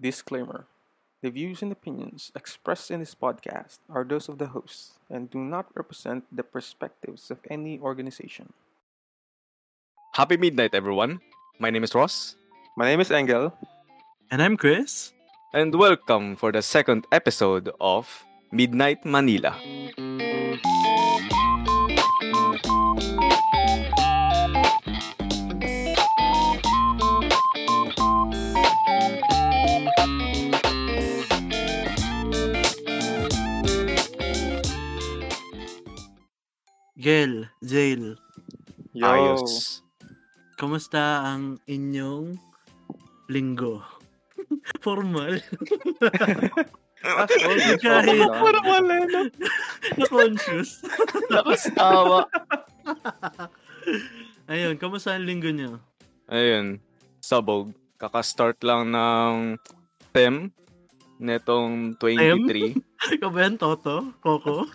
Disclaimer 0.00 0.66
The 1.22 1.28
views 1.30 1.60
and 1.60 1.68
opinions 1.72 2.32
expressed 2.34 2.90
in 2.90 3.00
this 3.00 3.12
podcast 3.14 3.78
are 3.92 4.04
those 4.04 4.28
of 4.28 4.38
the 4.40 4.56
hosts 4.56 4.96
and 5.12 5.28
do 5.28 5.36
not 5.38 5.68
represent 5.76 6.24
the 6.32 6.42
perspectives 6.42 7.30
of 7.30 7.38
any 7.52 7.76
organization. 7.78 8.52
Happy 10.16 10.36
midnight, 10.40 10.72
everyone. 10.74 11.20
My 11.60 11.68
name 11.68 11.84
is 11.84 11.94
Ross, 11.94 12.36
My 12.76 12.86
name 12.88 13.00
is 13.00 13.10
Engel. 13.12 13.52
And 14.30 14.40
I'm 14.40 14.56
Chris. 14.56 15.12
and 15.52 15.74
welcome 15.74 16.36
for 16.38 16.52
the 16.54 16.62
second 16.62 17.04
episode 17.12 17.68
of 17.82 18.06
Midnight 18.54 19.04
Manila. 19.04 19.58
Gel, 37.00 37.48
Jail, 37.64 38.20
Yo. 38.92 39.08
Ayos. 39.08 39.80
kumusta 40.60 41.24
ang 41.24 41.56
inyong 41.64 42.36
linggo? 43.32 43.80
Formal. 44.84 45.40
As 47.00 47.32
always, 47.40 47.80
Kahit-. 47.80 48.28
Parang 48.28 48.66
wala 48.68 48.94
na. 49.08 49.20
Na-conscious. 49.96 50.84
Lakas 51.32 51.72
tawa. 51.72 52.28
Ayun, 54.44 54.76
kumusta 54.76 55.16
ang 55.16 55.24
linggo 55.24 55.48
niyo? 55.48 55.80
Ayun, 56.28 56.76
sabog. 57.24 57.72
Kaka-start 57.96 58.60
lang 58.60 58.92
ng 58.92 59.56
STEM 60.12 60.52
netong 61.16 61.96
23. 61.96 62.76
Ikaw 63.16 63.28
ba 63.32 63.38
yan, 63.48 63.56
Toto? 63.56 64.12
Coco? 64.20 64.68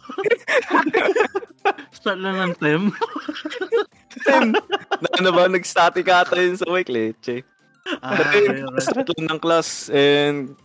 Start 1.98 2.20
lang 2.22 2.38
ng 2.38 2.54
tem. 2.58 2.82
STEM! 4.16 4.56
na 5.02 5.10
ano 5.20 5.30
ba, 5.36 5.44
nag-static 5.52 6.06
ata 6.08 6.40
yun 6.40 6.56
sa 6.56 6.68
week, 6.72 6.88
leche. 6.88 7.44
Ah, 8.02 8.18
start 8.82 9.14
lang 9.14 9.38
ng 9.38 9.42
class 9.42 9.94
and 9.94 10.58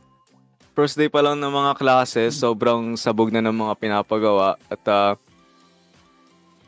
first 0.73 0.97
day 0.97 1.13
pa 1.13 1.21
lang 1.21 1.37
ng 1.37 1.53
mga 1.53 1.73
classes, 1.77 2.41
sobrang 2.41 2.97
sabog 2.97 3.29
na 3.29 3.45
ng 3.45 3.53
mga 3.53 3.75
pinapagawa. 3.77 4.57
At 4.71 4.83
ah, 4.89 5.13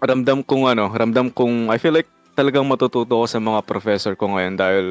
ramdam 0.03 0.43
kong 0.43 0.77
ano, 0.77 0.91
ramdam 0.91 1.31
kong, 1.33 1.71
I 1.71 1.79
feel 1.79 1.95
like 1.95 2.11
talagang 2.37 2.67
matututo 2.67 3.23
ko 3.23 3.27
sa 3.29 3.39
mga 3.39 3.61
professor 3.65 4.13
ko 4.19 4.37
ngayon 4.37 4.55
dahil, 4.59 4.87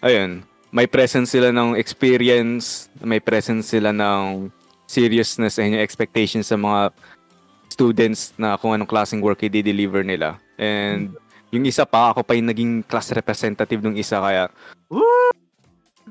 ayun, 0.00 0.42
may 0.70 0.86
presence 0.86 1.34
sila 1.34 1.50
ng 1.50 1.74
experience, 1.74 2.86
may 3.02 3.18
presence 3.18 3.74
sila 3.74 3.90
ng 3.90 4.48
seriousness 4.86 5.58
and 5.58 5.78
yung 5.78 5.82
expectations 5.82 6.50
sa 6.50 6.58
mga 6.58 6.90
students 7.80 8.36
na 8.36 8.60
kung 8.60 8.76
anong 8.76 8.84
klaseng 8.84 9.24
work 9.24 9.40
i-deliver 9.40 10.04
nila. 10.04 10.36
And 10.60 11.16
yung 11.48 11.64
isa 11.64 11.88
pa, 11.88 12.12
ako 12.12 12.20
pa 12.20 12.36
yung 12.36 12.52
naging 12.52 12.84
class 12.84 13.08
representative 13.08 13.80
ng 13.80 13.96
isa 13.96 14.20
kaya 14.20 14.52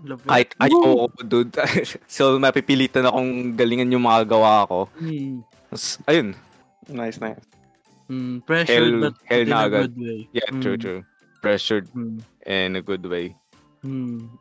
it. 0.02 0.20
kahit 0.26 0.50
ayoko, 0.58 1.14
dude. 1.22 1.54
so, 2.10 2.42
mapipilitan 2.42 3.06
akong 3.06 3.54
galingan 3.54 3.94
yung 3.94 4.02
mga 4.02 4.26
gawa 4.26 4.66
ko. 4.66 4.80
Hmm. 4.98 5.46
Tapos, 5.70 5.86
ayun. 6.10 6.34
Nice, 6.90 7.22
nice. 7.22 7.38
Hmm, 8.10 8.42
pressured 8.42 8.90
Hell- 8.90 9.04
but 9.06 9.16
hell 9.30 9.46
in 9.46 9.54
na 9.54 9.62
a 9.62 9.66
agad. 9.70 9.82
good 9.86 9.98
way. 10.02 10.20
Yeah, 10.34 10.50
true, 10.58 10.74
Hmm. 10.74 10.82
true. 10.82 11.02
Pressured 11.40 11.86
Hmm. 11.94 12.26
in 12.42 12.74
a 12.74 12.82
good 12.82 13.06
way. 13.06 13.38
Hmm. 13.86 14.34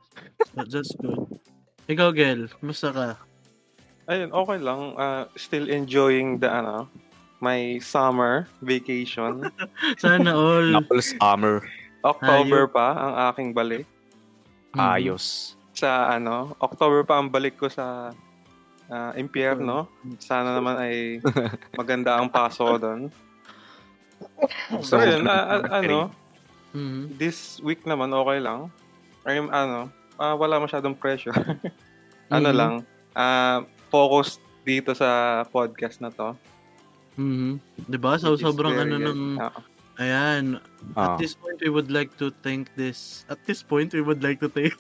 That- 0.57 0.73
That's 0.73 0.97
good. 0.97 1.37
Ikaw, 1.85 2.17
Gel, 2.17 2.48
kumusta 2.57 2.89
ka? 2.91 3.20
Ayun, 4.09 4.33
okay 4.33 4.59
lang. 4.59 4.97
Ah, 4.97 5.29
still 5.37 5.69
enjoying 5.69 6.41
the, 6.41 6.48
ano, 6.48 6.89
my 7.39 7.78
summer 7.78 8.47
vacation. 8.61 9.47
Sana 10.02 10.35
all. 10.35 10.67
Knuckles 10.74 11.14
Hammer. 11.23 11.63
October 12.02 12.67
pa 12.67 12.95
ang 12.95 13.13
aking 13.30 13.51
balik. 13.52 13.86
Mhm. 14.74 14.79
Ayos. 14.79 15.55
Sa, 15.74 16.11
ano, 16.11 16.55
October 16.58 17.02
pa 17.02 17.18
ang 17.18 17.30
balik 17.30 17.57
ko 17.57 17.70
sa 17.70 18.11
ah, 18.89 19.13
impyerno. 19.14 19.85
Sana 20.18 20.57
naman 20.57 20.80
ay 20.80 21.20
maganda 21.80 22.17
ang 22.17 22.27
paso 22.27 22.64
doon. 22.80 23.13
So, 24.80 24.98
yun, 24.98 25.27
ah, 25.27 25.61
ano, 25.68 26.08
Mhm. 26.68 27.17
this 27.17 27.61
week 27.61 27.84
naman 27.84 28.13
okay 28.13 28.40
lang. 28.40 28.68
Ay, 29.24 29.40
ano, 29.40 29.89
ah, 30.17 30.34
wala 30.34 30.58
masyadong 30.58 30.96
pressure. 30.96 31.33
ano 32.34 32.48
Mhm. 32.48 32.57
lang, 32.57 32.73
ah, 33.13 33.63
focus 33.89 34.36
dito 34.64 34.92
sa 34.92 35.42
podcast 35.48 36.01
na 36.01 36.08
to. 36.08 36.36
Mhm. 37.18 37.58
'Di 37.90 37.98
ba? 37.98 38.14
So 38.17 38.39
sobrang 38.39 38.79
ano 38.79 38.96
good. 38.96 39.08
ng 39.11 39.23
Ah, 39.42 39.52
ayan. 39.98 40.62
Ah. 40.95 41.12
At 41.12 41.12
this 41.18 41.34
point 41.34 41.58
we 41.58 41.68
would 41.68 41.90
like 41.90 42.14
to 42.23 42.30
thank 42.46 42.70
this. 42.79 43.27
At 43.27 43.42
this 43.42 43.61
point 43.67 43.90
we 43.90 44.01
would 44.01 44.23
like 44.23 44.39
to 44.39 44.48
thank, 44.48 44.79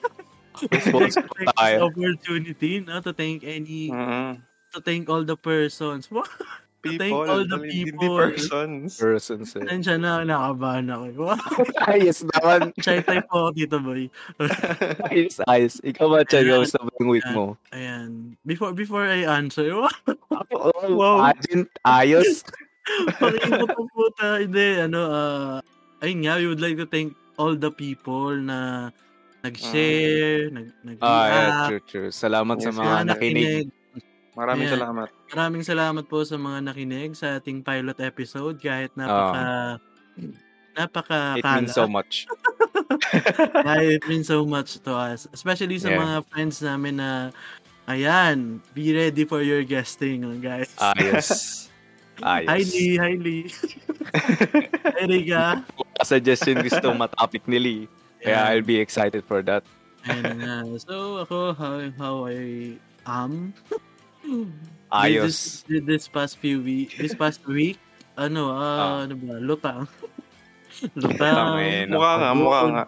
to 0.62 0.64
take 0.70 0.86
this 0.86 1.18
opportunity 1.90 2.86
na 2.86 3.02
to 3.02 3.10
thank 3.10 3.42
any 3.42 3.90
mm 3.90 4.38
to 4.68 4.84
thank 4.84 5.08
all 5.08 5.24
the 5.24 5.36
persons. 5.36 6.12
What? 6.12 6.28
People, 6.88 7.00
Thank 7.02 7.14
all 7.28 7.44
the 7.44 7.58
hindi 7.60 7.92
people. 7.92 8.16
persons. 8.16 8.88
Persons. 8.96 9.48
eh. 9.54 9.64
Nandiyan 9.64 10.00
na 10.00 10.12
nakabahan 10.22 10.86
ako. 10.88 11.04
Wow. 11.18 11.36
ayos 11.92 12.18
naman. 12.24 12.60
Shy 12.84 12.98
type 13.00 13.26
po 13.26 13.36
ako 13.44 13.50
dito, 13.52 13.76
boy. 13.78 14.08
Ayos, 15.12 15.36
ayos. 15.44 15.74
Ikaw 15.82 16.06
ba, 16.06 16.24
Chay? 16.24 16.46
Kamusta 16.46 16.80
ba 16.80 16.90
yung 16.98 17.10
week 17.12 17.28
mo? 17.30 17.58
Ayan. 17.70 18.38
Before 18.42 18.72
before 18.72 19.04
I 19.04 19.28
answer, 19.28 19.68
wow. 19.70 19.92
Oh, 20.54 20.88
Wow. 20.88 21.28
Agent, 21.28 21.68
ayos. 21.82 22.42
Pakinggan 23.18 23.68
po 23.68 23.84
puta. 23.92 24.40
Hindi, 24.40 24.80
ano, 24.80 25.00
ah, 25.06 25.56
ayun 26.00 26.24
nga, 26.24 26.40
we 26.40 26.46
would 26.48 26.62
like 26.62 26.76
to 26.76 26.88
thank 26.88 27.12
all 27.36 27.52
the 27.54 27.70
people 27.70 28.32
na 28.32 28.88
nag-share, 29.44 30.50
nag, 30.50 30.66
nag 30.82 30.96
Ah, 31.00 31.26
yeah, 31.28 31.66
true, 31.68 31.82
true. 31.86 32.08
Salamat 32.10 32.58
sa 32.58 32.70
Yes, 32.70 32.78
mga 32.78 32.88
mga 32.88 33.04
nakinig. 33.06 33.66
Maraming 34.38 34.70
Ayan. 34.70 34.74
salamat. 34.78 35.08
Maraming 35.34 35.64
salamat 35.66 36.04
po 36.06 36.22
sa 36.22 36.38
mga 36.38 36.58
nakinig 36.62 37.18
sa 37.18 37.42
ating 37.42 37.58
pilot 37.66 37.98
episode 37.98 38.62
kahit 38.62 38.94
napaka 38.94 39.82
napaka 40.78 41.20
It 41.34 41.42
means 41.42 41.74
so 41.74 41.90
much. 41.90 42.30
it 43.98 44.04
means 44.06 44.30
so 44.30 44.46
much 44.46 44.78
to 44.86 44.94
us. 44.94 45.26
Especially 45.34 45.82
sa 45.82 45.90
Yeah. 45.90 45.98
mga 45.98 46.16
friends 46.30 46.62
namin 46.62 47.02
na 47.02 47.34
ayan, 47.90 48.62
be 48.78 48.94
ready 48.94 49.26
for 49.26 49.42
your 49.42 49.66
guesting, 49.66 50.22
guys. 50.38 50.70
Ayos. 50.78 51.66
Ayos. 52.22 52.46
Hi 52.46 52.62
Lee, 52.62 52.94
hi 52.94 53.14
Lee. 53.18 53.46
hi 54.94 55.02
Riga. 55.06 55.66
suggestion 56.06 56.62
gusto 56.62 56.94
matapik 56.94 57.42
ni 57.50 57.58
Lee. 57.58 57.82
Kaya 58.22 58.54
I'll 58.54 58.66
be 58.66 58.78
excited 58.78 59.26
for 59.26 59.42
that. 59.46 59.66
Ayan 60.06 60.38
na. 60.38 60.62
So, 60.78 61.26
ako, 61.26 61.58
how, 61.58 61.78
how 61.98 62.14
I 62.30 62.78
am. 63.06 63.50
Ayos. 64.88 65.64
This, 65.68 65.84
this 65.84 66.04
past 66.08 66.40
few 66.40 66.64
week, 66.64 66.96
this 66.96 67.12
past 67.12 67.44
week, 67.44 67.76
ano, 68.16 68.52
ah, 68.52 69.04
ano 69.04 69.14
ba, 69.20 69.36
lutang. 69.36 69.84
lutang. 71.00 71.36
Tangina. 71.60 71.92
Mukha 71.92 72.12
nga, 72.16 72.30
mukha 72.32 72.60
nga. 72.72 72.84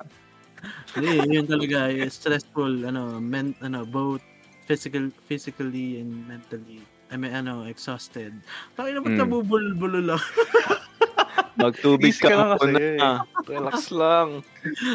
Hindi, 0.97 1.37
yun 1.37 1.47
talaga, 1.49 1.93
eh, 1.93 2.09
stressful, 2.09 2.89
ano, 2.89 3.21
men, 3.21 3.53
ano, 3.61 3.84
both 3.84 4.25
physical, 4.65 5.12
physically 5.28 6.01
and 6.01 6.25
mentally. 6.25 6.81
I 7.11 7.19
mean, 7.19 7.34
ano, 7.34 7.67
exhausted. 7.67 8.33
Takay 8.78 8.95
naman 8.95 9.19
Mm. 9.19 9.21
nabubulol-bulol 9.27 10.15
lang. 10.15 10.22
Magtubig 11.61 12.17
Easy 12.17 12.25
ka 12.25 12.33
lang 12.33 12.49
ka 12.55 12.57
kasi. 12.57 12.71
muna. 12.72 13.09
Relax 13.45 13.77
lang. 13.93 14.28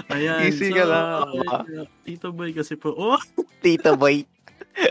Ayan. 0.10 0.42
Easy 0.50 0.72
so, 0.72 0.76
ka 0.80 0.84
lang. 0.88 1.22
Tito 2.02 2.34
Boy 2.34 2.56
kasi 2.56 2.74
po, 2.74 2.96
oh, 2.96 3.20
Tita 3.62 3.94
boy. 3.94 4.26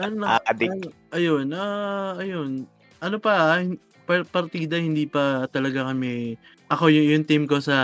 Ano, 0.01 0.25
Adik. 0.49 0.71
ano, 0.71 0.87
ayun, 1.13 1.47
ah, 1.55 2.17
ayun. 2.19 2.65
Ano 3.05 3.17
pa, 3.21 3.59
ah, 3.59 3.63
par- 4.05 4.29
partida 4.29 4.77
hindi 4.77 5.09
pa 5.09 5.49
talaga 5.49 5.89
kami 5.93 6.37
ako 6.69 6.89
yung, 6.93 7.09
yung 7.19 7.25
team 7.29 7.45
ko 7.45 7.61
sa 7.61 7.77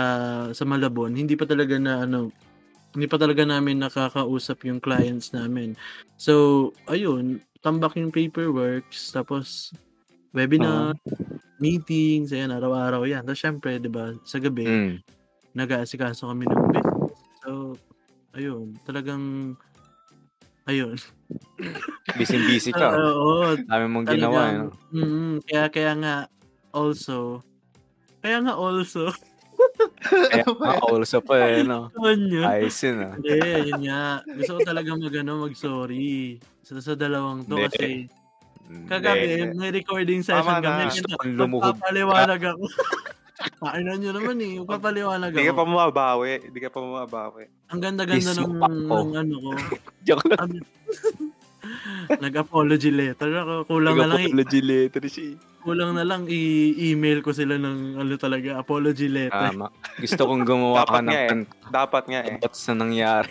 sa 0.53 0.63
Malabon, 0.65 1.13
hindi 1.13 1.37
pa 1.37 1.45
talaga 1.45 1.77
na 1.77 2.05
ano 2.05 2.33
hindi 2.91 3.07
pa 3.07 3.15
talaga 3.15 3.47
namin 3.47 3.79
nakakausap 3.79 4.67
yung 4.67 4.83
clients 4.83 5.31
namin. 5.31 5.79
So, 6.19 6.69
ayun, 6.91 7.39
tambak 7.63 7.95
yung 7.95 8.11
paperworks, 8.11 9.15
tapos 9.15 9.71
webinar, 10.35 10.99
meetings, 11.61 12.35
ayan, 12.35 12.51
araw-araw 12.51 13.07
yan. 13.07 13.23
Tapos 13.23 13.39
syempre, 13.39 13.79
di 13.79 13.87
ba, 13.87 14.11
sa 14.27 14.43
gabi, 14.43 14.67
Mm. 14.67 14.95
nag-aasikaso 15.55 16.27
kami 16.27 16.51
ng 16.51 16.63
business. 16.67 17.15
So, 17.43 17.79
ayun, 18.35 18.75
talagang, 18.83 19.55
ayun. 20.67 20.97
Busy-busy 22.17 22.71
ka. 22.73 22.91
Oo, 22.97 23.55
Dami 23.57 23.85
mong 23.87 24.05
ginawa. 24.09 24.41
talagang, 24.51 24.57
no? 24.57 24.67
mm, 24.91 25.33
kaya, 25.47 25.65
kaya 25.71 25.91
nga, 25.97 26.15
also, 26.73 27.39
kaya 28.19 28.41
nga 28.43 28.53
also, 28.57 29.09
Kaya 30.01 30.41
Ano 30.41 30.57
yan? 30.57 30.73
nakaulsa 30.73 31.17
pa 31.21 31.35
eh, 31.45 31.61
no? 31.61 31.93
Ayos 32.49 32.81
yun 32.81 32.97
ah. 33.05 33.13
Hindi, 33.13 33.37
yun 33.69 33.81
nga. 33.85 34.25
Gusto 34.25 34.57
ko 34.57 34.61
talaga 34.65 34.89
mag, 34.97 35.13
ano, 35.13 35.45
mag-sorry. 35.45 36.41
Sa, 36.65 36.81
sa 36.81 36.97
dalawang 36.97 37.45
to 37.45 37.61
Hindi. 37.61 37.65
kasi 37.69 37.87
kagabi, 38.89 39.53
may 39.53 39.69
recording 39.69 40.25
session 40.25 40.57
Tama 40.57 40.65
na. 40.65 40.65
kami. 40.65 40.81
Gusto 40.89 41.05
Gusto 41.05 41.15
kong 41.21 41.35
lumuhod. 41.37 41.75
Papaliwanag 41.77 42.41
ako. 42.41 42.63
Kainan 43.41 43.97
nyo 43.97 44.11
naman 44.11 44.37
eh. 44.37 44.53
Papaliwanag 44.59 45.29
Hindi 45.31 45.45
ka 45.45 45.53
pa 45.53 45.61
ako. 45.61 45.69
bumabawi. 45.69 46.31
Hindi 46.43 46.59
ka 46.59 46.69
pa 46.69 46.79
bumabawi. 46.79 47.43
Ang 47.69 47.79
ganda-ganda 47.79 48.31
ng, 48.33 48.53
ako. 48.57 48.95
ng 48.99 49.11
ano 49.15 49.35
ko. 49.37 49.51
Joke 50.07 50.27
lang. 50.27 50.49
Nag-apology 52.17 52.89
letter 52.89 53.31
ako. 53.31 53.53
Kulang 53.67 53.95
na 53.95 54.05
lang, 54.07 54.19
i- 54.19 54.27
Nag-apology 54.27 54.61
letter 54.61 55.03
siya. 55.05 55.37
kulang 55.61 55.93
na 55.93 56.01
lang 56.01 56.25
i-email 56.25 57.21
ko 57.21 57.29
sila 57.31 57.53
ng 57.55 57.95
ano 57.95 58.13
talaga, 58.17 58.57
apology 58.57 59.05
letter. 59.05 59.53
Tama. 59.53 59.69
Gusto 59.95 60.21
kong 60.25 60.41
gumawa 60.41 60.81
ka 60.83 60.97
Dapat 60.97 61.03
ng 61.03 61.13
eh. 61.13 61.45
Dapat 61.69 62.03
nga 62.09 62.19
eh. 62.25 62.37
what's 62.41 62.65
na 62.65 62.73
nangyari. 62.75 63.29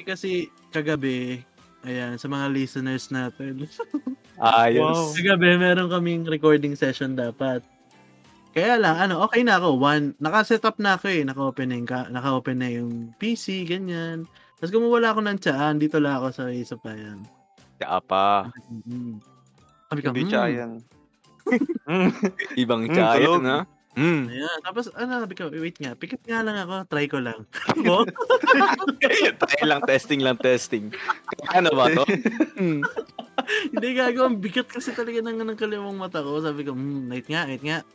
Kasi 0.00 0.30
kagabi, 0.70 1.44
ayan, 1.82 2.16
sa 2.16 2.26
mga 2.26 2.48
listeners 2.48 3.08
natin. 3.08 3.68
Ayos. 4.40 5.12
kagabi, 5.14 5.54
meron 5.54 5.86
kaming 5.86 6.24
recording 6.24 6.72
session 6.74 7.12
dapat. 7.12 7.60
Kaya 8.54 8.78
lang, 8.78 8.94
ano, 8.96 9.18
okay 9.20 9.42
na 9.42 9.58
ako. 9.58 9.76
One, 9.76 10.14
naka-set 10.16 10.62
up 10.62 10.78
na 10.78 10.94
ako 10.94 11.10
eh. 11.10 11.22
Naka-open 11.22 11.66
na 11.66 11.76
yung, 11.76 11.88
ka- 11.88 12.06
naka-open 12.08 12.56
na 12.56 12.70
yung 12.70 12.92
PC, 13.18 13.66
ganyan. 13.66 14.30
Tapos 14.54 14.70
kumuwala 14.70 15.10
ako 15.10 15.20
ng 15.20 15.38
tsaan, 15.38 15.76
dito 15.76 15.98
lang 15.98 16.16
ako 16.16 16.26
sa 16.30 16.44
isa 16.48 16.78
pa 16.78 16.94
yan. 16.94 17.26
Tsaka 17.76 17.98
pa. 18.00 18.26
Mm. 18.86 19.18
Sabi 19.84 20.00
ko, 20.00 20.08
Hindi 20.08 20.22
"Hmm." 20.22 20.30
siya 20.30 20.44
yan. 20.48 20.72
Mm. 21.84 22.10
Ibang 22.62 22.82
Mm, 22.86 22.94
tsaya 22.94 23.18
tulog. 23.20 23.42
na. 23.42 23.56
Hmm. 23.94 24.26
Ayan. 24.26 24.58
Tapos, 24.60 24.90
ano, 24.92 25.22
sabi 25.22 25.34
ko, 25.34 25.46
wait 25.48 25.78
nga, 25.78 25.94
pick 25.94 26.14
up 26.14 26.22
nga 26.24 26.42
lang 26.42 26.58
ako, 26.58 26.82
try 26.88 27.06
ko 27.06 27.22
lang. 27.22 27.46
Try 29.40 29.62
lang, 29.62 29.82
testing 29.82 30.18
lang, 30.18 30.34
testing. 30.36 30.90
Ano 31.50 31.70
ba 31.70 31.86
to? 31.88 32.02
Hmm. 32.54 32.82
Hindi 33.68 33.88
gago, 33.94 34.26
ang 34.26 34.38
bigat 34.38 34.66
kasi 34.66 34.90
talaga 34.90 35.18
ng, 35.20 35.38
ng 35.38 35.54
kaliwang 35.54 35.94
mata 35.94 36.22
ko. 36.22 36.38
Sabi 36.38 36.62
ko, 36.62 36.74
hmm, 36.74 37.06
wait 37.06 37.26
nga, 37.26 37.46
wait 37.46 37.62
nga. 37.62 37.86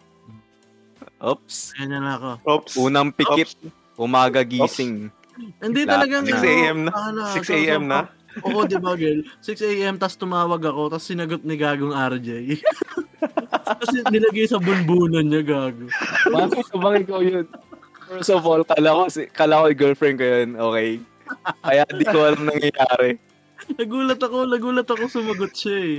Oops. 1.19 1.55
Ganyan 1.75 2.05
ako. 2.05 2.29
Oops. 2.47 2.73
Unang 2.79 3.09
pikit. 3.11 3.51
Umaga 3.99 4.41
gising. 4.47 5.11
Hindi 5.59 5.81
Lahat. 5.87 6.07
talagang 6.07 6.23
6 6.27 6.43
a.m. 6.43 6.77
na. 6.87 6.91
ano, 6.95 7.19
6 7.31 7.43
so- 7.43 7.55
a.m. 7.55 7.83
na. 7.87 7.99
Oo, 8.45 8.61
di 8.63 8.77
ba, 8.77 8.93
girl? 8.93 9.25
6 9.41 9.59
a.m. 9.65 9.95
tapos 9.97 10.15
tumawag 10.15 10.61
ako, 10.61 10.95
tapos 10.95 11.07
sinagot 11.07 11.41
ni 11.43 11.55
Gagong 11.57 11.91
RJ. 11.91 12.61
tapos 13.65 13.87
nilagay 14.13 14.45
sa 14.47 14.61
bunbunan 14.61 15.25
niya, 15.25 15.43
Gago. 15.43 15.89
Bakit 16.29 16.65
ko 16.69 16.75
bang 16.77 16.95
ikaw 17.03 17.19
yun? 17.25 17.45
First 18.09 18.31
of 18.31 18.45
all, 18.45 18.61
kala 18.63 18.89
ko, 18.95 19.01
si, 19.09 19.27
kala 19.29 19.65
ko 19.65 19.65
girlfriend 19.73 20.17
ko 20.21 20.25
yun. 20.25 20.49
Okay. 20.55 20.89
Kaya 21.61 21.83
di 21.89 22.05
ko 22.05 22.17
alam 22.25 22.47
nangyayari. 22.47 23.21
Nagulat 23.79 24.17
ako, 24.17 24.37
nagulat 24.49 24.87
ako 24.89 25.03
sumagot 25.05 25.53
siya 25.53 25.77
eh. 25.77 25.95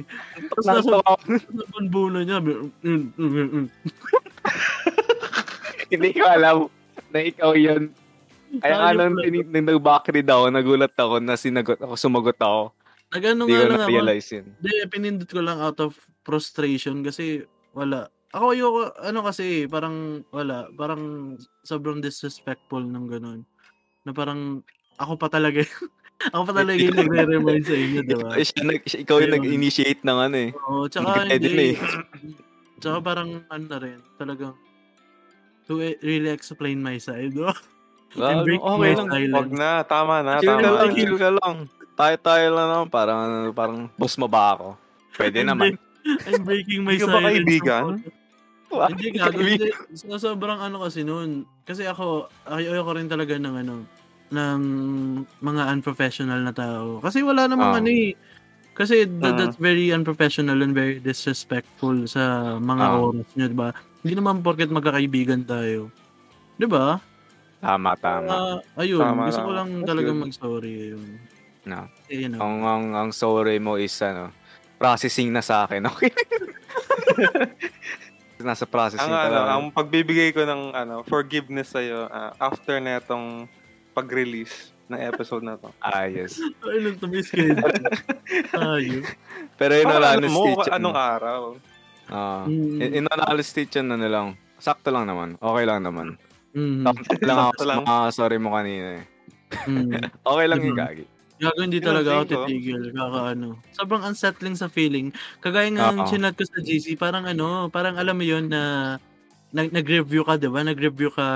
Tapos 0.51 0.65
nasa, 0.67 0.83
Nasa 0.83 0.97
ako, 0.99 1.13
nasa 1.29 1.65
bunbunan 1.71 2.23
niya, 2.27 2.39
hindi 5.91 6.11
ko 6.11 6.25
alam 6.27 6.57
na 7.11 7.19
ikaw 7.23 7.53
yun. 7.55 7.95
Kaya 8.59 8.75
nga 8.75 8.91
Ayun 8.91 8.99
nang 8.99 9.15
pala. 9.15 9.23
tinig- 9.23 9.51
nang 9.51 9.67
nag-backread 9.71 10.27
ako, 10.27 10.45
nagulat 10.51 10.95
ako 10.99 11.15
na 11.23 11.39
sinagot 11.39 11.79
ako, 11.79 11.95
sumagot 11.95 12.39
ako. 12.39 12.75
Nagano 13.11 13.47
nga 13.47 13.63
lang 13.67 13.83
ako, 13.83 13.91
yun. 13.91 14.07
Hindi, 14.59 14.71
pinindot 14.87 15.31
ko 15.31 15.41
lang 15.43 15.59
out 15.59 15.79
of 15.79 15.95
frustration 16.23 17.03
kasi 17.03 17.47
wala. 17.71 18.07
Ako 18.31 18.55
ayoko, 18.55 18.95
ano 19.03 19.27
kasi, 19.27 19.67
parang 19.67 20.23
wala. 20.31 20.71
Parang 20.75 21.35
sobrang 21.63 21.99
disrespectful 21.99 22.83
ng 22.83 23.07
ganun. 23.07 23.43
Na 24.03 24.15
parang, 24.15 24.63
ako 24.95 25.19
pa 25.19 25.27
talaga, 25.27 25.63
ako 26.29 26.43
pa 26.45 26.53
talaga 26.55 26.77
yung 26.77 26.99
nagre-remind 26.99 27.65
sa 27.65 27.73
inyo, 27.75 28.01
di 28.03 28.15
ba? 28.15 28.29
Siya, 28.37 28.63
nag, 28.63 28.81
siya- 28.85 29.01
ikaw 29.01 29.17
yung 29.19 29.35
nag-initiate 29.35 30.03
ng 30.05 30.19
ano 30.21 30.37
eh. 30.37 30.51
Oo, 30.69 30.85
tsaka 30.87 31.25
Hindi 31.27 31.49
ka 31.49 31.63
eh. 31.63 31.75
Tsaka 32.77 32.97
parang, 33.01 33.29
ano 33.47 33.65
na 33.67 33.79
rin, 33.81 33.99
talagang, 34.15 34.53
to 35.65 35.77
really 36.01 36.29
explain 36.29 36.79
my 36.79 36.97
side, 36.97 37.33
no? 37.33 37.53
Well, 38.11 38.43
break 38.43 38.59
okay 38.59 38.81
my 38.81 38.93
lang. 38.93 39.09
silence. 39.09 39.37
Wag 39.39 39.51
na. 39.55 39.71
Tama 39.87 40.15
na. 40.21 40.33
Chill 40.39 40.51
ka 40.51 40.59
Tama 40.59 40.67
lang, 40.75 40.89
na. 40.91 40.97
chill 40.99 41.15
ka 41.15 41.31
lang. 41.31 41.55
Tayo-tayo 41.95 42.47
lang 42.51 42.67
naman, 42.69 42.89
parang, 42.89 43.21
parang 43.53 43.79
boss 43.95 44.19
mo 44.19 44.27
ba 44.27 44.59
ako? 44.59 44.75
Pwede 45.15 45.41
naman. 45.41 45.79
I'm 46.27 46.43
breaking 46.43 46.83
my 46.83 46.97
Hindi 46.97 47.01
ka 47.01 47.07
ba 47.07 47.13
silence. 47.15 47.31
kaibigan? 47.39 47.83
Hindi. 48.71 49.69
So, 49.95 50.17
sobrang 50.17 50.59
ano 50.59 50.83
kasi 50.83 51.03
noon. 51.03 51.43
Kasi 51.63 51.85
ako, 51.85 52.27
ay 52.47 52.67
ayoko 52.67 52.91
rin 52.95 53.07
talaga 53.07 53.35
ng 53.35 53.55
ano, 53.57 53.87
ng 54.31 54.61
mga 55.38 55.62
unprofessional 55.71 56.41
na 56.41 56.55
tao. 56.55 57.03
Kasi 57.03 57.21
wala 57.21 57.47
namang 57.47 57.75
Ah. 57.75 57.79
ano 57.79 57.91
eh. 57.91 58.15
Kasi 58.73 59.05
that, 59.19 59.35
Ah. 59.35 59.37
that's 59.37 59.59
very 59.59 59.91
unprofessional 59.91 60.56
and 60.62 60.73
very 60.73 60.97
disrespectful 60.97 62.06
sa 62.06 62.56
mga 62.56 62.85
Ah. 62.87 63.03
oras 63.03 63.29
nyo, 63.35 63.47
di 63.47 63.59
ba? 63.59 63.71
Hindi 64.00 64.15
naman 64.17 64.41
porket 64.41 64.71
magkakaibigan 64.71 65.44
tayo. 65.44 65.93
Di 66.56 66.65
ba? 66.65 66.97
Tama, 67.61 67.93
tama. 68.00 68.31
Ah, 68.31 68.56
ayun, 68.81 69.05
Tama 69.05 69.29
gusto 69.29 69.44
ko 69.44 69.53
lang. 69.53 69.69
good. 69.85 70.17
mag-sorry. 70.17 70.73
Ayun. 70.88 71.21
No. 71.69 71.85
Eh, 72.09 72.25
you 72.25 72.29
know. 72.33 72.41
Ang, 72.41 72.56
ang, 72.65 72.85
ang 72.97 73.11
sorry 73.12 73.61
mo 73.61 73.76
is, 73.76 73.93
ano, 74.00 74.33
processing 74.81 75.29
na 75.29 75.44
sa 75.44 75.69
akin, 75.69 75.85
okay? 75.93 76.09
Nasa 78.41 78.65
processing 78.65 79.05
Ang, 79.05 79.12
ka 79.12 79.29
ano, 79.29 79.41
ang 79.44 79.65
pagbibigay 79.69 80.33
ko 80.33 80.49
ng 80.49 80.73
ano, 80.73 81.05
forgiveness 81.05 81.76
sa'yo 81.76 82.09
ah, 82.09 82.33
after 82.41 82.81
na 82.81 82.97
itong 82.97 83.44
pag-release 83.91 84.55
ng 84.87 84.99
episode 84.99 85.43
na 85.43 85.55
to. 85.55 85.71
Ah, 85.83 86.05
yes. 86.05 86.39
Ay, 86.61 86.79
lang 86.81 86.97
to 86.97 87.07
may 87.07 87.23
schedule. 87.23 87.63
Ayun. 88.53 89.05
Pero 89.55 89.73
all 89.77 89.87
Para 89.87 90.17
ano 90.17 90.27
mo, 90.27 90.41
honesty, 90.45 90.71
anong 90.71 90.97
araw? 90.97 91.41
ah, 92.09 92.43
Mm. 92.45 92.79
in, 92.81 92.91
in 92.97 93.05
all 93.07 93.23
honesty, 93.25 93.67
yan, 93.67 93.87
ano 93.89 94.07
lang, 94.07 94.27
sakto 94.57 94.91
lang 94.91 95.07
naman. 95.07 95.37
Okay 95.37 95.65
lang 95.65 95.81
naman. 95.81 96.19
Mm. 96.51 96.83
Sakto 96.83 97.23
lang 97.23 97.39
ako 97.49 97.63
lang. 97.63 97.81
mga 97.85 98.07
sorry 98.11 98.37
mo 98.37 98.51
kanina 98.51 98.89
eh. 98.99 99.05
Mm. 99.65 99.91
Okay 100.31 100.47
lang 100.47 100.61
yung 100.61 100.75
Mhm. 100.75 100.83
gagi. 100.83 101.05
Gago, 101.41 101.57
hindi 101.57 101.81
Yun 101.81 101.87
talaga 101.87 102.11
ako 102.13 102.25
titigil. 102.29 102.83
Kaka 102.93 103.21
ano. 103.33 103.49
Sobrang 103.73 104.03
unsettling 104.05 104.53
sa 104.55 104.69
feeling. 104.69 105.09
Kagaya 105.41 105.73
nga 105.73 105.89
ng 105.89 106.05
Oo. 106.05 106.11
chinat 106.11 106.37
ko 106.37 106.45
sa 106.45 106.61
GC, 106.61 107.01
parang 107.01 107.25
ano, 107.25 107.73
parang 107.73 107.97
alam 107.97 108.13
mo 108.13 108.21
yun 108.21 108.45
na 108.45 108.95
nag- 109.51 109.73
nag-review 109.73 110.21
ka, 110.21 110.37
di 110.37 110.47
ba? 110.47 110.61
Nag-review 110.61 111.09
ka 111.09 111.27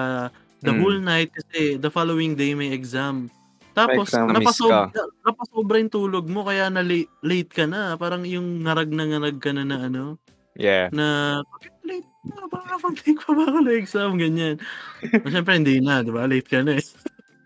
the 0.64 0.72
Mm. 0.72 0.80
whole 0.80 0.98
night 0.98 1.28
kasi 1.30 1.76
the 1.76 1.88
following 1.88 2.34
day 2.34 2.56
may 2.56 2.72
exam. 2.72 3.28
Tapos, 3.72 4.08
exam. 4.08 4.30
Na-miss 4.30 4.54
napasob- 4.56 4.70
ka. 4.70 4.82
na- 4.94 5.12
napasobra 5.24 5.76
yung 5.76 5.92
tulog 5.92 6.26
mo 6.26 6.42
kaya 6.42 6.70
na 6.70 6.80
late, 6.80 7.10
late 7.20 7.50
ka 7.50 7.66
na. 7.66 7.94
Parang 7.94 8.22
yung 8.24 8.62
ngarag 8.62 8.88
na 8.88 9.04
ngarag 9.04 9.38
ka 9.38 9.50
na 9.50 9.62
na 9.62 9.76
ano, 9.84 10.16
Yeah. 10.54 10.88
na 10.94 11.38
late 11.82 12.06
na, 12.22 12.46
baka 12.46 12.78
pag-take 12.80 13.18
pa 13.26 13.34
ba 13.34 13.44
ako 13.44 13.58
na 13.60 13.72
exam, 13.74 14.10
ganyan. 14.16 14.56
Siyempre, 15.02 15.58
hindi 15.58 15.82
na, 15.82 16.00
di 16.00 16.08
ba? 16.08 16.24
Late 16.24 16.46
ka 16.46 16.62
na 16.62 16.78
eh. 16.78 16.86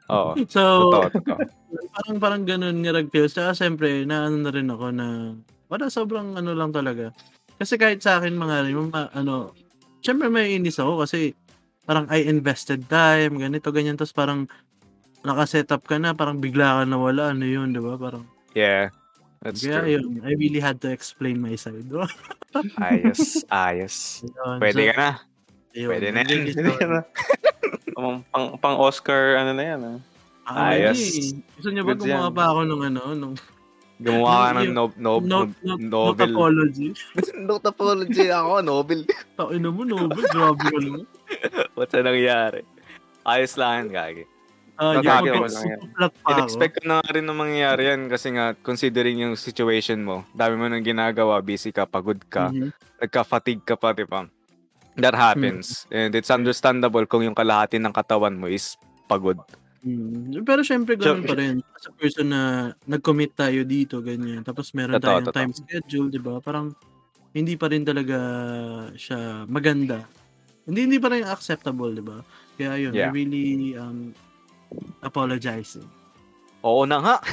Oo. 0.09 0.33
So, 0.53 0.63
Totoo, 0.93 1.09
totoo. 1.17 1.41
parang 1.93 2.17
parang 2.21 2.43
ganun 2.45 2.81
nga 2.81 2.97
feels 3.09 3.33
Tsaka 3.33 3.53
siyempre, 3.57 4.05
na 4.05 4.29
ano 4.29 4.37
na 4.41 4.53
rin 4.53 4.69
ako 4.69 4.87
na, 4.93 5.33
wala, 5.69 5.89
sobrang 5.89 6.37
ano 6.37 6.53
lang 6.53 6.71
talaga. 6.71 7.13
Kasi 7.57 7.75
kahit 7.75 8.01
sa 8.01 8.21
akin 8.21 8.37
mga, 8.37 8.77
ano, 9.17 9.53
siyempre 10.01 10.29
may 10.29 10.55
inis 10.55 10.77
ako 10.79 11.03
kasi 11.03 11.33
parang 11.89 12.05
I 12.13 12.29
invested 12.29 12.85
time, 12.87 13.41
ganito, 13.41 13.73
ganyan. 13.73 13.97
Tapos 13.97 14.13
parang 14.13 14.45
nakaset 15.25 15.73
up 15.73 15.83
ka 15.83 15.97
na, 15.97 16.13
parang 16.13 16.37
bigla 16.37 16.79
ka 16.79 16.83
nawala, 16.85 17.33
ano 17.33 17.49
yun, 17.49 17.73
di 17.73 17.81
ba? 17.81 17.97
Parang, 17.97 18.29
Yeah. 18.53 18.93
That's 19.39 19.63
kaya 19.63 19.87
true. 19.87 19.91
yun, 19.97 20.05
I 20.21 20.35
really 20.35 20.59
had 20.59 20.83
to 20.83 20.91
explain 20.91 21.39
my 21.39 21.55
side. 21.55 21.87
Ayos, 22.77 23.47
ayos. 23.49 24.27
Ayun, 24.27 24.59
Pwede 24.59 24.83
so, 24.83 24.91
ka 24.91 24.95
na. 24.99 25.11
ayun, 25.73 25.89
pwede 25.89 26.07
na 26.11 26.21
sorry. 26.27 26.51
na. 26.85 27.01
pang, 27.95 28.13
pang, 28.29 28.47
pang 28.59 28.77
Oscar, 28.77 29.39
ano 29.39 29.55
na 29.55 29.65
yan, 29.65 29.81
ah. 29.81 29.99
Ah, 30.45 30.73
Ayos. 30.75 30.99
hindi. 30.99 31.45
Gusto 31.55 31.69
niyo 31.71 31.83
ba 31.85 31.93
Goods 31.93 32.03
gumawa 32.03 32.27
yan. 32.27 32.35
pa 32.35 32.45
ako 32.51 32.61
ng 32.65 32.83
ano, 32.89 33.03
nung 33.15 33.35
Gumawa 34.03 34.31
ka 34.31 34.51
ng 34.57 34.71
no, 34.73 34.85
no, 34.95 35.19
note, 35.19 35.27
note, 35.27 35.53
note 35.59 35.83
novel. 35.83 36.31
apology? 36.33 36.89
Notapology 37.51 38.27
ako, 38.31 38.53
novel. 38.63 39.01
Takin 39.35 39.67
mo, 39.69 39.83
Nobel. 39.83 40.25
Grabe 40.25 40.63
ka 40.63 40.79
naman. 40.79 41.03
What's 41.77 41.95
na 41.95 42.07
nangyari? 42.07 42.63
Ayos 43.25 43.55
lang 43.61 43.87
yan, 43.87 43.89
gagi. 43.93 44.25
Ah, 44.79 44.95
lang 45.03 45.27
yan. 45.27 45.43
mag-flat 45.43 46.15
pa 46.23 46.27
ako. 46.27 46.31
In-expect 46.39 46.75
ko 46.79 46.83
na 46.87 46.95
nga 47.03 47.11
rin 47.11 47.27
na 47.27 47.35
mangyayari 47.35 47.83
yan 47.91 48.07
kasi 48.07 48.31
nga, 48.31 48.55
considering 48.63 49.19
yung 49.19 49.35
situation 49.35 49.99
mo, 50.07 50.23
dami 50.33 50.55
mo 50.55 50.71
nang 50.71 50.87
ginagawa, 50.87 51.43
busy 51.43 51.75
ka, 51.75 51.83
pagod 51.83 52.23
ka, 52.31 52.55
Mhm. 52.55 52.71
nagka-fatigue 53.03 53.67
ka 53.67 53.75
pa, 53.75 53.91
di 53.91 54.07
ba? 54.07 54.31
That 54.99 55.15
happens. 55.15 55.87
And 55.91 56.15
it's 56.15 56.31
understandable 56.31 57.07
kung 57.07 57.23
yung 57.27 57.35
kalahati 57.35 57.79
ng 57.79 57.95
katawan 57.95 58.39
mo 58.39 58.51
is 58.51 58.79
pagod. 59.07 59.39
Mm. 59.87 60.43
Pero 60.43 60.67
syempre 60.67 60.99
ganun 60.99 61.23
So- 61.23 61.29
pa 61.31 61.35
rin. 61.39 61.63
As 61.75 61.87
a 61.87 61.95
person 61.95 62.27
na 62.35 62.43
nag-commit 62.83 63.39
tayo 63.39 63.63
dito, 63.63 64.03
ganyan. 64.03 64.43
Tapos 64.43 64.75
meron 64.75 64.99
Totoo, 64.99 65.23
tayong 65.23 65.27
totoo. 65.31 65.39
time 65.39 65.53
schedule, 65.55 66.09
di 66.11 66.19
ba? 66.19 66.43
Parang 66.43 66.75
hindi 67.31 67.55
pa 67.55 67.71
rin 67.71 67.87
talaga 67.87 68.19
siya 68.99 69.47
maganda. 69.47 70.03
Hindi 70.69 70.81
hindi 70.85 70.99
pa 71.01 71.09
rin 71.09 71.25
acceptable, 71.25 71.97
di 71.97 72.05
ba? 72.05 72.21
Kaya 72.61 72.77
yun, 72.77 72.93
Yeah. 72.93 73.09
I 73.09 73.17
really 73.17 73.73
um, 73.75 74.13
apologizing. 75.01 75.89
Oo 76.61 76.85
na 76.85 77.01
nga. 77.01 77.17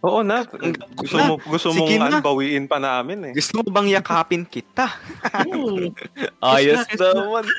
Oo 0.00 0.24
na. 0.24 0.48
Gusto 0.96 1.16
mo 1.28 1.36
gusto 1.36 1.76
Sige 1.76 2.00
mong 2.00 2.00
na. 2.00 2.08
ano, 2.08 2.16
bawiin 2.24 2.64
pa 2.64 2.80
namin 2.80 3.20
eh. 3.20 3.32
Gusto 3.36 3.60
mo 3.60 3.68
bang 3.68 3.92
yakapin 3.92 4.48
kita? 4.48 4.88
Oo. 5.44 5.92
Ayos 6.40 6.88
na, 6.96 7.08
naman. 7.12 7.44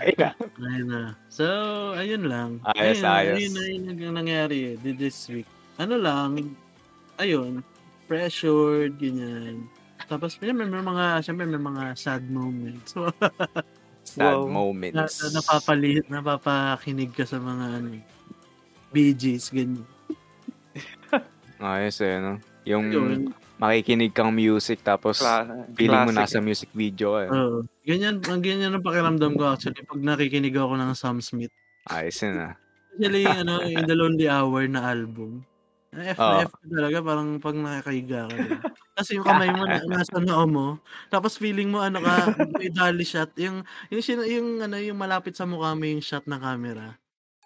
Ay 0.00 0.16
na. 0.16 0.32
ayun 0.64 0.88
na. 0.88 1.02
So, 1.28 1.44
ayun 1.92 2.24
lang. 2.24 2.64
Ayos, 2.72 3.04
ayun, 3.04 3.06
ayos. 3.36 3.36
Ayun, 3.36 3.54
ayun 3.60 3.82
ang 4.00 4.16
nangyari 4.16 4.58
eh, 4.72 4.74
di- 4.80 4.96
this 4.96 5.28
week. 5.28 5.44
Ano 5.76 6.00
lang, 6.00 6.40
ayun, 7.20 7.60
pressured, 8.08 8.96
ganyan. 8.96 9.68
Tapos, 10.12 10.36
may, 10.38 10.52
may 10.52 10.84
mga, 10.84 11.04
syempre 11.20 11.44
may 11.44 11.56
mga 11.56 11.96
sad 11.96 12.24
moments. 12.28 12.92
So, 14.02 14.18
Sad 14.18 14.34
Wow. 14.34 14.44
na, 14.44 14.52
moments. 14.52 15.14
na, 15.22 15.38
napapali, 15.38 16.02
napapakinig 16.04 17.14
ka 17.14 17.22
sa 17.22 17.38
mga 17.38 17.78
ano, 17.78 18.02
Bee 18.90 19.14
Gees, 19.14 19.46
ganyan. 19.48 19.86
Ayos 21.62 22.02
eh, 22.02 22.18
no? 22.18 22.42
Yung 22.66 22.90
Yun. 22.90 23.30
makikinig 23.56 24.10
kang 24.10 24.34
music 24.34 24.82
tapos 24.82 25.22
Kla- 25.22 25.66
feeling 25.72 26.02
mo 26.02 26.10
nasa 26.10 26.42
music 26.42 26.74
video 26.74 27.14
eh. 27.18 27.30
Oo. 27.30 27.62
ganyan, 27.86 28.18
ang 28.26 28.42
ganyan 28.42 28.74
ang 28.74 28.82
pakiramdam 28.82 29.38
ko 29.38 29.54
actually 29.54 29.78
pag 29.80 30.02
nakikinig 30.02 30.54
ako 30.54 30.74
ng 30.74 30.92
Sam 30.98 31.22
Smith. 31.22 31.54
Ayos 31.86 32.18
yun 32.18 32.42
ah. 32.42 32.54
Especially 32.90 33.22
yung 33.22 33.38
ano, 33.38 33.62
In 33.62 33.86
the 33.86 33.94
Lonely 33.94 34.26
Hour 34.26 34.66
na 34.66 34.82
album. 34.84 35.46
F 35.92 36.16
na 36.16 36.40
Oo. 36.40 36.48
F 36.48 36.52
ka 36.56 36.66
talaga, 36.72 36.98
parang 37.04 37.28
pag 37.36 37.52
nakakahiga 37.52 38.20
ka. 38.32 38.36
Kasi 38.96 39.10
yung 39.20 39.26
kamay 39.28 39.52
mo 39.52 39.68
na, 39.68 39.84
nasa 39.84 40.16
noo 40.16 40.44
mo, 40.48 40.66
tapos 41.12 41.36
feeling 41.36 41.68
mo 41.68 41.84
ano 41.84 42.00
ka, 42.00 42.32
may 42.56 42.72
dolly 42.72 43.04
shot, 43.04 43.28
yung, 43.36 43.60
yung, 43.92 44.00
sin- 44.00 44.24
yung, 44.24 44.64
ano, 44.64 44.80
yung 44.80 44.96
malapit 44.96 45.36
sa 45.36 45.44
mukha 45.44 45.76
mo 45.76 45.84
yung 45.84 46.00
shot 46.00 46.24
ng 46.24 46.40
camera. 46.40 46.96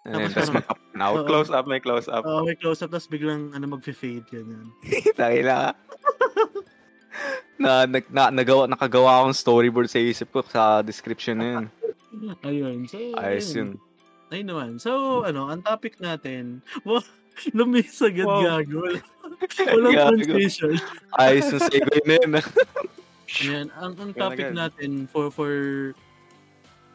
Tapos 0.07 0.31
Tapos 0.31 0.31
parang- 0.31 0.55
mag-up 0.63 0.79
and 0.79 1.01
out. 1.03 1.15
Oo. 1.19 1.27
Close 1.27 1.49
up, 1.51 1.65
may 1.67 1.81
close 1.83 2.07
up. 2.07 2.23
Oo, 2.23 2.47
may 2.47 2.55
close-up, 2.55 2.87
tapos 2.87 3.11
biglang 3.11 3.51
ano, 3.51 3.67
mag-fade, 3.67 4.23
ganyan. 4.31 4.71
Taki 5.19 5.43
na. 5.43 5.75
na, 7.59 7.83
nag, 7.83 8.05
na, 8.07 8.31
nagawa, 8.31 8.63
nakagawa 8.71 9.19
akong 9.19 9.35
storyboard 9.35 9.91
sa 9.91 9.99
isip 9.99 10.31
ko 10.31 10.39
sa 10.47 10.79
description 10.79 11.35
na 11.35 11.47
yun. 11.51 11.65
Ayun. 12.47 12.87
So, 12.87 12.95
Ayos 13.19 13.51
yun. 13.51 13.75
Ayun 14.31 14.47
naman. 14.47 14.69
So, 14.79 15.23
ano, 15.27 15.51
ang 15.51 15.63
topic 15.63 15.99
natin, 15.99 16.63
wow, 16.87 17.03
lumis 17.57 17.97
agad 17.99 18.25
Wow. 18.25 18.41
gago. 18.59 18.81
Walang 19.69 19.93
Gago. 19.93 20.09
transition. 20.17 20.73
Ayos 21.13 21.51
yung 21.51 21.63
segue 21.63 21.99
na 22.03 22.13
yun. 22.15 22.31
ah. 22.35 22.45
Ayan, 23.43 23.67
ang, 23.75 23.93
ang 23.93 24.11
topic 24.13 24.49
natin 24.49 25.05
for 25.05 25.27
for 25.27 25.51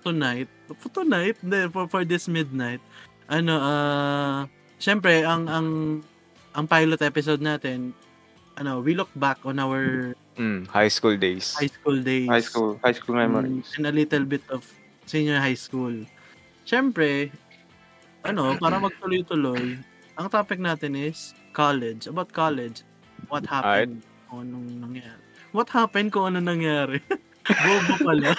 tonight, 0.01 0.49
for 0.81 0.91
tonight, 0.91 1.37
for, 1.71 1.85
for 1.87 2.03
this 2.03 2.27
midnight, 2.27 2.81
ano, 3.29 3.55
ah, 3.55 4.39
syempre, 4.77 5.23
ang, 5.23 5.47
ang, 5.47 5.69
ang 6.53 6.65
pilot 6.67 6.99
episode 6.99 7.39
natin, 7.39 7.93
ano, 8.57 8.81
we 8.81 8.95
look 8.95 9.13
back 9.15 9.39
on 9.45 9.59
our 9.59 10.13
Mm, 10.33 10.65
high 10.67 10.89
school 10.89 11.13
days. 11.13 11.53
high 11.53 11.69
school 11.69 12.01
days. 12.01 12.25
High 12.25 12.41
school, 12.41 12.81
high 12.81 12.97
school 12.97 13.15
memories. 13.15 13.69
Mm, 13.69 13.77
and 13.77 13.85
a 13.87 13.93
little 13.93 14.25
bit 14.25 14.41
of 14.49 14.65
senior 15.05 15.37
high 15.37 15.53
school. 15.53 15.93
Syempre, 16.65 17.29
ano, 18.25 18.57
para 18.57 18.81
magtuloy-tuloy, 18.89 19.77
ang 20.17 20.29
topic 20.29 20.59
natin 20.61 20.97
is 20.97 21.33
college. 21.57 22.09
About 22.09 22.33
college. 22.33 22.85
What 23.29 23.49
happened? 23.49 24.05
Kung 24.29 24.49
anong 24.49 24.69
nangyari. 24.81 25.21
What 25.53 25.69
happened 25.69 26.09
kung 26.13 26.33
ano 26.33 26.41
nangyari? 26.41 27.01
Bobo 27.67 27.95
pala. 28.01 28.31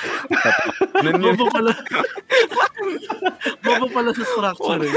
Bobo 1.21 1.45
pala. 1.51 1.71
Bobo 3.61 3.85
pala 3.91 4.09
sa 4.15 4.23
structure 4.23 4.81
eh. 4.87 4.95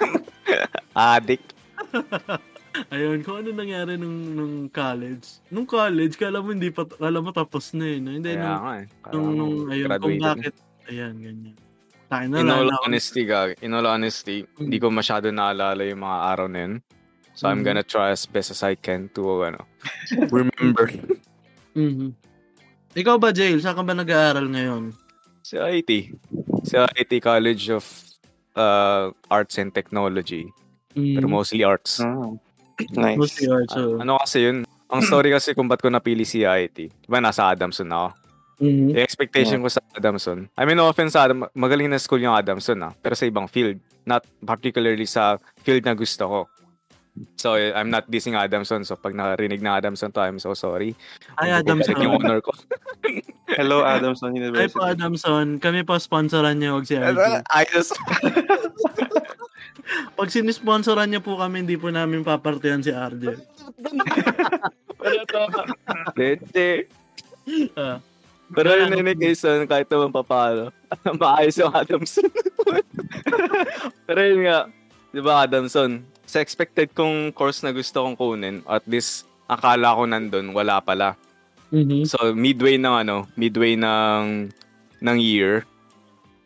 Addict. 1.14 1.54
Ayun, 2.90 3.22
kung 3.22 3.42
ano 3.42 3.54
nangyari 3.54 3.94
nung, 3.98 4.34
nung 4.34 4.54
college. 4.70 5.42
Nung 5.50 5.66
college, 5.66 6.18
kala 6.18 6.42
mo 6.42 6.50
hindi 6.54 6.74
pa, 6.74 6.86
kala 6.86 7.22
mo 7.22 7.30
tapos 7.30 7.70
na 7.74 7.86
eh. 7.86 7.98
No? 8.02 8.14
Hindi, 8.14 8.34
Kaya 8.34 8.42
nung, 8.42 8.62
nga 8.62 8.74
eh. 8.74 8.86
Kaya 8.88 9.12
nung, 9.14 9.28
nung, 9.34 9.54
ayun, 9.70 9.88
kung 9.98 10.18
bakit, 10.18 10.54
ayan, 10.90 11.14
ganyan. 11.18 11.56
Tayo 12.10 12.26
na 12.26 12.36
In 12.36 12.50
all 12.50 12.66
na- 12.66 12.82
honesty, 12.82 13.22
gag, 13.22 13.62
in 13.62 13.70
all 13.70 13.86
honesty, 13.86 14.42
hindi 14.58 14.76
ko 14.76 14.90
masyado 14.90 15.30
naalala 15.30 15.86
yung 15.86 16.02
mga 16.02 16.18
araw 16.26 16.46
na 16.46 16.58
yun. 16.60 16.74
So 17.32 17.46
I'm 17.46 17.62
Mhm. 17.62 17.64
gonna 17.64 17.86
try 17.86 18.10
as 18.10 18.26
best 18.26 18.50
as 18.50 18.60
I 18.60 18.74
can 18.74 19.06
to, 19.14 19.46
ano, 19.46 19.62
remember. 20.34 20.90
Mhm. 21.72 22.12
Ikaw 22.92 23.16
ba, 23.16 23.30
Jail? 23.30 23.62
Saan 23.62 23.78
ka 23.78 23.82
ba 23.82 23.94
nag-aaral 23.94 24.44
ngayon? 24.44 24.90
sa 25.40 25.66
IT. 25.66 26.14
Sa 26.62 26.86
IT 26.92 27.18
College 27.18 27.70
of 27.72 27.82
uh, 28.52 29.10
Arts 29.26 29.56
and 29.56 29.70
Technology. 29.70 30.46
Pero 30.92 31.22
Mm, 31.22 31.32
mostly 31.32 31.62
arts. 31.62 31.98
Mm. 31.98 32.38
Nice. 32.92 33.16
mostly 33.16 33.46
arts. 33.46 33.72
so, 33.72 33.98
Ano 33.98 34.18
kasi 34.18 34.42
yun? 34.42 34.62
Ang 34.86 35.00
story 35.00 35.30
kasi 35.34 35.54
kung 35.54 35.66
ba't 35.66 35.78
ko 35.78 35.86
napili 35.86 36.22
si 36.22 36.42
IT. 36.42 36.90
Diba 37.00 37.18
nasa 37.18 37.46
Adamson 37.46 37.86
ako. 37.88 38.08
Mhm. 38.60 38.94
Yung 38.94 39.00
expectation 39.00 39.58
ko 39.64 39.68
sa 39.72 39.80
Adamson. 39.96 40.46
I 40.54 40.68
mean, 40.68 40.76
no 40.76 40.86
offense 40.86 41.16
sa 41.16 41.26
Adam, 41.26 41.48
magaling 41.56 41.90
na 41.90 41.98
school 41.98 42.20
yung 42.20 42.36
Adamson 42.36 42.78
ah. 42.84 42.92
Pero 43.00 43.16
sa 43.16 43.26
ibang 43.26 43.48
field. 43.48 43.80
Not 44.04 44.24
particularly 44.44 45.08
sa 45.08 45.40
field 45.64 45.84
na 45.84 45.96
gusto 45.96 46.24
ko. 46.28 46.40
So, 47.36 47.58
eh, 47.58 47.74
I'm 47.74 47.90
not 47.90 48.06
dissing 48.06 48.38
Adamson. 48.38 48.86
So, 48.86 48.96
pag 48.96 49.12
nakarinig 49.12 49.60
na 49.60 49.76
Adamson 49.76 50.14
to, 50.14 50.22
I'm 50.22 50.38
so 50.38 50.54
sorry. 50.54 50.94
Ay, 51.36 51.50
Adamson. 51.50 51.98
yung 51.98 52.22
honor 52.22 52.40
ko. 52.40 52.54
Hello, 53.58 53.82
Adamson 53.82 54.32
Ay 54.32 54.46
University. 54.46 54.78
po, 54.78 54.86
Adamson. 54.86 55.58
Kami 55.58 55.82
po 55.82 55.98
sponsoran 55.98 56.62
niya, 56.62 56.72
wag 56.72 56.86
si 56.86 56.96
RJ. 56.96 57.42
Ayos. 57.50 57.90
Pag 60.16 60.30
sinisponsoran 60.30 61.10
niya 61.10 61.18
po 61.18 61.34
kami, 61.34 61.66
hindi 61.66 61.74
po 61.74 61.90
namin 61.90 62.22
papartihan 62.22 62.78
si 62.78 62.94
RJ. 62.94 63.34
Leche. 66.14 66.86
Ah. 67.74 67.98
Pero 68.50 68.74
in 68.74 68.90
any 68.92 69.14
case, 69.14 69.46
kahit 69.46 69.86
naman 69.86 70.10
papalo, 70.10 70.74
maayos 71.22 71.54
yung 71.58 71.70
Adamson. 71.70 72.26
Pero 74.06 74.20
yun 74.20 74.42
nga, 74.46 74.66
di 75.14 75.20
ba 75.22 75.46
Adamson, 75.46 76.02
sa 76.26 76.42
expected 76.42 76.90
kong 76.94 77.30
course 77.30 77.62
na 77.62 77.70
gusto 77.70 78.02
kong 78.02 78.18
kunin, 78.18 78.62
at 78.66 78.82
least 78.90 79.26
akala 79.46 79.94
ko 79.94 80.02
nandun, 80.06 80.50
wala 80.50 80.82
pala. 80.82 81.14
Mhm. 81.70 82.06
So 82.06 82.34
midway 82.34 82.74
ng 82.74 83.06
ano, 83.06 83.30
midway 83.38 83.78
ng 83.78 84.50
ng 85.00 85.16
year, 85.18 85.62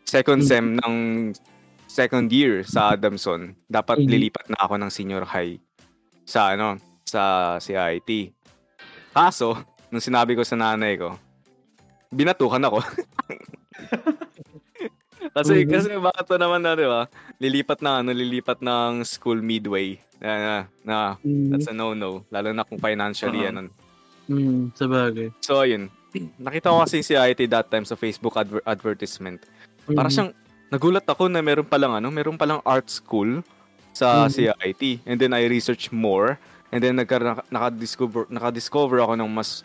second 0.05 0.45
Mhm. 0.45 0.49
sem 0.49 0.65
ng 0.77 0.95
second 1.89 2.29
year 2.29 2.61
sa 2.61 2.93
Adamson, 2.93 3.57
dapat 3.65 4.05
Mhm. 4.05 4.09
lilipat 4.09 4.45
na 4.53 4.61
ako 4.61 4.77
ng 4.77 4.91
senior 4.93 5.25
high 5.25 5.57
sa 6.25 6.53
ano, 6.53 6.77
sa 7.05 7.55
CIT. 7.57 8.29
Kaso, 9.09 9.57
nung 9.89 10.03
sinabi 10.03 10.35
ko 10.35 10.43
sa 10.45 10.57
nanay 10.59 10.97
ko, 10.99 11.15
binatukan 12.09 12.61
ako. 12.61 12.79
kasi 15.35 15.65
Mhm. 15.65 15.69
kasi 15.71 15.87
baka 15.97 16.19
to 16.23 16.35
naman 16.37 16.61
na, 16.61 16.73
di 16.73 16.85
ba? 16.85 17.07
Lilipat 17.37 17.79
na 17.81 17.99
ano, 17.99 18.09
lilipat 18.11 18.61
ng 18.61 19.03
school 19.03 19.39
midway. 19.39 19.97
Na, 20.17 20.31
na, 20.31 20.55
na 20.81 20.95
Mhm. 21.19 21.49
that's 21.51 21.67
a 21.67 21.75
no-no. 21.75 22.23
Lalo 22.29 22.49
na 22.51 22.63
kung 22.63 22.79
financially 22.79 23.43
Uh-huh. 23.43 23.51
ano, 23.51 23.61
Mhm. 24.25 24.73
Sa 24.73 24.89
bagay. 24.89 25.29
So, 25.37 25.61
ayun. 25.61 25.85
Nakita 26.41 26.67
ko 26.67 26.81
kasi 26.81 26.99
si 26.99 27.13
IT 27.13 27.45
that 27.45 27.69
time 27.69 27.85
sa 27.85 27.93
Facebook 27.93 28.33
adver- 28.33 28.63
advertisement. 28.65 29.37
Para 29.85 30.07
Mhm. 30.07 30.09
siyang, 30.09 30.29
nagulat 30.67 31.05
ako 31.05 31.29
na 31.29 31.39
meron 31.39 31.63
palang 31.63 31.93
ano, 31.93 32.09
meron 32.09 32.33
palang 32.33 32.57
art 32.65 32.89
school 32.89 33.45
sa 33.93 34.25
Mhm. 34.25 34.29
CIT. 34.31 34.81
And 35.05 35.15
then 35.19 35.29
I 35.29 35.45
researched 35.45 35.91
more. 35.91 36.35
And 36.73 36.81
then 36.81 36.97
nagka, 36.97 37.21
naka- 37.21 37.45
naka-discover, 37.47 38.25
naka-discover 38.27 38.97
ako 38.97 39.13
ng 39.13 39.29
mas 39.29 39.61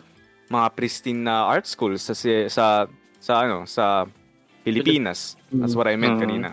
mga 0.51 0.67
pristine 0.75 1.23
na 1.23 1.47
art 1.47 1.63
school 1.63 1.95
sa 1.95 2.11
sa 2.51 2.85
sa 3.17 3.33
ano, 3.39 3.63
sa 3.63 4.03
Pilipinas. 4.61 5.39
That's 5.49 5.73
what 5.73 5.87
I 5.87 5.95
meant 5.95 6.19
Mhm. 6.19 6.21
kanina. 6.21 6.49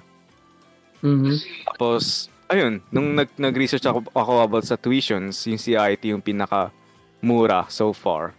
Mhm. 1.02 1.34
Tapos, 1.68 2.26
ayun, 2.48 2.80
nung 2.88 3.14
nag, 3.14 3.28
nag-research 3.36 3.84
ako, 3.84 4.08
ako 4.14 4.32
about 4.40 4.64
sa 4.64 4.74
tuitions, 4.74 5.44
yung 5.44 5.60
CIT 5.60 6.08
yung 6.08 6.24
pinaka 6.24 6.72
mura 7.20 7.66
so 7.68 7.92
far 7.92 8.32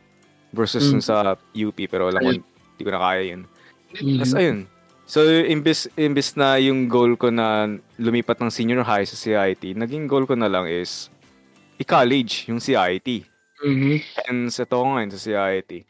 versus 0.49 0.87
Mm. 0.87 0.91
yung 0.97 1.03
sa 1.03 1.15
UP 1.53 1.77
pero 1.85 2.09
alam 2.09 2.23
ko 2.23 2.31
hindi 2.33 2.81
ko 2.81 2.89
na 2.89 3.03
kaya 3.03 3.23
yun. 3.35 3.41
Mhm. 3.93 4.17
Tapos 4.17 4.33
ayun. 4.33 4.59
So 5.05 5.19
imbis 5.25 5.85
imbis 5.93 6.33
na 6.33 6.57
yung 6.57 6.87
goal 6.87 7.13
ko 7.13 7.29
na 7.29 7.67
lumipat 7.97 8.39
ng 8.39 8.49
senior 8.49 8.81
high 8.81 9.05
sa 9.05 9.13
CIT, 9.13 9.77
naging 9.77 10.07
goal 10.07 10.25
ko 10.25 10.33
na 10.33 10.49
lang 10.49 10.65
is 10.65 11.11
i-college 11.77 12.49
yung 12.49 12.57
CIT. 12.57 13.28
Mhm. 13.59 13.99
Hence 14.25 14.59
ito 14.59 14.75
ko 14.75 14.85
ngayon 14.87 15.11
sa 15.11 15.19
CIT. 15.19 15.83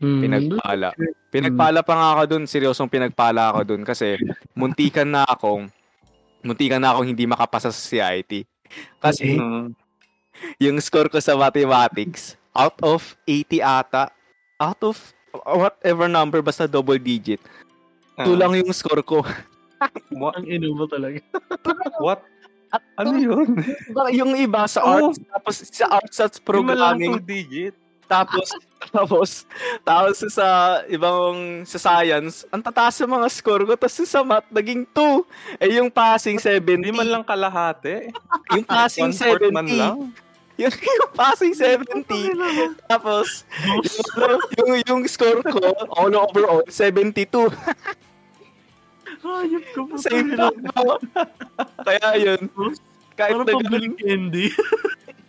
Mhm. 0.00 0.20
Pinagpala. 0.20 0.88
Pinagpala 1.28 1.80
pa 1.82 1.94
nga 1.94 2.08
ako 2.16 2.22
dun, 2.26 2.44
seryosong 2.44 2.90
pinagpala 2.90 3.52
ako 3.52 3.60
dun 3.64 3.82
kasi 3.82 4.16
muntikan 4.52 5.08
na 5.08 5.24
akong 5.24 5.68
muntikan 6.44 6.80
na 6.80 6.92
akong 6.92 7.08
hindi 7.08 7.24
makapasa 7.24 7.72
sa 7.72 7.80
CIT. 7.80 8.44
Kasi 9.00 9.36
Mm. 9.36 9.72
yung 10.64 10.76
score 10.82 11.08
ko 11.08 11.16
sa 11.20 11.38
mathematics, 11.38 12.34
out 12.52 12.76
of 12.82 13.16
80 13.24 13.62
ata, 13.62 14.10
out 14.58 14.80
of 14.82 14.96
whatever 15.46 16.06
number, 16.06 16.42
basta 16.42 16.68
double 16.68 16.98
digit, 16.98 17.40
Ah, 18.14 18.22
Two 18.22 18.38
lang 18.38 18.54
yung 18.54 18.70
score 18.70 19.02
ko. 19.02 19.26
Ang 20.14 20.46
ino 20.46 20.70
mo 20.70 20.86
talaga. 20.86 21.18
what? 21.98 22.22
Ano 22.96 23.18
yun? 23.18 23.48
yung 24.18 24.32
iba 24.38 24.66
sa 24.66 24.82
Oo. 24.82 25.10
arts, 25.10 25.18
tapos 25.20 25.54
sa 25.68 25.86
arts 25.90 26.18
at 26.22 26.34
programming, 26.42 27.18
two 27.18 27.22
digit. 27.22 27.74
tapos, 28.04 28.48
tapos, 28.94 29.28
tapos 29.82 30.16
sa 30.28 30.80
ibang, 30.86 31.64
sa 31.64 31.78
science, 31.80 32.44
ang 32.52 32.60
tataas 32.60 33.00
sa 33.00 33.06
mga 33.08 33.26
score 33.32 33.64
ko, 33.64 33.72
tapos 33.74 33.96
sa 34.04 34.20
math, 34.22 34.46
naging 34.52 34.84
2. 34.92 35.24
Eh, 35.58 35.80
yung 35.80 35.90
passing 35.90 36.36
70. 36.38 36.84
Hindi 36.84 36.92
man 36.92 37.08
lang 37.08 37.24
kalahati. 37.24 38.12
Yung 38.54 38.62
passing 38.62 39.10
One-fourth 39.10 39.50
man 39.50 39.66
70. 39.66 39.80
lang. 39.80 39.98
Yung, 40.54 40.70
yung 40.70 41.10
passing 41.10 41.54
70. 41.56 42.06
Tapos, 42.86 43.42
yung, 43.74 44.30
yung, 44.54 44.70
yung 44.86 45.02
score 45.10 45.42
ko, 45.42 45.58
all 45.90 46.14
overall, 46.14 46.62
72. 46.70 47.26
Hayop 49.24 49.64
ko 49.72 49.80
po. 49.88 49.94
Same 49.96 50.36
ako. 50.36 51.00
Kaya 51.80 52.08
yun. 52.20 52.40
Kahit 53.16 53.40
Parang 53.40 53.48
na 53.48 53.56
pambiling 53.56 53.96
candy. 53.96 54.52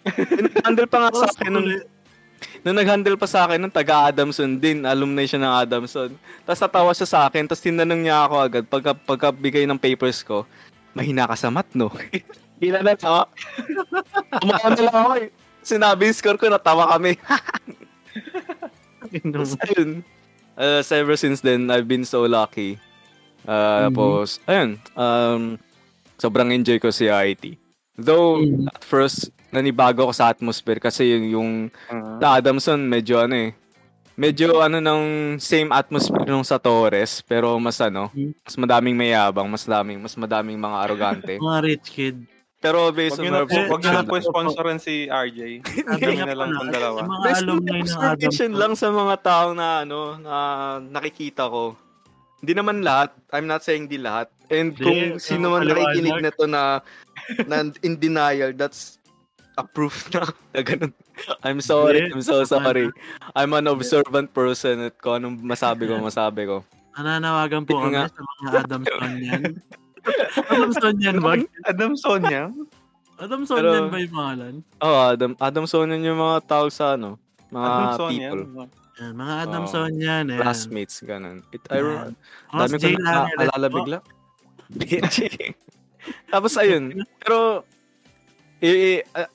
nag-handle 0.06 0.90
pa 0.90 0.98
nga 1.00 1.10
sa 1.16 1.28
akin 1.32 1.52
nung, 1.54 1.70
nung 2.62 2.78
nag-handle 2.78 3.18
pa 3.18 3.28
sa 3.30 3.48
akin 3.48 3.60
nung 3.62 3.74
taga 3.74 4.12
Adamson 4.12 4.60
din, 4.60 4.84
alumni 4.84 5.24
siya 5.24 5.40
ng 5.40 5.54
Adamson. 5.64 6.12
Tapos 6.44 6.60
natawa 6.60 6.92
siya 6.92 7.08
sa 7.08 7.20
akin, 7.30 7.48
tapos 7.48 7.64
tinanong 7.64 8.02
niya 8.04 8.28
ako 8.28 8.36
agad, 8.42 8.64
pagka, 8.68 8.92
pagkabigay 8.94 9.64
ng 9.64 9.80
papers 9.80 10.26
ko, 10.26 10.44
mahina 10.92 11.30
ka 11.30 11.40
sa 11.40 11.48
math, 11.48 11.72
no? 11.72 11.88
Gila 12.60 12.80
na 12.84 12.96
ako. 12.96 13.24
Tumawa 14.40 14.68
na 14.72 14.82
lang 14.82 14.96
ako 14.96 15.12
eh. 15.20 15.28
Sinabi 15.66 16.02
yung 16.08 16.18
score 16.18 16.40
ko, 16.40 16.48
natawa 16.48 16.96
kami. 16.96 17.20
Tapos 19.34 19.60
ayun. 19.66 20.06
Uh, 20.56 20.80
so 20.80 20.96
ever 20.96 21.20
since 21.20 21.44
then, 21.44 21.68
I've 21.68 21.88
been 21.88 22.08
so 22.08 22.24
lucky. 22.24 22.80
Uh, 23.46 23.52
Mhm. 23.52 23.82
Tapos, 23.88 24.28
ayun. 24.44 24.70
Um, 24.94 25.42
sobrang 26.16 26.50
enjoy 26.50 26.78
ko 26.78 26.90
si 26.90 27.06
IT. 27.06 27.56
Though, 27.94 28.38
Mhm. 28.38 28.68
at 28.68 28.82
first, 28.82 29.30
nanibago 29.50 30.04
ako 30.04 30.14
sa 30.14 30.28
atmosphere 30.28 30.80
kasi 30.80 31.08
yung, 31.08 31.26
yung 31.30 31.50
sa 32.20 32.36
Adamson, 32.36 32.82
medyo 32.82 33.18
ano 33.18 33.36
eh. 33.40 33.52
Medyo 34.16 34.60
ano 34.60 34.80
ng 34.80 35.02
same 35.38 35.70
atmosphere 35.70 36.24
nung 36.26 36.42
sa 36.42 36.56
Torres, 36.56 37.20
pero 37.22 37.56
mas 37.58 37.76
ano, 37.78 38.08
Mhm. 38.10 38.32
mas 38.42 38.56
madaming 38.58 38.96
mayabang, 38.96 39.44
mas 39.46 39.64
daming, 39.64 40.00
mas 40.00 40.16
madaming 40.16 40.56
mga 40.56 40.78
arrogante. 40.82 41.34
Mga 41.44 41.60
rich 41.62 41.88
kid. 41.90 42.18
pero 42.58 42.90
based 42.90 43.22
Wag 43.22 43.28
on 43.28 43.36
our 43.36 43.46
po, 43.46 43.60
wag 43.70 43.80
nyo 43.80 43.92
na 43.94 44.02
po 44.02 44.18
Opo. 44.18 44.26
sponsoran 44.26 44.82
si 44.82 45.06
RJ. 45.06 45.62
Kami 46.02 46.18
na 46.18 46.34
lang 46.34 46.50
pong 46.50 46.74
dalawa. 46.74 47.06
Based 47.22 47.44
on 47.44 47.62
alumni 47.62 47.78
ng 47.78 47.84
observation 47.86 48.50
Adam. 48.50 48.58
lang 48.58 48.74
sa 48.74 48.88
mga 48.90 49.16
tao 49.22 49.48
na 49.54 49.68
ano, 49.86 50.00
na 50.18 50.36
nakikita 50.82 51.46
ko. 51.46 51.78
Hindi 52.46 52.62
naman 52.62 52.86
lahat. 52.86 53.18
I'm 53.34 53.50
not 53.50 53.66
saying 53.66 53.90
di 53.90 53.98
lahat. 53.98 54.30
And 54.54 54.78
Di, 54.78 54.86
kung 54.86 55.02
uh, 55.02 55.18
sino 55.18 55.58
man 55.58 55.66
nakikinig 55.66 56.22
na 56.22 56.30
to 56.30 56.46
na, 56.46 56.78
na 57.50 57.66
in 57.82 57.98
denial, 57.98 58.54
that's 58.54 59.02
a 59.58 59.66
proof 59.66 60.14
na, 60.14 60.30
na 60.54 60.62
ganun. 60.62 60.94
I'm 61.42 61.58
sorry. 61.58 62.06
Di, 62.06 62.14
I'm 62.14 62.22
so 62.22 62.46
sorry. 62.46 62.94
I'm 63.34 63.58
an 63.58 63.66
observant 63.66 64.30
person 64.30 64.94
at 64.94 65.02
kung 65.02 65.26
anong 65.26 65.42
masabi 65.42 65.90
ko, 65.90 65.98
masabi 65.98 66.46
ko. 66.46 66.62
Nananawagan 66.94 67.66
po 67.66 67.82
kami 67.82 67.98
nga. 67.98 68.14
sa 68.14 68.22
mga 68.22 68.50
Adamsonian. 68.70 69.42
Adamsonian 70.54 71.18
ba? 71.18 71.34
Adam 71.66 71.92
Sonia? 71.98 72.44
Adamsonian 73.18 73.90
Pero- 73.90 73.90
ba 73.90 73.98
yung 73.98 74.14
pangalan? 74.14 74.54
Oh, 74.86 74.98
Adam, 75.10 75.32
Adam 75.42 75.66
Sonnen 75.66 76.06
yung 76.06 76.22
mga 76.22 76.46
tao 76.46 76.70
sa 76.70 76.94
ano, 76.94 77.18
mga 77.50 77.68
Adam 77.74 78.10
people, 78.14 78.70
Yan, 78.96 79.14
mga 79.14 79.34
Adamsonian. 79.44 80.26
eh. 80.32 80.40
classmates, 80.40 81.04
ganun. 81.04 81.44
It, 81.52 81.62
I, 81.68 81.84
Yan. 81.84 82.16
Dami 82.48 82.76
ko 82.80 82.88
na 82.96 83.28
po. 83.68 83.78
bigla. 83.84 83.98
Tapos 86.32 86.54
ayun, 86.56 86.84
pero 87.20 87.66
a- 89.14 89.32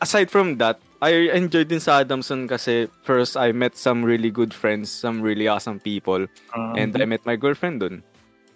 aside 0.00 0.30
from 0.30 0.56
that, 0.56 0.80
I 1.04 1.28
enjoyed 1.36 1.68
din 1.68 1.80
sa 1.84 2.00
Adamson 2.00 2.48
kasi 2.48 2.88
first 3.04 3.36
I 3.36 3.52
met 3.52 3.76
some 3.76 4.00
really 4.00 4.32
good 4.32 4.54
friends, 4.56 4.88
some 4.88 5.20
really 5.20 5.48
awesome 5.48 5.76
people, 5.78 6.24
and 6.74 6.96
I 6.96 7.04
met 7.04 7.20
my 7.28 7.36
girlfriend 7.36 7.84
dun. 7.84 8.00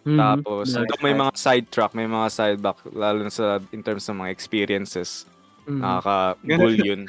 Mhm. 0.09 0.17
Tapos, 0.17 0.73
Nice. 0.73 1.03
may 1.05 1.13
mga 1.13 1.37
side 1.37 1.67
track, 1.69 1.93
may 1.93 2.09
mga 2.09 2.29
side 2.33 2.59
back, 2.65 2.81
lalo 2.89 3.21
na 3.21 3.29
sa 3.29 3.61
in 3.71 3.85
terms 3.85 4.09
ng 4.09 4.25
mga 4.25 4.33
experiences, 4.33 5.29
Mhm. 5.69 5.85
nakaka-bull 5.85 6.77
yun. 6.89 7.05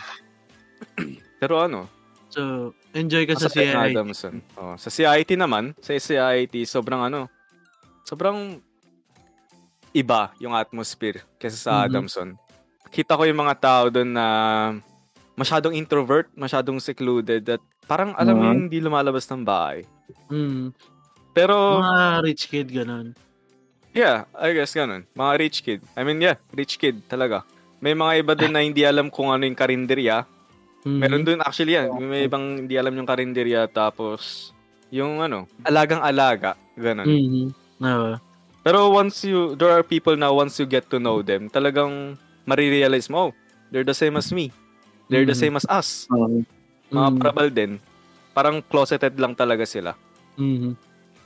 pero 1.40 1.64
ano, 1.64 1.88
So, 2.30 2.78
enjoy 2.92 3.24
ka 3.26 3.36
sa 3.36 3.48
Masaya 3.48 3.72
CI. 3.72 3.86
Adamson. 3.92 4.34
Oh, 4.56 4.76
sa 4.76 4.90
CIT 4.90 5.36
naman, 5.36 5.74
sa 5.80 5.94
CIT, 5.94 6.56
sobrang 6.64 7.02
ano, 7.02 7.30
sobrang 8.04 8.58
iba 9.92 10.30
yung 10.38 10.54
atmosphere 10.54 11.26
kaysa 11.38 11.58
sa 11.60 11.72
Mhm. 11.76 11.86
Adamson. 11.86 12.30
Kita 12.90 13.14
ko 13.14 13.24
yung 13.24 13.38
mga 13.40 13.56
tao 13.58 13.84
doon 13.90 14.10
na 14.10 14.26
masyadong 15.34 15.74
introvert, 15.74 16.30
masyadong 16.34 16.78
secluded, 16.78 17.46
at 17.48 17.62
parang 17.86 18.14
alam 18.14 18.34
mo 18.34 18.44
yung 18.46 18.62
hindi 18.66 18.82
lumalabas 18.82 19.26
ng 19.30 19.42
bahay. 19.42 19.86
Mm. 20.28 20.74
Pero, 21.32 21.80
Mga 21.80 22.02
rich 22.26 22.44
kid, 22.50 22.68
ganun. 22.70 23.14
yeah, 23.94 24.26
I 24.34 24.54
guess 24.54 24.74
ganun. 24.74 25.06
Mga 25.14 25.32
rich 25.38 25.58
kid. 25.62 25.82
I 25.94 26.02
mean, 26.02 26.20
yeah, 26.20 26.38
rich 26.52 26.78
kid 26.78 27.06
talaga. 27.06 27.46
May 27.80 27.94
mga 27.94 28.14
iba 28.20 28.34
doon 28.36 28.52
na 28.52 28.62
hindi 28.66 28.84
alam 28.84 29.08
kung 29.08 29.30
ano 29.30 29.46
yung 29.46 29.56
karinderya. 29.56 30.26
Mhm. 30.86 31.00
Meron 31.00 31.24
doon 31.28 31.40
actually 31.44 31.76
yan. 31.76 31.92
May 32.00 32.26
ibang 32.28 32.66
hindi 32.66 32.80
alam 32.80 32.96
yung 32.96 33.08
karinderya 33.08 33.68
tapos 33.68 34.52
yung 34.90 35.20
ano, 35.20 35.46
alagang-alaga, 35.64 36.56
ganun. 36.74 37.06
Mhm. 37.06 37.48
Oo. 37.84 38.12
Pero 38.64 38.92
once 38.92 39.24
you, 39.24 39.56
there 39.56 39.72
are 39.72 39.84
people 39.86 40.16
na 40.16 40.32
once 40.32 40.60
you 40.60 40.68
get 40.68 40.88
to 40.92 41.00
know 41.00 41.22
them, 41.24 41.48
talagang 41.48 42.16
marirealize 42.44 43.08
mo, 43.08 43.30
oh, 43.30 43.32
they're 43.72 43.88
the 43.88 43.96
same 43.96 44.18
as 44.18 44.32
me. 44.34 44.50
They're 45.08 45.26
the 45.28 45.38
Mhm. 45.38 45.44
same 45.48 45.56
as 45.58 45.66
us. 45.70 46.06
Mga 46.10 47.08
Mhm. 47.12 47.18
parabal 47.22 47.50
din. 47.54 47.72
Parang 48.34 48.62
closeted 48.66 49.16
lang 49.20 49.34
talaga 49.36 49.64
sila. 49.66 49.94
Mhm. 50.38 50.74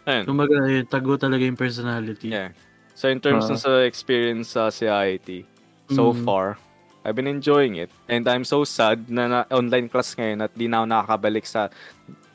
Ayun. 0.03 0.23
Kumbaga, 0.27 0.55
yun, 0.67 0.83
tago 0.87 1.15
talaga 1.15 1.43
yung 1.47 1.55
personality. 1.59 2.31
Yeah. 2.31 2.51
So 2.93 3.07
in 3.07 3.23
terms 3.23 3.47
Ah. 3.47 3.55
ng 3.55 3.59
sa 3.59 3.71
experience 3.87 4.53
sa 4.53 4.67
CIT, 4.69 5.47
so 5.89 6.11
Mhm. 6.11 6.21
far, 6.27 6.59
I've 7.03 7.19
been 7.19 7.27
enjoying 7.27 7.75
it. 7.75 7.91
And 8.07 8.23
I'm 8.27 8.47
so 8.47 8.63
sad 8.63 9.11
na, 9.11 9.27
na 9.27 9.39
online 9.51 9.91
class 9.91 10.15
ngayon 10.15 10.47
at 10.47 10.51
di 10.55 10.71
na 10.71 10.81
ako 10.81 10.87
nakakabalik 10.87 11.45
sa 11.45 11.67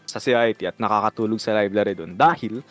sa 0.08 0.20
CIT 0.20 0.64
at 0.64 0.76
nakakatulog 0.80 1.40
sa 1.40 1.56
library 1.56 1.92
doon. 1.92 2.16
Dahil, 2.16 2.64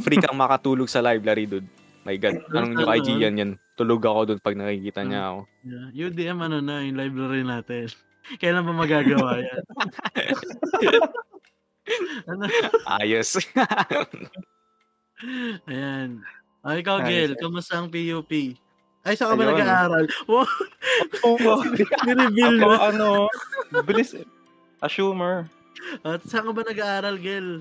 free 0.00 0.20
kang 0.20 0.36
makatulog 0.36 0.88
sa 0.88 1.04
library 1.04 1.44
doon. 1.44 1.64
My 2.04 2.16
God, 2.20 2.44
anong 2.52 2.84
yung 2.84 2.92
IG 2.92 3.08
yan 3.16 3.40
yan? 3.40 3.52
Tulog 3.80 4.04
ako 4.04 4.32
doon 4.32 4.40
pag 4.40 4.56
nakikita 4.56 5.04
niya 5.04 5.32
ako. 5.32 5.40
Yeah. 5.64 6.08
UDM, 6.08 6.38
ano 6.44 6.60
na, 6.60 6.84
yung 6.84 7.00
library 7.00 7.44
natin. 7.44 7.88
Kailan 8.40 8.64
ba 8.64 8.72
magagawa 8.76 9.40
yan? 9.40 9.62
ano? 12.32 12.44
Ayos. 13.00 13.36
Ayan. 15.68 16.24
Ay, 16.64 16.80
ikaw, 16.80 17.04
Gil, 17.04 17.36
kamusta 17.36 17.76
ang 17.76 17.92
PUP? 17.92 18.56
Ay, 19.04 19.20
saan 19.20 19.36
ka 19.36 19.36
ba 19.36 19.52
nag-aaral? 19.52 20.04
Wow, 20.24 20.48
Oo. 21.28 21.52
ni-reveal 22.08 22.56
Ako, 22.56 22.64
mo. 22.64 22.72
ano, 22.80 23.06
bilis. 23.84 24.16
Assumer. 24.80 25.44
At 26.00 26.24
saan 26.24 26.48
ka 26.48 26.52
ba 26.56 26.64
nag-aaral, 26.64 27.20
Gil? 27.20 27.60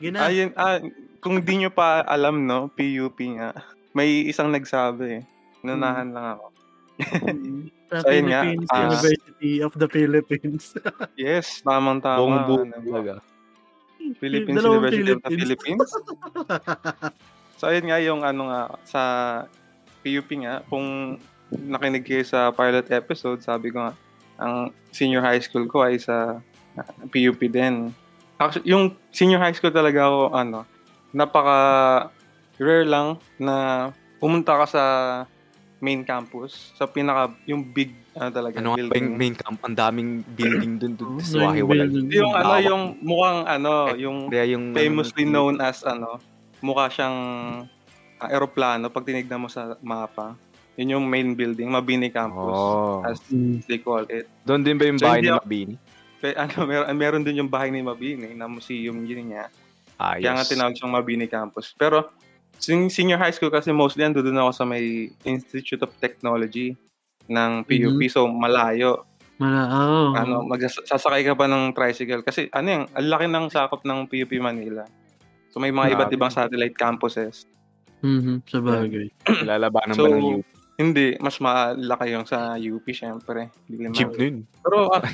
Gina. 0.00 0.24
Ayun, 0.24 0.56
ah, 0.56 0.80
kung 1.20 1.36
di 1.44 1.54
nyo 1.60 1.68
pa 1.68 2.00
alam, 2.08 2.48
no, 2.48 2.72
PUP 2.72 3.20
nga. 3.36 3.52
May 3.92 4.24
isang 4.24 4.48
nagsabi 4.48 5.20
eh. 5.20 5.22
Nunahan 5.60 6.16
lang 6.16 6.40
ako. 6.40 6.46
sa 7.92 7.96
so, 8.00 8.08
ayun 8.08 8.26
nga, 8.32 8.40
Philippines 8.40 8.70
ah, 8.72 8.80
University 8.80 9.52
of 9.60 9.72
the 9.76 9.88
Philippines. 9.92 10.62
Yes, 11.20 11.60
tamang 11.60 12.00
tama. 12.00 12.24
Buong 12.24 12.40
buo 12.48 12.58
Ano, 12.64 12.80
talaga. 12.80 13.14
Philippines 14.16 14.56
Dalawang 14.56 14.88
University 14.88 15.12
of 15.12 15.20
the 15.20 15.28
Philippines. 15.36 15.88
Philippines. 15.92 15.92
so, 17.60 17.68
ayun 17.68 17.84
nga 17.84 17.98
yung 18.00 18.24
ano 18.24 18.42
nga, 18.48 18.60
sa 18.88 19.02
PUP 20.00 20.28
nga, 20.44 20.64
kung 20.68 21.18
nakinig 21.50 22.06
kayo 22.06 22.22
sa 22.22 22.54
pilot 22.54 22.86
episode, 22.94 23.42
sabi 23.42 23.74
ko 23.74 23.82
nga, 23.82 23.92
ang 24.40 24.72
senior 24.94 25.20
high 25.20 25.42
school 25.42 25.66
ko 25.68 25.84
ay 25.84 26.00
sa 26.00 26.40
ah, 26.78 26.90
PUP 27.10 27.40
din. 27.50 27.92
Actually, 28.40 28.72
yung 28.72 28.96
senior 29.12 29.42
high 29.42 29.52
school 29.52 29.74
talaga 29.74 30.08
ako, 30.08 30.20
ano, 30.32 30.58
napaka 31.12 31.58
rare 32.56 32.86
lang 32.86 33.18
na 33.36 33.88
pumunta 34.20 34.56
ka 34.64 34.66
sa 34.68 34.84
main 35.80 36.04
campus, 36.04 36.76
sa 36.76 36.84
pinaka, 36.84 37.32
yung 37.48 37.64
big, 37.64 37.96
ano 38.12 38.28
talaga, 38.28 38.60
Ano 38.60 38.76
ba 38.76 38.96
yung 39.00 39.16
main 39.16 39.32
camp? 39.32 39.64
Ang 39.64 39.76
daming 39.76 40.20
building 40.36 40.76
doon 40.76 40.94
doon 41.00 41.12
Oo, 41.16 41.24
sa 41.24 41.36
Wahi 41.40 41.64
wala. 41.64 41.88
building. 41.88 42.04
Yung 42.12 42.32
ano, 42.36 42.52
yung 42.60 42.82
mukhang 43.00 43.40
ano, 43.48 43.72
yung 43.96 44.18
Kaya 44.28 44.44
yung 44.52 44.76
famously 44.76 45.24
ano, 45.24 45.32
known 45.32 45.56
as 45.64 45.80
ano, 45.88 46.20
mukha 46.60 46.92
siyang 46.92 47.18
ah, 48.20 48.28
aeroplano 48.28 48.92
pag 48.92 49.02
tinignan 49.02 49.40
mo 49.40 49.48
sa 49.48 49.74
mapa. 49.80 50.36
Yun 50.76 50.96
yung 50.96 51.06
main 51.06 51.34
building, 51.34 51.68
Mabini 51.68 52.08
Campus, 52.08 52.56
Oh. 52.56 53.04
as 53.04 53.20
Mm. 53.28 53.60
they 53.66 53.76
call 53.76 54.04
it. 54.06 54.24
Doon 54.44 54.62
din 54.62 54.76
ba 54.76 54.84
yung 54.86 54.96
So, 54.96 55.04
bahay 55.04 55.20
hindi 55.20 55.28
ni 55.28 55.36
Mabini? 55.36 55.74
Pe, 56.20 56.36
ano, 56.36 56.56
meron, 56.64 56.86
meron 56.94 57.24
din 57.24 57.40
yung 57.40 57.50
bahay 57.50 57.68
ni 57.68 57.80
Mabini 57.80 58.32
na 58.32 58.44
museum 58.44 58.96
yun 59.04 59.24
niya. 59.26 59.48
Ah, 59.96 60.16
Kaya 60.16 60.32
nga 60.32 60.44
yes. 60.44 60.48
tinawag 60.48 60.76
siyang 60.76 60.94
Mabini 60.94 61.28
Campus. 61.28 61.72
Pero, 61.74 62.08
sin- 62.56 62.88
senior 62.88 63.16
high 63.16 63.32
school 63.32 63.52
kasi 63.52 63.72
mostly 63.72 64.04
ando 64.04 64.20
doon 64.20 64.36
ako 64.38 64.50
sa 64.52 64.64
may 64.64 65.12
Institute 65.24 65.80
of 65.80 65.92
Technology 65.96 66.72
ng 67.28 67.64
PUP. 67.64 68.00
So, 68.08 68.24
malayo. 68.24 69.04
Mala, 69.36 69.68
oh. 69.68 70.12
Ano, 70.12 70.44
magsasakay 70.44 71.24
ka 71.24 71.32
pa 71.32 71.44
ng 71.44 71.72
tricycle. 71.72 72.20
Kasi, 72.20 72.48
ano 72.52 72.68
yung, 72.68 72.84
ang 72.88 73.06
laki 73.08 73.26
ng 73.26 73.46
sakop 73.48 73.84
ng 73.84 74.04
PUP 74.04 74.32
Manila. 74.36 74.84
So, 75.52 75.60
may 75.60 75.72
mga 75.72 75.92
iba't 75.94 76.08
Grabe. 76.08 76.16
ibang 76.16 76.32
satellite 76.32 76.76
campuses. 76.76 77.44
Mhm, 78.00 78.42
sa 78.44 78.58
bagay. 78.58 79.06
Lalabanan 79.48 79.94
So, 79.94 80.04
ba 80.04 80.10
ng 80.10 80.24
UP? 80.36 80.46
Hindi, 80.76 81.12
mas 81.20 81.36
malaki 81.36 82.06
yung 82.10 82.24
sa 82.24 82.56
UP, 82.56 82.86
syempre. 82.88 83.52
Hindi 83.68 83.92
Jeep 83.92 84.16
nun. 84.16 84.48
Pero, 84.64 84.88
ah, 84.88 85.04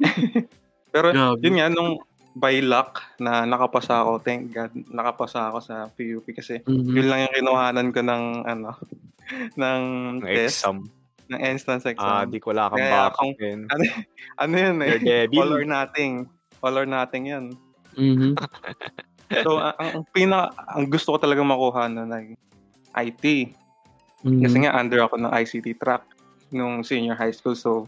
pero 0.94 1.10
Grabe. 1.10 1.42
yun 1.42 1.58
nga, 1.58 1.66
nung 1.68 1.98
by 2.32 2.62
luck 2.62 3.02
na 3.18 3.42
nakapasa 3.42 3.98
ako, 3.98 4.22
thank 4.22 4.54
God, 4.54 4.70
nakapasa 4.86 5.50
ako 5.50 5.58
sa 5.58 5.90
PUP 5.90 6.30
kasi 6.30 6.62
Mhm. 6.62 6.94
yun 6.94 7.06
lang 7.08 7.20
yung 7.26 7.34
kinuhanan 7.34 7.88
ko 7.90 8.00
ng, 8.00 8.24
ano, 8.46 8.70
ng 9.60 9.80
test, 10.22 10.62
exam. 10.62 10.86
ng 11.26 11.40
entrance 11.42 11.84
Ah, 11.84 11.92
exam. 12.22 12.30
di 12.30 12.38
ko 12.38 12.54
wala 12.54 12.70
kang 12.70 12.78
Kaya 12.78 13.10
kung- 13.12 13.34
din. 13.34 13.60
ano 14.38 14.54
yun 14.54 14.76
eh, 14.80 15.26
all 15.28 15.52
or 15.52 15.66
nothing. 15.66 16.30
All 16.62 16.74
or 16.74 16.86
nothing 16.86 17.26
yan. 17.26 17.44
Mhm. 17.94 18.38
So, 19.44 19.60
ang, 19.60 19.74
ang 19.76 20.04
pinaka, 20.10 20.56
ang 20.72 20.88
gusto 20.88 21.14
ko 21.14 21.18
talaga 21.20 21.44
makuha 21.44 21.84
na 21.92 22.08
ng 22.08 22.32
IT. 22.96 23.24
Mhm. 24.24 24.40
Kasi 24.42 24.56
nga, 24.64 24.72
under 24.74 25.04
ako 25.04 25.14
ng 25.20 25.32
ICT 25.32 25.76
track 25.78 26.04
nung 26.50 26.80
senior 26.80 27.14
high 27.14 27.32
school. 27.32 27.54
So, 27.54 27.86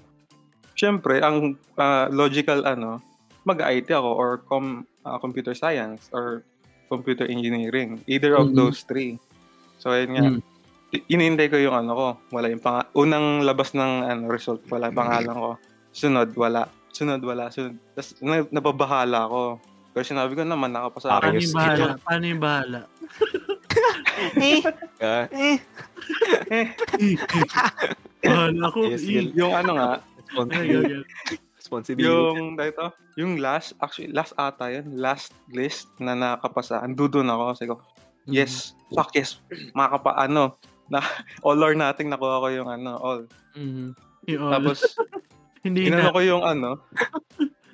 syempre, 0.76 1.24
ang 1.24 1.56
ah, 1.80 2.06
logical, 2.12 2.68
ano, 2.68 3.00
mag-IT 3.48 3.88
ako 3.88 4.10
or 4.12 4.30
com, 4.44 4.84
ah, 5.02 5.16
computer 5.16 5.56
science 5.56 6.12
or 6.12 6.44
computer 6.92 7.24
engineering. 7.24 8.04
Either 8.04 8.36
of 8.36 8.52
Mhm. 8.52 8.56
those 8.58 8.84
three. 8.84 9.16
So, 9.80 9.96
ayun 9.96 10.12
nga. 10.12 10.26
Mhm. 10.28 10.40
I- 10.90 11.06
Inihintay 11.14 11.48
ko 11.48 11.56
yung 11.56 11.72
ano 11.72 11.92
ko. 11.94 12.08
Wala 12.34 12.50
yung 12.50 12.60
pang 12.60 12.82
unang 12.92 13.46
labas 13.46 13.72
ng 13.72 14.04
ano, 14.04 14.26
result. 14.26 14.60
Wala 14.68 14.90
pangalan 14.90 15.32
ko. 15.32 15.50
Sunod, 15.94 16.34
wala. 16.34 16.66
Sunod, 16.90 17.22
wala. 17.22 17.48
Sunod. 17.48 17.78
Tapos, 17.94 18.18
na, 18.18 18.42
nababahala 18.50 19.24
ako. 19.24 19.42
Pero 19.90 20.04
sinabi 20.06 20.38
ko 20.38 20.42
naman, 20.46 20.70
nakapasa 20.70 21.18
ako. 21.18 21.22
Paano 21.26 21.38
yung 21.42 21.56
bahala? 21.56 21.86
Paano 22.06 22.24
yung 22.26 22.42
bahala? 22.42 22.80
Ah, 25.00 25.24
bahala 28.20 28.60
ako. 28.68 28.92
Yes, 28.92 29.04
eh. 29.08 29.16
yun. 29.16 29.26
Yung 29.32 29.52
ano 29.56 29.70
nga, 29.80 29.90
ay. 30.52 31.00
responsibility. 31.56 32.36
Yung, 32.36 32.56
dito, 32.58 32.92
yung 33.16 33.32
last, 33.40 33.72
actually, 33.80 34.12
last 34.12 34.36
ata 34.36 34.68
yun, 34.68 34.96
last 34.96 35.32
list 35.52 35.88
na 36.02 36.12
nakapasa, 36.12 36.82
andudun 36.84 37.30
ako, 37.32 37.42
kasi 37.54 37.64
ko, 37.68 37.74
yes, 38.28 38.76
fuck 38.92 39.12
yes, 39.16 39.38
makapa, 39.72 40.16
ano, 40.18 40.56
na, 40.90 41.00
all 41.46 41.60
or 41.62 41.72
nothing, 41.78 42.10
nakuha 42.10 42.42
ko 42.42 42.48
yung 42.50 42.68
ano, 42.68 42.92
all. 42.98 43.22
Mhm. 43.54 43.94
Yung 44.28 44.42
all. 44.42 44.52
Tapos, 44.58 44.78
hindi 45.66 45.88
inano 45.88 46.10
na. 46.10 46.14
ko 46.16 46.20
yung 46.24 46.42
ano, 46.42 46.70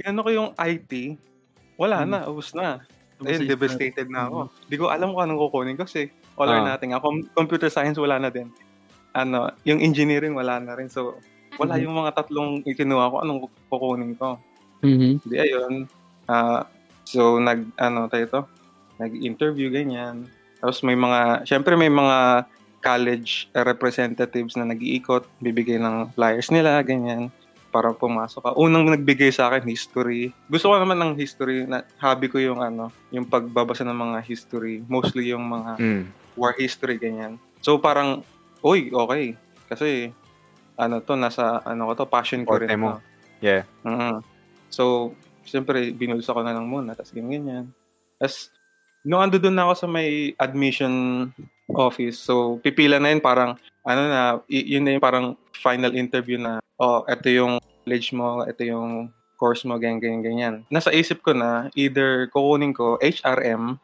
inano 0.02 0.20
ko 0.26 0.30
yung 0.30 0.50
IT, 0.58 0.92
wala 1.76 2.02
Hmm. 2.02 2.10
na, 2.10 2.18
ubus 2.26 2.52
na. 2.52 2.80
Ayun, 3.16 3.48
devastated 3.48 4.12
na 4.12 4.28
ako. 4.28 4.52
Di 4.68 4.76
ko 4.76 4.92
alam 4.92 5.12
kung 5.12 5.24
anong 5.24 5.40
kukunin 5.48 5.76
kasi 5.76 6.12
all 6.36 6.52
or 6.52 6.60
Ah. 6.60 6.76
nothing. 6.76 6.92
Ako, 6.92 7.24
computer 7.32 7.72
science, 7.72 7.96
wala 7.96 8.20
na 8.20 8.28
din. 8.28 8.52
Ano, 9.16 9.48
yung 9.64 9.80
engineering, 9.80 10.36
wala 10.36 10.60
na 10.60 10.76
rin. 10.76 10.92
So, 10.92 11.16
wala 11.56 11.80
Mhm. 11.80 11.82
yung 11.88 11.96
mga 11.96 12.12
tatlong 12.12 12.60
ikinuha 12.62 13.08
ko, 13.08 13.16
anong 13.24 13.40
kukunin 13.72 14.12
ko. 14.12 14.36
Mhm. 14.84 15.24
Hindi, 15.24 15.36
ayun. 15.40 15.72
Ah, 16.28 16.68
so, 17.08 17.40
nag, 17.40 17.64
ano 17.78 18.04
tayo 18.12 18.26
to? 18.28 18.40
Nag-interview, 18.98 19.72
ganyan. 19.72 20.28
Tapos 20.60 20.84
may 20.84 20.96
mga, 20.96 21.44
syempre 21.44 21.72
may 21.72 21.88
mga 21.88 22.44
college 22.80 23.48
representatives 23.52 24.54
na 24.54 24.68
nag-iikot, 24.68 25.24
bibigay 25.40 25.80
ng 25.80 26.12
flyers 26.12 26.52
nila, 26.52 26.84
ganyan, 26.84 27.32
para 27.76 27.92
pumasok 27.92 28.40
ka. 28.40 28.50
Unang 28.56 28.88
nagbigay 28.88 29.28
sa 29.28 29.52
akin, 29.52 29.68
history. 29.68 30.32
Gusto 30.48 30.72
ko 30.72 30.80
naman 30.80 30.96
ng 30.96 31.12
history, 31.12 31.68
na 31.68 31.84
hobby 32.00 32.32
ko 32.32 32.40
yung 32.40 32.64
ano, 32.64 32.88
yung 33.12 33.28
pagbabasa 33.28 33.84
ng 33.84 33.92
mga 33.92 34.18
history, 34.24 34.80
mostly 34.88 35.28
yung 35.28 35.44
mga 35.44 35.76
Mm. 35.76 36.02
war 36.40 36.56
history, 36.56 36.96
ganyan. 36.96 37.36
So, 37.60 37.76
parang, 37.76 38.24
uy, 38.64 38.88
okay. 38.88 39.36
Kasi, 39.68 40.08
ano 40.80 41.04
to, 41.04 41.20
nasa, 41.20 41.60
ano 41.68 41.92
ko 41.92 42.00
to, 42.00 42.06
passion 42.08 42.48
ko 42.48 42.56
Forte 42.56 42.64
rin 42.64 42.80
mo. 42.80 42.96
to. 42.96 43.00
Yeah. 43.44 43.68
Mm. 43.84 44.24
So, 44.72 45.12
siyempre, 45.44 45.92
binulsa 45.92 46.32
ko 46.32 46.40
na 46.40 46.56
lang 46.56 46.64
muna, 46.64 46.96
tapos 46.96 47.12
ganyan, 47.12 47.44
ganyan. 47.44 47.66
Tapos, 48.16 48.48
nung 49.04 49.20
ando 49.20 49.36
doon 49.36 49.52
na 49.52 49.68
ako 49.68 49.74
sa 49.76 49.88
may 49.92 50.32
admission 50.40 51.28
office, 51.68 52.16
so, 52.16 52.56
pipila 52.64 52.96
na 52.96 53.12
yun, 53.12 53.20
parang, 53.20 53.52
ano 53.84 54.00
na, 54.08 54.20
y- 54.48 54.64
yun 54.76 54.84
na 54.88 54.96
yung 54.96 55.04
parang 55.04 55.26
final 55.52 55.92
interview 55.92 56.40
na, 56.40 56.56
oh, 56.80 57.04
ito 57.08 57.28
yung 57.28 57.60
college 57.84 58.12
mo, 58.12 58.44
ito 58.44 58.62
yung 58.64 59.10
course 59.36 59.64
mo, 59.68 59.76
ganyan, 59.76 60.00
ganyan, 60.00 60.22
ganyan. 60.24 60.54
Nasa 60.72 60.92
isip 60.92 61.20
ko 61.20 61.36
na, 61.36 61.68
either 61.76 62.28
kukunin 62.32 62.72
ko 62.72 62.96
HRM, 63.04 63.76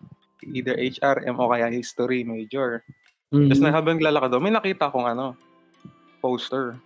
either 0.49 0.75
HRM 0.77 1.37
o 1.37 1.49
kaya 1.53 1.69
history 1.69 2.25
major. 2.25 2.81
Mhm. 3.33 3.53
Tapos 3.53 3.61
na 3.61 3.71
habang 3.73 4.01
lalakad 4.01 4.33
daw, 4.33 4.41
may 4.41 4.53
nakita 4.53 4.89
akong 4.89 5.07
ano, 5.09 5.37
poster. 6.25 6.77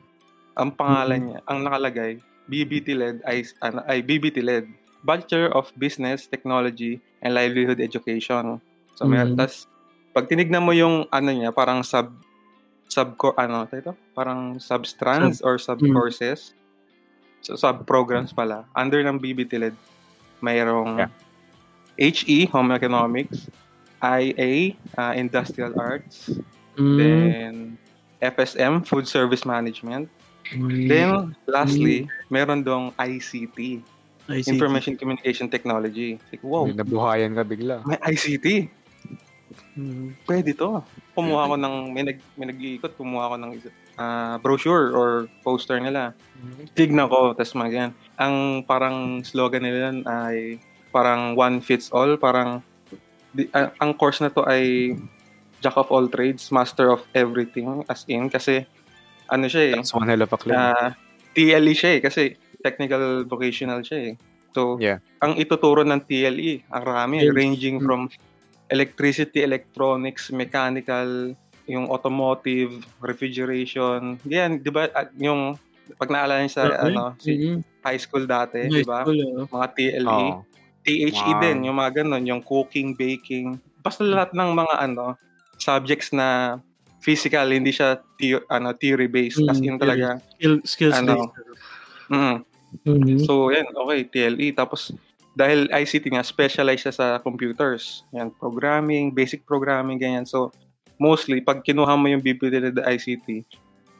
Ang 0.56 0.72
pangalan 0.74 1.20
niya, 1.30 1.38
ang 1.46 1.62
nakalagay, 1.62 2.18
BBT 2.46 2.94
LED 2.94 3.18
ay, 3.26 3.42
ano, 3.62 3.82
ay 3.90 4.00
BBT 4.02 4.40
LED, 4.40 4.66
Bachelor 5.06 5.50
of 5.54 5.70
Business 5.78 6.26
Technology 6.26 6.98
and 7.22 7.34
Livelihood 7.34 7.78
Education. 7.78 8.58
So, 8.98 9.06
may, 9.06 9.22
Mhm. 9.22 9.38
tas, 9.38 9.68
pag 10.16 10.26
tinignan 10.26 10.64
mo 10.64 10.72
yung 10.72 11.04
ano 11.12 11.30
niya, 11.30 11.52
parang 11.52 11.84
sub 11.84 12.10
sub 12.88 13.14
ano 13.36 13.66
ito? 13.68 13.92
Parang 14.14 14.56
sub-strands 14.58 15.42
or 15.42 15.58
sub-courses. 15.58 16.54
So, 17.42 17.54
sub-programs 17.54 18.32
pala. 18.32 18.66
Under 18.74 19.02
ng 19.04 19.18
BBT 19.20 19.58
LED, 19.60 19.76
mayroong 20.42 21.06
Yeah. 21.06 21.10
HE, 21.96 22.44
Home 22.52 22.72
Economics, 22.76 23.48
IA, 24.02 24.76
uh, 24.98 25.14
Industrial 25.16 25.72
Arts, 25.80 26.28
Mhm. 26.76 26.96
Then, 27.00 27.52
FSM, 28.20 28.84
Food 28.84 29.08
Service 29.08 29.48
Management. 29.48 30.12
Mhm. 30.52 30.88
Then, 30.88 31.10
lastly, 31.48 32.04
meron 32.28 32.60
dong 32.60 32.92
ICT, 33.00 33.80
I 34.28 34.44
see. 34.44 34.52
Information 34.52 34.96
Communication 34.96 35.48
Technology. 35.48 36.20
Like, 36.28 36.44
wow, 36.44 36.68
May 36.68 36.76
nabuhayan 36.76 37.32
ka 37.32 37.42
bigla. 37.42 37.80
may 37.88 37.96
ICT. 38.04 38.68
Mhm. 39.74 40.16
Pwede 40.24 40.50
to. 40.52 40.80
Kumuha 41.12 41.48
ko 41.48 41.54
ng, 41.56 41.74
may, 41.92 42.04
nag, 42.04 42.18
may 42.34 42.46
nag-iikot, 42.48 42.96
kumuha 42.96 43.32
ko 43.32 43.36
ng 43.36 43.52
ah, 43.96 44.36
brochure 44.38 44.92
or 44.92 45.08
poster 45.40 45.80
nila. 45.80 46.12
Tignan 46.72 47.08
ko, 47.08 47.32
tas 47.32 47.52
mga 47.52 47.70
ganyan. 47.70 47.92
Ang 48.16 48.34
parang 48.64 49.20
slogan 49.20 49.64
nila 49.64 49.92
yan 49.92 49.98
ay 50.04 50.60
parang 50.92 51.32
one 51.32 51.60
fits 51.60 51.92
all, 51.92 52.16
parang 52.16 52.60
di, 53.32 53.48
ah, 53.52 53.72
ang 53.80 53.92
course 53.92 54.20
na 54.20 54.28
to 54.28 54.44
ay 54.44 54.96
jack 55.60 55.76
of 55.76 55.88
all 55.88 56.04
trades, 56.06 56.52
master 56.52 56.88
of 56.88 57.04
everything, 57.12 57.84
as 57.88 58.04
in, 58.06 58.28
kasi 58.28 58.64
ano 59.26 59.48
siya 59.48 59.72
eh, 59.72 59.74
That's 59.80 59.92
one 59.92 60.08
hell 60.08 60.20
of 60.20 60.32
a 60.32 60.38
claim. 60.38 60.56
ah, 60.56 60.92
TLE 61.32 61.72
siya 61.72 61.96
eh, 61.96 62.00
kasi 62.00 62.22
technical 62.60 63.24
vocational 63.24 63.80
siya 63.80 64.12
eh. 64.12 64.14
So, 64.52 64.80
Yeah. 64.80 65.04
ang 65.20 65.36
ituturo 65.36 65.84
ng 65.84 66.00
TLE, 66.02 66.64
ang 66.68 66.82
rami, 66.82 67.28
ranging 67.28 67.76
from 67.78 68.08
electricity, 68.68 69.42
electronics, 69.42 70.30
mechanical, 70.30 71.34
yung 71.66 71.90
automotive, 71.90 72.70
refrigeration. 73.02 74.18
Yan, 74.26 74.62
di 74.62 74.70
ba, 74.70 74.86
yung 75.18 75.58
pag 75.98 76.10
naalala 76.10 76.42
niyo 76.42 76.52
sa 76.54 76.64
Okay. 76.70 76.86
ano, 76.90 77.02
si 77.18 77.30
Mhm. 77.34 77.58
high 77.82 78.00
school 78.00 78.24
dati, 78.26 78.66
High 78.66 78.82
di 78.82 78.84
ba? 78.86 79.02
school, 79.06 79.18
oh. 79.22 79.46
Mga 79.50 79.66
TLE. 79.74 80.06
Oo. 80.06 80.42
THE 80.86 81.10
Wow. 81.10 81.42
din, 81.42 81.58
yung 81.66 81.76
mga 81.82 81.92
ganun, 82.02 82.22
yung 82.30 82.42
cooking, 82.46 82.94
baking. 82.94 83.58
Basta 83.82 84.06
lahat 84.06 84.30
ng 84.38 84.50
mga 84.54 84.74
ano, 84.86 85.18
subjects 85.58 86.14
na 86.14 86.58
physical, 87.02 87.50
hindi 87.50 87.74
siya 87.74 87.98
theo- 88.18 88.46
ano, 88.46 88.70
theory-based. 88.70 89.42
As 89.50 89.58
Mm, 89.58 89.66
in 89.66 89.76
talaga, 89.82 90.22
Skill, 90.38 90.56
skills 90.62 90.94
Ano? 91.02 91.14
mm, 92.10 92.36
Mhm. 92.86 93.18
So, 93.26 93.50
yan, 93.50 93.66
okay, 93.72 94.04
TLE. 94.06 94.54
Tapos, 94.54 94.94
dahil 95.36 95.68
ICT 95.68 96.16
nga, 96.16 96.24
specialize 96.24 96.80
siya 96.80 96.94
sa 96.96 97.06
computers. 97.20 98.08
Yan, 98.16 98.32
programming, 98.32 99.12
basic 99.12 99.44
programming, 99.44 100.00
ganyan. 100.00 100.24
So, 100.24 100.48
mostly, 100.96 101.44
pag 101.44 101.60
kinuha 101.60 101.92
mo 101.92 102.08
yung 102.08 102.24
BPD 102.24 102.72
na 102.72 102.88
ICT, 102.88 103.44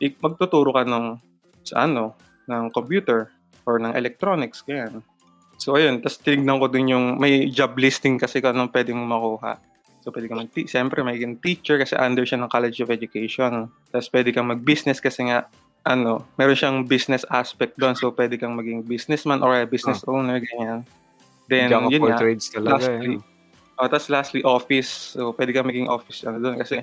ik- 0.00 0.16
magtuturo 0.24 0.72
ka 0.72 0.88
ng, 0.88 1.20
sa 1.60 1.84
ano, 1.84 2.16
ng 2.48 2.72
computer 2.72 3.28
or 3.68 3.76
ng 3.76 3.92
electronics, 3.92 4.64
ganyan. 4.64 5.04
So, 5.60 5.76
ayun, 5.76 6.00
tapos 6.00 6.24
tinignan 6.24 6.56
ko 6.56 6.72
din 6.72 6.96
yung, 6.96 7.20
may 7.20 7.52
job 7.52 7.76
listing 7.76 8.16
kasi 8.16 8.40
kung 8.40 8.56
anong 8.56 8.72
pwedeng 8.72 8.96
makuha. 8.96 9.60
So, 10.00 10.08
pwede 10.16 10.32
kang 10.32 10.40
mag 10.40 10.48
siyempre, 10.56 11.04
may 11.04 11.20
teacher 11.44 11.76
kasi 11.76 12.00
under 12.00 12.24
siya 12.24 12.40
ng 12.40 12.48
College 12.48 12.80
of 12.80 12.88
Education. 12.88 13.68
Tapos, 13.92 14.08
pwede 14.08 14.32
kang 14.32 14.48
mag-business 14.48 15.04
kasi 15.04 15.28
nga, 15.28 15.52
ano, 15.84 16.24
meron 16.40 16.56
siyang 16.56 16.78
business 16.88 17.28
aspect 17.28 17.76
doon. 17.76 17.92
So, 17.92 18.08
pwede 18.16 18.40
kang 18.40 18.56
maging 18.56 18.88
businessman 18.88 19.44
or 19.44 19.52
a 19.52 19.68
business 19.68 20.00
owner, 20.08 20.40
ganyan. 20.40 20.80
Then, 21.46 21.70
Jack 21.70 21.90
yun 21.90 22.02
nga, 22.02 22.18
trades 22.18 22.46
talaga. 22.50 22.82
lastly, 22.82 23.14
eh. 23.18 23.78
Oh, 23.78 23.86
tapos 23.86 24.08
lastly, 24.08 24.42
office. 24.42 25.14
So, 25.14 25.30
pwede 25.36 25.52
ka 25.52 25.60
maging 25.62 25.86
office 25.86 26.24
ano 26.24 26.40
doon 26.40 26.56
kasi 26.58 26.82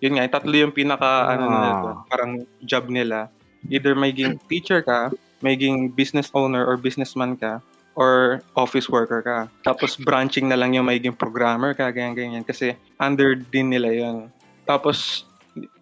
yun 0.00 0.16
nga, 0.16 0.24
yung 0.24 0.32
tatlo 0.32 0.54
yung 0.56 0.72
pinaka 0.72 1.28
ano 1.28 1.44
Ah. 1.44 1.52
nila 1.52 1.68
doon, 1.84 1.96
parang 2.08 2.32
job 2.64 2.88
nila. 2.88 3.28
Either 3.68 3.92
maging 3.92 4.40
teacher 4.48 4.80
ka, 4.80 5.12
maging 5.44 5.92
business 5.92 6.32
owner 6.32 6.64
or 6.64 6.80
businessman 6.80 7.36
ka, 7.36 7.60
or 7.98 8.40
office 8.56 8.88
worker 8.88 9.20
ka. 9.20 9.50
Tapos 9.60 10.00
branching 10.00 10.48
na 10.48 10.56
lang 10.56 10.72
yung 10.72 10.88
magiging 10.88 11.12
programmer 11.12 11.76
ka, 11.76 11.92
ganyan-ganyan. 11.92 12.46
Kasi 12.46 12.72
under 12.96 13.36
din 13.36 13.68
nila 13.68 13.92
yun. 13.92 14.32
Tapos, 14.64 15.28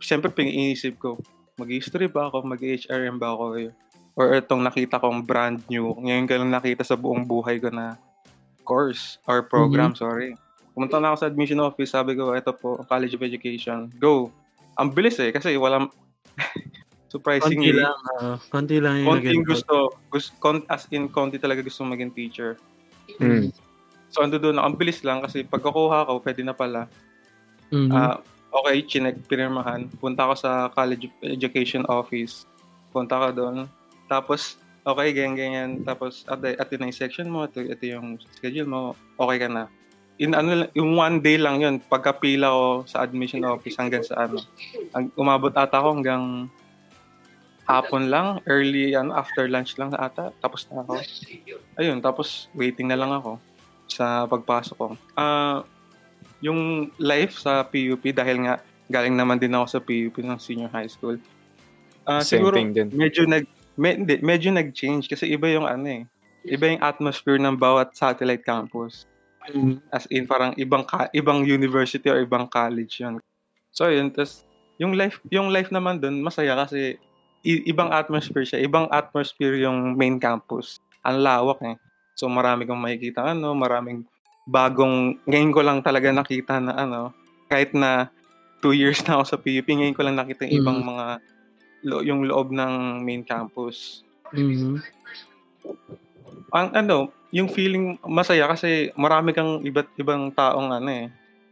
siyempre 0.03 0.33
piniisip 0.33 0.99
ko, 0.99 1.21
mag-history 1.55 2.11
ba 2.11 2.27
ako, 2.27 2.43
mag-HRM 2.43 3.21
ba 3.21 3.31
ako? 3.31 3.71
Or 4.19 4.35
itong 4.35 4.67
nakita 4.67 4.99
kong 4.99 5.23
brand 5.23 5.63
new, 5.71 5.95
ngayon 5.95 6.27
ko 6.27 6.33
lang 6.43 6.51
nakita 6.51 6.83
sa 6.83 6.99
buong 6.99 7.23
buhay 7.23 7.63
ko 7.63 7.71
na 7.71 7.95
course 8.69 9.17
or 9.25 9.41
program, 9.41 9.97
sorry. 9.97 10.37
Pumunta 10.77 11.01
na 11.01 11.11
ako 11.11 11.17
sa 11.25 11.29
admission 11.33 11.65
office, 11.65 11.97
sabi 11.97 12.13
ko, 12.13 12.37
ito 12.37 12.53
po, 12.53 12.85
College 12.85 13.17
of 13.17 13.25
Education. 13.25 13.89
Go! 13.97 14.29
Ang 14.77 14.93
bilis 14.93 15.17
eh, 15.19 15.33
kasi 15.33 15.57
walang, 15.57 15.89
Konti 17.09 17.09
surprisingly, 17.09 17.73
lang. 17.73 17.97
ah, 18.21 18.37
konti 18.53 18.85
lang 18.85 19.01
yung 19.01 19.17
konting 19.17 19.41
gusto, 19.41 19.97
gusto, 20.13 20.31
kon, 20.45 20.61
as 20.69 20.85
in, 20.93 21.09
konti 21.09 21.41
talaga 21.41 21.65
gusto 21.65 21.81
maging 21.89 22.13
teacher. 22.13 22.61
Mm. 23.17 23.49
So, 24.13 24.21
ando 24.21 24.37
doon, 24.37 24.61
ang 24.61 24.77
bilis 24.77 25.01
lang 25.05 25.25
kasi 25.25 25.41
pagkakuha 25.45 26.05
ko, 26.05 26.21
pwede 26.21 26.45
na 26.45 26.53
pala. 26.53 26.85
Mhm. 27.73 27.93
Ah, 27.93 28.21
okay, 28.53 28.85
chinek, 28.85 29.21
pinirmahan. 29.29 29.89
Punta 30.01 30.29
ako 30.29 30.35
sa 30.37 30.51
College 30.73 31.09
of 31.09 31.15
Education 31.25 31.85
office. 31.89 32.49
Punta 32.93 33.21
ka 33.21 33.29
doon. 33.33 33.69
Tapos, 34.09 34.57
okay, 34.89 35.13
ganyan, 35.13 35.37
ganyan. 35.37 35.71
Tapos, 35.85 36.25
ate, 36.25 36.57
ate 36.57 36.75
na 36.81 36.89
yung 36.89 36.97
section 36.97 37.29
mo, 37.29 37.45
ito, 37.45 37.61
ito 37.61 37.85
yung 37.85 38.17
schedule 38.41 38.69
mo, 38.69 38.81
okay 39.21 39.45
ka 39.45 39.49
na. 39.53 39.69
In 40.19 40.35
ano, 40.35 40.67
yung 40.75 40.99
one 40.99 41.21
day 41.23 41.39
lang 41.39 41.61
yun, 41.63 41.79
pagkapila 41.79 42.51
ko 42.51 42.65
sa 42.89 43.05
admission 43.07 43.45
office 43.47 43.77
hanggang 43.79 44.03
sa 44.03 44.27
ano. 44.27 44.43
Ang, 44.97 45.15
umabot 45.15 45.53
ata 45.55 45.79
ako 45.79 46.01
hanggang 46.01 46.25
hapon 47.69 48.09
lang, 48.09 48.41
early, 48.49 48.97
ano, 48.97 49.15
after 49.15 49.47
lunch 49.47 49.77
lang 49.77 49.93
ata. 49.95 50.33
Tapos 50.41 50.67
na 50.73 50.83
ako. 50.83 51.05
Ayun, 51.79 52.01
tapos 52.01 52.49
waiting 52.57 52.89
na 52.89 52.99
lang 52.99 53.13
ako 53.13 53.39
sa 53.87 54.27
pagpasok 54.27 54.77
ko. 54.77 54.87
Ah, 55.15 55.63
yung 56.41 56.91
life 56.99 57.39
sa 57.39 57.63
PUP 57.67 58.11
dahil 58.15 58.47
nga 58.47 58.63
galing 58.89 59.15
naman 59.15 59.37
din 59.37 59.53
ako 59.53 59.67
sa 59.69 59.81
PUP 59.85 60.17
ng 60.25 60.41
senior 60.41 60.73
high 60.73 60.89
school. 60.89 61.21
Ah, 62.09 62.25
Same 62.25 62.41
siguro 62.41 62.57
thing 62.57 62.73
din. 62.73 62.89
medyo 62.91 63.29
nag 63.29 63.45
me, 63.79 63.95
hindi, 63.95 64.19
medyo 64.21 64.51
nag-change 64.51 65.07
kasi 65.07 65.31
iba 65.31 65.47
yung 65.49 65.65
ano 65.65 65.87
eh. 65.87 66.03
Iba 66.43 66.75
yung 66.75 66.83
atmosphere 66.83 67.39
ng 67.39 67.55
bawat 67.57 67.95
satellite 67.95 68.43
campus. 68.43 69.07
Mhm. 69.49 69.81
As 69.95 70.05
in 70.13 70.29
parang 70.29 70.53
ibang 70.61 70.85
ka, 70.85 71.09
ibang 71.17 71.47
university 71.47 72.11
or 72.11 72.21
ibang 72.21 72.51
college 72.51 73.01
'yun. 73.01 73.23
So 73.73 73.89
yun, 73.89 74.13
tas 74.13 74.45
yung 74.77 74.99
life 74.99 75.23
yung 75.33 75.49
life 75.49 75.73
naman 75.73 76.03
doon 76.03 76.21
masaya 76.21 76.59
kasi 76.59 76.99
i- 77.47 77.65
ibang 77.71 77.89
atmosphere 77.95 78.45
siya, 78.45 78.61
ibang 78.61 78.91
atmosphere 78.93 79.57
yung 79.57 79.97
main 79.97 80.21
campus. 80.21 80.83
Ang 81.07 81.25
lawak 81.25 81.63
eh. 81.65 81.77
So 82.19 82.27
marami 82.27 82.67
kang 82.67 82.83
makikita 82.83 83.25
ano, 83.25 83.55
maraming 83.55 84.05
bagong 84.49 85.23
ngayon 85.25 85.53
ko 85.55 85.61
lang 85.63 85.79
talaga 85.81 86.11
nakita 86.11 86.59
na 86.59 86.75
ano, 86.75 87.15
kahit 87.47 87.73
na 87.73 88.11
two 88.59 88.75
years 88.75 89.01
na 89.07 89.21
ako 89.21 89.25
sa 89.25 89.39
PUP, 89.39 89.69
ngayon 89.71 89.95
ko 89.95 90.03
lang 90.03 90.19
nakita 90.19 90.45
yung 90.45 90.57
ibang 90.65 90.79
mga 90.83 91.23
lo, 91.87 92.03
yung 92.03 92.27
loob 92.27 92.51
ng 92.51 93.03
main 93.03 93.23
campus 93.23 94.03
Mhm. 94.29 94.81
ang 96.53 96.69
ano, 96.77 97.13
yung 97.33 97.49
feeling 97.49 98.01
masaya 98.05 98.49
kasi 98.49 98.93
marami 98.97 99.37
kang 99.37 99.61
iba't 99.65 99.89
ibang 100.01 100.33
taong 100.33 100.73
ano 100.73 100.89
eh, 100.89 101.07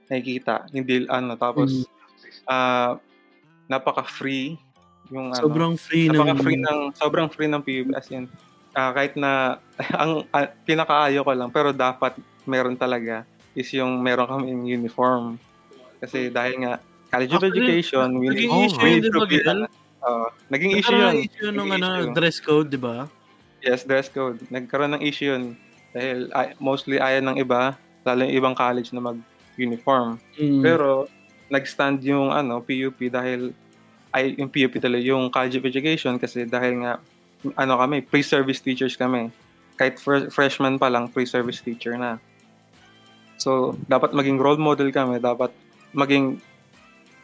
nakikita. 0.09 0.69
Hindi 0.73 1.05
ano, 1.09 1.37
tapos 1.37 1.85
ah 2.49 2.97
napaka-free 3.69 4.57
yung 5.13 5.35
ano. 5.35 5.43
Sobrang 5.47 5.75
free 5.77 6.09
ng... 6.09 6.17
napaka-free 6.17 6.61
ng 6.61 6.79
sobrang 6.97 7.29
free 7.29 7.51
ng 7.51 7.63
PUB 7.63 7.89
as 7.93 8.09
in 8.09 8.29
ah, 8.77 8.93
kahit 8.93 9.17
na 9.17 9.61
ang 10.01 10.25
ah, 10.33 10.49
pinakaayo 10.65 11.25
ko 11.25 11.33
lang 11.33 11.51
pero 11.53 11.73
dapat 11.73 12.17
meron 12.45 12.79
talaga 12.79 13.25
is 13.57 13.69
yung 13.73 14.01
meron 14.05 14.29
kaming 14.29 14.69
uniform. 14.69 15.41
Kasi 15.97 16.29
dahil 16.29 16.61
nga 16.61 16.73
College 17.09 17.33
of 17.33 17.41
Actually, 17.41 17.81
Education, 17.81 18.09
we 18.21 18.29
need, 18.29 18.51
issue 18.51 18.83
we 18.83 18.89
need 19.01 19.09
to 19.09 19.25
be, 19.25 19.39
Ano, 20.07 20.15
oo, 20.23 20.27
naging 20.49 20.73
issue 20.79 20.95
Nagkaroon 20.95 21.03
yun. 21.03 21.11
ng 21.11 21.27
issue 21.27 21.51
nung 21.51 21.71
ano, 21.75 21.89
issue. 21.99 22.15
dress 22.15 22.39
code, 22.39 22.69
di 22.71 22.79
ba? 22.79 23.11
Yes, 23.67 23.83
dress 23.83 24.07
code. 24.07 24.39
Nagkaroon 24.55 24.95
ng 24.95 25.03
issue 25.03 25.35
yun. 25.35 25.59
Dahil 25.91 26.31
ay, 26.31 26.55
mostly 26.63 27.03
ayaw 27.03 27.27
ng 27.27 27.37
iba, 27.43 27.75
lalo 28.07 28.21
yung 28.23 28.35
ibang 28.39 28.55
college 28.55 28.95
na 28.95 29.03
mag-uniform. 29.03 30.23
Mm. 30.39 30.63
Pero, 30.63 31.11
nag-stand 31.51 32.03
yung 32.07 32.31
ano, 32.31 32.63
PUP 32.63 33.11
dahil, 33.11 33.51
ay, 34.15 34.39
yung 34.39 34.51
PUP 34.51 34.79
talaga, 34.79 35.03
yung 35.03 35.27
College 35.31 35.59
of 35.59 35.67
Education 35.67 36.19
kasi 36.19 36.47
dahil 36.47 36.87
nga, 36.87 36.93
ano 37.59 37.75
kami, 37.79 38.03
pre-service 38.03 38.63
teachers 38.63 38.95
kami. 38.99 39.31
Kahit 39.77 40.01
fr- 40.01 40.31
freshman 40.33 40.79
pa 40.81 40.91
lang, 40.91 41.11
pre-service 41.11 41.63
teacher 41.63 41.95
na. 41.99 42.19
So, 43.37 43.77
dapat 43.87 44.17
maging 44.17 44.41
role 44.41 44.59
model 44.59 44.89
kami, 44.91 45.21
dapat 45.21 45.53
maging, 45.93 46.41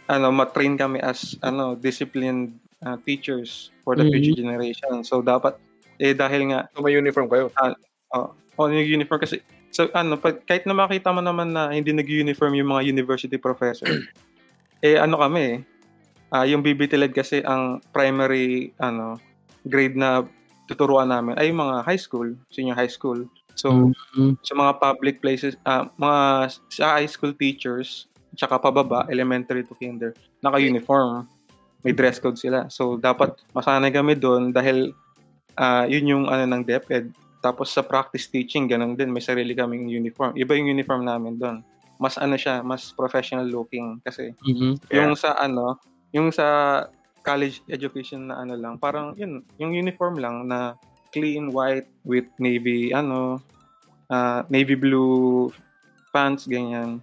ano, 0.06 0.28
matrain 0.30 0.76
kami 0.76 1.00
as, 1.00 1.34
ano, 1.40 1.74
disciplined 1.74 2.61
uh, 2.84 2.98
teachers 3.02 3.70
for 3.82 3.94
the 3.94 4.04
Mhm. 4.04 4.12
future 4.14 4.36
generation. 4.42 5.02
So, 5.02 5.22
dapat, 5.22 5.58
eh, 5.98 6.14
dahil 6.14 6.50
nga, 6.52 6.66
So, 6.74 6.82
may 6.82 6.94
uniform 6.94 7.30
kayo. 7.30 7.50
o 8.56 8.68
yung 8.68 8.84
uniform 8.84 9.20
kasi 9.20 9.40
so 9.72 9.88
ano 9.96 10.20
pag, 10.20 10.44
kahit 10.44 10.68
na 10.68 10.76
makita 10.76 11.08
mo 11.08 11.24
naman 11.24 11.56
na 11.56 11.72
hindi 11.72 11.92
nag-uniform 11.96 12.52
yung 12.60 12.70
mga 12.76 12.84
university 12.84 13.40
professor 13.40 13.88
eh 14.86 15.00
ano 15.00 15.16
kami 15.16 15.64
ah 16.32 16.44
yung 16.44 16.60
BBTLED 16.60 17.12
kasi 17.16 17.40
ang 17.44 17.80
primary 17.92 18.72
ano 18.80 19.16
grade 19.64 19.96
na 19.96 20.24
tuturuan 20.68 21.08
namin 21.08 21.36
ay 21.40 21.48
yung 21.52 21.60
mga 21.64 21.84
high 21.84 22.00
school 22.00 22.28
senior 22.52 22.76
high 22.76 22.90
school 22.90 23.24
so 23.56 23.88
Mhm. 24.16 24.36
sa 24.44 24.52
mga 24.56 24.72
public 24.80 25.24
places 25.24 25.56
ah 25.64 25.88
mga 25.96 26.52
sa 26.72 27.00
high 27.00 27.08
school 27.08 27.32
teachers 27.32 28.08
tsaka 28.36 28.60
pababa 28.60 29.08
elementary 29.08 29.64
to 29.64 29.76
kinder 29.80 30.12
naka-uniform 30.44 31.24
may 31.82 31.92
dress 31.94 32.22
code 32.22 32.38
sila 32.38 32.70
so 32.70 32.96
dapat 32.96 33.34
masanay 33.52 33.90
kami 33.90 34.14
doon 34.14 34.54
dahil 34.54 34.94
ah 35.58 35.84
yun 35.84 36.06
yung 36.06 36.24
ano 36.30 36.46
ng 36.46 36.62
DepEd 36.64 37.12
tapos 37.42 37.74
sa 37.74 37.82
practice 37.82 38.30
teaching, 38.30 38.70
ganun 38.70 38.94
din. 38.94 39.10
May 39.10 39.20
sarili 39.20 39.52
kaming 39.58 39.90
uniform. 39.90 40.38
Iba 40.38 40.54
yung 40.54 40.70
uniform 40.70 41.02
namin 41.02 41.42
doon. 41.42 41.66
Mas 41.98 42.14
ano 42.14 42.38
siya, 42.38 42.62
mas 42.62 42.94
professional 42.94 43.50
looking. 43.50 43.98
Kasi 44.06 44.30
Mhm. 44.46 44.78
yung 44.94 45.18
sa 45.18 45.34
ano, 45.34 45.76
yung 46.14 46.30
sa 46.30 46.46
college 47.26 47.58
education 47.66 48.30
na 48.30 48.46
ano 48.46 48.54
lang, 48.54 48.78
parang 48.78 49.18
yun, 49.18 49.42
yung 49.58 49.74
uniform 49.74 50.22
lang 50.22 50.46
na 50.46 50.78
clean 51.10 51.50
white 51.50 51.90
with 52.06 52.30
navy, 52.38 52.94
ano, 52.94 53.42
ah, 54.06 54.46
navy 54.46 54.78
blue 54.78 55.50
pants, 56.14 56.46
ganyan. 56.46 57.02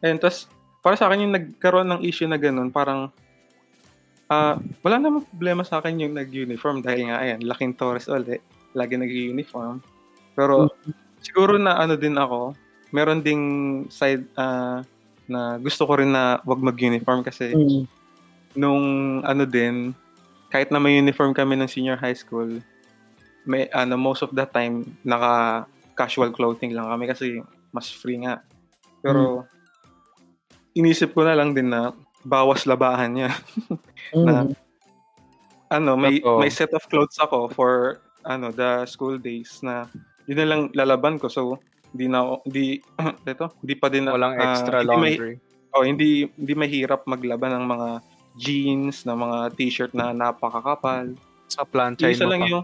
And 0.00 0.22
tapos, 0.22 0.46
para 0.80 0.94
sa 0.94 1.10
akin 1.10 1.26
yung 1.28 1.34
nagkaroon 1.34 1.90
ng 1.90 2.00
issue 2.06 2.30
na 2.30 2.38
ganun, 2.38 2.70
parang 2.70 3.10
ah 4.30 4.54
wala 4.86 4.96
namang 5.02 5.26
problema 5.26 5.66
sa 5.66 5.82
akin 5.82 6.06
yung 6.06 6.14
nag-uniform 6.14 6.80
dahil 6.86 7.10
nga, 7.10 7.18
ayan, 7.18 7.42
laking 7.42 7.74
Torres 7.74 8.06
ulit 8.06 8.40
lagi 8.72 8.94
nag-uniform. 8.94 9.82
Pero 10.38 10.70
siguro 11.18 11.58
na 11.58 11.76
ano 11.76 11.98
din 11.98 12.14
ako, 12.14 12.54
meron 12.94 13.20
ding 13.26 13.42
side 13.90 14.22
ah, 14.38 14.86
na 15.26 15.58
gusto 15.58 15.82
ko 15.86 15.98
rin 15.98 16.14
na 16.14 16.38
wag 16.46 16.62
mag-uniform 16.62 17.26
kasi 17.26 17.54
Mhm. 17.54 17.82
nung 18.54 18.82
ano 19.22 19.46
din, 19.46 19.94
kahit 20.50 20.70
na 20.70 20.82
may 20.82 20.98
uniform 20.98 21.30
kami 21.34 21.54
ng 21.58 21.70
senior 21.70 21.98
high 21.98 22.14
school, 22.14 22.58
may 23.46 23.66
ano 23.70 23.94
most 23.98 24.22
of 24.22 24.30
the 24.34 24.46
time 24.46 24.82
naka 25.02 25.66
casual 25.94 26.30
clothing 26.34 26.74
lang 26.74 26.86
kami 26.86 27.06
kasi 27.10 27.42
mas 27.70 27.90
free 27.90 28.22
nga. 28.22 28.42
Pero 29.02 29.46
inisip 30.74 31.14
ko 31.14 31.26
na 31.26 31.34
lang 31.34 31.54
din 31.54 31.70
na 31.70 31.90
bawas 32.22 32.64
labahan 32.64 33.12
niya. 33.12 33.30
na- 34.16 34.44
Mhm. 34.44 34.54
ano, 35.70 35.90
may 35.94 36.18
Oo. 36.20 36.38
may 36.38 36.50
set 36.50 36.72
of 36.72 36.82
clothes 36.84 37.16
ako 37.16 37.48
for 37.48 37.72
ano, 38.22 38.50
the 38.50 38.84
school 38.84 39.16
days 39.16 39.62
na 39.62 39.86
yun 40.26 40.36
na 40.36 40.46
lang 40.46 40.62
lalaban 40.72 41.16
ko. 41.16 41.26
So, 41.26 41.56
hindi 41.90 42.06
na 42.06 42.38
hindi, 42.42 42.78
ito, 43.24 43.46
hindi 43.56 43.74
pa 43.74 43.88
din, 43.88 44.06
Walang 44.06 44.36
ah, 44.36 44.44
extra 44.52 44.82
hindi 44.82 44.94
may- 44.94 45.16
laundry. 45.16 45.34
oh, 45.72 45.82
hindi, 45.82 46.08
hindi 46.28 46.52
mahirap 46.54 47.02
maglaban 47.04 47.50
ng 47.52 47.66
mga 47.66 47.88
jeans, 48.36 49.02
ng 49.02 49.16
mga 49.16 49.38
t-shirt 49.52 49.92
na 49.92 50.12
napakakapal. 50.12 51.14
Sa 51.46 51.64
plancha 51.64 52.06
Isa 52.06 52.26
lang 52.26 52.42
pa. 52.42 52.48
yung, 52.48 52.62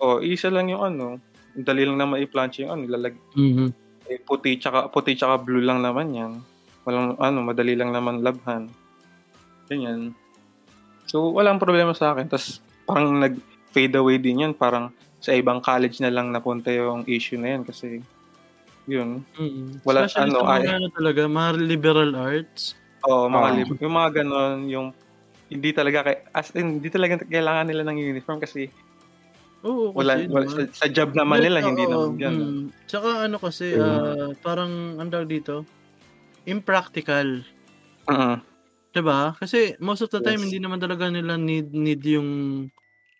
oh, 0.00 0.18
isa 0.18 0.48
lang 0.48 0.66
yung 0.66 0.82
ano, 0.82 1.22
dali 1.54 1.86
lang 1.86 1.98
naman 1.98 2.18
i-plancha 2.20 2.66
yung 2.66 2.72
ano, 2.72 2.82
lalag, 2.88 3.14
Mhm. 3.32 3.66
eh, 4.06 4.18
puti 4.18 4.58
tsaka, 4.58 4.88
puti 4.88 5.14
tsaka 5.14 5.38
blue 5.38 5.62
lang 5.62 5.78
naman 5.80 6.10
yan. 6.10 6.32
Walang, 6.82 7.14
ano, 7.16 7.38
madali 7.40 7.74
lang 7.74 7.90
naman 7.90 8.20
labhan. 8.20 8.66
Ganyan. 9.66 10.12
So, 11.06 11.30
walang 11.30 11.60
problema 11.60 11.92
sa 11.92 12.12
akin. 12.12 12.28
Tapos, 12.28 12.58
parang 12.84 13.16
nag-fade 13.16 13.94
away 13.96 14.16
din 14.16 14.44
yan. 14.44 14.52
Parang 14.52 14.90
sa 15.18 15.32
ibang 15.32 15.60
college 15.60 16.00
na 16.00 16.12
lang 16.12 16.28
napunta 16.28 16.68
yung 16.68 17.04
issue 17.08 17.40
na 17.40 17.56
yan 17.56 17.64
kasi 17.64 18.04
Yun. 18.84 19.24
Mm. 19.40 19.80
Wala- 19.80 20.04
Especially 20.04 20.28
ano, 20.28 20.44
ay- 20.44 20.68
ano 20.68 20.92
talaga, 20.92 21.24
mga 21.24 21.50
liberal 21.56 22.12
arts. 22.12 22.76
Oo, 23.08 23.32
mga 23.32 23.48
Ah. 23.48 23.54
lib- 23.56 23.80
yung 23.80 23.94
mga 23.96 24.10
ganon, 24.20 24.56
yung 24.68 24.86
hindi 25.48 25.72
talaga 25.72 26.04
kay 26.04 26.16
as 26.36 26.52
in, 26.52 26.80
hindi 26.80 26.92
talaga 26.92 27.20
kailangan 27.24 27.64
nila 27.64 27.80
ng 27.88 27.96
uniform 27.96 28.44
kasi 28.44 28.68
Oo, 29.64 29.96
wala, 29.96 30.20
kasi, 30.20 30.28
wala 30.28 30.44
sa, 30.52 30.84
sa 30.84 30.86
job 30.92 31.16
naman 31.16 31.40
nila 31.40 31.64
hindi 31.64 31.84
oo, 31.88 32.12
naman 32.12 32.20
yan. 32.20 32.34
mm. 32.36 32.64
Tsaka 32.84 33.24
ano 33.24 33.36
kasi, 33.40 33.72
ah, 33.80 34.36
parang, 34.44 35.00
ang 35.00 35.08
dito, 35.24 35.64
impractical. 36.44 37.40
Mm. 38.04 38.36
'Di 38.94 39.02
ba? 39.02 39.34
Kasi 39.36 39.74
most 39.82 40.06
of 40.06 40.10
the 40.14 40.22
time 40.22 40.38
Yes. 40.38 40.44
hindi 40.48 40.58
naman 40.62 40.78
talaga 40.78 41.10
nila 41.10 41.34
need 41.34 41.74
need 41.74 42.02
yung 42.06 42.30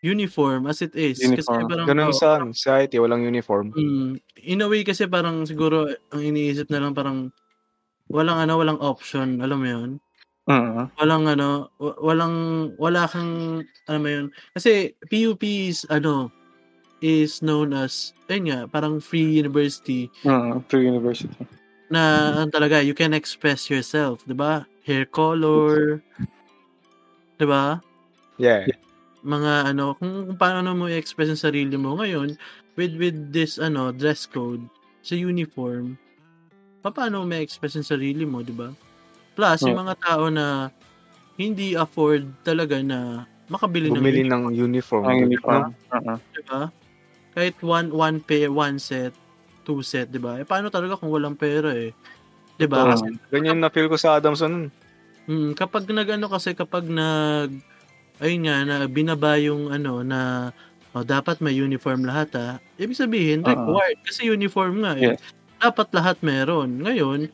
uniform 0.04 0.68
as 0.70 0.80
it 0.84 0.94
is. 0.94 1.18
Kasi 1.18 1.32
Uniform. 1.34 1.66
parang 1.66 1.86
Ganun 1.90 2.12
oo, 2.12 2.16
sa, 2.16 2.38
sa 2.54 2.78
IT, 2.78 2.94
walang 3.02 3.26
uniform. 3.26 3.74
mm, 3.74 4.20
in 4.46 4.62
a 4.62 4.68
way 4.70 4.84
kasi 4.86 5.08
parang 5.10 5.42
siguro 5.48 5.88
ang 6.14 6.22
iniisip 6.22 6.68
na 6.70 6.78
lang 6.84 6.92
parang 6.94 7.32
walang 8.10 8.38
ano, 8.44 8.60
walang 8.60 8.80
option, 8.80 9.40
alam 9.42 9.58
mo 9.60 9.68
'yun? 9.68 9.90
Mm. 10.48 10.90
Walang 11.00 11.24
ano, 11.26 11.72
wa- 11.80 11.98
walang 12.02 12.36
wala 12.78 13.08
kang 13.10 13.64
alam 13.88 14.00
mo 14.02 14.10
'yun? 14.10 14.26
Kasi 14.54 14.94
PUP 15.10 15.42
is 15.42 15.86
ano 15.90 16.30
is 17.04 17.42
known 17.44 17.72
as 17.76 18.14
ayun 18.30 18.50
nga, 18.52 18.60
parang 18.70 19.00
free 19.02 19.26
university 19.38 20.08
Mm. 20.24 20.64
Through 20.68 20.86
university. 20.88 21.34
na 21.92 22.02
ano 22.44 22.48
talaga 22.50 22.80
you 22.84 22.94
can 22.96 23.12
express 23.14 23.68
yourself, 23.70 24.24
'di 24.24 24.36
ba? 24.36 24.64
Hair 24.84 25.08
color, 25.16 26.04
'di 27.40 27.46
ba? 27.48 27.80
Yeah. 28.38 28.68
mga 29.24 29.72
ano 29.72 29.96
kung, 29.96 30.28
kung 30.28 30.38
paano 30.38 30.76
mo 30.76 30.84
i-express 30.90 31.32
ang 31.32 31.40
sarili 31.40 31.74
mo 31.80 31.96
ngayon 31.96 32.36
with 32.76 32.92
with 33.00 33.16
this 33.32 33.56
ano 33.56 33.88
dress 33.88 34.28
code 34.28 34.60
sa 35.00 35.16
uniform 35.16 35.96
paano 36.84 37.22
mo 37.22 37.26
ma-express 37.30 37.80
ang 37.80 37.88
sarili 37.88 38.28
mo 38.28 38.44
di 38.44 38.52
ba 38.52 38.68
plus 39.36 39.64
yung 39.64 39.80
Oh. 39.80 39.84
mga 39.86 39.96
tao 40.02 40.24
na 40.28 40.68
hindi 41.40 41.74
afford 41.76 42.28
talaga 42.44 42.80
na 42.84 43.24
makabili 43.48 43.88
Bumili 43.88 44.24
ng 44.24 44.28
ng 44.28 44.44
uniform. 44.56 45.04
Ang 45.08 45.16
no? 45.20 45.24
uniform. 45.28 45.62
Mm. 45.92 46.18
di 46.36 46.42
ba 46.48 46.60
kahit 47.34 47.56
one 47.64 47.88
one 47.92 48.18
pair 48.22 48.48
one 48.52 48.76
set 48.78 49.12
two 49.64 49.80
set 49.84 50.08
di 50.12 50.20
ba 50.20 50.40
eh 50.40 50.46
paano 50.48 50.68
talaga 50.72 50.96
kung 51.00 51.10
walang 51.12 51.36
pera 51.38 51.72
eh 51.72 51.92
di 52.54 52.66
ba 52.66 52.94
kasi 52.94 53.10
Ganyan 53.30 53.58
na 53.58 53.68
feel 53.68 53.88
ko 53.88 53.98
sa 53.98 54.16
Adamson. 54.16 54.70
Mm, 55.24 55.56
kapag 55.56 55.88
nagano 55.88 56.28
kasi 56.28 56.52
kapag 56.52 56.84
nag 56.84 57.50
ayun 58.20 58.44
nga 58.46 58.56
na 58.62 58.76
binaba 58.86 59.34
yung 59.40 59.72
ano 59.72 60.04
na 60.04 60.50
oh, 60.92 61.02
dapat 61.02 61.40
may 61.40 61.56
uniform 61.56 62.04
lahat 62.04 62.30
ah. 62.36 62.52
Ibig 62.76 62.94
sabihin 62.94 63.40
Oo. 63.42 63.48
required 63.48 63.98
kasi 64.04 64.28
uniform 64.28 64.84
nga 64.84 64.94
eh. 64.94 65.16
Yes. 65.16 65.20
Dapat 65.58 65.88
lahat 65.96 66.16
meron. 66.20 66.78
Ngayon 66.78 67.32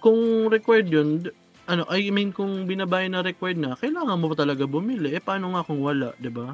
kung 0.00 0.48
required 0.48 0.88
yun 0.88 1.28
ano 1.64 1.88
I 1.88 2.12
mean 2.12 2.28
kung 2.28 2.68
binaba 2.68 3.00
yun 3.00 3.16
na 3.16 3.24
required 3.24 3.56
na 3.56 3.72
kailangan 3.76 4.18
mo 4.20 4.32
pa 4.32 4.42
talaga 4.42 4.64
bumili. 4.64 5.12
Eh 5.12 5.22
paano 5.22 5.52
nga 5.54 5.64
kung 5.64 5.80
wala, 5.80 6.12
'di 6.18 6.28
ba? 6.28 6.52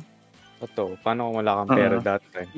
Totoo. 0.60 0.98
Paano 1.00 1.30
kung 1.30 1.38
wala 1.40 1.62
kang 1.62 1.70
pera 1.72 1.96
Oo. 1.96 2.04
that 2.04 2.22
time? 2.30 2.50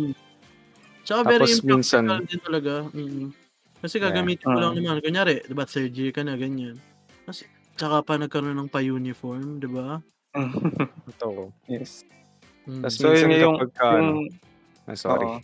Tsaka 1.02 1.20
very 1.28 1.46
Tapos 1.52 1.62
minsan- 1.62 2.06
impractical 2.06 2.26
din 2.26 2.40
talaga. 2.42 2.74
Mm. 2.90 3.28
Kasi 3.82 3.98
Yeah. 3.98 4.06
gagamitin 4.08 4.46
mo 4.46 4.58
lang 4.62 4.72
Oo. 4.72 4.78
naman 4.78 5.02
kunyari, 5.02 5.42
'di 5.42 5.54
ba, 5.54 5.66
third 5.66 5.90
year 5.92 6.14
ka 6.14 6.22
na 6.22 6.38
ganyan. 6.38 6.78
Kasi 7.26 7.44
tsaka 7.74 8.06
pa 8.06 8.14
nagkaroon 8.14 8.54
ng 8.54 8.70
pa-uniform, 8.70 9.58
'di 9.58 9.68
ba? 9.68 9.98
Totoo. 11.12 11.50
yes. 11.66 12.06
Mm. 12.64 12.80
Tapos 12.86 12.94
So 12.94 13.10
minsan 13.10 13.26
yun 13.26 13.42
yung, 13.42 13.56
kapag 13.58 13.70
ka, 13.74 13.86
ano, 13.90 13.98
yung 13.98 14.20
ah, 14.86 14.94
sorry. 14.96 15.26
oo. 15.26 15.38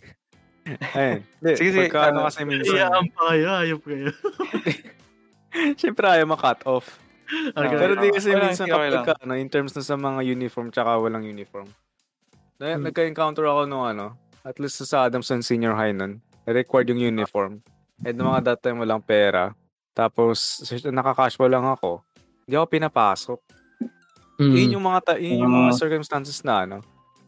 Ayun. 0.95 1.21
Sige, 1.43 1.69
sige, 1.75 1.79
pagka 1.89 1.99
ano 2.07 2.19
ano, 2.23 2.27
kasi 2.29 2.39
minsan, 2.47 2.73
Iyaan 2.77 3.05
pa 3.11 3.21
kayo, 3.33 3.47
ayop 3.59 3.81
kayo. 3.83 4.09
syempre 5.81 6.05
ayaw 6.07 6.25
ma-cut 6.29 6.61
off. 6.63 6.87
Okay. 7.29 7.75
Pero 7.77 7.93
di 7.93 8.09
kasi 8.09 8.29
Okay 8.33 8.41
minsan 8.41 8.65
okay 8.65 8.73
kapag 8.73 8.93
lang. 8.93 9.05
ka, 9.05 9.13
ano, 9.21 9.33
in 9.35 9.49
terms 9.51 9.73
na 9.75 9.83
sa 9.83 9.93
mga 9.93 10.21
uniform 10.25 10.71
tsaka 10.71 10.95
walang 10.97 11.25
uniform. 11.27 11.67
Na, 12.57 12.75
Hmm. 12.75 12.85
Nagka-encounter 12.87 13.45
ako 13.45 13.61
nung 13.67 13.85
ano, 13.85 14.15
at 14.43 14.55
least 14.59 14.79
sa 14.83 15.07
Adamson 15.07 15.43
Senior 15.43 15.75
High 15.75 15.91
nun, 15.93 16.19
required 16.45 16.87
yung 16.89 17.01
uniform. 17.01 17.59
And 18.01 18.15
nung 18.15 18.31
mga 18.31 18.43
that 18.45 18.59
time 18.61 18.79
walang 18.79 19.03
pera. 19.03 19.51
Tapos, 19.91 20.63
nakakasual 20.85 21.51
lang 21.51 21.67
ako. 21.67 21.99
Hindi 22.47 22.55
ako 22.55 22.67
pinapasok. 22.67 23.39
Mm. 24.39 24.55
Yun 24.55 24.73
yung 24.79 24.85
mga 24.87 24.99
ta- 25.03 25.19
yun 25.19 25.43
yung 25.43 25.51
mga 25.51 25.71
Ah. 25.71 25.75
circumstances 25.75 26.39
na 26.41 26.63
ano. 26.63 26.77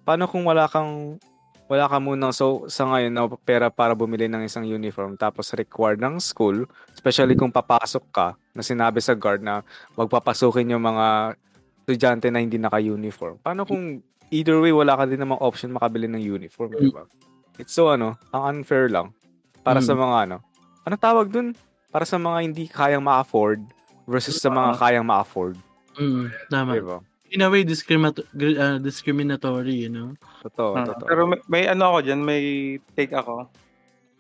Paano 0.02 0.26
kung 0.26 0.48
wala 0.48 0.66
kang 0.66 1.20
wala 1.68 1.88
ka 1.88 2.04
muna 2.04 2.36
so 2.36 2.68
sa 2.68 2.84
ngayon 2.84 3.12
na 3.12 3.24
pera 3.40 3.72
para 3.72 3.96
bumili 3.96 4.28
ng 4.28 4.44
isang 4.44 4.64
uniform 4.64 5.16
tapos 5.16 5.56
required 5.56 6.00
ng 6.00 6.20
school, 6.20 6.68
especially 6.92 7.32
kung 7.32 7.48
papasok 7.48 8.04
ka 8.12 8.28
na 8.52 8.60
sinabi 8.60 9.00
sa 9.00 9.16
guard 9.16 9.40
na 9.40 9.64
wag 9.96 10.12
papasukin 10.12 10.68
yung 10.68 10.84
mga 10.84 11.36
estudyante 11.84 12.28
na 12.28 12.44
hindi 12.44 12.60
naka-uniform. 12.60 13.40
Paano 13.40 13.64
kung 13.64 14.04
either 14.32 14.60
way 14.60 14.72
wala 14.72 14.96
ka 14.96 15.08
din 15.08 15.20
namang 15.20 15.40
option 15.40 15.72
makabili 15.72 16.08
ng 16.08 16.20
uniform, 16.20 16.76
di 16.76 16.92
ba? 16.92 17.08
It's 17.56 17.72
so 17.72 17.88
ano, 17.88 18.20
ang 18.32 18.60
unfair 18.60 18.92
lang 18.92 19.16
para 19.64 19.80
sa 19.80 19.96
Mm. 19.96 20.00
mga 20.00 20.16
ano. 20.28 20.38
Ano 20.82 20.96
tawag 20.98 21.30
dun? 21.30 21.54
Para 21.88 22.04
sa 22.04 22.16
mga 22.16 22.38
hindi 22.42 22.66
kayang 22.66 23.04
ma-afford 23.04 23.62
versus 24.08 24.40
sa 24.40 24.50
mga 24.50 24.78
kayang 24.78 25.06
ma-afford, 25.06 25.56
Mm, 25.94 26.32
tama. 26.48 26.72
di 26.74 26.82
ba? 26.82 26.98
In 27.32 27.42
a 27.42 27.48
way, 27.48 27.64
discriminato- 27.64 28.28
gr- 28.32 28.56
ah, 28.56 28.76
discriminatory, 28.76 29.76
you 29.78 29.92
know? 29.92 30.16
Totoo, 30.42 30.72
Ah, 30.74 30.84
totoo. 30.86 31.08
pero 31.08 31.22
may, 31.28 31.40
may 31.48 31.64
ano 31.68 31.92
ako 31.92 31.98
diyan, 32.02 32.20
may 32.20 32.44
take 32.92 33.12
ako. 33.12 33.48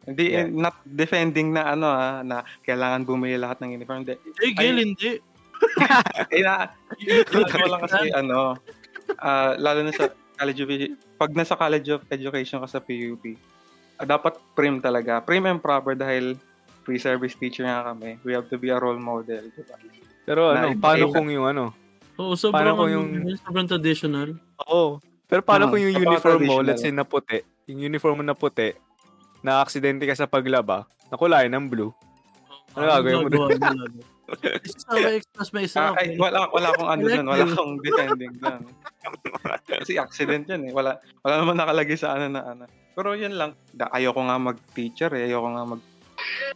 Hindi 0.02 0.34
Yeah. 0.34 0.48
not 0.48 0.76
defending 0.84 1.54
na 1.54 1.72
ano 1.72 1.88
ah, 1.88 2.22
na 2.22 2.38
kailangan 2.62 3.06
bumili 3.06 3.36
lahat 3.36 3.62
ng 3.62 3.76
uniform. 3.76 4.04
Hindi. 4.04 4.16
Eh, 4.40 4.52
Gil, 4.52 4.78
hindi. 4.78 5.12
Eh 6.32 6.42
na, 6.42 6.74
Ito 6.98 7.38
lang 7.70 7.82
kasi 7.86 8.10
ano, 8.12 8.58
ah, 9.18 9.54
lalo 9.56 9.80
na 9.86 9.94
sa 9.94 10.10
college 10.36 10.60
of 10.60 10.70
pag 11.16 11.32
nasa 11.32 11.54
college 11.54 11.88
of 11.92 12.02
education 12.10 12.58
ka 12.60 12.68
sa 12.68 12.82
PUP, 12.82 13.38
ah, 13.96 14.06
dapat 14.06 14.42
prim 14.58 14.82
talaga. 14.82 15.22
Prim 15.22 15.46
and 15.46 15.62
proper 15.62 15.94
dahil 15.94 16.34
free 16.82 16.98
service 16.98 17.36
teacher 17.36 17.64
nga 17.64 17.86
kami. 17.88 18.18
We 18.22 18.34
have 18.34 18.50
to 18.50 18.58
be 18.58 18.70
a 18.70 18.78
role 18.78 18.98
model. 18.98 19.48
Diba? 19.48 19.76
Pero 20.24 20.42
Na 20.52 20.66
ano, 20.66 20.68
iba- 20.72 20.82
paano 20.82 21.06
kung 21.10 21.28
yung 21.28 21.46
ano? 21.46 21.64
Oo, 22.18 22.34
sobrang, 22.36 22.76
kung 22.76 22.92
yung... 22.92 23.08
yung- 23.26 23.42
sobrang 23.42 23.66
traditional. 23.66 24.38
Oo. 24.62 25.02
Pero 25.26 25.42
paano 25.42 25.68
Ah, 25.68 25.72
kung 25.72 25.82
yung 25.82 25.96
uniform 25.96 26.42
mo, 26.44 26.60
let's 26.60 26.82
say 26.82 26.92
na 26.92 27.08
puti, 27.08 27.40
yung 27.66 27.88
uniform 27.88 28.20
mo 28.20 28.24
na 28.24 28.36
puti, 28.36 28.76
na-aksidente 29.42 30.04
ka 30.04 30.14
sa 30.14 30.28
paglaba, 30.28 30.86
nakulay 31.08 31.48
ng 31.48 31.66
blue. 31.66 31.90
Ano 32.76 32.84
gagawin 32.86 33.26
mo 33.26 33.30
doon? 33.30 33.50
Isa 34.64 34.88
may 34.96 35.20
express 35.20 35.50
may 35.52 35.64
isa. 35.68 35.92
Ah, 35.92 36.00
ay, 36.00 36.16
wala, 36.16 36.48
wala 36.48 36.72
akong 36.72 36.88
ano 36.88 37.04
dun. 37.04 37.26
Wala 37.28 37.44
akong 37.44 37.74
defending 37.84 38.34
dun. 38.40 38.64
Kasi 39.84 40.00
accident 40.00 40.48
yun 40.48 40.68
eh. 40.68 40.72
Wala, 40.72 41.04
wala 41.20 41.34
naman 41.36 41.60
nakalagay 41.60 42.00
sa 42.00 42.16
ano 42.16 42.32
na 42.32 42.42
ano. 42.46 42.64
Pero 42.96 43.12
yun 43.12 43.36
lang. 43.36 43.60
Da, 43.72 43.92
ayoko 43.92 44.24
nga 44.24 44.40
mag-teacher 44.40 45.12
eh. 45.16 45.28
Ayoko 45.28 45.52
nga 45.52 45.64
mag... 45.68 45.82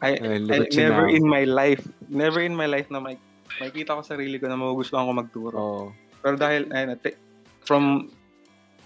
I, 0.02 0.12
I, 0.20 0.68
siya 0.70 0.92
never 0.92 1.08
in 1.08 1.26
my 1.26 1.44
life, 1.48 1.84
never 2.08 2.40
in 2.44 2.54
my 2.56 2.68
life 2.68 2.90
na 2.92 3.00
may, 3.00 3.16
makikita 3.62 3.96
ko 3.96 4.02
sarili 4.04 4.38
ko 4.42 4.52
na 4.52 4.60
magugustuhan 4.60 5.08
ko 5.08 5.12
magturo. 5.16 5.56
Oo. 5.56 5.86
Pero 6.20 6.36
dahil, 6.36 6.68
ayun, 6.74 6.98
ate, 6.98 7.16
from 7.64 8.10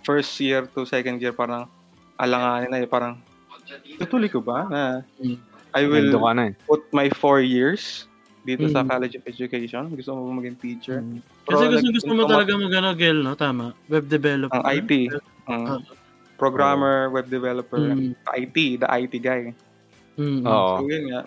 first 0.04 0.36
year 0.40 0.68
to 0.76 0.86
second 0.86 1.20
year, 1.24 1.32
parang 1.34 1.68
alanganin 2.20 2.70
na 2.72 2.78
eh. 2.84 2.90
Parang, 2.90 3.20
tutuloy 4.00 4.28
ko 4.28 4.42
ba 4.44 4.66
na 4.68 4.82
Mm. 5.22 5.38
I 5.70 5.86
will 5.86 6.10
na 6.34 6.50
eh. 6.50 6.54
put 6.66 6.82
my 6.90 7.14
four 7.14 7.46
years 7.46 8.10
dito 8.42 8.66
sa 8.74 8.82
Mm. 8.82 8.90
College 8.90 9.14
of 9.22 9.24
Education. 9.30 9.94
Gusto 9.94 10.18
mo 10.18 10.26
ba 10.26 10.42
maging 10.42 10.58
teacher? 10.58 11.00
Mm. 11.06 11.22
Pero 11.46 11.56
Kasi 11.62 11.66
gusto, 11.78 11.90
gusto 11.94 12.12
mo 12.18 12.24
talaga 12.26 12.52
mag 12.58 12.74
ano, 12.74 12.90
Gil, 12.98 13.20
no? 13.22 13.38
Tama. 13.38 13.78
Web 13.86 14.10
developer. 14.10 14.58
Ang 14.58 14.66
IT. 14.66 14.92
Mm. 15.46 15.66
Ah. 15.70 15.80
Programmer, 16.40 17.12
web 17.12 17.28
developer, 17.28 17.78
Mm. 17.78 18.16
IT, 18.34 18.58
the 18.82 18.88
IT 18.90 19.14
guy. 19.22 19.52
Mm. 20.20 20.44
Oo. 20.44 20.84
So, 20.84 20.88
yun 20.92 21.06
nga. 21.16 21.22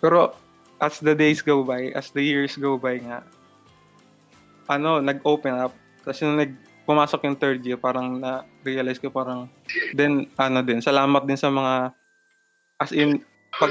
Pero, 0.00 0.32
as 0.80 0.98
the 0.98 1.12
days 1.12 1.44
go 1.44 1.60
by, 1.62 1.92
as 1.92 2.10
the 2.10 2.24
years 2.24 2.56
go 2.56 2.80
by 2.80 2.96
nga, 2.98 3.20
ano, 4.72 4.98
nag-open 5.04 5.54
up. 5.60 5.76
Kasi 6.02 6.24
nung 6.24 6.40
nag 6.40 6.56
pumasok 6.82 7.22
yung 7.28 7.38
third 7.38 7.62
year, 7.62 7.78
parang 7.78 8.18
na-realize 8.18 8.98
ko 8.98 9.06
parang, 9.06 9.46
then, 9.94 10.26
ano 10.34 10.66
din, 10.66 10.82
salamat 10.82 11.22
din 11.22 11.38
sa 11.38 11.46
mga, 11.52 11.94
as 12.82 12.90
in, 12.90 13.22
pag 13.54 13.70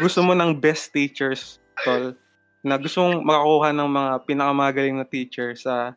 gusto 0.00 0.24
mo 0.24 0.32
ng 0.32 0.56
best 0.56 0.88
teachers, 0.94 1.60
tol, 1.84 2.16
na 2.64 2.80
gusto 2.80 3.04
mong 3.04 3.20
makakuha 3.28 3.68
ng 3.76 3.90
mga 3.92 4.12
pinakamagaling 4.24 4.96
na 4.96 5.04
teacher 5.04 5.52
sa 5.52 5.92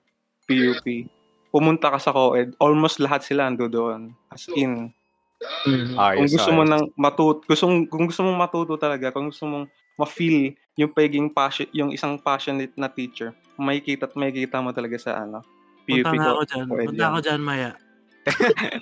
PUP, 0.52 1.08
pumunta 1.56 1.96
ka 1.96 2.00
sa 2.02 2.12
COED, 2.12 2.60
almost 2.60 3.00
lahat 3.00 3.24
sila 3.24 3.48
ando 3.48 3.72
doon. 3.72 4.12
As 4.28 4.52
in, 4.52 4.92
Mm. 5.40 5.96
Ayos, 5.96 6.20
kung 6.20 6.32
gusto 6.34 6.52
mo 6.52 6.62
nang 6.64 6.84
matuto, 6.94 7.40
gusto 7.46 7.64
kung 7.88 8.06
gusto 8.06 8.22
mong 8.22 8.40
matuto 8.40 8.74
talaga, 8.76 9.08
kung 9.10 9.32
gusto 9.32 9.48
mong 9.48 9.66
ma-feel 9.96 10.52
yung 10.76 10.92
pagiging 10.92 11.28
passion, 11.30 11.68
yung 11.72 11.92
isang 11.92 12.16
passionate 12.18 12.76
na 12.76 12.88
teacher, 12.88 13.32
makikita 13.56 14.04
at 14.04 14.16
makikita 14.16 14.60
mo 14.60 14.72
talaga 14.72 14.96
sa 14.96 15.12
ano, 15.18 15.40
PUP 15.84 16.04
Punta 16.04 16.12
ko. 16.18 16.32
ako 16.34 16.42
dyan. 16.46 16.66
Punta 16.68 16.92
yan. 16.94 17.08
ako 17.08 17.20
dyan, 17.22 17.42
Maya. 17.42 17.72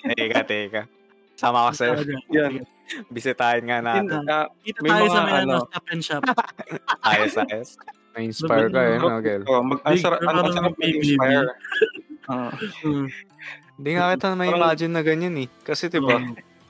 teka, 0.10 0.42
teka. 0.44 0.82
Sama 1.34 1.70
ka 1.70 1.74
sa'yo. 1.76 2.02
Yan. 2.32 2.66
Bisitahin 3.08 3.64
nga 3.64 3.78
In, 3.78 3.86
natin. 3.86 4.26
ah, 4.26 4.50
Kita 4.60 4.80
May 4.82 4.90
tayo 4.90 5.06
sa 5.06 5.14
mga 5.14 5.26
may 5.28 5.38
ano, 5.38 5.54
ano. 5.54 5.66
stop 5.68 5.86
and 5.88 6.02
shop. 6.02 6.24
Ayos, 7.06 7.36
ayos. 7.38 7.70
Na-inspire 8.12 8.68
ka 8.68 8.82
eh, 8.82 8.98
no, 8.98 9.22
Gel? 9.22 9.42
oh, 9.46 9.62
mag, 9.62 9.78
ang 9.84 9.94
Big- 9.94 10.02
sarap, 10.02 10.20
ang, 10.20 10.50
sarap 10.50 10.74
mag-inspire. 10.74 11.48
Ah, 12.26 12.50
Hmm. 12.82 13.08
Hindi 13.78 13.90
nga 13.94 14.12
kita 14.12 14.34
na 14.34 14.44
imagine 14.44 14.90
na 14.90 15.00
ganyan 15.00 15.38
eh. 15.38 15.48
Kasi 15.62 15.86
diba. 15.86 16.18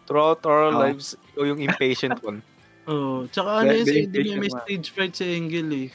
Throughout 0.08 0.42
our 0.48 0.72
Oo. 0.72 0.80
lives, 0.80 1.14
ikaw 1.36 1.44
yung 1.46 1.60
impatient 1.60 2.18
one. 2.24 2.40
Oo. 2.90 3.28
Tsaka 3.28 3.62
ano 3.62 3.72
yun, 3.76 3.86
hindi 3.86 4.20
niya 4.24 4.38
may 4.40 4.50
stage 4.50 4.90
fright 4.90 5.14
si 5.14 5.28
Engel 5.28 5.68
eh. 5.76 5.88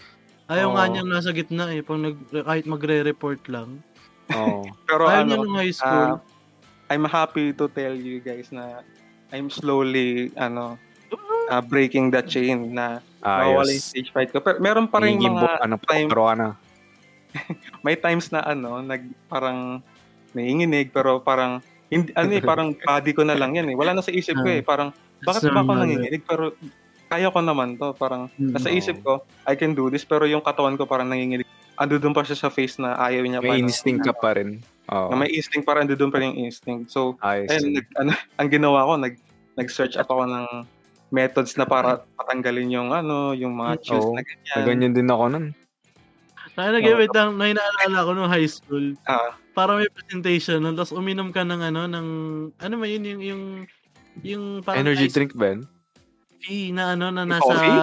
Ayaw 0.46 0.76
nga 0.76 0.84
Oo. 0.84 0.90
niyang 0.92 1.08
nasa 1.08 1.32
gitna 1.32 1.72
eh. 1.72 1.80
Pag 1.80 1.98
nag, 1.98 2.16
kahit 2.28 2.68
magre-report 2.68 3.48
lang. 3.48 3.80
Oo. 4.30 4.68
pero 4.88 5.08
Ayaw 5.08 5.24
niya 5.24 5.36
ano, 5.40 5.44
nung 5.48 5.56
high 5.56 5.72
school. 5.72 6.20
ah, 6.20 6.20
I'm 6.92 7.08
happy 7.08 7.56
to 7.56 7.66
tell 7.66 7.96
you 7.96 8.20
guys 8.20 8.52
na 8.52 8.84
I'm 9.32 9.48
slowly 9.48 10.28
ano 10.36 10.76
ah, 11.48 11.64
breaking 11.64 12.12
the 12.12 12.20
chain 12.20 12.76
na 12.76 13.00
nawawala 13.24 13.72
yung 13.72 13.80
Ayos. 13.80 13.88
stage 13.88 14.12
fright 14.12 14.28
ko. 14.28 14.44
Pero 14.44 14.60
meron 14.60 14.84
pa 14.84 15.00
rin 15.00 15.16
Hingin 15.16 15.32
mga 15.32 15.64
ano, 15.64 15.74
time- 15.80 16.12
pero 16.12 16.28
ka 16.28 16.34
na. 16.36 16.48
may 17.80 17.96
times 17.96 18.28
na 18.28 18.44
ano, 18.44 18.84
nag 18.84 19.00
parang 19.24 19.80
naiinginig 20.32 20.92
pero 20.92 21.16
parang 21.16 21.64
hindi 21.92 22.10
ano 22.16 22.32
eh, 22.32 22.40
parang 22.42 22.68
body 22.72 23.12
ko 23.12 23.22
na 23.22 23.36
lang 23.36 23.52
yan 23.52 23.68
eh. 23.68 23.76
Wala 23.76 23.92
na 23.92 24.00
sa 24.00 24.08
isip 24.08 24.32
ko 24.34 24.48
eh. 24.48 24.64
Parang 24.64 24.90
bakit 25.20 25.52
ba 25.52 25.60
ako 25.60 25.72
nanginginig 25.76 26.24
pero 26.24 26.56
kaya 27.06 27.28
ko 27.28 27.38
naman 27.38 27.76
to. 27.76 27.92
Parang 27.94 28.32
Hmm. 28.32 28.56
nasa 28.56 28.72
isip 28.72 29.04
ko, 29.04 29.20
I 29.44 29.52
can 29.52 29.76
do 29.76 29.86
this 29.86 30.02
pero 30.02 30.24
yung 30.24 30.40
katawan 30.40 30.74
ko 30.74 30.88
parang 30.88 31.06
nanginginig. 31.06 31.44
Ando 31.76 31.96
doon 31.96 32.12
pa 32.12 32.24
siya 32.24 32.36
sa 32.38 32.48
face 32.48 32.76
na 32.76 32.96
ayaw 32.96 33.22
niya 33.22 33.38
pa. 33.38 33.46
May 33.46 33.60
na- 33.60 33.68
instinct 33.68 34.02
ka 34.02 34.12
pa 34.12 34.32
rin. 34.32 34.64
Oo. 34.88 35.08
Na 35.08 35.16
may 35.16 35.30
instinct 35.30 35.64
para 35.64 35.80
ando 35.80 35.92
doon 35.92 36.08
pa 36.08 36.18
rin 36.18 36.32
yung 36.32 36.48
instinct. 36.48 36.88
So, 36.88 37.16
ayun, 37.20 37.48
nag, 37.72 37.86
ano, 37.96 38.10
ang 38.40 38.48
ginawa 38.48 38.84
ko, 38.84 38.92
nag, 38.96 39.14
nag-search 39.54 39.96
up 39.96 40.08
ako 40.08 40.24
ng 40.26 40.46
methods 41.08 41.56
na 41.56 41.64
para 41.64 42.00
patanggalin 42.16 42.72
yung 42.72 42.88
ano, 42.88 43.32
yung 43.32 43.52
mga 43.52 43.84
chills 43.84 44.00
Oo. 44.02 44.16
na 44.16 44.24
ganyan. 44.24 44.52
Na 44.54 44.64
ganyan 44.64 44.92
din 44.92 45.08
ako 45.08 45.24
nun. 45.28 45.46
Kaya 46.52 46.68
nag-wait 46.72 47.12
lang, 47.12 47.32
may 47.32 47.52
naalala 47.52 47.98
ko 48.00 48.10
nung 48.12 48.28
high 48.28 48.48
school. 48.48 48.92
Ah, 49.04 49.36
Para 49.52 49.76
may 49.76 49.88
presentation, 49.88 50.64
nun, 50.64 50.72
tapos 50.72 50.96
uminom 50.96 51.28
ka 51.28 51.44
ng 51.44 51.60
ano, 51.60 51.84
ng, 51.84 52.08
ano 52.56 52.74
ba 52.74 52.86
yun, 52.88 53.04
yung, 53.04 53.20
yung, 53.22 53.42
yung 54.24 54.44
parang 54.64 54.88
Energy 54.88 55.06
iced 55.06 55.14
drink 55.14 55.32
ba 55.36 55.52
yun? 55.52 55.68
tea 56.42 56.74
na 56.74 56.96
ano, 56.96 57.12
na 57.12 57.22
Yung 57.22 57.30
nasa, 57.30 57.52
coffee? 57.52 57.78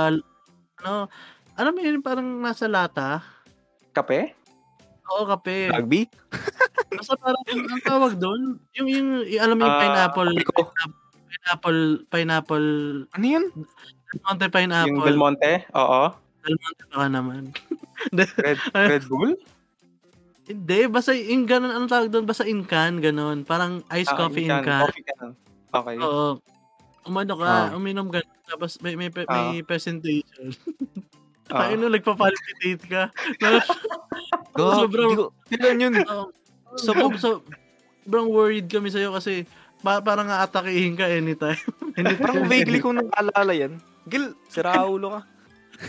ano, 0.81 1.07
ano 1.55 1.69
ba 1.69 1.79
yun, 1.79 2.01
parang 2.01 2.27
nasa 2.41 2.65
lata? 2.65 3.21
kape? 3.93 4.33
Oo, 5.09 5.25
kape. 5.27 5.69
Rugby? 5.69 6.09
Basta 6.97 7.13
parang, 7.17 7.43
ang 7.45 7.83
tawag 7.85 8.13
doon, 8.17 8.57
yung, 8.73 8.87
yung, 8.89 9.07
yung, 9.29 9.41
alam 9.41 9.55
mo 9.55 9.63
yung 9.63 9.77
Ah, 9.77 9.81
pineapple, 9.81 10.31
Pico. 10.35 10.61
pineapple, 11.29 11.81
pineapple, 12.09 12.67
Ano 13.13 13.25
yun? 13.25 13.45
Monte 14.25 14.45
Yung 14.45 14.53
pineapple. 14.57 15.05
Del 15.05 15.21
Monte? 15.21 15.51
Oo. 15.77 16.01
Monte 16.41 16.83
baka 16.89 17.07
naman. 17.07 17.53
Red, 18.41 18.57
Red 18.73 19.05
Bull? 19.05 19.37
Hindi, 20.49 20.79
basta 20.89 21.13
yung 21.13 21.45
ganun, 21.45 21.69
anong 21.69 21.91
tawag 21.91 22.09
doon? 22.09 22.25
Basta 22.25 22.41
in 22.41 22.65
can, 22.65 22.97
ganun. 22.97 23.45
Parang 23.45 23.85
iced 23.87 24.09
Ah, 24.09 24.17
coffee 24.17 24.49
in 24.49 24.51
can. 24.51 24.63
can. 24.65 24.81
Coffee 24.83 25.05
can. 25.05 25.29
Okay. 25.69 25.95
Oo. 26.01 26.41
Umano 27.05 27.33
ka, 27.37 27.45
Ah. 27.45 27.67
uminom 27.71 28.09
ka, 28.09 28.19
tapos 28.43 28.81
may, 28.81 28.97
may, 28.97 29.13
may 29.13 29.25
Ah. 29.29 29.61
presentation. 29.61 30.49
Ah. 31.47 31.69
Tayo 31.69 31.85
nagpa-palpitate 31.85 32.81
ka. 32.81 33.03
Gag, 34.57 34.75
Sobrang- 34.75 35.13
ko- 35.15 35.33
Kailan 35.47 35.77
yun? 35.79 35.93
Oo. 36.09 36.33
so, 36.75 36.91
so, 37.17 37.29
sobrang 38.01 38.27
worried 38.27 38.65
kami 38.65 38.89
sa'yo 38.89 39.13
kasi 39.13 39.45
pa, 39.79 40.01
parang 40.01 40.27
aatakihin 40.27 40.97
ka 40.97 41.05
anytime. 41.05 41.61
anytime. 41.97 42.17
Parang 42.19 42.49
vaguely 42.49 42.81
kong 42.81 43.05
naalala 43.05 43.53
yan. 43.53 43.77
Gil, 44.05 44.33
sira 44.45 44.81
ulo 44.81 45.13
ka. 45.13 45.21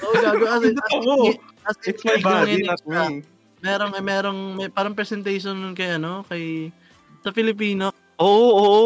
Oo, 0.05 0.13
gago. 0.15 0.45
As 0.47 0.63
in, 0.63 0.77
as, 0.77 0.93
Oo. 0.95 1.33
as 1.65 1.77
in, 1.81 1.89
It's 1.91 2.05
my 2.05 2.17
body, 2.21 2.55
not 2.63 2.81
me. 2.85 3.25
Merong, 3.61 3.91
may, 3.91 4.03
merong, 4.03 4.41
may 4.55 4.69
parang 4.69 4.93
presentation 4.93 5.53
nun 5.53 5.73
kay 5.73 5.95
ano, 5.95 6.25
kay, 6.25 6.73
sa 7.21 7.29
Filipino. 7.31 7.93
Oo, 8.17 8.49
oo. 8.51 8.85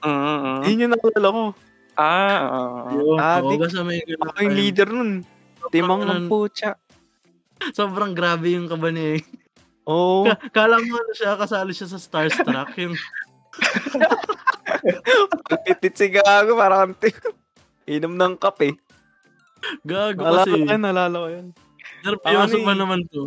Mm-hmm. 0.00 0.58
Yun 0.64 0.80
yung 0.80 0.92
naalala 0.92 1.28
ko. 1.28 1.44
Ah, 1.96 2.04
ah, 2.04 2.40
ah. 2.44 2.92
Oo, 2.92 3.14
Ah, 3.16 3.38
basta 3.40 3.80
may 3.80 4.02
Ako 4.02 4.38
yung 4.42 4.54
leader 4.54 4.88
nun. 4.88 5.10
Timang 5.68 6.02
ng 6.02 6.26
putya. 6.26 6.74
Sobrang 7.72 8.12
grabe 8.12 8.52
yung 8.52 8.66
kaba 8.66 8.90
niya 8.90 9.18
eh. 9.18 9.22
Oo. 9.84 10.26
Ka- 10.26 10.66
Kala 10.66 10.78
mo 10.78 10.94
ano 10.94 11.12
siya, 11.12 11.34
kasali 11.34 11.72
siya 11.72 11.88
sa 11.88 11.98
Starstruck. 11.98 12.74
Yung, 12.76 12.94
Pitit 15.64 15.94
si 15.94 16.06
Gago, 16.08 16.54
parang. 16.54 16.92
Inom 17.86 18.14
ng 18.14 18.34
kape. 18.36 18.74
gago 19.82 20.20
Nalala 20.20 20.42
kasi. 20.42 20.50
ko 20.52 20.56
yan, 20.60 20.82
nalala 20.82 21.16
ko 21.16 21.28
yan. 21.30 21.46
Nervyoso 22.04 22.54
Ano 22.54 22.66
pa 22.66 22.72
eh. 22.72 22.78
naman 22.78 23.00
to. 23.08 23.22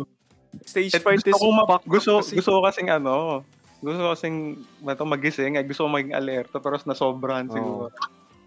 Stage 0.66 0.92
Eh, 0.92 1.00
fright 1.00 1.22
gusto 1.22 1.30
is 1.30 1.38
ko, 1.38 1.46
ma- 1.50 1.66
fuck 1.68 1.82
gusto, 1.86 2.12
kasi. 2.18 2.34
gusto 2.36 2.50
ko 2.50 2.60
kasing 2.64 2.90
ano, 2.90 3.46
gusto 3.78 3.98
ko 3.98 4.08
kasing 4.12 4.36
mato 4.82 5.04
magising, 5.04 5.54
ay 5.54 5.64
gusto 5.64 5.86
ko 5.86 5.90
maging 5.90 6.12
alerto 6.12 6.58
pero 6.58 6.74
nasobrahan 6.76 7.46
Oo. 7.46 7.54
siguro. 7.54 7.86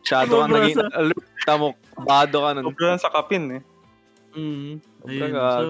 Masyado 0.04 0.32
ka 0.36 0.46
naging 0.48 0.78
sa- 0.78 0.96
alert. 1.00 1.24
Tamo, 1.44 1.68
bado 1.98 2.38
ka 2.40 2.50
nun. 2.54 2.64
Sobrahan 2.68 3.00
sa 3.00 3.08
kapin 3.10 3.44
eh. 3.56 3.62
Mm. 4.34 4.74
Ayun. 5.06 5.32
So, 5.32 5.64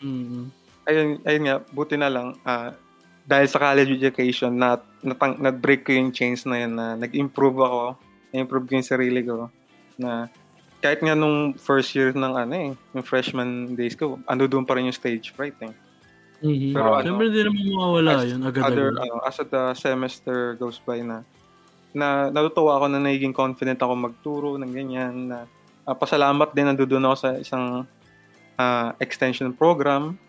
mm. 0.00 0.44
Ayun, 0.84 1.08
ayun 1.22 1.42
nga, 1.44 1.56
buti 1.70 1.96
na 1.96 2.12
lang, 2.12 2.36
ah, 2.42 2.74
dahil 3.24 3.48
sa 3.48 3.56
college 3.56 3.94
education, 3.94 4.52
na, 4.52 4.76
natang, 5.00 5.40
na-break 5.40 5.80
ko 5.80 5.96
yung 5.96 6.12
chains 6.12 6.44
na 6.44 6.60
yun, 6.60 6.76
na 6.76 6.92
nag-improve 6.92 7.56
ako, 7.56 7.82
na-improve 8.30 8.64
ko 8.68 8.72
yung 8.74 8.84
sarili 8.84 9.20
ko, 9.24 9.48
na 9.96 10.28
kahit 10.84 11.00
nga 11.00 11.16
nung 11.16 11.56
first 11.56 11.96
year 11.96 12.12
ng 12.12 12.34
ano 12.36 12.52
eh, 12.52 12.70
yung 12.92 13.00
freshman 13.00 13.72
days 13.72 13.96
ko, 13.96 14.20
ando 14.28 14.44
doon 14.44 14.68
pa 14.68 14.76
rin 14.76 14.84
yung 14.84 14.92
stage 14.92 15.32
fright 15.32 15.56
eh. 15.64 15.72
Mhm. 16.44 16.76
Pero 16.76 16.92
ano, 16.92 17.04
Siyempre, 17.08 17.26
hindi 17.32 17.40
naman 17.40 17.62
mawawala 17.72 18.10
as 18.20 18.28
yun. 18.28 18.40
other, 18.44 18.52
Agad-agad. 18.68 19.00
ano, 19.00 19.14
as 19.24 19.36
the 19.40 19.62
semester 19.72 20.36
goes 20.60 20.76
by 20.84 21.00
na, 21.00 21.24
na 21.96 22.28
natutuwa 22.28 22.76
ako 22.76 22.92
na 22.92 23.00
naging 23.00 23.32
confident 23.32 23.80
ako 23.80 23.96
magturo 23.96 24.60
ng 24.60 24.68
ganyan, 24.76 25.32
na 25.32 25.48
ah, 25.88 25.96
pasalamat 25.96 26.52
din 26.52 26.68
nandoon 26.68 27.08
ako 27.08 27.16
sa 27.16 27.30
isang 27.40 27.88
ah, 28.60 28.92
extension 29.00 29.56
program 29.56 30.20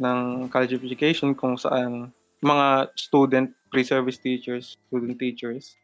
ng 0.00 0.48
college 0.48 0.72
of 0.72 0.80
education 0.88 1.36
kung 1.36 1.60
saan 1.60 2.08
mga 2.40 2.88
student 2.96 3.52
pre-service 3.68 4.16
teachers, 4.16 4.80
student 4.88 5.20
teachers, 5.20 5.76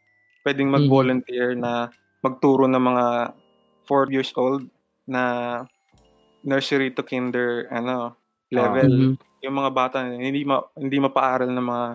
pwedeng 0.48 0.72
mag-volunteer 0.72 1.52
na 1.52 1.92
magturo 2.24 2.64
ng 2.64 2.80
mga 2.80 3.06
4 3.89 4.12
years 4.12 4.36
old 4.36 4.68
na 5.09 5.64
nursery 6.45 6.93
to 6.93 7.01
kinder 7.03 7.64
ano 7.72 8.12
level 8.53 8.89
Mhm. 8.89 9.14
yung 9.41 9.57
mga 9.57 9.70
bata 9.72 9.97
na 10.05 10.20
hindi 10.20 10.45
ma, 10.45 10.61
hindi 10.76 11.01
mapaaral 11.01 11.49
ng 11.49 11.66
mga 11.66 11.89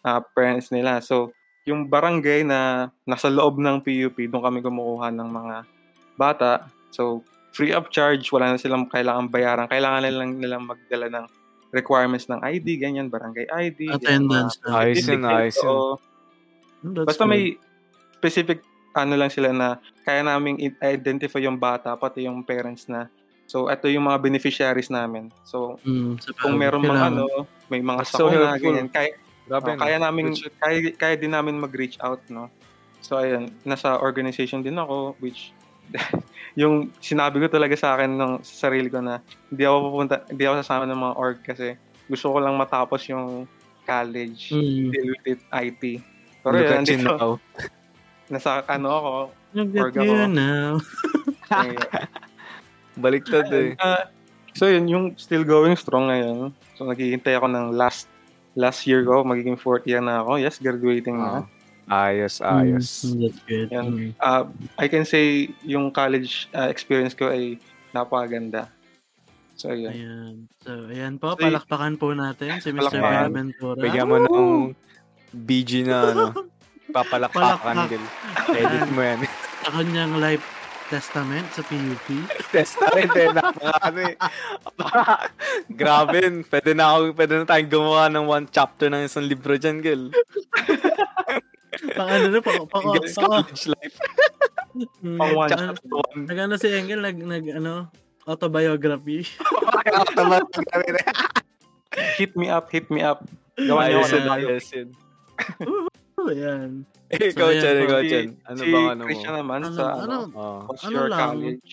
ah, 0.00 0.20
parents 0.32 0.72
nila. 0.72 1.04
So, 1.04 1.32
yung 1.68 1.92
barangay 1.92 2.40
na 2.44 2.88
nasa 3.04 3.28
loob 3.28 3.60
ng 3.60 3.84
PUP, 3.84 4.16
doon 4.28 4.40
kami 4.40 4.58
kumukuha 4.64 5.12
ng 5.12 5.28
mga 5.28 5.56
bata. 6.16 6.72
So, 6.88 7.20
free 7.52 7.72
of 7.76 7.92
charge, 7.92 8.32
wala 8.32 8.52
na 8.52 8.58
silang 8.60 8.88
kailangan 8.88 9.28
bayaran. 9.28 9.68
Kailangan 9.68 10.02
na 10.04 10.12
lang 10.12 10.30
nilang 10.40 10.64
magdala 10.64 11.06
ng 11.12 11.26
requirements 11.70 12.26
ng 12.32 12.40
ID, 12.40 12.80
ganyan, 12.80 13.12
barangay 13.12 13.44
ID. 13.50 13.92
Attendance. 13.92 14.56
ganyan, 14.62 14.72
na. 14.72 14.78
Ayos 14.80 15.04
yun, 15.04 15.22
ayos 15.26 15.58
yun. 15.60 15.78
Basta 17.04 17.24
good. 17.24 17.32
may 17.32 17.42
specific 18.18 18.64
ano 18.94 19.14
lang 19.14 19.30
sila 19.30 19.50
na 19.50 19.76
kaya 20.02 20.22
naming 20.22 20.56
identify 20.80 21.38
yung 21.38 21.58
bata 21.58 21.92
pati 21.94 22.24
yung 22.24 22.40
parents 22.40 22.86
na 22.86 23.10
so 23.44 23.68
ito 23.68 23.86
yung 23.86 24.08
mga 24.08 24.22
beneficiaries 24.22 24.88
namin. 24.88 25.28
So 25.44 25.76
Mm, 25.84 26.16
kung 26.40 26.56
meron 26.56 26.80
mga 26.80 27.12
ano, 27.12 27.44
may 27.68 27.82
mga 27.82 28.02
so 28.06 28.24
sakuna, 28.24 28.54
helpful. 28.56 28.72
ganyan, 28.72 28.88
kaya, 28.88 29.10
Grabe 29.44 29.68
oh, 29.68 29.76
na. 29.76 29.80
kaya 29.84 29.96
namin 30.00 30.24
kaya, 30.56 30.78
kaya 30.96 31.14
din 31.20 31.34
namin 31.36 31.60
mag-reach 31.60 32.00
out, 32.00 32.24
no. 32.32 32.48
So 33.04 33.20
ayun, 33.20 33.52
nasa 33.62 34.00
organization 34.00 34.64
din 34.64 34.80
ako 34.80 35.12
which 35.20 35.52
yung 36.60 36.88
sinabi 36.96 37.44
ko 37.44 37.52
talaga 37.52 37.76
sa 37.76 37.92
akin 37.92 38.16
ng 38.16 38.32
sa 38.40 38.68
sarili 38.68 38.88
ko 38.88 39.04
na 39.04 39.20
hindi 39.52 39.68
ako 39.68 39.76
pupunta, 39.92 40.24
hindi 40.32 40.44
ako 40.48 40.54
sasama 40.64 40.84
ng 40.88 41.00
mga 41.04 41.14
org 41.20 41.38
kasi 41.44 41.76
gusto 42.08 42.32
ko 42.32 42.38
lang 42.40 42.56
matapos 42.56 43.04
yung 43.12 43.44
college, 43.84 44.48
Mm. 44.56 44.88
deal 44.88 45.08
with 45.12 45.26
it, 45.28 45.40
IT. 45.52 45.82
Pero 46.40 46.56
Look 46.56 46.88
yun, 46.88 47.04
now. 47.04 47.36
nasa 48.28 48.64
ano 48.66 48.88
ako, 48.88 49.12
Org 49.54 49.94
ako. 49.94 50.14
now. 50.30 50.80
Baliktad 53.02 53.50
eh. 53.50 53.74
Ah, 53.82 54.10
so 54.54 54.70
yun, 54.70 54.86
yung 54.86 55.04
still 55.18 55.42
going 55.42 55.74
strong 55.74 56.10
ngayon. 56.10 56.54
So 56.78 56.86
naghihintay 56.86 57.34
ako 57.38 57.50
ng 57.50 57.66
last 57.74 58.06
last 58.54 58.86
year 58.86 59.02
ko, 59.02 59.26
magiging 59.26 59.58
fourth 59.58 59.86
year 59.86 60.02
na 60.02 60.22
ako. 60.22 60.38
Yes, 60.38 60.62
graduating 60.62 61.18
na. 61.18 61.46
Ah, 61.90 62.10
ayos, 62.10 62.38
ayos. 62.40 63.02
Mm, 63.02 63.18
that's 63.18 63.40
good. 63.44 63.68
Yan. 63.74 63.86
Mm. 63.90 64.10
Uh, 64.22 64.44
I 64.78 64.86
can 64.86 65.04
say 65.04 65.50
yung 65.66 65.90
college 65.90 66.46
uh, 66.54 66.70
experience 66.70 67.12
ko 67.12 67.28
ay 67.34 67.58
napakaganda. 67.90 68.70
So 69.54 69.70
yun. 69.70 69.90
Ayan. 69.94 70.34
So, 70.66 70.70
ayan 70.90 71.14
po. 71.22 71.38
So, 71.38 71.46
Palakpakan 71.46 71.94
po 71.98 72.10
natin 72.14 72.58
si 72.58 72.74
Mr. 72.74 72.98
Palakpakan. 72.98 73.30
Buenaventura. 73.30 73.78
Bigyan 73.78 74.06
mo 74.10 74.16
ng 74.18 74.50
BG 75.34 75.70
na 75.86 76.14
ano. 76.14 76.24
Papalakpakan, 76.92 77.56
Palakpak. 77.62 77.88
Gil. 77.88 78.04
Edit 78.52 78.88
mo 78.92 79.00
yan. 79.00 79.18
Sa 79.64 79.70
kanyang 79.72 80.14
life 80.20 80.44
testament 80.92 81.48
sa 81.50 81.64
PUP. 81.64 82.06
Testament 82.52 83.12
eh. 83.16 83.28
Ano 83.80 84.00
eh. 84.04 84.14
Grabe 85.72 86.16
yun. 86.20 86.44
Pwede 86.44 86.70
na 86.76 86.92
ako, 86.92 87.16
pwede 87.16 87.32
na 87.40 87.48
tayong 87.48 87.70
gumawa 87.72 88.12
ng 88.12 88.24
one 88.28 88.46
chapter 88.52 88.92
ng 88.92 89.08
isang 89.08 89.24
libro 89.24 89.56
dyan, 89.56 89.80
Gil. 89.80 90.12
Pang 91.96 92.06
ano 92.06 92.26
na, 92.30 92.38
pang, 92.38 92.68
pang, 92.68 92.86
Gil's 92.94 93.16
pang, 93.16 93.42
college 93.42 93.66
life. 93.66 93.96
mm, 95.02 95.18
Pang 95.18 95.32
one 95.34 95.50
Chapter 95.50 95.88
one. 95.90 96.20
nag 96.28 96.38
ano 96.38 96.54
si 96.54 96.68
Engel, 96.70 97.00
nag, 97.02 97.18
nag 97.18 97.44
ano, 97.58 97.88
autobiography. 98.28 99.24
Hit 102.18 102.34
me 102.34 102.50
up, 102.50 102.70
hit 102.70 102.90
me 102.90 103.02
up. 103.06 103.22
Gawa 103.54 103.86
niyo 103.86 104.02
ako 104.02 104.18
ng 104.18 104.90
bio. 106.16 106.24
ayos 106.24 106.26
yun. 106.26 106.26
Oh, 106.26 106.30
yan. 106.32 106.70
Eh, 107.10 107.30
Ikaw, 107.30 107.46
So, 107.46 107.52
Chen, 107.54 107.64
ayan, 107.68 107.84
ikaw, 107.84 108.00
Chen. 108.02 108.28
Ano 108.44 108.56
si 108.56 108.64
bang 108.72 108.86
ano 108.88 108.96
mo? 108.96 109.06
Christian 109.06 109.34
naman 109.36 109.60
Ano, 109.60 109.68
sa 109.70 109.84
ano, 109.84 110.00
ano, 110.00 110.16
Oh. 110.32 110.60
what's 110.66 110.82
ano 110.82 110.92
your 110.92 111.08
lang? 111.08 111.30
college? 111.30 111.72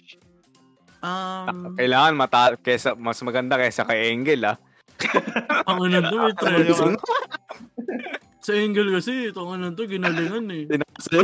Um, 1.02 1.74
Kailangan 1.74 2.14
mata 2.14 2.42
kesa 2.56 2.94
mas 2.94 3.20
maganda 3.22 3.58
kaysa 3.58 3.84
kay 3.84 4.12
Engel 4.12 4.46
ah. 4.46 4.58
ang 5.66 5.80
ano 5.82 5.98
to, 6.04 6.16
may 6.46 6.62
yung- 6.62 7.00
Sa 8.42 8.54
Engel 8.54 8.90
kasi, 8.92 9.30
itong 9.30 9.56
ano 9.56 9.74
to, 9.74 9.86
ginalingan 9.86 10.46
eh. 10.52 10.64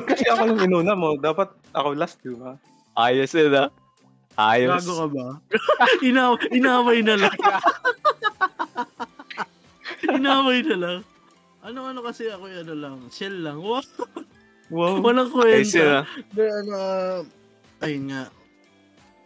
Kasi 0.02 0.24
ako 0.26 0.42
yung 0.48 0.62
inuna 0.64 0.94
mo, 0.94 1.14
dapat 1.14 1.50
ako 1.74 1.94
last, 1.94 2.18
di 2.22 2.34
ba? 2.34 2.58
Ayos 2.96 3.30
yun 3.30 3.54
ah. 3.54 3.70
Ayos. 4.36 4.82
Gago 4.82 4.94
ka 4.98 5.08
ba? 5.14 5.28
Inaw 6.08 6.38
inaway 6.50 7.02
na 7.02 7.18
lang. 7.18 7.34
inaway 10.10 10.62
na 10.64 10.76
lang. 10.78 11.00
Ano-ano 11.68 12.00
kasi 12.00 12.32
ako 12.32 12.48
yung 12.48 12.64
ano 12.64 12.74
lang, 12.74 12.96
shell 13.12 13.36
lang. 13.44 13.60
Wow, 13.60 13.84
Wow. 14.72 15.00
walang 15.06 15.28
kwenta. 15.28 16.00
ah. 16.00 16.04
De, 16.32 16.44
ano, 16.44 16.72
ah, 16.74 17.20
ayun 17.84 18.08
nga. 18.08 18.24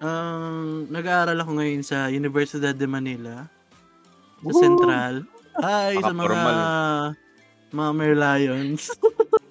Ang 0.02 0.50
nag-aaral 0.90 1.38
ako 1.38 1.52
ngayon 1.62 1.86
sa 1.86 2.10
Universidad 2.10 2.74
de 2.74 2.88
Manila. 2.90 3.46
Sa 4.42 4.50
Woo! 4.50 4.58
Central. 4.58 5.14
Ay, 5.62 6.02
sa 6.02 6.10
mga 6.10 6.18
Naka-formal. 6.18 6.58
mga 7.70 7.92
Merlions. 7.94 8.82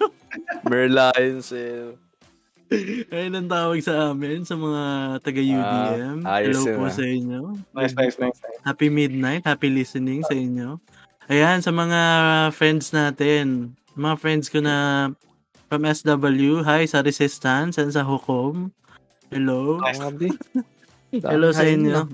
Merlions 0.67 1.47
eh. 1.55 1.95
Ayun 3.11 3.35
ang 3.35 3.49
tawag 3.51 3.79
sa 3.79 4.11
amin, 4.11 4.43
sa 4.43 4.55
mga 4.55 4.83
taga-UDM. 5.19 6.23
Ah, 6.23 6.39
ayos 6.39 6.59
Hello 6.59 6.75
po 6.75 6.83
ah. 6.87 6.91
sa 6.91 7.03
inyo. 7.03 7.41
Nice, 7.71 7.95
nice, 7.95 8.15
nice, 8.15 8.39
nice. 8.39 8.59
Happy 8.63 8.87
midnight, 8.87 9.43
happy 9.43 9.67
listening 9.67 10.23
sa 10.23 10.31
inyo. 10.31 10.79
Ayan, 11.29 11.61
sa 11.61 11.69
mga 11.69 12.01
friends 12.55 12.89
natin, 12.89 13.77
mga 13.93 14.15
friends 14.17 14.49
ko 14.49 14.57
na 14.57 15.09
from 15.69 15.85
SW, 15.85 16.65
hi 16.65 16.89
sa 16.89 17.05
Resistance 17.05 17.77
and 17.77 17.93
sa 17.93 18.01
Hukom. 18.01 18.73
Hello. 19.29 19.77
Hello 21.13 21.53
sa 21.53 21.67
inyo. 21.67 22.09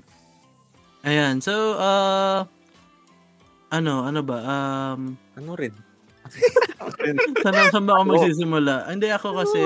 Ayan, 1.07 1.39
so, 1.39 1.79
uh, 1.79 2.43
ano, 3.71 4.03
ano 4.03 4.19
ba? 4.25 4.37
Um, 4.43 5.15
Ano 5.39 5.55
rin? 5.55 5.71
saan, 7.45 7.55
saan 7.71 7.85
ba 7.87 7.95
ako 7.95 8.03
Oo. 8.03 8.11
magsisimula? 8.11 8.91
Hindi 8.91 9.07
ako 9.07 9.27
kasi, 9.39 9.59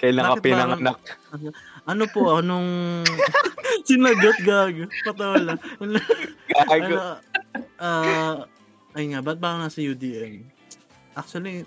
Kailan 0.00 0.32
ka 0.32 0.40
pinanganak? 0.40 1.00
ano 1.86 2.04
po, 2.10 2.42
anong, 2.42 3.02
sinagot 3.88 4.38
gag, 4.42 4.90
patola. 5.06 5.54
Gago. 6.50 6.66
ano, 6.66 6.96
ah, 7.78 8.44
ay 8.98 9.14
nga, 9.14 9.20
ba't 9.22 9.38
ba 9.38 9.54
ako 9.54 9.58
nasa 9.62 9.80
UDM? 9.80 10.42
Actually, 11.14 11.64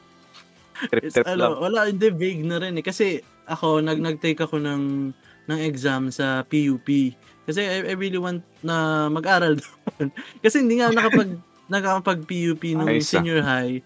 It's, 0.87 1.15
Trip-trip 1.19 1.27
lang. 1.27 1.35
ano, 1.35 1.59
wala, 1.59 1.91
hindi, 1.91 2.07
vague 2.07 2.45
na 2.47 2.57
rin 2.61 2.79
eh. 2.79 2.85
Kasi 2.85 3.19
ako, 3.49 3.83
nag, 3.83 3.99
nag-take 3.99 4.39
ako 4.39 4.63
ng, 4.63 5.11
ng 5.51 5.59
exam 5.59 6.07
sa 6.07 6.47
PUP. 6.47 6.87
Kasi 7.43 7.59
I, 7.59 7.91
I 7.91 7.93
really 7.99 8.21
want 8.21 8.45
na 8.63 9.07
mag-aral 9.11 9.59
doon. 9.61 10.07
Kasi 10.39 10.63
hindi 10.63 10.79
nga 10.79 10.93
nakapag, 10.93 11.35
nakapag 11.73 12.19
PUP 12.23 12.63
nung 12.79 12.87
ah. 12.87 13.03
senior 13.03 13.43
high. 13.43 13.83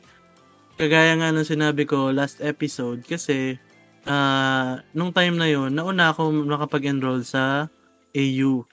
Kagaya 0.78 1.18
nga 1.18 1.34
nung 1.34 1.48
sinabi 1.48 1.90
ko 1.90 2.14
last 2.14 2.42
episode. 2.46 3.02
Kasi, 3.06 3.58
ah 4.04 4.84
nung 4.92 5.16
time 5.16 5.40
na 5.40 5.48
yon 5.48 5.72
nauna 5.72 6.12
ako 6.12 6.44
nakapag-enroll 6.44 7.24
sa 7.24 7.68
AU. 8.14 8.68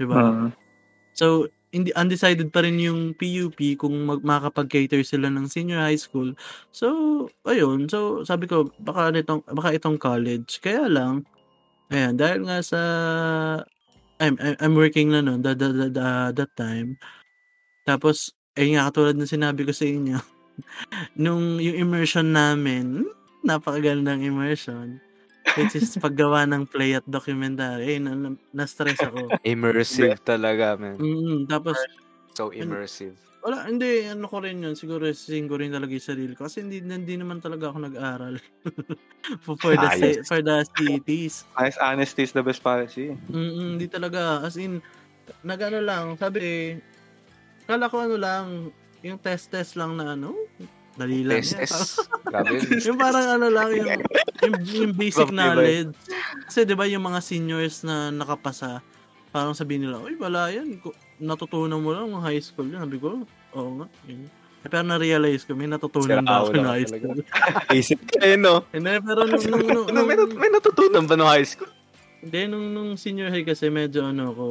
Diba? 0.00 0.16
Hmm. 0.16 0.48
So, 1.12 1.52
hindi 1.70 1.94
undecided 1.94 2.50
pa 2.50 2.66
rin 2.66 2.82
yung 2.82 3.14
PUP 3.14 3.78
kung 3.78 3.94
mag, 4.06 4.24
makakapag-cater 4.26 5.06
sila 5.06 5.30
ng 5.30 5.46
senior 5.46 5.78
high 5.78 5.98
school. 5.98 6.34
So, 6.74 6.86
ayun. 7.46 7.86
So, 7.86 8.26
sabi 8.26 8.50
ko, 8.50 8.74
baka 8.82 9.14
itong, 9.14 9.46
baka 9.46 9.78
itong 9.78 9.98
college. 10.00 10.58
Kaya 10.58 10.90
lang, 10.90 11.22
ayan, 11.94 12.18
dahil 12.18 12.42
nga 12.46 12.58
sa, 12.64 12.80
I'm, 14.18 14.34
I'm, 14.42 14.56
I'm 14.58 14.74
working 14.74 15.14
na 15.14 15.22
noon, 15.22 15.46
that, 15.46 15.62
that, 15.62 15.74
that, 15.78 15.92
that, 15.94 16.30
that 16.34 16.52
time. 16.58 16.98
Tapos, 17.86 18.34
ayun 18.58 18.78
nga, 18.78 18.90
katulad 18.90 19.14
ng 19.14 19.30
sinabi 19.30 19.62
ko 19.62 19.70
sa 19.70 19.86
inyo, 19.86 20.18
nung 21.22 21.62
yung 21.62 21.78
immersion 21.78 22.34
namin, 22.34 23.06
napakagandang 23.42 24.24
immersion, 24.24 25.00
which 25.56 25.74
is 25.76 25.96
paggawa 25.96 26.44
ng 26.48 26.68
play 26.68 26.96
at 26.96 27.06
documentary. 27.08 27.96
Eh, 27.96 28.00
na, 28.00 28.12
na, 28.14 28.28
na-stress 28.52 29.00
ako. 29.02 29.32
Immersive 29.46 30.20
talaga, 30.22 30.76
man. 30.76 31.00
Mm, 31.00 31.48
tapos, 31.48 31.76
So 32.40 32.54
immersive. 32.54 33.18
wala, 33.40 33.64
hindi, 33.66 34.04
ano 34.04 34.28
ko 34.28 34.44
rin 34.44 34.60
yun, 34.60 34.76
siguro 34.76 35.08
sing 35.16 35.48
ko 35.48 35.56
rin 35.56 35.72
talaga 35.72 35.92
yung 35.96 36.08
sarili 36.12 36.32
ko. 36.36 36.44
Kasi 36.46 36.60
hindi, 36.60 36.84
hindi 36.84 37.16
naman 37.16 37.40
talaga 37.40 37.72
ako 37.72 37.88
nag-aral 37.88 38.36
for, 39.44 39.56
for, 39.56 39.74
the, 39.76 39.88
Ayos. 39.88 40.28
For 40.28 40.40
the 40.44 40.64
CETs. 40.76 41.48
Nice 41.56 41.76
honesty 41.80 42.28
is 42.28 42.32
the 42.36 42.44
best 42.44 42.60
policy. 42.60 43.16
Mm, 43.32 43.76
hindi 43.76 43.86
talaga, 43.88 44.44
as 44.44 44.60
in, 44.60 44.84
nag-ano 45.40 45.80
lang, 45.80 46.04
sabi 46.20 46.38
eh, 46.44 46.66
kala 47.64 47.88
ko 47.88 47.96
ano 48.04 48.16
lang, 48.20 48.44
yung 49.00 49.16
test-test 49.20 49.76
lang 49.76 49.96
na 49.96 50.16
ano, 50.16 50.36
dali 50.98 51.22
lang 51.22 51.42
Test 51.42 51.54
yan. 51.54 51.60
test. 51.66 51.90
Grabe. 52.26 52.50
yun. 52.58 52.82
yung 52.90 52.98
parang 52.98 53.26
ano 53.38 53.46
lang, 53.50 53.68
yung, 53.74 53.88
yung, 54.42 54.54
yung 54.66 54.92
basic 54.94 55.30
knowledge. 55.30 55.94
Kasi 56.46 56.66
di 56.66 56.74
ba 56.74 56.86
yung 56.86 57.04
mga 57.04 57.20
seniors 57.22 57.82
na 57.86 58.10
nakapasa, 58.10 58.82
parang 59.30 59.54
sabihin 59.54 59.86
nila, 59.86 60.02
uy, 60.02 60.18
wala 60.18 60.50
yan. 60.50 60.78
Natutunan 61.20 61.78
mo 61.78 61.94
lang 61.94 62.10
ng 62.10 62.22
high 62.22 62.42
school 62.42 62.66
yan. 62.66 62.82
Sabi 62.82 62.98
ko, 62.98 63.22
oo 63.54 63.70
nga. 63.82 63.86
Yun. 64.10 64.26
Pero 64.60 64.84
na-realize 64.84 65.48
ko, 65.48 65.56
may 65.56 65.64
natutunan 65.64 66.20
Sira 66.20 66.24
ba 66.26 66.44
ako 66.44 66.52
na 66.60 66.70
high 66.76 66.84
school. 66.84 67.16
Isip 67.80 68.00
ka 68.04 68.20
eh, 68.20 68.36
no? 68.36 68.60
Hindi, 68.68 68.92
pero 69.00 69.24
nung, 69.24 69.44
nung, 69.48 69.64
nung, 69.64 69.86
Ano, 69.94 70.00
may, 70.04 70.16
nung, 70.20 70.32
may 70.36 70.50
natutunan 70.52 71.04
ba 71.08 71.16
no 71.16 71.24
high 71.24 71.48
school? 71.48 71.70
hindi, 72.20 72.40
nung, 72.52 72.68
nung 72.76 72.90
senior 73.00 73.32
high 73.32 73.48
kasi 73.48 73.72
medyo 73.72 74.04
ano 74.04 74.28
ko, 74.36 74.46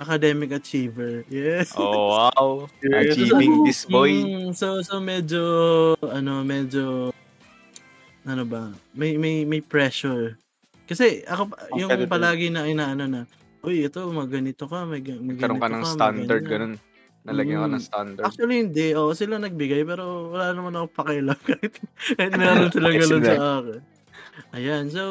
academic 0.00 0.50
achiever. 0.50 1.22
Yes. 1.28 1.76
Oh, 1.76 2.16
wow. 2.16 2.66
Yes. 2.82 3.12
Achieving 3.12 3.62
this 3.62 3.84
boy. 3.84 4.10
Mm, 4.10 4.56
so 4.56 4.80
so 4.80 4.96
medyo 4.98 5.42
ano 6.00 6.40
medyo 6.40 7.12
ano 8.22 8.42
ba 8.44 8.72
may 8.92 9.16
may 9.16 9.44
may 9.44 9.60
pressure 9.60 10.40
kasi 10.84 11.20
ako 11.24 11.52
yung 11.76 11.92
palagi 12.04 12.48
na 12.48 12.64
inaano 12.64 13.04
na 13.04 13.20
uy 13.60 13.84
ito 13.84 14.00
maganito 14.08 14.64
ka 14.64 14.82
may, 14.82 15.00
ga- 15.00 15.20
may 15.20 15.36
Karoon 15.36 15.60
ka 15.60 15.68
ng 15.68 15.84
standard, 15.84 16.42
maganyan." 16.42 16.74
ganun. 16.74 16.74
Nalagyan 17.20 17.58
ka 17.58 17.68
Mm. 17.68 17.74
ng 17.76 17.84
standard. 17.84 18.24
Actually 18.24 18.56
hindi 18.64 18.86
oh 18.92 19.12
sila 19.12 19.36
nagbigay 19.36 19.84
pero 19.84 20.32
wala 20.32 20.56
naman 20.56 20.72
ako 20.74 20.86
pakialam 20.96 21.38
kahit, 21.48 21.74
kahit 22.16 22.32
meron 22.40 22.72
sila 22.72 22.88
Ayos 22.88 23.00
ganun 23.04 23.22
sa 23.22 23.36
akin. 23.60 23.80
Ayan, 24.50 24.84
so 24.88 25.02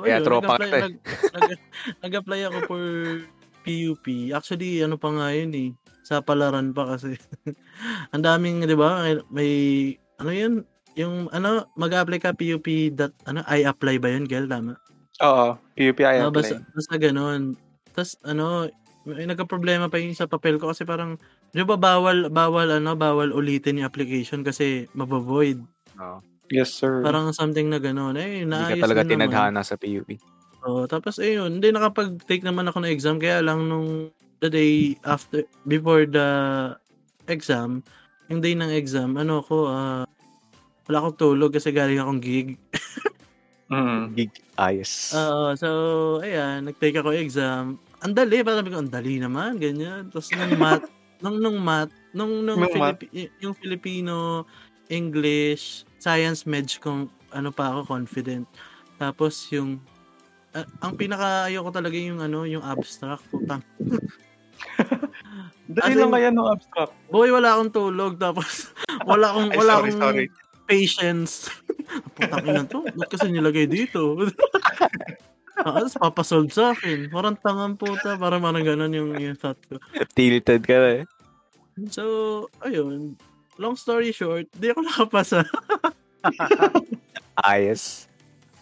Kaya 0.00 0.22
ayun, 0.22 0.24
tropa 0.24 0.46
nag-apply, 0.56 0.70
ka 0.70 0.76
eh. 0.78 0.82
nag, 0.86 0.94
nag, 1.34 1.50
nag-apply 2.06 2.40
ako 2.46 2.58
for 2.64 2.82
PUP. 3.66 4.06
Actually, 4.30 4.80
ano 4.80 4.94
pa 4.94 5.10
nga 5.10 5.34
yun 5.34 5.50
eh. 5.52 5.70
Sa 6.06 6.22
palaran 6.22 6.70
pa 6.70 6.94
kasi. 6.94 7.18
Ang 8.14 8.22
daming, 8.22 8.62
di 8.62 8.78
ba? 8.78 9.02
may- 9.28 9.98
ano 10.16 10.30
yun? 10.30 10.54
Yung, 10.96 11.28
ano, 11.28 11.66
mag-apply 11.74 12.22
ka 12.22 12.30
PUP 12.32 12.64
dot, 12.94 13.12
ano, 13.26 13.42
I 13.44 13.66
apply 13.66 13.98
ba 13.98 14.08
yun, 14.08 14.24
Gel? 14.24 14.46
Tama? 14.46 14.78
Oo, 15.20 15.58
PUP 15.74 15.98
I 16.00 16.22
Ah, 16.22 16.30
apply. 16.30 16.32
basta, 16.32 16.54
basta 16.72 16.94
ganun. 16.96 17.58
Tapos, 17.92 18.16
ano, 18.22 18.70
may 19.04 19.26
nagka-problema 19.26 19.90
pa 19.90 19.98
yung 19.98 20.16
sa 20.16 20.24
papel 20.24 20.56
ko 20.56 20.72
kasi 20.72 20.86
parang, 20.86 21.18
di 21.50 21.60
ba 21.62 21.76
bawal, 21.76 22.30
bawal, 22.30 22.70
ano, 22.70 22.94
bawal 22.96 23.34
ulitin 23.34 23.82
yung 23.82 23.88
application 23.90 24.40
kasi 24.40 24.86
mabavoid. 24.94 25.60
Oo. 25.98 26.22
Yes, 26.46 26.70
sir. 26.70 27.02
Parang 27.02 27.34
something 27.34 27.66
na 27.66 27.82
ganun. 27.82 28.14
Eh, 28.14 28.46
Hindi 28.46 28.54
naayos 28.54 28.78
ka 28.78 28.86
talaga 28.86 29.02
na 29.02 29.06
naman. 29.18 29.34
tinadhana 29.34 29.60
sa 29.66 29.74
PUP. 29.74 30.06
Oo, 30.66 30.84
tapos 30.90 31.22
ayun, 31.22 31.58
hindi 31.62 31.70
nakapag-take 31.70 32.42
naman 32.42 32.66
ako 32.66 32.82
ng 32.82 32.90
exam 32.90 33.16
kaya 33.16 33.38
lang 33.38 33.70
nung 33.70 34.10
the 34.42 34.50
day 34.50 34.98
after 35.06 35.46
before 35.64 36.04
the 36.04 36.28
exam, 37.30 37.80
yung 38.26 38.42
day 38.42 38.52
ng 38.52 38.74
exam, 38.74 39.14
ano 39.14 39.40
ko 39.46 39.70
ah 39.70 40.02
wala 40.86 40.96
akong 41.02 41.18
tulog 41.18 41.50
kasi 41.54 41.70
galing 41.70 41.98
akong 42.02 42.22
gig. 42.22 42.48
Mm. 43.66 44.14
Gig. 44.14 44.30
Ayos. 44.54 45.10
Oo, 45.10 45.50
so 45.58 45.68
ayan, 46.22 46.62
nag-take 46.70 47.02
ako 47.02 47.10
exam. 47.10 47.74
Ang 47.98 48.14
dali, 48.14 48.38
parang 48.46 48.62
sabi 48.62 48.70
ko, 48.70 48.78
ang 48.78 48.94
dali 48.94 49.18
naman, 49.18 49.58
ganyan. 49.58 50.06
Tapos 50.06 50.30
nung 50.30 50.54
math, 50.62 50.86
nung 51.18 51.42
nung 51.42 51.58
math, 51.58 51.90
nung 52.14 52.46
nung 52.46 52.62
Nung? 52.62 52.70
Filipi- 52.70 53.10
y- 53.10 53.32
yung 53.42 53.58
Filipino 53.58 54.46
English, 54.86 55.82
science, 55.98 56.46
medj 56.46 56.78
kung 56.78 57.10
ano 57.34 57.50
pa 57.50 57.74
ako, 57.74 57.90
confident. 57.90 58.46
Tapos 59.02 59.50
yung, 59.50 59.82
ah, 60.56 60.64
ang 60.80 60.96
pinaka 60.96 61.52
ayoko 61.52 61.68
talaga 61.68 61.96
yung 62.00 62.24
ano, 62.24 62.48
yung 62.48 62.64
abstract. 62.64 63.28
Putang. 63.28 63.60
Dali 65.76 65.98
lang 65.98 66.14
kaya 66.14 66.32
ng 66.32 66.48
abstract. 66.48 66.96
Boy, 67.12 67.28
wala 67.28 67.58
akong 67.58 67.74
tulog. 67.74 68.16
Tapos, 68.16 68.72
wala 69.10 69.36
akong, 69.36 69.52
Ay, 69.52 69.56
wala 69.60 69.72
sorry, 69.76 69.90
akong 69.92 70.00
sorry. 70.00 70.26
patience. 70.64 71.52
Putang 72.16 72.44
ina 72.48 72.64
to. 72.64 72.80
Ba't 72.96 73.08
kasi 73.12 73.28
nilagay 73.28 73.68
dito? 73.68 74.16
Tapos 75.56 75.96
papasolve 76.00 76.52
sa 76.52 76.72
akin. 76.72 77.12
Parang 77.12 77.36
tangang 77.36 77.76
puta. 77.76 78.16
Parang 78.16 78.40
parang 78.40 78.64
ganun 78.64 78.92
yung, 78.96 79.12
yung 79.20 79.36
thought 79.36 79.60
ko. 79.68 79.76
Tilted 80.16 80.64
ka 80.64 80.76
na 80.80 80.90
eh. 81.02 81.04
So, 81.92 82.04
ayun. 82.64 83.20
Long 83.56 83.76
story 83.76 84.12
short, 84.12 84.52
di 84.52 84.68
ako 84.68 84.84
nakapasa. 84.84 85.40
Ayos. 87.40 88.04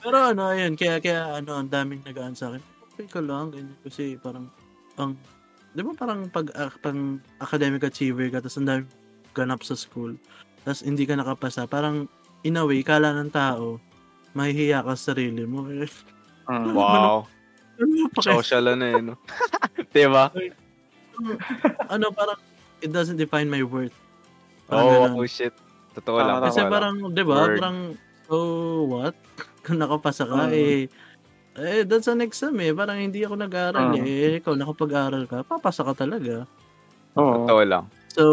Pero 0.04 0.16
ano, 0.20 0.42
ayun. 0.46 0.76
Kaya, 0.76 1.00
kaya 1.00 1.34
ano, 1.34 1.56
ang 1.56 1.66
daming 1.66 2.04
nagaan 2.04 2.36
sa 2.36 2.52
akin. 2.52 2.60
Okay 2.92 3.08
ka 3.08 3.18
lang. 3.18 3.48
Ganyan. 3.50 3.74
Kasi 3.80 4.14
parang, 4.16 4.52
ang, 4.94 5.16
di 5.72 5.80
ba 5.80 5.96
parang 5.96 6.28
pag, 6.28 6.52
ah, 6.54 6.70
pang 6.78 7.18
academic 7.40 7.82
achiever 7.82 8.28
ka, 8.28 8.38
tapos 8.38 8.60
ang 8.60 8.68
daming 8.68 8.90
ganap 9.32 9.60
sa 9.60 9.74
school, 9.74 10.14
tapos 10.62 10.84
hindi 10.84 11.02
ka 11.02 11.16
nakapasa, 11.16 11.64
parang, 11.64 12.06
in 12.44 12.54
a 12.54 12.62
way, 12.62 12.78
kala 12.80 13.16
ng 13.16 13.32
tao, 13.32 13.80
mahihiya 14.30 14.84
ka 14.84 14.94
sa 14.94 15.10
sarili 15.10 15.42
mo. 15.42 15.66
Eh, 15.68 15.88
Mm. 16.44 16.76
Wow. 16.76 17.24
ano 17.80 18.04
kaya- 18.12 18.36
Social 18.36 18.68
ano 18.68 18.84
eh, 18.84 19.00
no? 19.00 19.16
diba? 19.96 20.28
ano, 21.88 22.12
parang, 22.12 22.36
it 22.78 22.92
doesn't 22.92 23.16
define 23.16 23.48
my 23.48 23.64
worth. 23.64 23.96
Parang 24.68 24.84
Oo, 24.84 24.92
ganun. 25.08 25.12
oh, 25.16 25.26
shit. 25.26 25.56
Totoo 25.94 26.20
lang. 26.20 26.44
Kasi 26.44 26.60
parang, 26.66 27.00
di 27.10 27.24
ba, 27.24 27.48
parang, 27.48 27.96
so 28.28 28.36
what? 28.86 29.16
Kung 29.64 29.80
nakapasa 29.80 30.28
ka, 30.28 30.48
Mm. 30.48 30.54
eh, 30.54 30.82
eh, 31.56 31.82
that's 31.88 32.08
an 32.08 32.20
exam 32.20 32.56
eh. 32.60 32.72
Parang 32.72 32.98
hindi 32.98 33.24
ako 33.24 33.34
nag-aaral 33.40 33.96
Mm. 33.96 34.04
eh. 34.04 34.38
Ikaw, 34.42 34.54
nakapag-aral 34.56 35.24
ka, 35.26 35.42
papasa 35.42 35.82
ka 35.82 35.94
talaga. 35.96 36.44
Oo. 37.16 37.46
Totoo 37.46 37.62
lang. 37.64 37.84
So, 38.12 38.24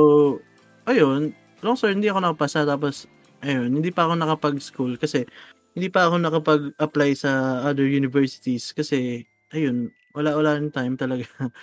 ayun, 0.85 1.33
long 1.61 1.77
story, 1.77 1.95
hindi 1.97 2.09
ako 2.11 2.21
nakapasa. 2.23 2.65
Tapos, 2.65 3.05
ayun, 3.41 3.71
hindi 3.73 3.89
pa 3.89 4.05
ako 4.09 4.13
nakapag-school 4.17 4.97
kasi 4.97 5.25
hindi 5.73 5.87
pa 5.87 6.11
ako 6.11 6.19
nakapag-apply 6.19 7.11
sa 7.15 7.31
other 7.63 7.87
universities 7.87 8.75
kasi, 8.75 9.23
ayun, 9.55 9.87
wala 10.11 10.35
wala 10.35 10.59
rin 10.59 10.67
time 10.69 10.99
talaga 10.99 11.23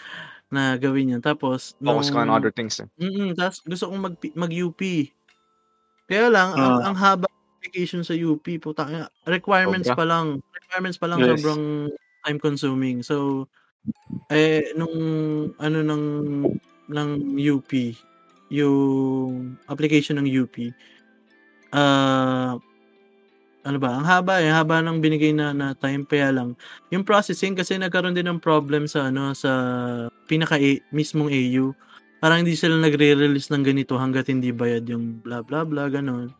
na 0.54 0.78
gawin 0.80 1.12
yan. 1.18 1.22
Tapos, 1.22 1.76
Focus 1.82 2.08
ka 2.08 2.24
on 2.24 2.32
other 2.32 2.48
things 2.54 2.80
eh. 2.80 2.88
Mm, 2.96 3.36
tapos 3.36 3.60
gusto 3.68 3.92
kong 3.92 4.00
mag 4.00 4.16
mag-UP. 4.32 4.80
Kaya 6.08 6.32
lang 6.32 6.56
ang, 6.56 6.76
Ah. 6.80 6.86
ang 6.88 6.96
haba 6.96 7.28
application 7.58 8.06
sa 8.06 8.14
UP, 8.14 8.46
puta 8.62 8.86
ina, 8.86 9.10
requirements 9.26 9.90
Sobra. 9.90 9.98
pa 9.98 10.04
lang. 10.06 10.26
Requirements 10.54 10.98
pa 11.02 11.10
lang 11.10 11.18
Yes. 11.18 11.42
sobrang 11.42 11.62
time 12.22 12.38
consuming. 12.38 13.02
So 13.02 13.46
eh 14.30 14.70
nung 14.78 14.94
ano 15.58 15.78
ng 15.82 16.04
ng 16.88 17.10
UP, 17.34 17.70
yung 18.54 19.58
application 19.66 20.22
ng 20.22 20.28
UP. 20.30 20.70
Ah 21.74 22.56
ano 23.66 23.76
ba? 23.76 24.00
Ang 24.00 24.06
haba 24.08 24.40
eh, 24.40 24.48
haba 24.48 24.80
ng 24.80 25.02
binigay 25.04 25.34
na, 25.36 25.52
na 25.52 25.76
time 25.76 26.06
kaya 26.08 26.32
lang. 26.32 26.56
Yung 26.88 27.04
processing 27.04 27.52
kasi 27.52 27.76
nagkaroon 27.76 28.16
din 28.16 28.24
ng 28.24 28.40
problem 28.40 28.88
sa 28.88 29.12
ano 29.12 29.36
sa 29.36 29.50
pinaka 30.30 30.56
mismong 30.94 31.28
AU. 31.28 31.76
Parang 32.22 32.42
hindi 32.42 32.56
sila 32.56 32.80
nagre-release 32.80 33.52
ng 33.52 33.62
ganito 33.66 34.00
hanggat 34.00 34.32
hindi 34.32 34.50
bayad 34.56 34.88
yung 34.88 35.20
bla 35.20 35.44
bla 35.44 35.68
bla 35.68 35.90
ganon. 35.92 36.32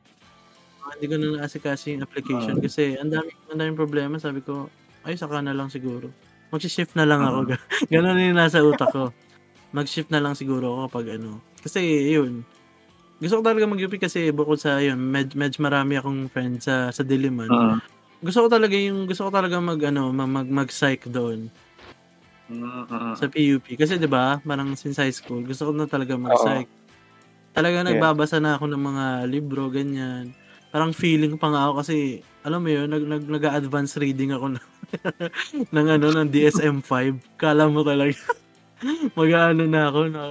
Ah, 0.89 0.97
hindi 0.97 1.07
ko 1.07 1.15
na 1.21 1.45
naasikaso 1.45 1.93
yung 1.93 2.01
application 2.01 2.57
Ah. 2.57 2.63
kasi 2.65 2.97
ang 2.97 3.13
dami 3.13 3.29
ang 3.53 3.59
daming 3.61 3.77
problema. 3.77 4.17
Sabi 4.17 4.41
ko, 4.41 4.73
ay 5.05 5.21
saka 5.21 5.45
na 5.45 5.53
lang 5.53 5.69
siguro. 5.69 6.09
Mag-shift 6.49 6.97
na 6.97 7.05
lang 7.05 7.21
ako. 7.21 7.53
Ah. 7.53 7.61
Ganon 7.93 8.17
yung 8.17 8.41
nasa 8.41 8.65
utak 8.65 8.89
ko. 8.89 9.13
Mag-shift 9.77 10.09
na 10.09 10.25
lang 10.25 10.33
siguro 10.33 10.73
ako 10.73 10.81
kapag 10.89 11.21
ano. 11.21 11.45
Kasi 11.61 12.09
yun, 12.09 12.41
gusto 13.21 13.37
ko 13.37 13.43
talaga 13.45 13.69
mag-UP 13.69 14.01
kasi 14.01 14.33
bukod 14.33 14.57
sa 14.57 14.81
yun, 14.81 14.97
med, 14.97 15.37
med 15.37 15.53
marami 15.61 16.01
akong 16.01 16.33
friends 16.33 16.65
sa 16.65 16.89
sa 16.89 17.05
Diliman. 17.05 17.53
Mm. 17.53 17.79
Gusto 18.25 18.47
ko 18.47 18.49
talaga 18.49 18.75
yung 18.81 19.05
gusto 19.05 19.29
ko 19.29 19.31
talaga 19.31 19.61
mag 19.61 19.79
ano, 19.85 20.09
mag 20.11 20.31
mag, 20.33 20.49
mag-psych 20.49 21.05
doon 21.13 21.53
sa 23.21 23.29
PUP 23.29 23.77
kasi 23.77 24.01
'di 24.01 24.09
ba, 24.09 24.41
parang 24.41 24.73
since 24.73 24.97
high 24.97 25.13
school, 25.13 25.45
gusto 25.45 25.69
ko 25.69 25.73
na 25.77 25.85
talaga 25.85 26.17
mag-psych. 26.17 26.65
Talaga 27.53 27.85
Yeah. 27.85 27.89
nagbabasa 27.93 28.41
na 28.41 28.57
ako 28.57 28.73
ng 28.73 28.83
mga 28.83 29.05
libro 29.29 29.69
ganyan. 29.69 30.33
Parang 30.69 30.93
feeling 30.93 31.41
pa 31.41 31.49
nga 31.49 31.69
ako 31.69 31.81
kasi 31.81 32.21
alam 32.45 32.61
mo 32.61 32.69
'yun, 32.69 32.89
nag 32.89 33.05
nag 33.05 33.25
nag-advance 33.25 33.97
reading 33.97 34.37
ako 34.37 34.57
ng 34.57 34.67
ng 35.75 35.87
ano 35.89 36.07
ng 36.13 36.29
DSM-5. 36.29 36.93
Kala 37.41 37.69
mo 37.69 37.81
talaga 37.85 38.17
mag-aano 39.19 39.65
na 39.65 39.89
ako 39.89 40.01
na 40.13 40.23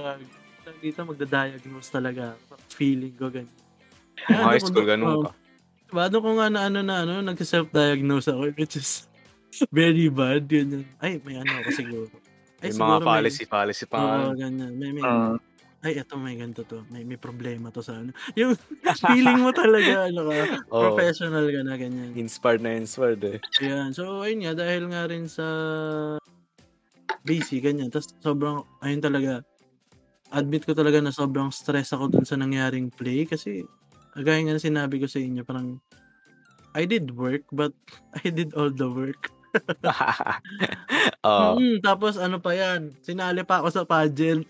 dito 0.78 1.02
magda-diagnose 1.02 1.90
talaga. 1.90 2.38
Feeling 2.70 3.14
ko 3.18 3.28
ganyan. 3.28 3.58
Mga 4.30 4.46
high 4.46 4.62
school, 4.62 4.86
ganun 4.86 5.06
oh, 5.08 5.22
ka. 5.26 5.30
Diba, 5.88 6.04
ko 6.12 6.30
nga 6.36 6.46
na 6.52 6.60
ano 6.68 6.78
na 6.84 6.94
ano, 7.02 7.12
nag-self-diagnose 7.24 8.28
ako, 8.30 8.42
which 8.54 8.76
is 8.78 9.08
very 9.74 10.06
bad. 10.12 10.46
Ganyan. 10.46 10.86
Ay, 11.02 11.18
may 11.24 11.40
ano 11.40 11.64
ako 11.64 11.68
siguro. 11.74 12.14
Ay, 12.62 12.70
May 12.70 12.78
mga 12.78 12.78
siguro 12.78 13.06
policy, 13.06 13.42
policy 13.46 13.84
pa. 13.86 13.98
Oo, 13.98 14.34
ganyan. 14.36 14.72
May, 14.76 14.90
may, 14.94 15.02
mm. 15.02 15.38
Ay, 15.86 15.94
eto 16.02 16.18
may 16.18 16.34
ganito 16.34 16.66
to. 16.66 16.82
May, 16.90 17.06
may 17.06 17.14
problema 17.20 17.70
to 17.70 17.78
sa 17.86 18.02
ano. 18.02 18.10
Yung 18.34 18.58
feeling 18.98 19.38
mo 19.38 19.54
talaga, 19.54 20.04
ano 20.10 20.26
ka, 20.26 20.34
Oo. 20.74 20.82
professional 20.90 21.46
ka 21.46 21.60
na, 21.62 21.74
ganyan. 21.78 22.10
Inspired 22.18 22.62
na 22.66 22.74
inspired 22.74 23.22
eh. 23.22 23.38
Ayan. 23.62 23.94
So, 23.94 24.26
ayun 24.26 24.42
nga, 24.42 24.54
dahil 24.58 24.90
nga 24.90 25.06
rin 25.06 25.30
sa 25.30 25.46
busy, 27.22 27.62
ganyan. 27.62 27.94
Tapos, 27.94 28.10
sobrang, 28.18 28.66
ayun 28.82 28.98
talaga, 28.98 29.32
admit 30.34 30.66
ko 30.66 30.74
talaga 30.74 30.98
na 30.98 31.14
sobrang 31.14 31.54
stress 31.54 31.94
ako 31.94 32.10
dun 32.10 32.26
sa 32.26 32.34
nangyaring 32.34 32.90
play 32.90 33.22
kasi, 33.22 33.62
gaya 34.18 34.42
nga 34.42 34.58
na 34.58 34.62
sinabi 34.62 34.98
ko 34.98 35.06
sa 35.06 35.22
inyo, 35.22 35.46
parang, 35.46 35.78
I 36.74 36.90
did 36.90 37.14
work, 37.14 37.46
but 37.54 37.70
I 38.18 38.34
did 38.34 38.50
all 38.58 38.74
the 38.74 38.90
work. 38.90 39.30
Oo. 41.26 41.54
Mm, 41.62 41.78
tapos, 41.86 42.18
ano 42.18 42.42
pa 42.42 42.50
yan, 42.58 42.90
sinali 43.06 43.46
pa 43.46 43.62
ako 43.62 43.68
sa 43.70 43.86
pageant. 43.86 44.46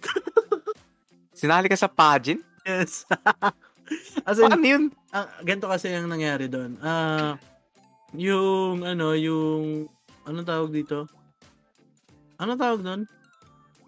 Sinali 1.39 1.71
ka 1.71 1.79
sa 1.79 1.87
pageant? 1.87 2.43
yes. 2.67 3.07
As 4.29 4.37
in, 4.37 4.51
Paano 4.51 4.67
yun? 4.67 4.85
ah, 5.15 5.25
ganito 5.41 5.65
kasi 5.65 5.89
ang 5.89 6.11
nangyari 6.13 6.45
doon. 6.45 6.77
Ah, 6.85 7.41
yung 8.13 8.85
ano, 8.85 9.17
yung 9.17 9.89
anong 10.29 10.45
tawag 10.45 10.71
dito? 10.75 11.09
Anong 12.37 12.61
tawag 12.61 12.81
doon? 12.85 13.03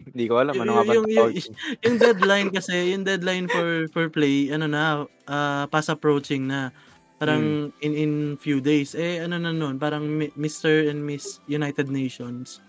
Hindi 0.01 0.25
ko 0.25 0.41
alam. 0.41 0.57
Ano 0.57 0.65
Yung- 0.65 0.77
nga 0.81 0.85
ba? 0.89 0.93
yung- 0.97 1.11
yung-? 1.13 1.35
Yung 1.85 1.97
deadline 2.01 2.49
kasi, 2.49 2.97
yung 2.97 3.05
deadline 3.05 3.45
for 3.45 3.85
for 3.93 4.09
play, 4.09 4.49
ano 4.49 4.65
na, 4.65 5.05
ah, 5.29 5.69
fast 5.69 5.93
approaching 5.93 6.49
na. 6.49 6.73
Parang 7.21 7.69
in 7.85 7.93
in 7.93 8.13
few 8.41 8.65
days. 8.65 8.97
Eh 8.97 9.21
ano 9.21 9.37
na 9.37 9.53
noon, 9.53 9.77
parang 9.77 10.09
Mr. 10.41 10.89
and 10.89 11.05
Miss 11.05 11.37
United 11.45 11.93
Nations. 11.93 12.65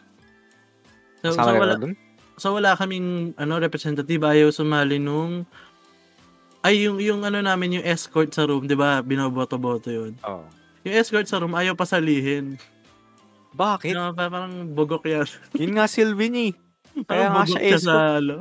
So, 1.23 1.32
Kasama 1.32 1.55
so 1.55 1.61
wala, 1.63 1.75
dun? 1.79 1.95
So 2.41 2.57
wala 2.57 2.73
kaming 2.73 3.37
ano 3.37 3.61
representative 3.61 4.17
ayaw 4.17 4.49
sumali 4.49 4.97
nung 4.97 5.45
ay 6.61 6.85
yung 6.85 6.97
yung 6.97 7.21
ano 7.21 7.37
namin 7.37 7.77
yung 7.77 7.85
escort 7.85 8.33
sa 8.33 8.45
room, 8.45 8.65
'di 8.65 8.73
ba? 8.73 9.01
Binoboto-boto 9.01 9.89
'yun. 9.89 10.13
Oo. 10.21 10.45
Yung 10.81 10.95
escort 10.97 11.25
sa 11.25 11.37
room 11.37 11.53
ayaw 11.53 11.77
pasalihin. 11.77 12.57
Bakit? 13.51 13.93
No, 13.93 14.13
pa- 14.13 14.29
parang 14.29 14.69
bugok 14.69 15.05
yan. 15.05 15.27
Yun 15.61 15.75
nga 15.75 15.85
silbi 15.85 16.29
niya 16.29 16.43
eh. 16.49 16.53
Kaya 17.03 17.27
Parang 17.27 17.33
nga 17.33 17.43
siya 17.45 17.61
escort. 17.61 17.83
sa. 17.83 18.35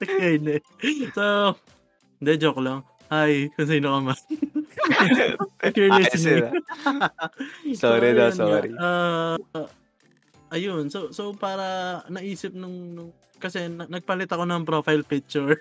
Kaya 0.00 0.26
hindi. 0.34 0.56
So, 1.12 1.24
hindi, 2.18 2.32
joke 2.36 2.60
lang. 2.60 2.80
Hi, 3.08 3.48
kung 3.54 3.68
sino 3.68 3.90
ka 3.90 3.98
man. 4.00 4.18
If 5.66 5.74
you're 5.76 5.92
listening. 5.92 6.46
yun, 6.46 6.62
ah. 6.86 7.30
Sorry 7.74 8.14
daw, 8.14 8.28
ayun 8.28 8.36
nga. 8.36 8.38
sorry. 8.38 8.70
Ah, 10.50 10.56
ayun, 10.56 10.90
so 10.90 11.08
so 11.08 11.30
para 11.32 11.64
naisip 12.06 12.50
nung, 12.50 12.74
nung 12.90 13.10
kasi 13.36 13.66
na- 13.66 13.86
nagpalit 13.86 14.26
ako 14.26 14.44
ng 14.44 14.62
profile 14.64 15.00
picture. 15.02 15.56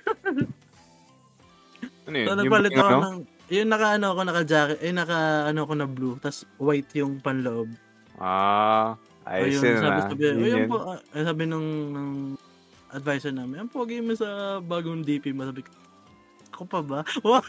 Ano 2.03 2.15
yun? 2.15 2.25
So, 2.25 2.33
Yung 2.33 2.39
nagpalit 2.41 2.71
booking 2.71 2.81
ako 2.81 2.91
ano? 2.91 3.03
ng, 3.05 3.17
yung 3.49 3.69
naka 3.69 3.87
ano 3.95 4.05
ako, 4.07 4.21
naka 4.23 4.41
jacket, 4.43 4.79
eh 4.79 4.91
naka 4.91 5.17
ano 5.45 5.59
ako 5.61 5.73
na 5.75 5.87
blue, 5.87 6.15
tas 6.17 6.41
white 6.57 6.89
yung 6.95 7.17
panloob. 7.19 7.69
Ah, 8.17 8.97
ayos 9.23 9.61
Ayun, 9.61 9.63
yun 9.63 9.79
sabi, 9.79 9.95
ah. 9.95 10.07
sabi, 10.09 10.23
Yun 10.25 10.41
yun. 10.41 10.67
po, 10.67 10.77
ah, 10.83 10.99
eh, 10.99 11.23
sabi 11.23 11.43
nung, 11.45 11.67
nung 11.87 12.13
advisor 12.89 13.29
namin, 13.29 13.61
ang 13.61 13.69
pogi 13.69 14.01
mo 14.01 14.11
sa 14.11 14.57
bagong 14.59 15.05
DP 15.05 15.31
mo. 15.31 15.45
Sabi 15.45 15.61
ko, 15.61 15.71
ako 16.51 16.63
pa 16.65 16.79
ba? 16.81 16.99
Wow, 17.23 17.45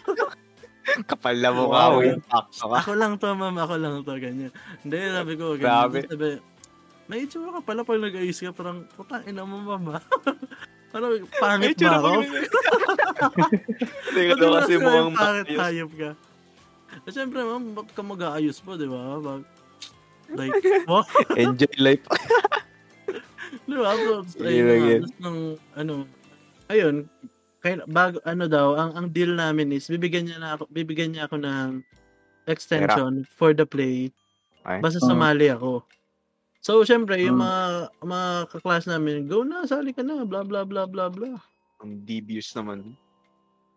Kapal 1.06 1.36
na 1.38 1.50
mo 1.50 1.70
Wow. 1.70 2.00
ka, 2.24 2.48
ka. 2.50 2.66
ako 2.80 2.92
lang 2.94 3.14
to, 3.14 3.30
ma'am, 3.30 3.54
ako 3.54 3.74
lang 3.76 3.94
to, 4.00 4.12
ganyan. 4.16 4.50
Hindi, 4.82 4.96
sabi 5.06 5.32
ko, 5.34 5.54
Grabe. 5.54 6.02
ganyan. 6.02 6.10
Sabi, 6.10 6.28
may 7.10 7.26
itsura 7.26 7.58
ka 7.58 7.60
pala 7.66 7.82
pag 7.82 7.98
nag-ayos 7.98 8.38
ka, 8.38 8.54
parang, 8.54 8.86
putang 8.94 9.26
ina 9.26 9.42
mo, 9.42 9.58
mama. 9.58 9.98
Parang 10.90 11.22
pangit 11.38 11.78
ba 11.78 12.02
ako? 12.02 12.08
mo. 12.18 12.22
Hindi 12.26 14.22
ka 14.26 14.32
Ba't 14.34 14.38
daw 14.42 14.50
kasi 14.58 14.74
mukhang 14.74 15.14
pangit 15.14 15.46
hayop 15.54 15.90
ka. 15.94 16.10
Eh, 17.06 17.10
Siyempre, 17.14 17.46
ma'am, 17.46 17.62
ba't 17.78 17.88
ka 17.94 18.02
mag-aayos 18.02 18.58
pa, 18.58 18.74
di 18.74 18.90
ba? 18.90 19.22
Bag, 19.22 19.46
like, 20.38 20.54
wow, 20.90 21.06
Enjoy 21.38 21.70
life. 21.78 22.02
di 23.70 23.76
ba? 23.78 23.94
So, 23.94 24.26
Sige, 24.34 24.50
ayun 24.50 25.06
nung, 25.22 25.62
ano, 25.78 26.10
ayun, 26.66 27.06
kaya, 27.62 27.86
bago, 27.86 28.18
ano 28.26 28.50
daw, 28.50 28.74
ang, 28.74 28.90
ang 28.98 29.06
deal 29.14 29.30
namin 29.38 29.70
is, 29.70 29.86
bibigyan 29.86 30.26
niya 30.26 30.42
na 30.42 30.58
ako, 30.58 30.66
bibigyan 30.74 31.14
niya 31.14 31.30
ako 31.30 31.38
ng 31.38 31.86
extension 32.50 33.22
for 33.30 33.54
the 33.54 33.62
play, 33.62 34.10
Ay. 34.66 34.82
basta 34.82 34.98
sumali 34.98 35.54
ako. 35.54 35.86
So, 36.60 36.84
syempre, 36.84 37.16
yung 37.24 37.40
Mm. 37.40 37.44
mga, 37.44 37.62
mga 38.04 38.28
kaklas 38.52 38.84
namin, 38.84 39.24
go 39.24 39.40
na, 39.40 39.64
sali 39.64 39.96
ka 39.96 40.04
na, 40.04 40.28
blah, 40.28 40.44
blah, 40.44 40.68
blah, 40.68 40.84
blah, 40.84 41.08
blah. 41.08 41.40
Ang 41.80 42.04
devious 42.04 42.52
naman. 42.52 42.92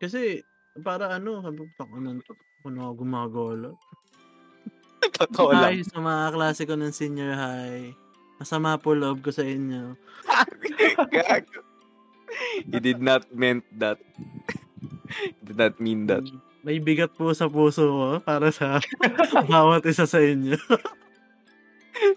Kasi, 0.04 0.44
para 0.84 1.16
ano, 1.16 1.40
sabi 1.40 1.64
ko, 1.64 1.72
takunan 1.80 2.20
to, 2.20 2.36
kung 2.60 2.76
ako 2.76 2.92
gumagala. 3.00 3.70
Totoo 5.14 5.52
lang. 5.56 5.80
Hi 5.80 5.84
sa 5.84 6.00
mga 6.00 6.26
klase 6.32 6.62
ko 6.64 6.74
ng 6.76 6.92
senior 6.92 7.36
high. 7.36 7.92
Masama 8.36 8.76
po 8.76 8.92
loob 8.92 9.24
ko 9.24 9.32
sa 9.32 9.44
inyo. 9.44 9.96
Gago. 11.08 11.60
He 12.66 12.80
did 12.82 13.00
not 13.00 13.30
meant 13.32 13.64
that. 13.78 14.02
He 15.14 15.32
did 15.46 15.60
not 15.60 15.78
mean 15.78 16.10
that. 16.10 16.26
May 16.64 16.80
bigat 16.80 17.14
po 17.14 17.30
sa 17.32 17.46
puso 17.46 17.84
ko 17.86 18.08
para 18.20 18.50
sa 18.50 18.80
bawat 19.52 19.86
isa 19.86 20.04
sa 20.04 20.18
inyo. 20.18 20.58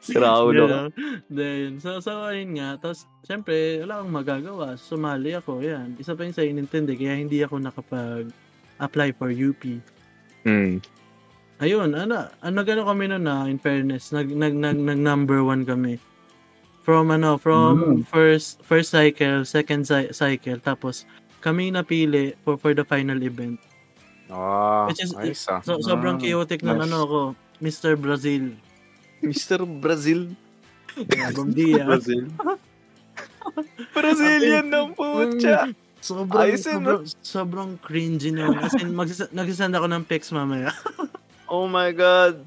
Si 0.01 0.17
Raulo. 0.17 0.89
Then, 1.29 1.79
so, 1.79 2.01
so, 2.01 2.29
ayun 2.29 2.57
nga. 2.57 2.81
Tapos, 2.81 3.05
syempre, 3.23 3.81
wala 3.85 4.01
akong 4.01 4.15
magagawa. 4.15 4.67
Sumali 4.75 5.37
ako, 5.37 5.61
yan. 5.61 5.95
Isa 5.97 6.17
pa 6.17 6.25
yung 6.25 6.33
sa 6.33 6.43
inintindi, 6.43 6.97
kaya 6.97 7.17
hindi 7.17 7.45
ako 7.45 7.61
nakapag-apply 7.61 9.09
for 9.15 9.29
UP. 9.29 9.63
Hmm. 10.43 10.81
Ayun, 11.57 11.97
ano, 11.97 12.29
ano 12.41 12.59
gano'n 12.61 12.85
kami 12.85 13.05
nun 13.09 13.25
na, 13.25 13.49
in 13.49 13.57
fairness, 13.57 14.13
nag, 14.13 14.29
nag, 14.29 14.53
nag, 14.53 14.77
nag 14.77 15.01
number 15.01 15.41
one 15.41 15.65
kami. 15.65 15.97
From 16.85 17.11
ano, 17.11 17.35
from 17.35 17.83
Mm. 17.83 18.07
first 18.07 18.63
first 18.63 18.95
cycle, 18.95 19.43
second 19.43 19.83
cy- 19.83 20.15
cycle, 20.15 20.63
tapos 20.63 21.03
kami 21.43 21.75
napili 21.75 22.39
for 22.47 22.55
for 22.55 22.79
the 22.79 22.87
final 22.87 23.19
event. 23.27 23.59
Ah, 24.31 24.87
Which 24.87 25.03
is- 25.03 25.11
nice 25.11 25.51
ah. 25.51 25.59
So, 25.67 25.83
sobrang 25.83 26.19
Ah, 26.19 26.23
chaotic 26.23 26.63
ng 26.63 26.79
nice. 26.79 26.87
ano 26.87 26.97
ako, 27.03 27.21
Mr. 27.59 27.99
Brazil. 27.99 28.55
Mr. 29.23 29.65
Brazil. 29.65 30.33
Bong 31.37 31.53
dia. 31.53 31.85
Brazil. 31.85 32.29
Brazilian 33.93 34.67
ng 34.69 34.93
putya. 34.97 35.71
Sobrang, 36.01 36.45
Ayos 36.45 36.63
yun, 36.63 36.85
sobrang, 36.85 37.03
sobrang 37.19 37.71
cringy 37.83 38.31
nun. 38.31 38.55
As 38.61 38.77
in, 38.79 38.95
nagsisend 39.35 39.75
ako 39.75 39.87
ng 39.91 40.05
pics 40.07 40.31
mamaya. 40.31 40.71
Oh 41.51 41.67
my 41.67 41.91
God. 41.95 42.43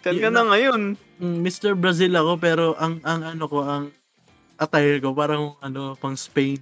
Kan 0.00 0.20
ka 0.20 0.28
na 0.28 0.44
ngayon. 0.44 0.96
Mr. 1.20 1.72
Brazil 1.72 2.12
ako, 2.16 2.36
pero 2.36 2.64
ang, 2.76 3.00
ang 3.04 3.24
ano 3.24 3.44
ko, 3.48 3.64
ang 3.64 3.88
attire 4.60 5.00
ko, 5.00 5.16
parang 5.16 5.56
ano, 5.64 5.96
pang 5.96 6.16
Spain. 6.16 6.60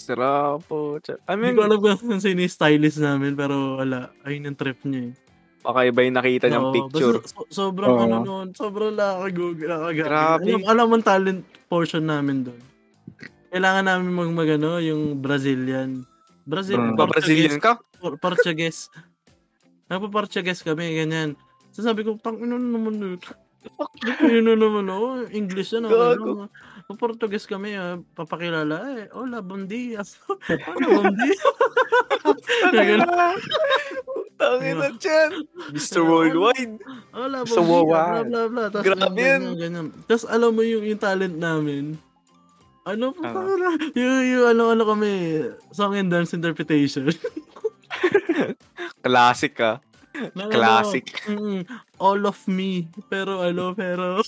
Sira 0.00 0.58
po. 0.58 0.98
I 0.98 1.14
Hindi 1.30 1.38
mean, 1.38 1.54
ko 1.54 1.60
alam 1.62 1.78
kung 1.78 2.22
sino 2.22 2.40
yung 2.42 2.50
stylist 2.50 2.98
namin, 2.98 3.38
pero 3.38 3.78
wala. 3.78 4.10
Ayun 4.26 4.50
yung 4.50 4.58
trip 4.58 4.82
niya 4.82 5.10
eh. 5.10 5.29
Baka 5.60 5.78
iba 5.84 6.00
yung 6.02 6.16
nakita 6.16 6.44
niyang 6.48 6.68
Oo, 6.68 6.74
picture. 6.74 7.16
basta 7.20 7.36
so- 7.36 7.50
sobrang 7.52 7.92
Oo. 7.92 8.02
ano 8.04 8.16
nun, 8.24 8.48
sobrang 8.56 8.96
nakakagug, 8.96 9.58
nakakagaling. 9.60 10.08
Grabe. 10.08 10.50
Alam, 10.50 10.62
alam 10.64 10.84
mo 10.88 10.94
ang 10.96 11.06
talent 11.06 11.40
portion 11.68 12.04
namin 12.04 12.48
doon. 12.48 12.60
Kailangan 13.50 13.84
namin 13.84 14.10
mag, 14.14 14.30
mag 14.32 14.50
ano, 14.56 14.80
yung 14.80 15.20
Brazilian. 15.20 16.06
Brazil, 16.48 16.80
Portuguese, 16.96 17.12
Brazilian 17.14 17.56
ka? 17.60 17.72
Por- 18.00 18.16
Portuguese. 18.18 18.88
Nagpa-Portuguese 19.90 20.62
kami, 20.62 20.96
ganyan. 20.96 21.34
So 21.74 21.82
sabi 21.82 22.06
ko, 22.06 22.14
tang 22.18 22.38
ino 22.38 22.56
naman 22.58 22.98
yun. 22.98 23.18
Yun 24.24 24.44
na 24.48 24.54
naman, 24.56 24.88
oh, 24.88 25.20
English 25.28 25.76
yan. 25.76 25.84
Gago. 25.84 26.48
Ano, 26.48 26.96
Portuguese 26.96 27.44
kami, 27.44 27.76
ah, 27.76 28.00
papakilala. 28.16 28.86
Eh, 28.96 29.06
hola, 29.12 29.44
bon 29.44 29.68
dia. 29.68 30.00
hola, 30.66 30.86
bon 30.88 31.12
dia. 31.12 31.36
Tangin 34.40 34.76
na 34.80 34.88
dyan. 34.96 35.30
Mr. 35.76 36.00
Worldwide. 36.00 36.80
Sa 37.44 37.60
bon 37.60 37.84
dia, 37.84 38.24
bla 38.24 38.42
bla 38.48 38.64
bla. 38.72 38.80
Grabe 38.80 39.20
yan. 39.20 39.92
Tapos 40.08 40.24
alam 40.24 40.56
mo 40.56 40.64
yung, 40.64 40.80
yung 40.80 40.96
talent 40.96 41.36
namin. 41.36 42.00
Ano 42.88 43.12
po 43.12 43.20
Ano? 43.20 43.36
para? 43.36 43.68
Yung, 43.92 44.16
yung 44.24 44.44
ano, 44.48 44.62
ano 44.72 44.82
kami, 44.88 45.10
song 45.70 46.00
and 46.00 46.08
dance 46.08 46.32
interpretation. 46.32 47.12
Classic 49.04 49.52
ah. 49.60 49.76
Na, 50.32 50.48
Classic. 50.48 51.04
Ano, 51.28 51.60
mm, 51.60 51.62
all 52.00 52.24
of 52.24 52.40
me. 52.48 52.88
Pero 53.12 53.44
ano, 53.44 53.76
pero... 53.76 54.24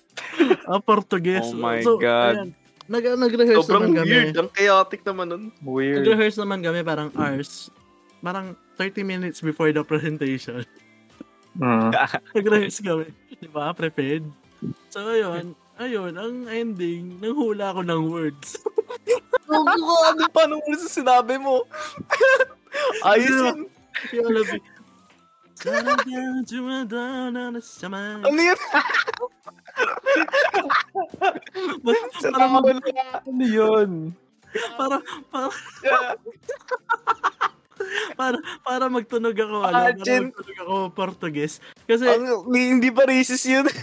ah, 0.70 0.80
Portuguese. 0.80 1.50
Oh 1.50 1.56
my 1.56 1.80
God. 1.80 2.34
ayan. 2.36 2.50
Nag, 2.86 3.02
nag-rehearse 3.02 3.66
Sobrang 3.66 3.90
naman 3.90 3.98
kami. 4.04 4.12
weird. 4.14 4.36
Ang 4.38 4.50
chaotic 4.54 5.00
naman 5.02 5.26
nun. 5.26 5.44
Weird. 5.64 6.06
Nag-rehearse 6.06 6.38
naman 6.38 6.62
kami 6.62 6.86
parang 6.86 7.10
hours. 7.18 7.72
Parang 8.26 8.58
30 8.74 9.06
minutes 9.06 9.38
before 9.38 9.70
the 9.70 9.86
presentation. 9.86 10.66
Mm. 11.56 11.88
Nag-rehearse 12.36 12.84
kami. 12.84 13.08
Di 13.40 13.48
ba? 13.48 13.72
Prepared. 13.72 14.28
So, 14.92 15.08
ayun. 15.08 15.56
Ayun, 15.80 16.12
ang 16.12 16.44
ending, 16.52 17.16
nanghula 17.16 17.72
ako 17.72 17.80
ng 17.80 18.02
words. 18.12 18.60
Gago 19.48 19.64
ka. 19.64 20.06
Ano 20.12 20.28
paano 20.36 20.60
mo 20.60 20.76
sa 20.76 20.88
sinabi 20.92 21.40
mo? 21.40 21.64
Ayos 23.08 23.32
yun. 23.32 23.58
Yung 24.12 24.26
alam 24.28 24.44
mo, 24.52 24.56
Sarang 25.56 26.44
dumadana 26.44 27.48
na 27.48 27.60
sa 27.64 27.88
man. 27.88 28.20
Ano 28.20 28.36
yun? 28.36 28.60
Parang, 31.80 32.12
Parang 32.20 32.52
Ano 33.24 33.44
yun? 33.48 34.12
para, 34.76 35.00
para, 35.32 35.48
para, 38.18 38.38
para 38.62 38.84
magtunog 38.88 39.36
ako, 39.36 39.56
ano, 39.62 39.72
para 39.72 39.94
Imagine. 39.94 40.24
magtunog 40.30 40.58
ako 40.62 40.74
Portuguese. 40.92 41.56
Kasi, 41.84 42.04
Ang, 42.06 42.50
hindi 42.50 42.88
pa 42.90 43.06
racist 43.06 43.46
yun. 43.46 43.66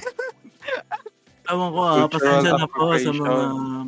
Ewan 1.43 1.70
ko 1.76 1.80
ah, 1.84 2.08
pasensya 2.08 2.56
na 2.56 2.68
po 2.72 2.95
sa 2.95 3.12
mga 3.12 3.41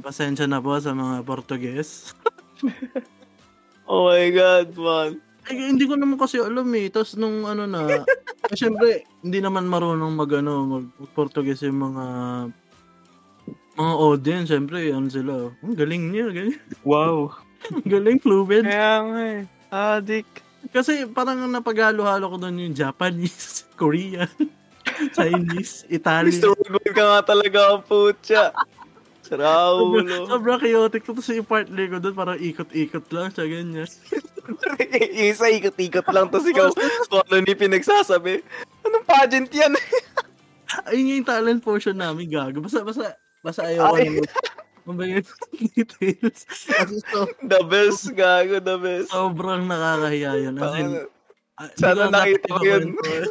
pasensya 0.03 0.45
na 0.45 0.59
po 0.59 0.75
sa 0.75 0.91
mga 0.91 1.15
Portuguese. 1.23 2.11
oh 3.89 4.11
my 4.11 4.27
God, 4.35 4.69
man. 4.75 5.11
Ay, 5.45 5.71
hindi 5.71 5.85
ko 5.87 5.95
naman 5.95 6.19
kasi 6.19 6.41
alam 6.41 6.67
eh. 6.75 6.91
Tapos 6.91 7.15
nung 7.15 7.47
ano 7.47 7.63
na, 7.63 8.03
eh, 8.51 8.57
syempre, 8.57 9.07
hindi 9.23 9.39
naman 9.39 9.71
marunong 9.71 10.11
mag 10.11 10.31
ano, 10.35 10.53
mag, 10.67 10.85
Portuguese 11.15 11.69
yung 11.69 11.79
mga 11.79 12.05
mga 13.75 13.93
audience, 13.99 14.47
syempre, 14.51 14.91
ano 14.91 15.07
sila. 15.07 15.51
Ang 15.63 15.75
galing 15.75 16.03
niya, 16.11 16.31
galing. 16.31 16.59
Wow. 16.83 17.35
Galing, 17.83 18.19
fluid. 18.19 18.63
Kaya 18.63 19.03
nga 19.03 19.21
eh. 19.21 19.41
Adik. 19.75 20.27
Kasi 20.71 21.03
parang 21.11 21.43
napag-halo-halo 21.51 22.31
ko 22.31 22.37
doon 22.39 22.63
yung 22.69 22.75
Japanese, 22.75 23.67
Korean, 23.79 24.31
Chinese, 25.15 25.83
Italian. 25.91 26.31
Mr. 26.31 26.55
Worldwide 26.55 26.95
ka 26.95 27.03
nga 27.03 27.21
talaga 27.27 27.59
ang 27.75 27.83
putya. 27.83 28.43
Saraulo. 29.25 30.29
Sobrang 30.29 30.61
chaotic. 30.61 31.01
Tapos 31.01 31.25
yung 31.33 31.49
partner 31.49 31.85
ko 31.89 31.97
doon, 31.97 32.15
parang 32.15 32.37
ikot-ikot 32.37 33.05
lang 33.09 33.33
siya, 33.33 33.45
ganyan. 33.49 33.89
yung 33.89 35.29
isa 35.33 35.49
ikot-ikot 35.49 36.07
lang, 36.13 36.29
tapos 36.29 36.45
ikaw, 36.45 36.69
kung 37.09 37.25
ano 37.25 37.35
ni 37.41 37.53
pinagsasabi. 37.57 38.45
Anong 38.85 39.05
pageant 39.05 39.49
yan? 39.49 39.73
Ayun 40.89 41.21
yung 41.21 41.27
talent 41.27 41.61
portion 41.65 41.97
namin, 41.97 42.29
gago. 42.29 42.61
Basta, 42.61 42.85
basta, 42.85 43.17
basta 43.41 43.65
ayaw 43.65 43.97
ko 43.97 43.97
Naman. 44.85 45.21
Mabayan 45.21 45.23
details. 45.73 46.45
Kasi 46.45 47.01
so, 47.09 47.25
The 47.41 47.61
best, 47.65 48.13
gago, 48.13 48.61
the 48.61 48.77
best. 48.77 49.09
sobrang 49.09 49.65
nakakahiya 49.65 50.31
yun. 50.45 50.55
As 50.61 50.73
in, 50.77 50.89
di 51.73 51.77
Sana 51.81 52.07
nakita 52.13 52.53
ko 52.53 52.61
yun. 52.61 52.83
ikukwento. 52.93 53.29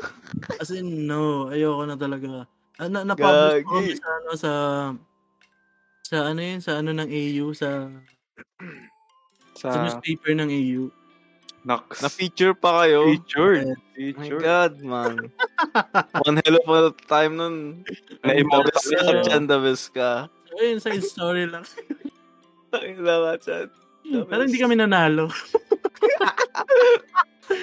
As 0.58 0.70
in, 0.74 1.06
no. 1.06 1.48
Ayoko 1.48 1.82
na 1.86 1.94
talaga. 1.94 2.50
Ah, 2.74 2.90
na, 2.90 3.06
na-publish 3.06 3.62
ko 3.62 3.74
sa, 3.94 4.10
ano, 4.18 4.30
sa, 4.34 4.52
sa 6.02 6.16
ano 6.34 6.40
yun, 6.42 6.58
sa 6.58 6.72
ano 6.82 6.90
ng 6.90 7.06
AU, 7.06 7.46
sa, 7.54 7.86
sa 9.54 9.66
Sa 9.70 9.78
newspaper 9.78 10.34
ng 10.34 10.50
AU. 10.50 10.90
Nox. 11.64 12.02
Na-feature 12.04 12.52
pa 12.52 12.84
kayo. 12.84 13.08
Featured. 13.08 13.64
Oh 13.64 13.72
my 13.72 13.94
Featured. 13.96 14.42
God, 14.44 14.72
man. 14.84 15.32
One 16.28 16.36
hell 16.44 16.60
of 16.60 16.68
a 16.68 16.92
time 17.08 17.40
nun. 17.40 17.86
Na 18.20 18.36
the 18.36 18.44
immortal 18.44 18.68
best 18.68 18.92
ka 18.92 19.56
best 19.64 19.86
ka. 19.96 20.10
Ayun, 20.58 20.78
sa 20.78 20.94
story 20.98 21.50
lang. 21.50 21.64
Tangin 22.70 23.02
lang. 23.02 23.38
The 24.04 24.28
Pero 24.28 24.40
hindi 24.44 24.60
kami 24.60 24.76
nanalo. 24.76 25.32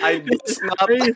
I. 0.01 0.21
Ay, 0.85 1.13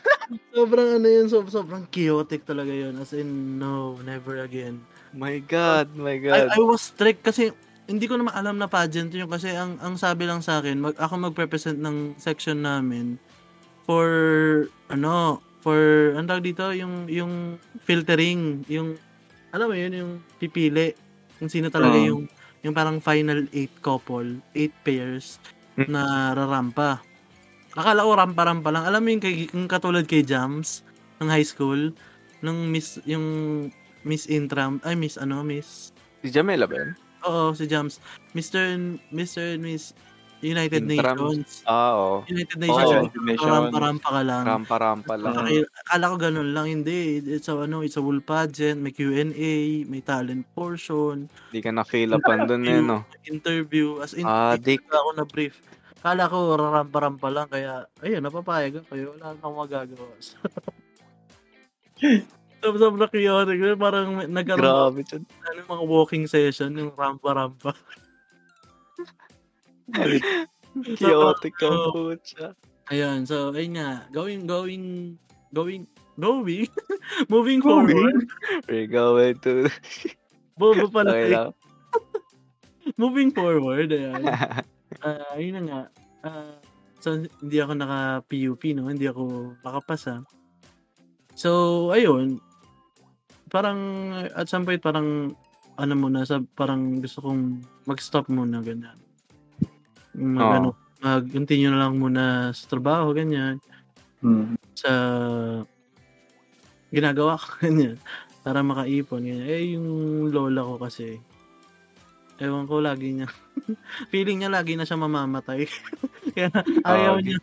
sobrang 0.50 0.98
ano 0.98 1.06
yun, 1.06 1.26
so, 1.30 1.42
sobrang 1.46 1.86
chaotic 1.86 2.42
talaga 2.42 2.70
yun. 2.70 2.98
As 2.98 3.14
in, 3.14 3.58
no, 3.58 3.98
never 4.02 4.42
again. 4.42 4.82
My 5.14 5.38
God, 5.38 5.94
my 5.94 6.18
I, 6.18 6.22
God. 6.22 6.50
I 6.50 6.60
was 6.62 6.90
strict 6.90 7.22
kasi 7.22 7.54
hindi 7.86 8.10
ko 8.10 8.18
naman 8.18 8.34
alam 8.34 8.58
na 8.58 8.66
pageant 8.66 9.14
yun 9.14 9.30
kasi 9.30 9.54
ang 9.54 9.78
ang 9.78 9.94
sabi 9.94 10.26
lang 10.26 10.42
sa 10.42 10.58
akin, 10.58 10.82
mag, 10.82 10.98
ako 10.98 11.30
magpe-present 11.30 11.78
ng 11.78 12.18
section 12.18 12.66
namin 12.66 13.14
for 13.86 14.10
ano, 14.90 15.38
for 15.62 16.10
tawag 16.26 16.42
dito, 16.42 16.74
yung 16.74 17.06
yung 17.06 17.62
filtering, 17.86 18.66
yung 18.66 18.98
alam 19.54 19.70
mo 19.70 19.76
yun, 19.78 19.94
yung 19.94 20.12
pipili 20.42 21.05
kung 21.36 21.48
sino 21.48 21.68
talaga 21.68 21.96
Oo. 21.96 22.06
yung 22.06 22.22
yung 22.64 22.74
parang 22.74 22.98
final 22.98 23.46
eight 23.52 23.70
couple, 23.78 24.26
eight 24.52 24.74
pairs 24.82 25.38
Hmm. 25.76 25.86
na 25.86 26.02
rarampa. 26.32 26.98
Akala 27.76 28.02
ko 28.02 28.16
rampa-rampa 28.16 28.72
lang. 28.72 28.88
Alam 28.88 29.00
mo 29.04 29.08
yung, 29.12 29.20
kay, 29.22 29.34
yung 29.52 29.68
katulad 29.68 30.08
kay 30.08 30.24
Jams 30.24 30.80
ng 31.20 31.28
high 31.28 31.44
school, 31.44 31.92
nung 32.40 32.72
miss, 32.72 32.96
yung 33.04 33.22
Miss 34.00 34.24
Intram, 34.24 34.80
ay 34.82 34.96
Miss 34.96 35.20
ano, 35.20 35.44
Miss 35.44 35.92
Si 36.24 36.32
Jamela 36.32 36.64
ba 36.64 36.80
yun? 36.80 36.90
Oo, 37.22 37.52
si 37.52 37.68
Jams. 37.68 38.00
Mr. 38.32 38.72
and- 38.72 38.98
Mr. 39.12 39.54
and 39.54 39.62
Miss 39.62 39.92
United. 40.44 40.84
Nations. 40.84 41.64
Ah, 41.64 41.96
oo. 41.96 42.14
United 42.28 42.60
Nations. 42.60 42.92
United 42.92 43.24
Nations. 43.24 43.48
Rampa-rampa 43.48 44.08
ka 44.12 44.22
lang. 44.22 44.44
Rampa-rampa 44.44 45.14
lang. 45.16 45.32
Akala, 45.88 46.04
ko 46.12 46.16
ganun 46.20 46.50
lang. 46.52 46.66
Hindi. 46.68 47.24
It's 47.24 47.48
a, 47.48 47.56
ano, 47.56 47.80
it's 47.80 47.96
a 47.96 48.04
wool 48.04 48.20
pageant. 48.20 48.84
May 48.84 48.92
Q&A. 48.92 49.88
May 49.88 50.04
talent 50.04 50.44
portion. 50.52 51.32
Hindi 51.48 51.60
ka 51.64 51.72
na-fill 51.72 52.20
upan 52.20 52.44
doon 52.44 52.62
eh, 52.68 52.80
no? 52.84 53.08
Interview. 53.24 54.04
As 54.04 54.12
in, 54.12 54.28
Ah, 54.28 54.60
talaga 54.60 55.00
ako 55.00 55.10
na-brief. 55.24 55.56
Akala 56.04 56.28
ko 56.28 56.36
rampa-rampa 56.54 57.28
lang. 57.32 57.48
Kaya, 57.48 57.88
ayun, 58.04 58.20
napapayag 58.20 58.84
ako. 58.84 59.16
Wala 59.16 59.32
akong 59.32 59.56
magagawa. 59.56 60.12
Sobrang 62.60 63.08
chaotic. 63.08 63.58
Parang 63.78 64.26
nagkaroon 64.26 65.00
Grabe 65.00 65.02
ano, 65.48 65.60
mga 65.64 65.84
walking 65.86 66.26
session, 66.26 66.74
yung 66.76 66.92
rampa-rampa. 66.92 67.72
Chaotic 71.00 71.54
Oo. 71.64 71.90
po 71.92 72.00
siya. 72.20 72.52
Ayun, 72.92 73.26
so, 73.26 73.50
ayun 73.50 73.74
nga, 73.80 74.06
going, 74.14 74.46
going, 74.46 75.16
going, 75.50 75.86
going, 76.20 76.70
moving 77.32 77.58
forward, 77.58 78.30
We're 78.70 78.86
going 78.86 79.38
to... 79.42 79.66
bobo 80.60 80.86
pala, 80.88 81.12
Okay 81.12 81.28
lang. 81.34 81.50
moving 82.94 83.34
forward, 83.34 83.90
ayan, 83.90 84.22
Ah, 85.02 85.34
ayun 85.34 85.54
na 85.58 85.62
nga, 85.66 85.80
Ah, 86.26 86.58
so, 87.02 87.18
hindi 87.42 87.58
ako 87.58 87.72
naka-PUP, 87.74 88.62
no, 88.78 88.90
hindi 88.90 89.06
ako 89.10 89.54
nakapasa. 89.66 90.22
So, 91.34 91.90
ayun, 91.90 92.38
parang, 93.50 93.78
at 94.30 94.46
some 94.46 94.62
point, 94.62 94.82
parang, 94.82 95.34
ano 95.76 95.92
muna, 95.94 96.22
sa, 96.22 96.40
parang 96.54 97.02
gusto 97.02 97.20
kong 97.20 97.60
mag-stop 97.84 98.26
muna, 98.30 98.62
ganyan. 98.62 98.96
Mag, 100.16 100.48
Oo. 100.48 100.52
ano, 100.52 100.68
mag-continue 101.04 101.68
na 101.70 101.80
lang 101.86 101.94
muna 102.00 102.50
sa 102.56 102.64
trabaho, 102.72 103.12
ganyan. 103.12 103.60
Hmm. 104.22 104.56
sa 104.76 104.92
ginagawa 106.94 107.34
ko 107.40 107.46
ganyan 107.66 107.96
para 108.46 108.62
makaipon 108.62 109.26
ganyan. 109.26 109.46
Eh 109.50 109.74
yung 109.74 109.88
lola 110.30 110.62
ko 110.62 110.74
kasi 110.78 111.18
ewan 112.36 112.68
ko 112.68 112.84
lagi 112.84 113.16
niya 113.16 113.28
feeling 114.12 114.44
niya 114.44 114.52
lagi 114.52 114.76
na 114.76 114.84
siya 114.84 115.00
mamamatay 115.00 115.64
kaya 116.36 116.52
ayaw 116.84 117.16
Ah, 117.16 117.24
niya 117.24 117.36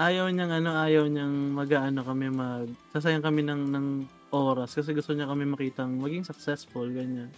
ayaw 0.00 0.26
niyang 0.32 0.52
ano 0.62 0.70
ayaw 0.80 1.04
niyang 1.12 1.52
mag-ano 1.52 2.00
kami 2.00 2.32
mag 2.32 2.66
sasayang 2.96 3.20
kami 3.24 3.44
ng 3.44 3.68
ng 3.68 3.86
oras 4.32 4.72
kasi 4.80 4.96
gusto 4.96 5.12
niya 5.12 5.28
kami 5.28 5.44
makitang 5.44 6.00
maging 6.00 6.24
successful 6.24 6.88
ganyan 6.88 7.28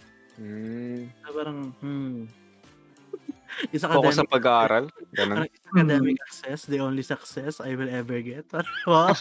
so, 1.21 1.29
parang 1.33 1.73
hmm 1.81 2.27
isa 3.69 3.85
Focus 3.85 4.15
sa 4.15 4.23
academic 4.23 4.33
pag-aaral. 4.33 4.85
Ganun. 5.11 5.37
parang 5.37 5.47
is 5.47 5.61
academic 5.69 6.17
success 6.23 6.59
the 6.65 6.79
only 6.79 7.01
success 7.01 7.53
I 7.59 7.73
will 7.73 7.89
ever 7.89 8.17
get 8.19 8.45
wow 8.89 9.13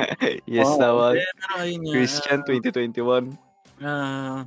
yes, 0.46 0.68
Wow. 0.68 0.78
naman. 0.78 1.12
pero 1.18 1.52
ayun 1.58 1.80
nga 1.82 1.92
Christian 1.94 2.38
ah, 2.38 2.46
2021. 2.46 3.24
Ah, 3.78 4.38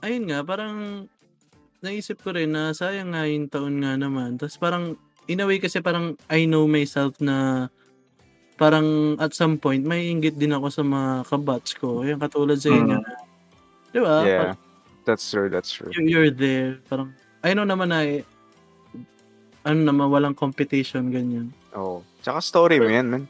ayun 0.00 0.24
nga, 0.26 0.40
parang 0.42 1.04
naisip 1.78 2.20
ko 2.20 2.32
rin 2.32 2.50
na 2.50 2.70
sayang 2.72 3.12
nga 3.12 3.26
yung 3.26 3.46
taon 3.46 3.82
nga 3.82 3.94
naman. 3.94 4.38
Tapos 4.38 4.56
parang, 4.56 4.94
in 5.26 5.42
a 5.42 5.46
way 5.46 5.58
kasi 5.58 5.78
parang 5.78 6.14
I 6.26 6.46
know 6.46 6.64
myself 6.64 7.18
na 7.18 7.66
parang 8.54 9.18
at 9.18 9.34
some 9.34 9.58
point, 9.58 9.82
may 9.82 10.06
inggit 10.06 10.38
din 10.38 10.54
ako 10.54 10.70
sa 10.70 10.80
mga 10.80 11.26
kabatch 11.26 11.76
ko. 11.76 12.06
Yung 12.06 12.18
katulad 12.18 12.56
sa 12.56 12.70
inyo. 12.70 12.96
Mm. 12.96 13.02
na, 13.02 13.12
Di 13.90 13.98
ba? 13.98 14.16
Yeah. 14.22 14.38
Parang 14.54 14.60
That's 15.02 15.26
true, 15.26 15.50
that's 15.50 15.68
true. 15.68 15.90
you- 15.90 16.06
you're 16.06 16.30
there. 16.30 16.78
Parang, 16.86 17.10
I 17.42 17.52
know 17.52 17.66
naman 17.66 17.90
na 17.90 18.06
eh, 18.06 18.22
ano 19.62 19.78
naman, 19.86 20.10
walang 20.10 20.34
competition, 20.34 21.10
ganyan. 21.10 21.50
Oh. 21.72 22.02
Tsaka 22.22 22.42
story 22.42 22.78
mo 22.82 22.90
yan, 22.90 23.06
man. 23.10 23.24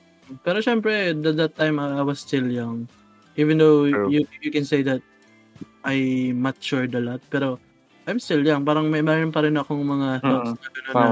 Pero 0.44 0.64
syempre, 0.64 1.12
at 1.12 1.20
that 1.36 1.54
time, 1.56 1.76
I 1.76 2.00
was 2.00 2.20
still 2.20 2.48
young. 2.48 2.88
Even 3.36 3.56
though 3.56 3.88
True. 3.88 4.08
you 4.12 4.24
you 4.44 4.52
can 4.52 4.64
say 4.64 4.84
that 4.84 5.00
I 5.84 6.30
matured 6.36 6.92
a 6.96 7.00
lot, 7.00 7.20
pero 7.32 7.56
I'm 8.04 8.20
still 8.20 8.44
young. 8.44 8.64
Parang 8.64 8.88
may 8.92 9.00
mayroon 9.00 9.32
pa 9.32 9.44
rin 9.44 9.56
akong 9.56 9.80
mga 9.84 10.20
thoughts 10.20 10.52
na 10.56 10.68
gano'n 10.68 10.94
na, 10.96 11.06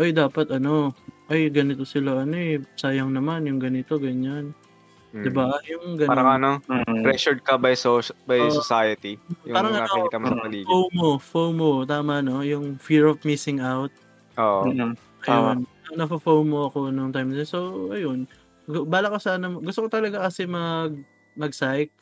oy, 0.00 0.10
dapat 0.12 0.46
ano, 0.52 0.92
ay, 1.30 1.48
ganito 1.48 1.86
sila, 1.86 2.26
ano 2.26 2.34
eh, 2.34 2.58
sayang 2.74 3.12
naman 3.14 3.46
yung 3.46 3.60
ganito, 3.62 3.96
ganyan. 3.96 4.50
Hmm. 5.10 5.24
Diba? 5.26 5.58
Yung 5.66 5.98
ganun. 5.98 6.10
Parang 6.10 6.28
ano, 6.38 6.50
Hmm. 6.70 7.02
pressured 7.02 7.42
ka 7.42 7.58
by 7.58 7.74
so 7.74 7.98
by 8.26 8.38
Oo. 8.40 8.50
society. 8.50 9.18
Yung 9.46 9.56
Parang 9.58 9.74
ano, 9.74 9.84
nakikita 9.86 10.16
mo 10.18 10.26
sa 10.30 10.36
mm, 10.38 10.42
paligid. 10.44 10.66
FOMO, 10.70 11.08
FOMO, 11.18 11.70
tama 11.86 12.14
no? 12.22 12.42
Yung 12.46 12.78
fear 12.78 13.10
of 13.10 13.18
missing 13.26 13.58
out. 13.58 13.90
Oo. 14.40 14.72
Mm. 14.72 14.96
Tama. 15.22 15.60
Ayun. 15.60 15.60
Nafa-FOMO 16.00 16.72
ako 16.72 16.88
nung 16.88 17.12
time 17.12 17.36
na. 17.36 17.44
So, 17.44 17.92
ayun. 17.92 18.24
Bala 18.66 19.12
ko 19.12 19.18
sana, 19.20 19.50
gusto 19.52 19.84
ko 19.84 19.88
talaga 19.92 20.24
kasi 20.24 20.48
mag, 20.48 20.96
mag-psych. 21.36 21.92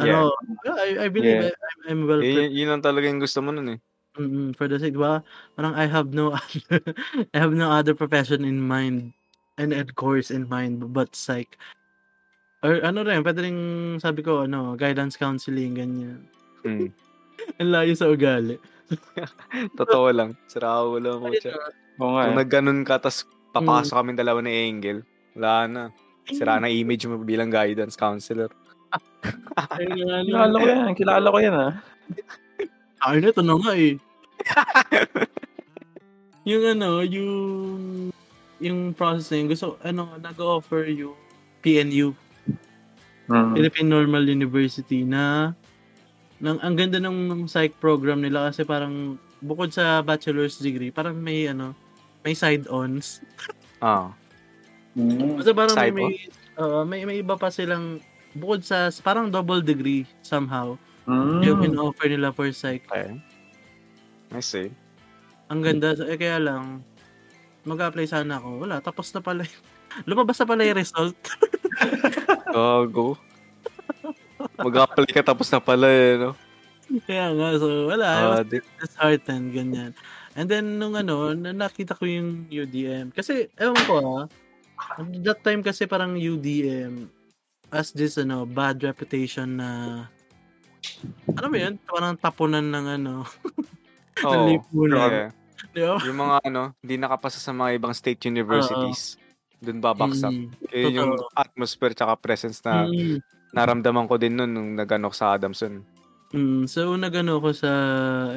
Ano, 0.00 0.32
I, 0.64 1.06
I 1.06 1.08
believe 1.12 1.44
Yeah. 1.44 1.52
I, 1.52 1.52
I'm, 1.52 1.80
I'm 1.90 2.00
well 2.08 2.24
prepared. 2.24 2.48
yun, 2.48 2.56
yun 2.56 2.68
lang 2.72 2.84
talaga 2.84 3.04
yung 3.04 3.20
gusto 3.20 3.44
mo 3.44 3.52
nun 3.52 3.76
eh. 3.76 3.80
Mm, 4.18 4.56
for 4.56 4.66
the 4.66 4.80
sake, 4.80 4.96
diba? 4.96 5.22
Parang 5.54 5.74
I 5.76 5.86
have 5.86 6.10
no 6.16 6.32
other, 6.38 6.82
I 7.30 7.36
have 7.36 7.52
no 7.52 7.68
other 7.70 7.92
profession 7.92 8.42
in 8.48 8.58
mind 8.62 9.12
and, 9.60 9.70
and 9.76 9.92
course 9.94 10.32
in 10.32 10.48
mind 10.48 10.80
but 10.96 11.12
psych. 11.14 11.58
Or 12.60 12.80
ano 12.84 13.04
rin, 13.04 13.24
pwede 13.24 13.40
rin 13.44 13.58
sabi 14.00 14.20
ko, 14.20 14.44
ano, 14.44 14.76
guidance 14.76 15.16
counseling, 15.16 15.76
ganyan. 15.76 16.20
Hmm. 16.64 16.92
Ang 17.60 17.70
layo 17.72 17.92
sa 17.96 18.08
ugali. 18.08 18.60
Totoo 19.78 20.10
lang. 20.10 20.34
Sira 20.50 20.82
ko 20.82 20.98
lang 20.98 21.22
po 21.22 21.30
siya. 21.34 21.54
Oo 22.00 22.16
nga. 22.16 22.22
Kung 22.28 22.36
eh. 22.36 22.40
nagganon 22.42 22.80
ka, 22.82 22.98
tas 22.98 23.24
papasok 23.50 23.96
kami 23.96 24.12
dalawa 24.14 24.42
ni 24.42 24.52
Angel, 24.52 25.02
wala 25.34 25.66
na. 25.66 25.82
Sira 26.30 26.62
na 26.62 26.70
image 26.70 27.06
mo 27.10 27.18
bilang 27.22 27.50
guidance 27.50 27.98
counselor. 27.98 28.50
Kilala 30.26 30.56
ko 30.56 30.66
yan. 30.66 30.92
Kilala 30.94 31.26
ko 31.30 31.38
yan 31.38 31.56
ah. 31.56 31.72
Ay, 33.00 33.24
ito 33.24 33.40
na 33.40 33.54
nga 33.56 33.72
eh. 33.74 33.96
yung 36.50 36.64
ano, 36.66 37.00
yung 37.06 37.32
yung 38.60 38.92
process 38.92 39.32
na 39.32 39.36
yun, 39.40 39.48
gusto, 39.48 39.80
ano, 39.80 40.20
nag-offer 40.20 40.84
yung 40.92 41.16
PNU, 41.64 42.12
Hmm. 43.30 43.54
Philippine 43.54 43.86
Normal 43.86 44.26
University, 44.26 45.06
na 45.06 45.54
nang 46.40 46.58
ang 46.64 46.74
ganda 46.74 46.96
ng 46.98 47.44
psych 47.46 47.76
program 47.78 48.24
nila 48.24 48.48
kasi 48.48 48.64
parang 48.64 49.20
bukod 49.40 49.72
sa 49.72 50.00
bachelor's 50.00 50.56
degree, 50.60 50.88
parang 50.92 51.16
may 51.16 51.48
ano, 51.48 51.72
may 52.24 52.36
side-ons. 52.36 53.20
Ah. 53.80 54.12
Hmm. 54.92 55.40
Kasi 55.40 55.56
parang 55.56 55.72
may, 55.72 55.88
Side 55.88 55.96
may, 55.96 56.12
oo, 56.60 56.84
may, 56.84 57.00
may 57.08 57.16
iba 57.24 57.32
pa 57.32 57.48
silang 57.48 57.96
bukod 58.36 58.60
sa 58.60 58.92
parang 59.00 59.32
double 59.32 59.64
degree 59.64 60.04
somehow 60.20 60.76
Hmm. 61.08 61.40
yung 61.40 61.64
in-offer 61.64 62.12
nila 62.12 62.28
for 62.28 62.46
psych. 62.52 62.84
Okay. 62.86 63.16
I 64.30 64.44
see. 64.44 64.68
Ang 65.48 65.64
ganda. 65.64 65.96
Eh, 66.06 66.20
kaya 66.20 66.38
lang, 66.38 66.84
mag-apply 67.66 68.06
sana 68.06 68.38
ako. 68.38 68.62
Wala, 68.68 68.78
tapos 68.84 69.10
na 69.16 69.24
pala. 69.24 69.42
Lumabas 70.08 70.38
na 70.38 70.46
pala 70.46 70.62
yung 70.68 70.78
result. 70.78 71.16
Gago. 72.54 73.18
Mag-apply 74.58 75.08
ka 75.10 75.22
tapos 75.24 75.48
na 75.52 75.60
pala 75.60 75.88
eh, 75.88 76.16
no? 76.18 76.32
kaya 77.06 77.30
nga, 77.30 77.48
so 77.54 77.86
wala. 77.86 78.06
I 78.10 78.22
was 78.26 78.38
Ah, 78.42 78.46
di- 78.46 78.70
disheartened, 78.82 79.54
ganyan. 79.54 79.94
And 80.34 80.50
then, 80.50 80.82
nung 80.82 80.98
ano, 80.98 81.30
na- 81.38 81.54
nakita 81.54 81.94
ko 81.94 82.02
yung 82.02 82.50
UDM. 82.50 83.14
Kasi, 83.14 83.46
ewan 83.54 83.78
ko 83.86 83.94
ah, 84.02 84.24
that 85.22 85.44
time 85.46 85.62
kasi 85.62 85.86
parang 85.86 86.18
UDM 86.18 87.06
as 87.70 87.94
this, 87.94 88.18
ano, 88.18 88.42
bad 88.42 88.82
reputation 88.82 89.62
na, 89.62 89.68
ano 91.30 91.46
ba 91.46 91.56
yun? 91.56 91.78
Parang 91.86 92.18
tapunan 92.18 92.66
ng 92.66 92.86
ano, 92.98 93.14
ng 94.26 94.26
Oo. 94.26 94.46
lipunan. 94.50 95.10
Yeah. 95.10 95.30
Di 95.70 95.80
ba? 95.86 95.96
Yung 96.02 96.18
mga 96.18 96.36
ano, 96.50 96.62
hindi 96.82 96.94
nakapasa 96.98 97.38
sa 97.38 97.52
mga 97.54 97.78
ibang 97.78 97.94
state 97.94 98.26
universities. 98.26 99.20
Doon 99.60 99.78
babaksak. 99.78 100.32
Mm, 100.72 100.92
yung 100.96 101.12
atmosphere 101.36 101.92
tsaka 101.92 102.16
presence 102.16 102.64
na 102.64 102.88
mm. 102.88 103.20
Naramdaman 103.50 104.06
ko 104.06 104.14
din 104.18 104.38
nun 104.38 104.50
nung 104.50 104.70
nag-ano 104.78 105.10
ko 105.10 105.16
sa 105.16 105.34
Adamson. 105.34 105.82
Mm, 106.30 106.70
so 106.70 106.94
nagano 106.94 107.42
ako 107.42 107.50
sa 107.50 107.70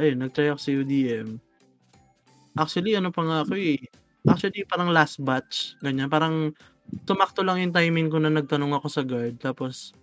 ayun, 0.02 0.26
nag-try 0.26 0.50
ako 0.50 0.60
sa 0.62 0.72
UDM. 0.74 1.28
Actually, 2.54 2.94
ano 2.98 3.10
pa 3.10 3.22
nga 3.26 3.38
ako 3.46 3.54
eh. 3.58 3.82
Actually, 4.26 4.66
parang 4.66 4.94
last 4.94 5.22
batch, 5.22 5.78
ganyan. 5.82 6.10
Parang 6.10 6.54
tumakto 7.06 7.42
lang 7.42 7.62
yung 7.62 7.74
timing 7.74 8.10
ko 8.14 8.18
na 8.22 8.30
nagtanong 8.30 8.78
ako 8.78 8.88
sa 8.90 9.02
guard. 9.02 9.38
Tapos, 9.42 9.94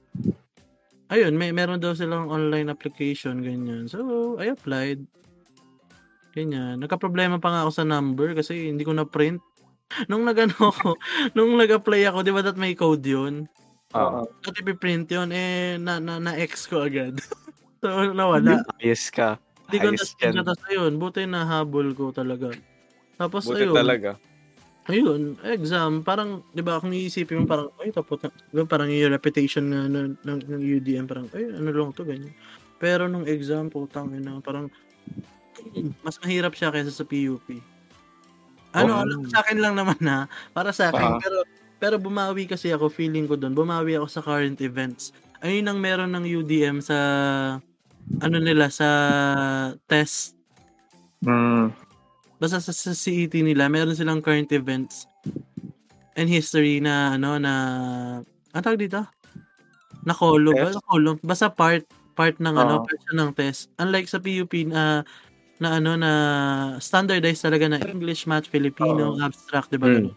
ayun, 1.11 1.35
may 1.35 1.55
meron 1.55 1.79
daw 1.79 1.95
silang 1.95 2.31
online 2.31 2.71
application, 2.71 3.43
ganyan. 3.43 3.87
So, 3.87 4.35
I 4.39 4.55
applied. 4.55 5.03
Ganyan. 6.35 6.79
Nagka-problema 6.79 7.43
pa 7.43 7.51
nga 7.51 7.61
ako 7.67 7.73
sa 7.75 7.87
number 7.87 8.35
kasi 8.39 8.71
hindi 8.71 8.87
ko 8.87 8.95
na-print. 8.95 9.43
Nung 10.11 10.23
nagano 10.23 10.55
ako, 10.55 10.95
nung 11.35 11.59
nag-apply 11.59 12.07
ako, 12.07 12.23
di 12.23 12.31
ba 12.31 12.47
that 12.47 12.55
may 12.55 12.79
code 12.79 13.03
yun? 13.03 13.51
Oo. 13.91 14.22
At 14.47 14.55
ipiprint 14.55 15.11
yun, 15.11 15.34
eh, 15.34 15.74
na, 15.76 15.99
na, 15.99 16.22
na-X 16.22 16.70
ko 16.70 16.86
agad. 16.86 17.18
so, 17.82 17.88
nawala. 18.14 18.62
Ayos 18.78 19.11
ka. 19.11 19.34
Hindi 19.66 19.76
ko 19.78 19.88
na 19.91 19.99
screenshot 19.99 20.47
tapos 20.47 20.62
ayun, 20.66 20.93
buti 20.99 21.26
nahabol 21.26 21.95
ko 21.95 22.11
talaga. 22.11 22.51
Tapos 23.14 23.47
Buti 23.47 23.66
ayun, 23.66 23.74
talaga. 23.74 24.11
ayun, 24.86 25.22
exam, 25.47 26.03
parang, 26.03 26.43
di 26.51 26.62
ba, 26.62 26.78
kung 26.78 26.91
iisipin 26.91 27.43
mo 27.43 27.47
parang, 27.47 27.68
ay, 27.78 27.91
tapos, 27.91 28.18
na- 28.22 28.34
di 28.34 28.57
ba, 28.59 28.66
parang 28.66 28.91
yung 28.91 29.11
reputation 29.11 29.62
na, 29.66 29.86
na, 29.86 30.01
ng, 30.11 30.38
ng 30.47 30.62
UDM, 30.78 31.07
parang, 31.07 31.26
ay, 31.34 31.51
ano 31.51 31.70
lang 31.70 31.91
to, 31.93 32.03
ganyan. 32.03 32.30
Pero 32.78 33.07
nung 33.07 33.26
exam, 33.26 33.70
putang 33.70 34.11
ina, 34.11 34.38
parang, 34.41 34.70
mas 36.07 36.18
mahirap 36.18 36.55
siya 36.55 36.70
kaysa 36.70 36.91
sa 36.91 37.05
PUP. 37.05 37.59
Ano, 38.70 38.99
Oh. 38.99 39.03
ano, 39.03 39.14
sa 39.26 39.43
akin 39.43 39.59
lang 39.59 39.74
naman 39.74 39.99
na, 39.99 40.26
para 40.51 40.70
sa 40.70 40.91
akin, 40.91 41.11
Ah. 41.11 41.18
pero, 41.18 41.43
pero 41.81 41.97
bumawi 41.97 42.45
kasi 42.45 42.70
ako, 42.70 42.93
feeling 42.93 43.24
ko 43.24 43.35
doon, 43.35 43.57
bumawi 43.57 43.97
ako 43.97 44.07
sa 44.07 44.20
current 44.20 44.61
events. 44.61 45.11
Ayun 45.41 45.66
ang 45.66 45.81
meron 45.81 46.12
ng 46.12 46.28
UDM 46.28 46.85
sa, 46.85 46.97
ano 48.20 48.37
nila, 48.39 48.68
sa 48.68 48.89
test 49.89 50.37
Mm. 51.20 51.68
basta 52.41 52.64
sa, 52.64 52.72
sa 52.72 52.97
CET 52.97 53.37
nila, 53.45 53.68
meron 53.68 53.93
silang 53.93 54.24
current 54.24 54.49
events 54.57 55.05
and 56.16 56.33
history 56.33 56.81
na 56.81 57.20
ano 57.20 57.37
na 57.37 57.53
ang 58.57 58.62
tawag 58.64 58.81
dito? 58.81 59.05
Na 60.09 60.16
column? 60.16 60.57
Na 60.57 60.81
column. 60.89 61.20
Basta 61.20 61.53
part 61.53 61.85
part 62.16 62.41
ng 62.41 62.57
ano, 62.57 62.81
Oo. 62.81 62.85
part 62.89 63.01
ng 63.12 63.31
test. 63.37 63.68
Unlike 63.76 64.09
sa 64.09 64.16
PUP 64.16 64.53
na 64.64 65.05
na 65.61 65.76
ano 65.76 65.93
na 66.01 66.12
standardized 66.81 67.45
talaga 67.45 67.68
na 67.68 67.85
English, 67.85 68.24
Math, 68.24 68.49
Filipino, 68.49 69.20
abstract, 69.20 69.68
'di 69.68 69.76
ba? 69.76 69.93
Mm. 69.93 70.09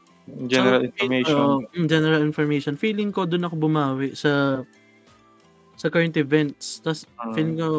General 0.48 0.80
So, 0.80 0.88
information. 0.88 1.36
oo, 1.36 1.58
mm, 1.76 1.88
general 1.88 2.22
information. 2.24 2.80
Feeling 2.80 3.12
ko 3.12 3.28
doon 3.28 3.44
ako 3.44 3.56
bumawi 3.60 4.16
sa 4.16 4.64
sa 5.76 5.92
current 5.92 6.16
events. 6.16 6.80
Tapos 6.80 7.04
Mm. 7.20 7.34
feeling 7.36 7.58
ko, 7.60 7.70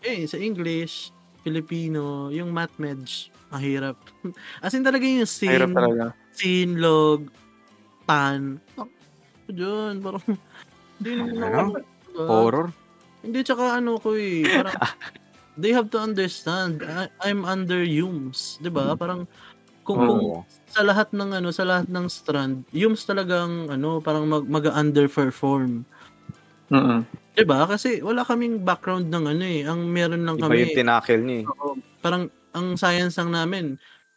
eh, 0.00 0.24
sa 0.24 0.40
English, 0.40 1.12
Filipino, 1.44 2.32
yung 2.32 2.56
math 2.56 2.72
medj, 2.80 3.28
mahirap. 3.52 4.00
As 4.64 4.72
in 4.72 4.80
talaga 4.80 5.04
yung 5.04 5.28
Mahirap 5.28 5.68
scene, 5.68 5.76
talaga. 5.76 6.04
scene, 6.32 6.74
log, 6.80 7.28
tan. 8.08 8.64
Ako 8.80 8.88
dyan, 9.52 9.94
parang, 10.00 10.24
hindi 10.96 11.10
naman 11.20 11.36
Ano? 11.44 11.58
ako, 11.60 11.76
diba? 12.08 12.24
Horror? 12.24 12.66
Hindi, 13.20 13.38
tsaka 13.44 13.64
ano 13.76 14.00
ko 14.00 14.16
eh, 14.16 14.48
parang, 14.48 14.72
they 15.60 15.76
have 15.76 15.92
to 15.92 16.00
understand, 16.00 16.80
I, 16.80 17.12
I'm 17.20 17.44
under 17.44 17.84
Humes, 17.84 18.56
di 18.58 18.72
ba? 18.72 18.96
Parang, 18.96 19.28
kung, 19.84 20.00
kung 20.00 20.22
Oo. 20.24 20.40
sa 20.66 20.82
lahat 20.82 21.12
ng 21.12 21.30
ano, 21.38 21.48
sa 21.52 21.62
lahat 21.68 21.86
ng 21.92 22.06
strand, 22.08 22.64
Humes 22.72 23.04
talagang 23.04 23.68
ano, 23.70 24.00
parang 24.00 24.26
mag, 24.26 24.48
mag-underperform. 24.48 25.84
Mm-mm. 26.72 27.00
'Di 27.34 27.44
ba? 27.44 27.66
Kasi 27.68 28.00
wala 28.00 28.24
kaming 28.24 28.62
background 28.62 29.10
ng 29.10 29.24
ano 29.36 29.44
eh. 29.44 29.62
Ang 29.66 29.90
meron 29.90 30.24
lang 30.24 30.40
Iba 30.40 30.48
kami, 30.48 30.58
yung 30.64 30.78
tinakil 30.78 31.20
niya 31.22 31.36
eh. 31.44 31.50
oo, 31.50 31.68
parang 32.00 32.30
ang 32.54 32.78
science 32.78 33.18
lang 33.18 33.30
namin, 33.34 33.64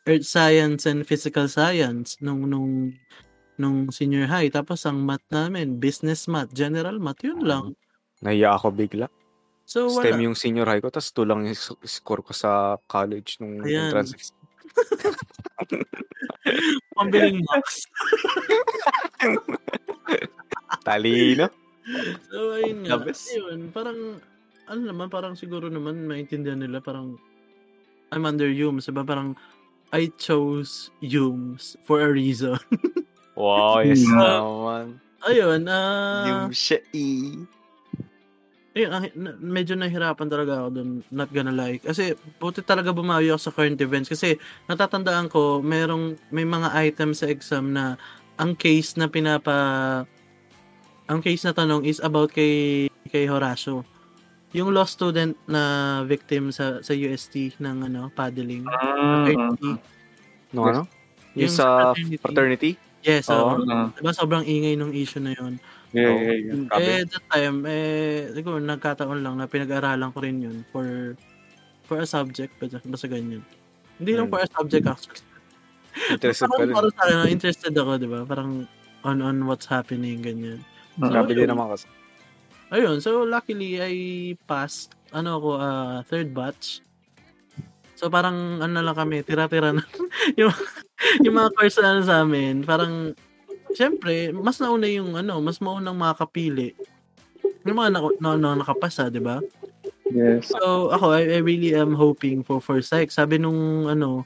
earth 0.06 0.26
science 0.26 0.86
and 0.86 1.04
physical 1.04 1.50
science 1.50 2.16
nung 2.22 2.46
nung 2.48 2.94
nung 3.58 3.90
senior 3.90 4.30
high. 4.30 4.54
Tapos 4.54 4.86
ang 4.86 5.02
math 5.02 5.26
namin, 5.34 5.82
business 5.82 6.30
math, 6.30 6.54
general 6.54 7.02
math, 7.02 7.20
yun 7.26 7.42
lang. 7.42 7.74
Nahiya 8.22 8.54
ako 8.54 8.70
bigla. 8.74 9.10
So 9.68 9.90
STEM 9.92 10.22
wala. 10.22 10.26
yung 10.32 10.38
senior 10.38 10.70
high 10.70 10.80
ko, 10.80 10.88
tapos 10.94 11.12
tulang 11.12 11.44
yung 11.44 11.58
s- 11.58 11.76
score 11.90 12.24
ko 12.24 12.32
sa 12.32 12.78
college 12.88 13.42
nung 13.42 13.66
Ayan. 13.66 13.92
entrance. 13.92 14.14
Pambiling 16.96 17.44
box. 17.50 17.86
Talino. 20.84 21.48
So 22.32 22.58
ayun 22.60 22.84
nga. 22.84 23.00
Labis. 23.00 23.32
Ayun, 23.32 23.72
parang 23.72 24.20
ano 24.68 24.82
naman, 24.84 25.08
parang 25.08 25.34
siguro 25.40 25.72
naman 25.72 26.04
maintindihan 26.04 26.60
nila 26.60 26.84
parang 26.84 27.16
I'm 28.12 28.24
under 28.24 28.48
Humes, 28.48 28.88
diba? 28.88 29.04
Parang 29.04 29.36
I 29.92 30.12
chose 30.20 30.92
Humes 31.00 31.80
for 31.84 32.04
a 32.04 32.10
reason. 32.12 32.60
Wow, 33.38 33.86
yes 33.86 34.02
naman. 34.02 34.98
Ayun, 35.22 35.70
ah 35.70 36.26
Yung 36.26 36.58
siya 36.58 36.82
eh. 36.90 37.38
Ayun, 38.78 38.94
ang- 38.94 39.10
na- 39.18 39.34
medyo 39.42 39.74
nahirapan 39.74 40.30
talaga 40.30 40.62
ako 40.62 40.68
dun, 40.70 40.90
not 41.10 41.34
gonna 41.34 41.50
lie. 41.50 41.82
Kasi, 41.82 42.14
buti 42.38 42.62
talaga 42.62 42.94
bumawi 42.94 43.34
ako 43.34 43.42
sa 43.42 43.54
current 43.58 43.82
events. 43.82 44.06
Kasi, 44.06 44.38
natatandaan 44.70 45.34
ko, 45.34 45.66
merong, 45.66 46.14
may 46.30 46.46
mga 46.46 46.78
items 46.78 47.26
sa 47.26 47.28
exam 47.28 47.74
na, 47.74 47.98
ang 48.38 48.54
case 48.54 48.94
na 48.94 49.10
pinapa, 49.10 49.56
ang 51.10 51.20
case 51.26 51.42
na 51.42 51.58
tanong 51.58 51.90
is 51.90 51.98
about 51.98 52.30
kay, 52.30 52.86
kay 53.10 53.26
Horacio. 53.26 53.82
Yung 54.54 54.70
law 54.70 54.86
student 54.86 55.34
na 55.44 55.62
victim 56.06 56.54
sa 56.54 56.80
sa 56.80 56.94
UST 56.94 57.58
ng 57.58 57.84
ano, 57.84 58.14
paddling. 58.14 58.64
Mm. 58.64 59.26
Fraternity. 59.26 59.72
No, 60.54 60.62
ano? 60.64 60.82
Yung 61.34 61.50
Yung 61.50 61.52
sa 61.52 61.66
fraternity. 61.92 62.18
fraternity? 62.18 62.72
Yes, 63.02 63.26
Oo. 63.28 63.58
oo. 63.58 63.66
Mm. 63.66 63.88
Diba 63.96 64.14
sobrang 64.14 64.46
ingay 64.46 64.78
nung 64.78 64.94
issue 64.94 65.20
na 65.20 65.34
yun. 65.34 65.58
Yeah, 65.98 66.14
yeah, 66.22 66.38
yeah. 66.38 66.56
Grabe. 66.70 66.82
Eh, 66.86 67.02
that 67.10 67.26
time, 67.34 67.58
eh, 67.66 68.30
siguro 68.38 68.62
nagkataon 68.62 69.20
lang 69.26 69.36
na 69.42 69.50
pinag-aralan 69.50 70.14
ko 70.14 70.20
rin 70.22 70.38
yun 70.38 70.58
for 70.70 71.18
for 71.88 71.98
a 71.98 72.08
subject, 72.08 72.54
basta, 72.62 72.78
basta 72.86 73.08
ganyan. 73.10 73.42
Hindi 73.98 74.12
lang 74.14 74.30
Hmm. 74.30 74.34
for 74.38 74.42
a 74.46 74.50
subject 74.54 74.86
actually. 74.86 75.24
Interested 76.14 76.46
ka 76.46 76.54
parang 76.54 76.70
rin. 76.70 76.78
para 76.78 76.90
sa 76.94 77.02
akin, 77.10 77.18
interested 77.34 77.74
ako, 77.74 77.92
di 77.98 78.06
ba? 78.06 78.22
Parang 78.22 78.52
on 79.02 79.18
on 79.26 79.38
what's 79.50 79.66
happening, 79.66 80.22
ganyan. 80.22 80.62
Mm. 81.02 81.10
Grabe 81.10 81.34
ayun. 81.34 81.40
din 81.42 81.50
naman 81.50 81.68
kasi. 81.74 81.88
Ayun, 82.70 83.00
so 83.02 83.24
luckily, 83.24 83.80
I 83.80 83.94
passed, 84.46 84.94
ano 85.10 85.40
ako, 85.42 85.50
ah, 85.58 85.98
third 86.06 86.36
batch. 86.36 86.84
So 87.98 88.12
parang, 88.14 88.62
ano 88.62 88.78
lang 88.78 88.94
kami, 88.94 89.26
tira-tira 89.26 89.74
na. 89.74 89.82
yung, 90.40 90.54
yung 91.26 91.34
mga 91.34 91.50
course 91.58 91.82
na 91.82 91.98
ano 91.98 92.02
sa 92.06 92.22
amin, 92.22 92.62
parang, 92.62 93.18
syempre, 93.78 94.34
mas 94.34 94.58
nauna 94.58 94.90
yung, 94.90 95.14
ano, 95.14 95.38
mas 95.38 95.62
maunang 95.62 95.94
makakapili. 95.94 96.74
Yung 97.62 97.78
mga 97.78 97.94
na, 97.94 98.00
na, 98.18 98.30
na, 98.34 98.50
nakapasa, 98.58 99.14
di 99.14 99.22
ba? 99.22 99.38
Yes. 100.10 100.50
So, 100.50 100.90
ako, 100.90 101.14
I, 101.14 101.38
I 101.38 101.40
really 101.46 101.78
am 101.78 101.94
hoping 101.94 102.42
for 102.42 102.58
for 102.58 102.82
psych. 102.82 103.14
Sabi 103.14 103.38
nung, 103.38 103.86
ano, 103.86 104.26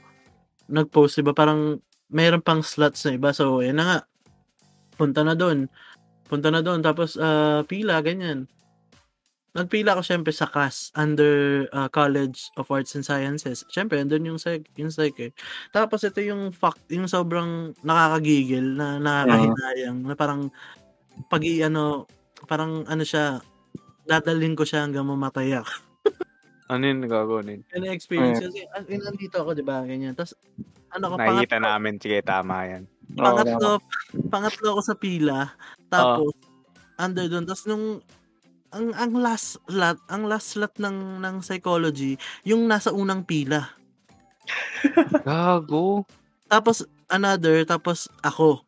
nag-post, 0.72 1.20
diba, 1.20 1.36
parang, 1.36 1.76
mayroon 2.12 2.44
pang 2.44 2.60
slots 2.60 3.08
na 3.08 3.16
iba. 3.16 3.32
So, 3.32 3.64
yan 3.64 3.80
na 3.80 3.84
nga. 3.88 3.98
Punta 5.00 5.24
na 5.24 5.32
doon. 5.32 5.68
Punta 6.28 6.52
na 6.52 6.60
doon. 6.60 6.84
Tapos, 6.84 7.16
ah, 7.16 7.64
pila, 7.64 8.00
ganyan. 8.04 8.44
Nagpila 9.52 9.92
ako 9.92 10.02
syempre 10.02 10.32
sa 10.32 10.48
CAS 10.48 10.88
under 10.96 11.68
ah, 11.76 11.92
College 11.92 12.48
of 12.56 12.72
Arts 12.72 12.96
and 12.96 13.04
Sciences. 13.04 13.68
Syempre, 13.68 14.00
andun 14.00 14.24
yung 14.24 14.40
psych, 14.40 14.64
yung 14.80 14.88
psych 14.88 15.18
eh. 15.20 15.32
Tapos 15.68 16.00
ito 16.08 16.24
yung 16.24 16.56
fact, 16.56 16.80
yung 16.88 17.04
sobrang 17.04 17.76
nakakagigil 17.84 18.64
na 18.64 18.96
nakakahinayang 18.96 20.08
na 20.08 20.16
parang 20.16 20.48
pag 21.28 21.44
ano, 21.44 22.08
parang 22.48 22.88
ano 22.88 23.04
siya, 23.04 23.44
dadalhin 24.08 24.56
ko 24.56 24.64
siya 24.64 24.88
hanggang 24.88 25.04
mamatay 25.04 25.60
ako. 25.60 25.72
Ano 26.72 26.88
yun 26.88 27.04
gagawin? 27.04 27.60
Ang 27.76 27.92
experience 27.92 28.40
kasi 28.40 28.64
an- 28.72 28.88
yun, 28.88 29.04
nandito 29.04 29.36
ako, 29.44 29.52
'di 29.52 29.60
ba? 29.60 29.84
Ganyan. 29.84 30.16
Tapos 30.16 30.32
ano 30.88 31.12
ko 31.12 31.14
Nakikita 31.20 31.60
pangatlo, 31.60 31.68
namin. 31.68 31.94
Sige, 32.00 32.18
tama 32.24 32.56
yan. 32.64 32.82
Pangatlo, 33.12 33.70
pangatlo 34.32 34.66
ako 34.72 34.80
sa 34.80 34.96
pila. 34.96 35.52
Tapos 35.92 36.32
under 36.96 37.28
doon. 37.28 37.44
Tapos 37.44 37.64
nung 37.68 38.00
ang 38.72 38.96
ang 38.96 39.12
last 39.20 39.60
slot, 39.68 40.00
ang 40.08 40.24
last 40.24 40.56
slot 40.56 40.74
ng 40.80 41.20
ng 41.20 41.36
psychology, 41.44 42.16
yung 42.42 42.64
nasa 42.64 42.90
unang 42.90 43.22
pila. 43.22 43.68
Gago. 45.22 46.08
Tapos 46.48 46.84
another, 47.12 47.62
tapos 47.68 48.08
ako. 48.24 48.64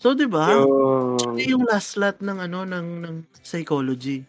So 0.00 0.16
'di 0.16 0.26
ba? 0.28 0.52
Yo. 0.52 1.16
Yun 1.36 1.60
yung 1.60 1.64
last 1.68 1.96
slot 1.96 2.20
ng 2.24 2.40
ano 2.40 2.64
ng 2.64 2.88
ng 3.04 3.16
psychology. 3.44 4.24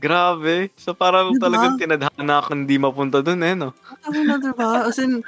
Grabe. 0.00 0.72
So 0.80 0.96
parang 0.96 1.36
Diba? 1.36 1.48
talagang 1.48 1.76
tinadhana 1.76 2.40
kang 2.40 2.64
di 2.64 2.80
mapunta 2.80 3.20
dun 3.20 3.44
eh, 3.44 3.52
no? 3.52 3.76
Ano 4.08 4.18
na, 4.24 4.40
diba? 4.40 4.88
As 4.88 4.96
in, 4.96 5.20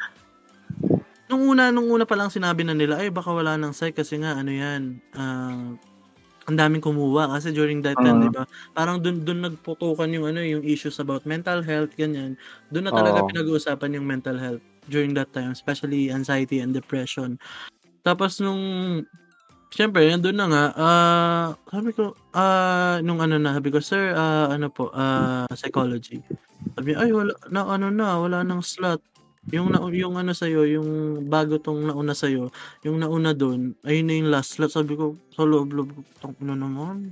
nung 1.29 1.45
una, 1.45 1.69
nung 1.69 1.93
una 1.93 2.09
pa 2.09 2.17
lang 2.17 2.33
sinabi 2.33 2.65
na 2.65 2.73
nila, 2.73 3.05
ay 3.05 3.13
baka 3.13 3.37
wala 3.37 3.61
ng 3.61 3.77
psych 3.77 4.01
kasi 4.01 4.17
nga, 4.25 4.41
ano 4.41 4.49
yan, 4.49 4.97
ah, 5.13 5.77
ang 6.49 6.57
daming 6.59 6.83
kumuha 6.83 7.31
kasi 7.39 7.55
during 7.55 7.81
that 7.87 7.99
time, 8.03 8.19
Mm. 8.19 8.23
'di 8.23 8.31
ba? 8.35 8.45
Parang 8.75 8.99
dun 8.99 9.23
dun 9.23 9.43
nagputukan 9.47 10.11
yung 10.11 10.27
ano, 10.31 10.41
yung 10.43 10.63
issues 10.67 10.99
about 10.99 11.23
mental 11.29 11.63
health 11.63 11.95
ganyan. 11.95 12.35
Dun 12.73 12.89
na 12.89 12.93
talaga 12.95 13.23
Oo. 13.23 13.29
pinag-uusapan 13.31 13.97
yung 13.99 14.07
mental 14.07 14.37
health 14.39 14.63
during 14.91 15.15
that 15.15 15.31
time, 15.31 15.55
especially 15.55 16.11
anxiety 16.11 16.59
and 16.59 16.75
depression. 16.75 17.39
Tapos 18.03 18.39
nung 18.43 18.63
Siyempre, 19.73 20.05
nandun 20.05 20.37
na 20.37 20.47
nga, 20.53 20.65
ah, 20.77 21.47
sabi 21.73 21.97
ko, 21.97 22.13
ah, 22.37 23.01
nung 23.01 23.25
ano 23.25 23.41
na, 23.41 23.57
sabi 23.57 23.73
ko, 23.73 23.81
sir, 23.81 24.13
ah, 24.13 24.53
ano 24.53 24.69
po, 24.69 24.93
ah, 24.93 25.49
psychology. 25.57 26.21
Sabi 26.77 26.93
ay, 26.93 27.09
wala, 27.09 27.33
na, 27.49 27.65
ano 27.65 27.89
na, 27.89 28.21
wala 28.21 28.45
nang 28.45 28.61
slot. 28.61 29.01
Yung, 29.51 29.75
na, 29.75 29.83
yung 29.91 30.15
ano 30.15 30.31
sa'yo, 30.31 30.63
yung 30.71 30.91
bago 31.27 31.59
tong 31.59 31.83
nauna 31.83 32.15
sa'yo, 32.15 32.55
yung 32.87 33.03
nauna 33.03 33.35
doon, 33.35 33.75
ayun 33.83 34.07
na 34.07 34.15
yung 34.15 34.31
last 34.31 34.55
slot. 34.55 34.71
Sabi 34.71 34.95
ko, 34.95 35.19
sa 35.35 35.43
loob-loob, 35.43 35.91
ko, 35.91 36.01
tang 36.23 36.35
ina 36.39 36.55
naman. 36.55 37.11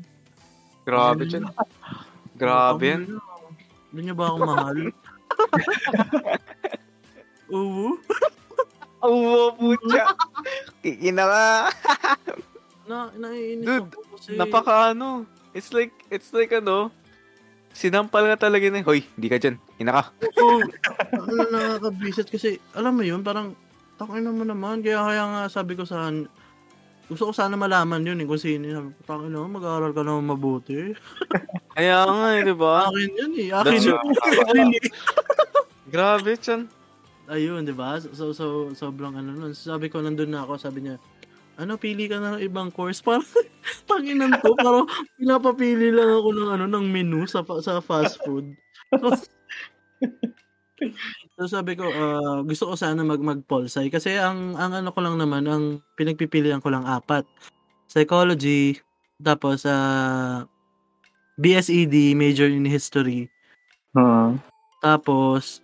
Grabe 0.87 1.27
dyan. 1.27 1.51
Grabe. 2.39 3.03
Hindi 3.91 3.99
niyo 3.99 4.15
ba 4.15 4.31
ako 4.31 4.39
mahal? 4.47 4.79
Oo. 7.51 7.99
Oo, 9.03 9.51
putya. 9.59 10.15
Kikina 10.87 11.27
ka. 11.27 11.45
Na, 12.87 13.11
naiinis 13.19 13.67
Dude, 13.67 13.91
ako 13.91 14.03
kasi. 14.15 14.31
Napaka 14.39 14.95
ano. 14.95 15.27
It's 15.51 15.75
like, 15.75 15.91
it's 16.15 16.31
like 16.31 16.55
ano. 16.55 16.95
Sinampal 17.71 18.27
nga 18.27 18.51
talaga 18.51 18.67
na, 18.69 18.83
Hoy, 18.83 19.07
hindi 19.15 19.29
ka 19.31 19.39
dyan. 19.39 19.57
Ina 19.79 19.93
ka. 19.95 20.03
Oo. 20.43 20.59
ano 21.15 21.43
nakakabisit 21.55 22.27
kasi, 22.27 22.59
alam 22.75 22.99
mo 22.99 23.07
yun, 23.07 23.23
parang, 23.23 23.55
takin 24.01 24.33
mo 24.33 24.43
naman. 24.43 24.81
Kaya 24.81 25.05
kaya 25.05 25.23
nga 25.29 25.43
sabi 25.53 25.77
ko 25.77 25.85
sa 25.85 26.09
gusto 27.11 27.27
ko 27.27 27.33
sana 27.35 27.59
malaman 27.59 28.07
yun 28.07 28.23
eh, 28.23 28.27
kung 28.27 28.39
sino 28.39 28.65
yun. 28.71 28.77
Sabi 28.79 28.89
ko, 28.95 29.01
takin 29.05 29.31
naman, 29.35 29.51
mag-aaral 29.59 29.93
ka 29.93 30.03
naman 30.07 30.31
mabuti. 30.31 30.95
Kaya 31.77 32.07
nga 32.07 32.29
eh, 32.39 32.43
di 32.47 32.55
ba? 32.55 32.87
Akin 32.87 33.11
yun 33.19 33.33
eh. 33.35 33.49
Akin 33.51 33.83
yun. 33.83 33.99
Grabe, 35.95 36.39
chan. 36.39 36.71
Ayun, 37.27 37.67
di 37.67 37.75
ba? 37.75 37.99
So, 37.99 38.31
so, 38.31 38.71
sobrang 38.79 39.19
ano 39.19 39.35
nun. 39.35 39.53
Sabi 39.59 39.91
ko, 39.91 39.99
nandun 39.99 40.31
na 40.31 40.47
ako, 40.47 40.55
sabi 40.59 40.87
niya, 40.87 41.03
ano, 41.61 41.77
pili 41.77 42.09
ka 42.09 42.17
ng 42.17 42.41
ibang 42.41 42.73
course. 42.73 43.03
Parang, 43.05 43.25
tanginan 43.85 44.33
to, 44.41 44.57
parang 44.57 44.89
pinapapili 45.21 45.93
lang 45.93 46.09
ako 46.09 46.29
ng 46.33 46.49
ano, 46.57 46.65
ng 46.65 46.87
menu 46.89 47.29
sa, 47.29 47.45
sa 47.61 47.85
fast 47.85 48.17
food. 48.25 48.57
so, 51.37 51.45
sabi 51.45 51.77
ko, 51.77 51.85
ah, 51.85 52.41
gusto 52.41 52.73
ko 52.73 52.75
sana 52.75 53.05
mag 53.05 53.21
mag-polsci. 53.21 53.93
Kasi 53.93 54.17
ang, 54.17 54.57
ang 54.57 54.73
ano 54.73 54.89
ko 54.91 55.05
lang 55.05 55.21
naman, 55.21 55.45
ang 55.45 55.65
pinagpipilian 56.01 56.65
ko 56.65 56.73
lang 56.73 56.89
apat. 56.89 57.29
Psychology, 57.85 58.81
tapos, 59.21 59.69
ah, 59.69 60.49
BSED, 61.37 62.17
major 62.17 62.49
in 62.49 62.65
history. 62.65 63.29
Hmm. 63.93 64.41
Tapos, 64.81 65.61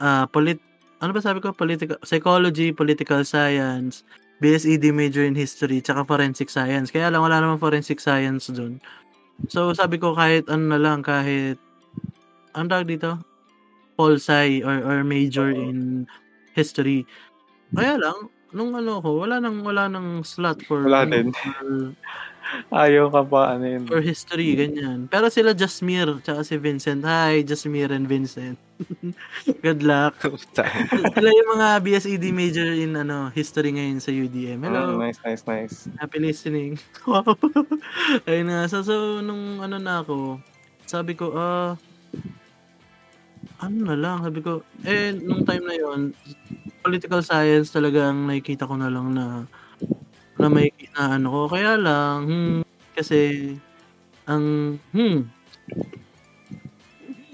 ah 0.00 0.28
polit 0.28 0.60
ano 1.00 1.12
ba 1.12 1.20
sabi 1.20 1.44
ko? 1.44 1.52
Political, 1.52 2.00
psychology, 2.04 2.72
political 2.72 3.20
science, 3.24 4.04
BSED 4.40 4.92
major 4.92 5.24
in 5.24 5.32
history, 5.32 5.80
tsaka 5.80 6.04
forensic 6.04 6.52
science. 6.52 6.92
Kaya 6.92 7.08
lang, 7.08 7.24
wala 7.24 7.40
naman 7.40 7.56
forensic 7.56 8.00
science 8.00 8.52
dun. 8.52 8.80
So, 9.48 9.72
sabi 9.72 9.96
ko 9.96 10.12
kahit 10.16 10.48
ano 10.52 10.76
na 10.76 10.80
lang, 10.80 11.00
kahit, 11.00 11.56
ang 12.56 12.68
tawag 12.68 12.88
dito? 12.88 13.20
Pol 13.96 14.20
Sci 14.20 14.60
or, 14.60 14.84
or 14.84 14.98
major 15.04 15.48
in 15.48 16.04
history. 16.52 17.08
Kaya 17.72 17.96
lang, 17.96 18.28
nung 18.52 18.76
ano 18.76 19.00
ko, 19.00 19.24
wala 19.24 19.40
nang, 19.40 19.64
wala 19.64 19.88
nang 19.88 20.20
slot 20.20 20.60
for, 20.68 20.84
Wala 20.84 21.08
ano, 21.08 21.12
din. 21.16 21.28
for, 21.32 21.96
Ayaw 22.74 23.10
ka 23.10 23.22
pa, 23.26 23.56
ano 23.56 23.64
yun. 23.66 23.84
for 23.86 24.02
history, 24.02 24.54
ganyan. 24.54 25.10
Pero 25.10 25.26
sila 25.30 25.52
Jasmir, 25.52 26.22
tsaka 26.22 26.46
si 26.46 26.56
Vincent. 26.58 27.02
Hi, 27.02 27.42
Jasmir 27.42 27.90
and 27.90 28.06
Vincent. 28.06 28.58
Good 29.64 29.80
luck. 29.80 30.20
Sila 31.16 31.30
yung 31.32 31.50
mga 31.56 31.68
BSED 31.80 32.24
major 32.28 32.68
in 32.76 32.92
ano 32.92 33.32
history 33.32 33.72
ngayon 33.72 34.04
sa 34.04 34.12
UDM. 34.12 34.68
Hello. 34.68 35.00
Mm, 35.00 35.00
nice, 35.00 35.20
nice, 35.24 35.42
nice. 35.48 35.76
Happy 35.96 36.20
listening. 36.20 36.76
Wow. 37.08 37.24
Ayun 38.28 38.52
na. 38.52 38.68
So, 38.68 38.84
so, 38.84 39.24
nung 39.24 39.64
ano 39.64 39.80
na 39.80 40.04
ako, 40.04 40.44
sabi 40.84 41.16
ko, 41.16 41.32
ah, 41.40 41.72
ano 43.64 43.76
na 43.88 43.96
lang, 43.96 44.20
sabi 44.20 44.44
ko, 44.44 44.60
eh, 44.84 45.16
nung 45.16 45.40
time 45.48 45.64
na 45.64 45.76
yon 45.80 46.00
political 46.84 47.24
science 47.24 47.72
talagang 47.72 48.28
nakikita 48.28 48.68
ko 48.68 48.76
na 48.76 48.92
lang 48.92 49.16
na 49.16 49.48
na 50.38 50.48
may 50.48 50.68
na 50.94 51.16
ano 51.16 51.28
ko. 51.32 51.40
Kaya 51.52 51.76
lang, 51.76 52.16
hmm, 52.28 52.60
kasi, 52.92 53.52
ang, 54.26 54.76
hmm, 54.92 55.20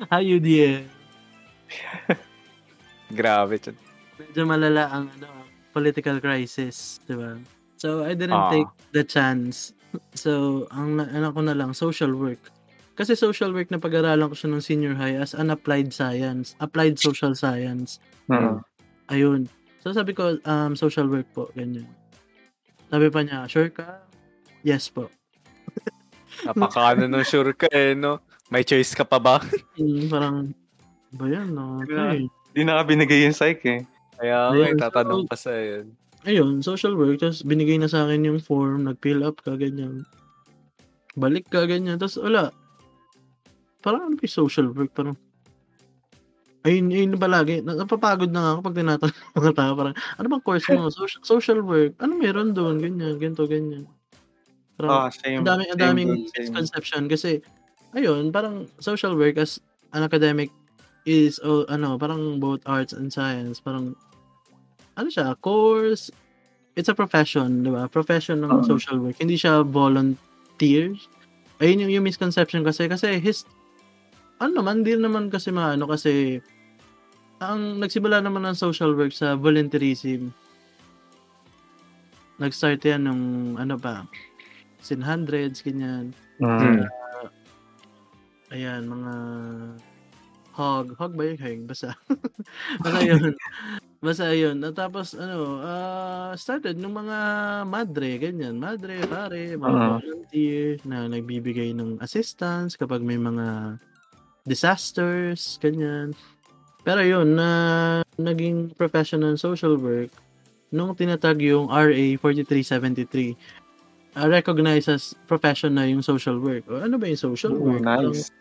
hi 0.11 0.22
UDM. 0.26 0.86
Grabe, 3.18 3.57
chan. 3.59 3.76
medyo 4.18 4.44
malala 4.46 4.88
ang 4.88 5.11
ano, 5.18 5.28
political 5.72 6.20
crisis, 6.20 7.00
'di 7.05 7.16
ba? 7.16 7.36
So 7.76 8.05
I 8.07 8.14
didn't 8.14 8.38
Ah. 8.38 8.53
take 8.53 8.70
the 8.92 9.03
chance. 9.03 9.72
So 10.14 10.64
ang 10.70 11.00
ano 11.00 11.32
ko 11.32 11.40
na 11.42 11.57
lang 11.57 11.72
social 11.74 12.12
work. 12.14 12.40
Kasi 12.94 13.16
social 13.16 13.50
work 13.57 13.72
na 13.72 13.80
pag-aralan 13.80 14.28
ko 14.28 14.36
siya 14.36 14.48
nung 14.53 14.64
senior 14.64 14.92
high 14.94 15.16
as 15.16 15.32
an 15.32 15.48
applied 15.48 15.90
science, 15.90 16.53
applied 16.61 17.00
social 17.00 17.32
science. 17.32 17.98
Mm. 18.28 18.61
Ayun. 19.09 19.40
So 19.80 19.90
sabi 19.92 20.12
ko 20.12 20.36
um 20.44 20.76
social 20.76 21.09
work 21.09 21.26
po, 21.32 21.48
ganyan. 21.57 21.88
Sabi 22.93 23.09
pa 23.09 23.24
niya, 23.24 23.49
sure 23.49 23.72
ka? 23.72 24.05
Yes 24.61 24.93
po. 24.93 25.09
Napaka 26.45 26.93
ano 26.93 27.09
nung 27.09 27.24
sure 27.24 27.57
ka 27.57 27.64
eh, 27.72 27.97
no? 27.97 28.20
May 28.53 28.68
choice 28.68 28.93
ka 28.93 29.09
pa 29.09 29.16
ba? 29.16 29.40
Hmm, 29.80 30.12
parang 30.12 30.53
ba 31.16 31.24
yan, 31.24 31.57
no? 31.57 31.80
Okay. 31.80 32.28
Di 32.53 32.61
na 32.68 32.76
ka 32.76 32.93
binigay 32.93 33.24
yung 33.24 33.32
psych 33.32 33.64
eh. 33.64 33.80
Kaya 34.20 34.53
Ayun, 34.53 34.76
eh, 34.76 34.80
tatanong 34.80 35.24
pa 35.24 35.40
sa 35.40 35.57
yun. 35.57 35.97
Ayun, 36.28 36.61
social 36.61 36.93
work. 36.93 37.16
Tapos 37.16 37.40
binigay 37.40 37.80
na 37.80 37.88
sa 37.88 38.05
akin 38.05 38.28
yung 38.28 38.45
form, 38.45 38.84
nag-fill 38.84 39.24
up 39.24 39.40
ka, 39.40 39.57
ganyan. 39.57 40.05
Balik 41.16 41.49
ka, 41.49 41.64
ganyan. 41.64 41.97
Tapos 41.97 42.20
wala. 42.20 42.53
Parang 43.80 44.12
ano 44.12 44.20
social 44.28 44.68
work? 44.68 44.93
Parang, 44.93 45.16
ayun, 46.62 46.86
ayun 46.90 47.18
palagi. 47.18 47.62
Na- 47.62 47.78
Napapagod 47.78 48.30
na 48.30 48.40
nga 48.42 48.50
ako 48.54 48.60
pag 48.66 48.76
tinatanong 48.78 49.16
ng 49.18 49.36
mga 49.38 49.54
tao. 49.54 49.72
Parang, 49.74 49.94
ano 50.18 50.26
bang 50.30 50.44
course 50.44 50.66
mo? 50.70 50.88
Social, 50.88 51.22
social 51.22 51.58
work. 51.62 51.92
Ano 51.98 52.16
meron 52.16 52.54
doon? 52.54 52.78
Ganyan, 52.78 53.18
ganito, 53.18 53.46
ganyan. 53.46 53.86
Ah, 54.82 55.06
Parang, 55.06 55.14
same. 55.14 55.38
ang 55.42 55.46
daming, 55.46 55.68
ang 55.70 55.80
daming 55.80 56.10
misconception 56.32 57.06
kasi, 57.06 57.42
ayun, 57.92 58.30
parang 58.30 58.66
social 58.78 59.14
work 59.14 59.36
as 59.36 59.58
an 59.92 60.02
academic 60.02 60.48
is, 61.04 61.42
oh, 61.42 61.66
ano, 61.66 61.98
parang 61.98 62.38
both 62.38 62.62
arts 62.64 62.94
and 62.94 63.10
science. 63.10 63.58
Parang, 63.58 63.94
ano 64.94 65.08
siya, 65.10 65.34
course, 65.38 66.10
it's 66.78 66.88
a 66.88 66.96
profession, 66.96 67.66
di 67.66 67.70
ba? 67.70 67.90
Profession 67.90 68.40
ng 68.40 68.62
Oo. 68.62 68.64
social 68.64 68.97
work. 69.02 69.18
Hindi 69.18 69.36
siya 69.36 69.60
volunteer. 69.66 70.94
Ayun 71.60 71.86
yung, 71.86 71.93
yung 72.01 72.06
misconception 72.06 72.64
kasi, 72.64 72.89
kasi 72.89 73.18
his, 73.20 73.44
ano 74.40 74.62
naman, 74.62 74.82
hindi 74.82 74.98
naman 74.98 75.28
kasi 75.30 75.52
maano 75.55 75.86
kasi, 75.86 76.40
ang 77.51 77.82
nagsimula 77.82 78.23
naman 78.23 78.47
ng 78.47 78.55
social 78.55 78.94
work 78.94 79.10
sa 79.10 79.35
volunteerism. 79.35 80.31
Nag-start 82.39 82.82
yan 82.82 83.06
nung, 83.06 83.24
ano 83.59 83.74
pa, 83.78 84.06
sin 84.82 85.02
hundreds, 85.02 85.62
ganyan. 85.62 86.14
Mm. 86.43 86.86
Ayan, 88.52 88.82
mga 88.85 89.12
hog. 90.52 90.86
Hog 91.01 91.12
ba 91.16 91.23
yung 91.24 91.40
hog? 91.40 91.60
Basta. 91.64 91.97
Basta 92.82 93.01
yun. 93.01 93.32
Basta 94.02 94.27
yun. 94.43 94.59
At 94.60 94.74
tapos, 94.77 95.14
ano, 95.16 95.62
ah, 95.62 96.35
started 96.36 96.77
nung 96.77 96.93
mga 96.93 97.19
madre, 97.64 98.20
ganyan. 98.20 98.59
Madre, 98.60 99.01
pare, 99.06 99.56
mga 99.56 99.78
Mhm. 99.78 99.89
volunteer 99.97 100.66
na 100.85 101.06
nagbibigay 101.09 101.73
ng 101.73 101.97
assistance 102.02 102.77
kapag 102.77 103.01
may 103.01 103.16
mga 103.16 103.78
disasters, 104.44 105.56
ganyan. 105.62 106.12
Pero 106.82 107.00
yun, 107.02 107.38
na 107.38 107.48
naging 108.18 108.74
professional 108.74 109.38
social 109.38 109.78
work 109.78 110.10
nung 110.72 110.96
tinatag 110.96 111.44
yung 111.44 111.68
RA 111.68 112.04
4373 112.18 113.36
uh, 114.16 114.28
recognized 114.28 114.88
as 114.88 115.14
profession 115.28 115.76
na 115.76 115.84
yung 115.88 116.00
social 116.00 116.40
work. 116.40 116.64
O, 116.68 116.80
ano 116.80 116.96
ba 116.96 117.06
yung 117.09 117.20
social 117.20 117.52
Ooh, 117.52 117.76
work? 117.76 117.84
Nice. 117.84 118.32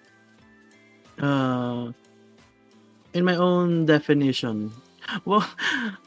uh, 1.19 1.91
in 3.13 3.23
my 3.23 3.37
own 3.37 3.85
definition. 3.85 4.71
Wow, 5.27 5.43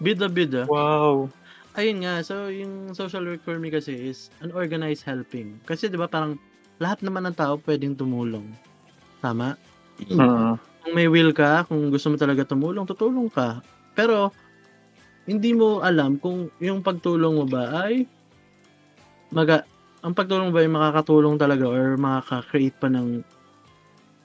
bida-bida. 0.01 0.70
Wow. 0.70 1.28
Ayun 1.74 2.06
nga, 2.06 2.23
so 2.23 2.47
yung 2.47 2.94
social 2.94 3.27
work 3.27 3.43
for 3.43 3.59
me 3.59 3.69
kasi 3.69 3.90
is 3.90 4.31
an 4.39 4.55
organized 4.55 5.02
helping. 5.02 5.59
Kasi 5.66 5.90
'di 5.90 5.98
ba 5.98 6.06
parang 6.06 6.39
lahat 6.78 7.02
naman 7.02 7.27
ng 7.28 7.36
tao 7.36 7.59
pwedeng 7.66 7.98
tumulong. 7.98 8.47
Tama? 9.19 9.59
Mm. 10.09 10.56
Kung 10.85 10.93
may 10.93 11.09
will 11.09 11.32
ka, 11.32 11.65
kung 11.65 11.89
gusto 11.89 12.12
mo 12.12 12.16
talaga 12.20 12.44
tumulong, 12.44 12.85
tutulong 12.85 13.32
ka. 13.32 13.65
Pero 13.97 14.28
hindi 15.24 15.56
mo 15.56 15.81
alam 15.81 16.20
kung 16.20 16.52
yung 16.61 16.85
pagtulong 16.85 17.40
mo 17.40 17.47
ba 17.48 17.89
ay 17.89 18.05
maga 19.32 19.65
ang 20.05 20.12
pagtulong 20.12 20.52
ba 20.52 20.61
ay 20.61 20.69
makakatulong 20.69 21.40
talaga 21.40 21.65
or 21.65 21.97
makaka-create 21.97 22.77
pa 22.77 22.93
ng 22.93 23.24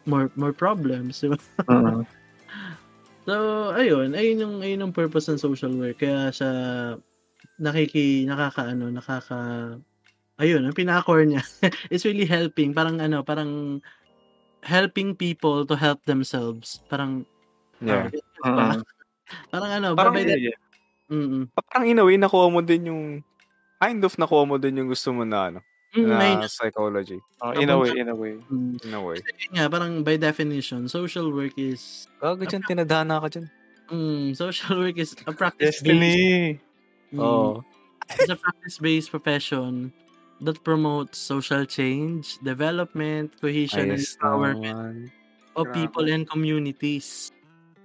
more 0.04 0.28
more 0.36 0.52
problems, 0.52 1.24
di 1.24 1.32
ba? 1.32 1.40
Mm. 1.72 2.04
So, 3.30 3.70
ayun, 3.78 4.18
ayun 4.18 4.42
yung 4.42 4.56
ayun 4.66 4.90
yung 4.90 4.96
purpose 4.96 5.30
ng 5.30 5.38
social 5.38 5.70
work. 5.78 6.02
Kaya 6.02 6.34
sa 6.34 6.50
nakiki 7.62 8.26
nakakaano, 8.26 8.90
nakaka 8.90 9.38
ayun, 10.42 10.66
ang 10.66 10.74
pinaka-core 10.74 11.30
niya 11.30 11.44
is 11.94 12.02
really 12.10 12.26
helping, 12.26 12.74
parang 12.74 12.98
ano, 12.98 13.22
parang 13.22 13.84
helping 14.64 15.16
people 15.16 15.66
to 15.66 15.76
help 15.76 16.04
themselves. 16.06 16.84
Parang 16.88 17.24
Yeah. 17.80 18.12
ah, 18.44 18.76
Mm. 18.76 18.84
parang 19.52 19.72
ano, 19.72 19.88
Parang 19.96 20.14
by 20.14 20.24
yeah, 20.26 20.36
the- 20.36 20.44
yeah. 20.52 20.58
Mm. 21.10 21.48
Parang 21.56 21.86
in 21.88 22.00
a 22.00 22.04
way, 22.06 22.18
nakuha 22.18 22.52
mo 22.52 22.60
din 22.60 22.92
yung, 22.92 23.04
kind 23.80 24.02
of 24.04 24.14
nakuha 24.20 24.44
mo 24.46 24.60
din 24.60 24.78
yung 24.78 24.90
gusto 24.92 25.10
mo 25.12 25.24
na, 25.24 25.48
ano, 25.50 25.60
Mm, 25.90 26.06
na 26.06 26.22
ayun, 26.22 26.46
psychology. 26.46 27.18
Oh, 27.42 27.50
in 27.50 27.66
a 27.66 27.74
way, 27.74 27.90
in 27.98 28.10
a 28.12 28.14
way. 28.14 28.38
mm. 28.38 28.78
In 28.86 28.94
a 28.94 29.02
way. 29.02 29.18
Kasi 29.18 29.50
yun 29.50 29.52
nga, 29.58 29.66
parang 29.74 30.06
by 30.06 30.22
definition, 30.22 30.86
social 30.86 31.34
work 31.34 31.58
is 31.58 32.06
Gago 32.22 32.46
dyan, 32.46 32.62
tinadhana 32.62 33.18
ka 33.18 33.28
dyan. 33.32 33.48
mm, 33.90 34.38
social 34.38 34.78
work 34.78 35.00
is 35.02 35.18
a 35.26 35.34
practice-based 35.34 35.82
Destiny. 35.82 36.60
mm, 37.10 37.18
Oo. 37.18 37.66
it's 38.06 38.30
a 38.30 38.38
practice-based 38.38 39.10
profession 39.10 39.90
that 40.42 40.64
promotes 40.64 41.18
social 41.18 41.66
change, 41.66 42.40
development, 42.40 43.36
cohesion, 43.42 43.92
and 43.92 44.00
Ayos 44.00 44.16
empowerment 44.16 44.64
naman. 44.64 44.96
of 45.56 45.68
people 45.76 46.08
and 46.08 46.24
communities. 46.30 47.32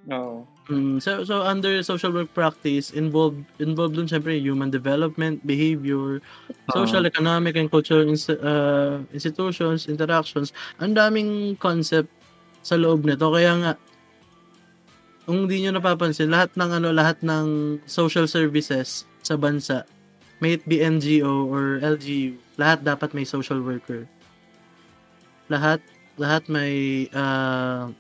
No. 0.07 0.47
Mm, 0.69 0.97
so 1.01 1.25
so 1.25 1.45
under 1.45 1.83
social 1.85 2.09
work 2.13 2.33
practice 2.33 2.89
involved 2.97 3.45
involved 3.61 4.01
dun 4.01 4.09
syempre 4.09 4.37
human 4.41 4.73
development, 4.73 5.45
behavior, 5.45 6.25
social, 6.73 7.05
economic 7.05 7.57
and 7.61 7.69
cultural 7.69 8.09
ins- 8.09 8.33
uh, 8.33 9.05
institutions, 9.13 9.89
interactions. 9.89 10.57
Ang 10.81 10.97
daming 10.97 11.61
concept 11.61 12.09
sa 12.65 12.81
loob 12.81 13.05
nito 13.05 13.29
kaya 13.29 13.53
nga 13.61 13.73
kung 15.25 15.49
hindi 15.49 15.65
nyo 15.65 15.77
napapansin 15.77 16.33
lahat 16.33 16.53
ng 16.57 16.71
ano 16.81 16.89
lahat 16.93 17.21
ng 17.25 17.81
social 17.85 18.29
services 18.29 19.09
sa 19.25 19.37
bansa 19.37 19.85
may 20.39 20.57
it 20.59 20.65
be 20.67 20.83
NGO 20.83 21.47
or 21.51 21.79
LGU 21.83 22.39
lahat 22.59 22.87
dapat 22.87 23.13
may 23.13 23.27
social 23.27 23.61
worker 23.61 24.07
lahat 25.51 25.83
lahat 26.19 26.47
may 26.47 27.07
uh, 27.11 27.91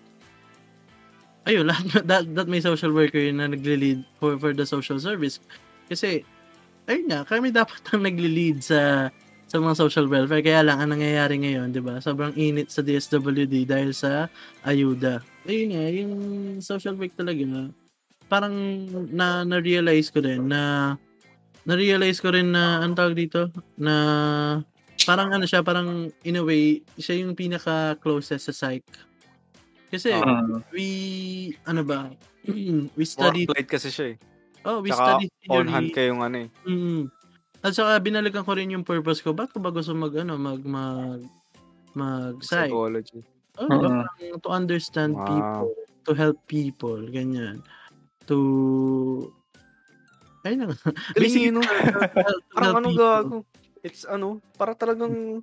ayun, 1.48 1.65
lahat 1.70 2.05
that, 2.05 2.24
that 2.35 2.48
may 2.48 2.61
social 2.61 2.93
worker 2.93 3.20
na 3.32 3.48
nagle-lead 3.48 4.05
for 4.19 4.36
for 4.40 4.52
the 4.52 4.66
social 4.66 4.98
service. 4.98 5.40
Kasi 5.89 6.24
ayun 6.89 7.09
nga, 7.09 7.24
kami 7.24 7.52
dapat 7.52 7.81
ang 7.93 8.05
nagle-lead 8.05 8.65
sa 8.65 9.09
sa 9.44 9.61
mga 9.61 9.77
social 9.77 10.09
welfare. 10.09 10.43
Kaya 10.43 10.65
lang, 10.65 10.81
ang 10.81 10.97
nangyayari 10.97 11.36
ngayon, 11.39 11.70
di 11.70 11.78
ba? 11.85 12.01
Sobrang 12.01 12.32
init 12.35 12.73
sa 12.73 12.81
DSWD 12.81 13.69
dahil 13.69 13.93
sa 13.93 14.27
ayuda. 14.65 15.20
Ayun 15.44 15.69
nga, 15.77 15.85
yung 15.93 16.15
social 16.65 16.97
work 16.97 17.12
talaga, 17.15 17.69
parang 18.27 18.56
na, 19.12 19.44
na-realize 19.44 20.09
ko 20.09 20.24
din 20.24 20.48
na 20.48 20.97
na-realize 21.65 22.20
ko 22.20 22.31
rin 22.31 22.53
na, 22.53 22.81
ang 22.81 22.93
tawag 22.93 23.16
dito, 23.16 23.49
na 23.77 23.95
parang 25.05 25.32
ano 25.32 25.45
siya, 25.45 25.61
parang 25.61 26.09
in 26.23 26.36
a 26.36 26.45
way, 26.45 26.81
siya 26.97 27.20
yung 27.20 27.36
pinaka-closest 27.36 28.49
sa 28.49 28.55
psych. 28.55 28.85
Kasi, 29.89 30.11
Mm. 30.12 30.61
we, 30.70 30.86
ano 31.65 31.82
ba, 31.82 32.11
we 32.99 33.05
studied, 33.05 33.49
applied 33.49 33.69
kasi 33.69 33.89
siya 33.89 34.07
eh. 34.12 34.16
oh, 34.65 34.81
we 34.81 34.89
Tsaka 34.91 35.20
studied 35.20 35.32
on 35.49 35.65
theory. 35.65 35.70
hand 35.70 35.89
kayong 35.93 36.20
ano 36.20 36.36
eh. 36.45 36.49
Mm. 36.65 37.03
At 37.65 37.73
saka 37.73 37.97
binalikan 37.97 38.45
ko 38.45 38.53
rin 38.53 38.69
yung 38.69 38.85
purpose 38.85 39.24
ko. 39.24 39.32
Bakit 39.32 39.57
ko 39.57 39.61
ba 39.65 39.73
gusto 39.73 39.97
mag 39.97 40.12
ano 40.12 40.36
mag 40.36 40.61
mag 40.69 41.24
mag 41.97 42.36
psych? 42.45 42.69
Psychology. 42.69 43.24
Oh, 43.57 43.70
parang 43.70 44.05
to 44.43 44.51
understand 44.53 45.16
Wow. 45.16 45.24
people, 45.24 45.73
to 46.05 46.12
help 46.12 46.36
people, 46.45 47.01
ganyan. 47.09 47.65
To 48.28 49.32
Ayun 50.45 50.59
na 50.61 50.66
nga. 50.69 50.77
Basically, 51.16 51.51
no? 51.51 51.61
Parang 52.55 52.77
ano 52.79 52.89
gago. 52.93 53.37
It's 53.81 54.05
ano, 54.05 54.41
para 54.57 54.73
talagang 54.77 55.41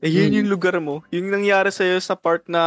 eh, 0.00 0.08
yun 0.08 0.32
Mm. 0.32 0.36
yung 0.44 0.48
lugar 0.48 0.76
mo. 0.80 1.04
Yung 1.12 1.28
nangyari 1.28 1.68
sa'yo 1.68 2.00
sa 2.00 2.16
part 2.16 2.44
na 2.48 2.62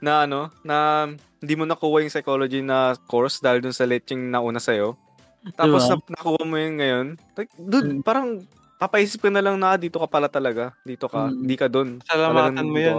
na 0.00 0.24
ano, 0.28 0.52
na 0.64 1.08
hindi 1.40 1.54
mo 1.56 1.64
nakuha 1.64 2.04
yung 2.04 2.12
psychology 2.12 2.60
na 2.60 2.96
course 3.08 3.40
dahil 3.40 3.64
dun 3.64 3.72
sa 3.76 3.88
yung 4.12 4.28
nauna 4.32 4.60
sa'yo. 4.60 4.96
Tapos 5.56 5.88
Diba? 5.88 5.96
na, 5.96 6.04
nakuha 6.12 6.42
mo 6.44 6.56
yun 6.60 6.74
ngayon. 6.80 7.06
Like, 7.36 7.52
dude, 7.56 7.90
Mm. 8.00 8.02
parang 8.04 8.44
papaisip 8.78 9.24
ka 9.24 9.30
na 9.32 9.40
lang 9.42 9.56
na 9.60 9.74
"Ah, 9.74 9.78
dito 9.80 9.98
ka 9.98 10.06
pala 10.06 10.28
talaga. 10.28 10.76
Dito 10.84 11.08
ka. 11.08 11.28
Mm. 11.32 11.36
Hindi 11.46 11.56
ka 11.56 11.66
dun. 11.72 11.88
Salamatan 12.04 12.66
mo 12.68 12.78
dito 12.78 12.90
yan. 12.92 12.98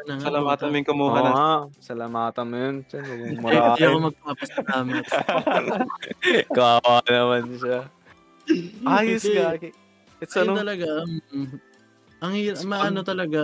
Sana 0.00 0.16
nga, 0.16 0.24
Salamatan 0.32 0.66
mo 0.72 0.76
yung 0.80 0.88
kumuha 0.88 1.12
Oo 1.12 1.20
na. 1.20 1.32
nga. 1.32 1.48
Salamatan 1.84 2.46
mo 2.48 2.56
yun. 2.56 2.76
Hindi 2.88 3.82
ako 3.84 3.96
magpapasalamat. 4.08 5.04
Kawawa 6.56 7.00
naman 7.04 7.44
siya. 7.60 7.78
Ayos 8.88 9.24
ka. 9.24 9.44
It's 10.20 10.36
Ayun 10.36 10.52
ano, 10.52 10.52
talaga. 10.56 10.88
mm, 11.04 11.48
ang 12.20 12.32
hirap, 12.36 12.56
It's 12.60 12.68
maano 12.68 13.00
talaga, 13.04 13.40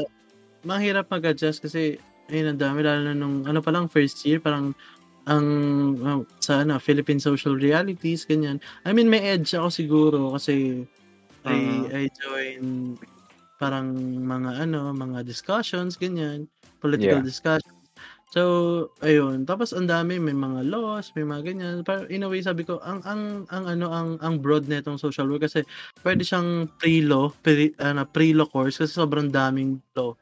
mahirap 0.65 1.09
mag-adjust 1.09 1.61
kasi, 1.65 1.97
ayun, 2.29 2.53
ang 2.57 2.61
dami, 2.61 2.81
lalo 2.85 3.01
na 3.05 3.15
nung, 3.17 3.45
ano 3.49 3.61
pa 3.65 3.73
lang, 3.73 3.89
first 3.89 4.21
year, 4.29 4.41
parang, 4.41 4.73
ang, 5.25 5.47
uh, 6.05 6.21
sa, 6.41 6.65
ano, 6.65 6.77
Philippine 6.77 7.21
Social 7.21 7.57
Realities, 7.57 8.25
ganyan. 8.29 8.61
I 8.85 8.93
mean, 8.93 9.09
may 9.09 9.21
edge 9.25 9.57
ako 9.57 9.69
siguro 9.73 10.19
kasi, 10.37 10.85
I, 11.49 11.57
Mhm. 11.57 11.85
I 11.97 12.03
join, 12.13 12.63
parang, 13.59 13.93
mga, 14.23 14.65
ano, 14.69 14.93
mga 14.93 15.25
discussions, 15.27 15.97
ganyan, 15.99 16.49
political 16.81 17.21
Yeah. 17.21 17.27
discussions. 17.27 17.75
So, 18.35 18.91
ayun. 19.07 19.47
Tapos 19.47 19.71
ang 19.71 19.87
dami 19.87 20.19
may 20.19 20.35
mga 20.35 20.67
laws, 20.67 21.15
may 21.15 21.23
mga 21.23 21.43
ganyan. 21.47 21.77
Pero 21.87 22.11
in 22.11 22.27
a 22.27 22.29
way 22.29 22.43
sabi 22.43 22.67
ko, 22.67 22.83
ang 22.83 22.99
ang 23.07 23.47
ang 23.55 23.65
ano 23.71 23.87
ang 23.95 24.09
ang 24.19 24.43
broad 24.43 24.67
nitong 24.67 24.99
social 24.99 25.31
work 25.31 25.47
kasi 25.47 25.63
pwede 26.03 26.27
siyang 26.27 26.67
pre-law, 26.83 27.31
pre, 27.47 27.71
ano, 27.79 28.03
pre-law 28.05 28.51
course 28.51 28.83
kasi 28.83 28.93
sobrang 28.99 29.31
daming 29.31 29.79
law. 29.95 30.19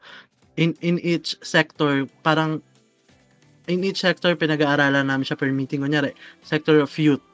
In 0.55 0.77
in 0.85 1.01
each 1.01 1.33
sector, 1.41 2.05
parang 2.21 2.61
in 3.65 3.81
each 3.81 4.05
sector 4.05 4.37
pinag-aaralan 4.37 5.09
namin 5.09 5.25
siya 5.25 5.35
per 5.35 5.49
meeting 5.49 5.81
kunyari, 5.81 6.13
sector 6.45 6.77
of 6.77 6.93
youth, 7.01 7.25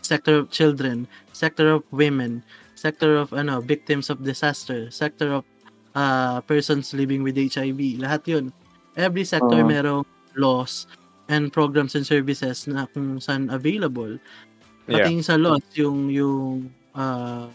sector 0.00 0.40
of 0.40 0.48
children, 0.48 1.04
sector 1.36 1.68
of 1.68 1.84
women, 1.92 2.40
sector 2.84 3.16
of 3.16 3.32
ano 3.32 3.64
victims 3.64 4.12
of 4.12 4.20
disaster, 4.20 4.92
sector 4.92 5.40
of 5.40 5.44
uh, 5.96 6.44
persons 6.44 6.92
living 6.92 7.24
with 7.24 7.40
HIV, 7.40 7.96
lahat 7.96 8.22
'yun. 8.28 8.44
Every 8.94 9.24
sector 9.24 9.64
Oo. 9.64 9.66
merong 9.66 10.04
laws 10.36 10.84
and 11.32 11.48
programs 11.52 11.96
and 11.96 12.04
services 12.04 12.68
na 12.68 12.84
kung 12.92 13.16
saan 13.16 13.48
available. 13.48 14.20
Yeah. 14.84 15.08
Pati 15.08 15.08
yung 15.16 15.24
sa 15.24 15.36
laws, 15.40 15.64
yung, 15.72 16.12
yung 16.12 16.68
uh, 16.92 17.48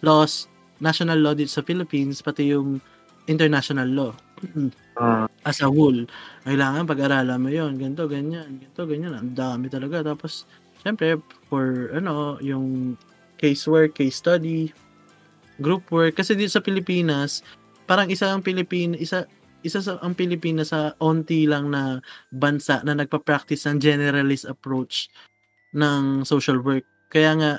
laws, 0.00 0.48
national 0.80 1.20
law 1.20 1.36
dito 1.36 1.52
sa 1.52 1.62
Philippines, 1.62 2.24
pati 2.24 2.50
yung 2.50 2.80
international 3.28 3.88
law. 3.92 4.12
Mm. 4.40 4.72
As 5.48 5.60
a 5.60 5.68
whole, 5.68 6.06
kailangan 6.46 6.88
pag-aralan 6.88 7.38
mo 7.38 7.50
yon 7.50 7.74
ganito, 7.76 8.06
ganyan, 8.08 8.62
ganito, 8.62 8.82
ganyan. 8.88 9.14
Ang 9.18 9.34
dami 9.36 9.66
talaga. 9.68 10.14
Tapos, 10.14 10.46
syempre, 10.80 11.18
for, 11.50 11.92
ano, 11.92 12.38
yung 12.40 12.96
casework, 13.42 13.98
case 13.98 14.16
study, 14.16 14.70
group 15.62 15.88
work. 15.92 16.16
Kasi 16.18 16.34
dito 16.38 16.52
sa 16.52 16.64
Pilipinas, 16.64 17.42
parang 17.88 18.08
isa 18.10 18.30
ang 18.32 18.42
Pilipinas, 18.44 18.98
isa, 19.02 19.18
isa 19.66 19.80
sa 19.82 19.98
ang 20.02 20.14
Pilipinas 20.18 20.72
sa 20.74 20.94
onti 21.02 21.46
lang 21.46 21.70
na 21.70 22.00
bansa 22.34 22.82
na 22.86 22.94
nagpa-practice 22.98 23.66
ng 23.70 23.78
generalist 23.82 24.46
approach 24.48 25.10
ng 25.76 26.24
social 26.26 26.60
work. 26.62 26.84
Kaya 27.12 27.32
nga 27.38 27.52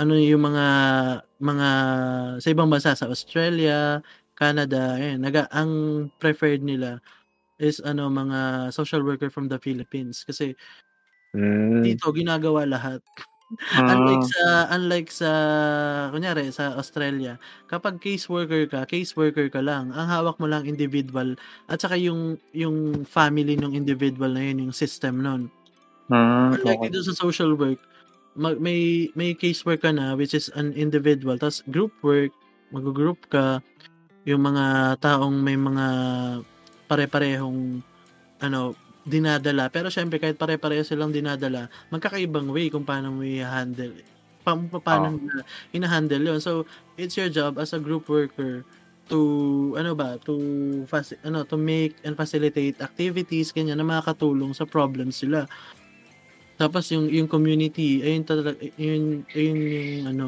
ano 0.00 0.14
yung 0.18 0.44
mga 0.48 0.66
mga 1.40 1.68
sa 2.42 2.48
ibang 2.52 2.68
bansa 2.72 2.96
sa 2.96 3.08
Australia, 3.10 4.00
Canada, 4.36 4.96
eh 5.00 5.16
naga 5.20 5.48
ang 5.52 6.06
preferred 6.20 6.60
nila 6.64 7.00
is 7.60 7.80
ano 7.84 8.08
mga 8.12 8.70
social 8.74 9.02
worker 9.04 9.30
from 9.32 9.48
the 9.48 9.58
Philippines 9.62 10.24
kasi 10.26 10.56
Mm. 11.34 11.82
dito 11.84 12.08
ginagawa 12.14 12.64
lahat. 12.68 13.02
Mm. 13.74 13.86
Unlike 13.86 14.24
sa 14.26 14.66
unlike 14.74 15.10
sa 15.14 15.30
kunyari 16.10 16.50
sa 16.50 16.74
Australia, 16.74 17.38
kapag 17.70 18.02
caseworker 18.02 18.66
ka, 18.66 18.82
caseworker 18.90 19.46
ka 19.54 19.62
lang. 19.62 19.94
Ang 19.94 20.08
hawak 20.10 20.36
mo 20.42 20.50
lang 20.50 20.66
individual 20.66 21.38
at 21.70 21.78
saka 21.78 21.94
yung 21.94 22.42
yung 22.50 23.06
family 23.06 23.54
ng 23.54 23.70
individual 23.78 24.34
na 24.34 24.42
yun, 24.50 24.66
yung 24.68 24.74
system 24.74 25.22
nun. 25.22 25.46
Mm. 26.10 26.54
Unlike 26.54 26.80
Okay. 26.80 26.90
dito 26.90 27.02
sa 27.06 27.14
social 27.16 27.54
work, 27.58 27.80
mag, 28.38 28.58
may 28.62 29.10
may 29.18 29.34
casework 29.34 29.82
ka 29.86 29.92
na 29.94 30.14
which 30.18 30.34
is 30.36 30.50
an 30.58 30.72
individual. 30.78 31.36
Tapos 31.40 31.62
group 31.70 31.94
work, 32.02 32.32
mag-group 32.74 33.26
ka 33.32 33.62
yung 34.28 34.42
mga 34.46 34.98
taong 35.02 35.38
may 35.42 35.56
mga 35.58 35.86
pare-parehong 36.90 37.82
ano 38.42 38.76
dinadala. 39.06 39.70
Pero 39.70 39.86
syempre 39.88 40.18
kahit 40.18 40.34
pare-pareho 40.34 40.82
silang 40.82 41.14
dinadala, 41.14 41.70
magkakaibang 41.94 42.50
way 42.50 42.68
kung 42.68 42.82
paano 42.82 43.14
mo 43.14 43.22
i-handle. 43.22 44.02
pa, 44.46 44.54
pa- 44.54 44.82
paano 44.82 45.10
Oo. 45.10 45.18
nila 45.18 45.42
hinahandle 45.74 46.22
yun. 46.22 46.38
So, 46.38 46.70
it's 46.94 47.18
your 47.18 47.26
job 47.26 47.58
as 47.58 47.74
a 47.74 47.82
group 47.82 48.06
worker 48.06 48.62
to 49.06 49.18
ano 49.78 49.94
ba 49.94 50.18
to 50.26 50.34
faci- 50.90 51.18
ano 51.22 51.46
to 51.46 51.54
make 51.54 51.94
and 52.02 52.18
facilitate 52.18 52.74
activities 52.82 53.54
ganyan 53.54 53.78
na 53.78 53.86
makakatulong 53.86 54.50
sa 54.50 54.66
problems 54.66 55.22
sila 55.22 55.46
tapos 56.58 56.90
yung 56.90 57.06
yung 57.06 57.30
community 57.30 58.02
ayun 58.02 58.26
talaga 58.26 58.58
yun 58.74 59.22
yun 59.30 59.56
yung 59.62 60.04
ano 60.10 60.26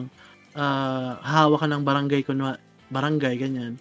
ah 0.55 1.18
hawak 1.26 1.66
ng 1.66 1.82
barangay 1.82 2.22
kunwa 2.22 2.55
barangay 2.86 3.34
ganyan 3.34 3.74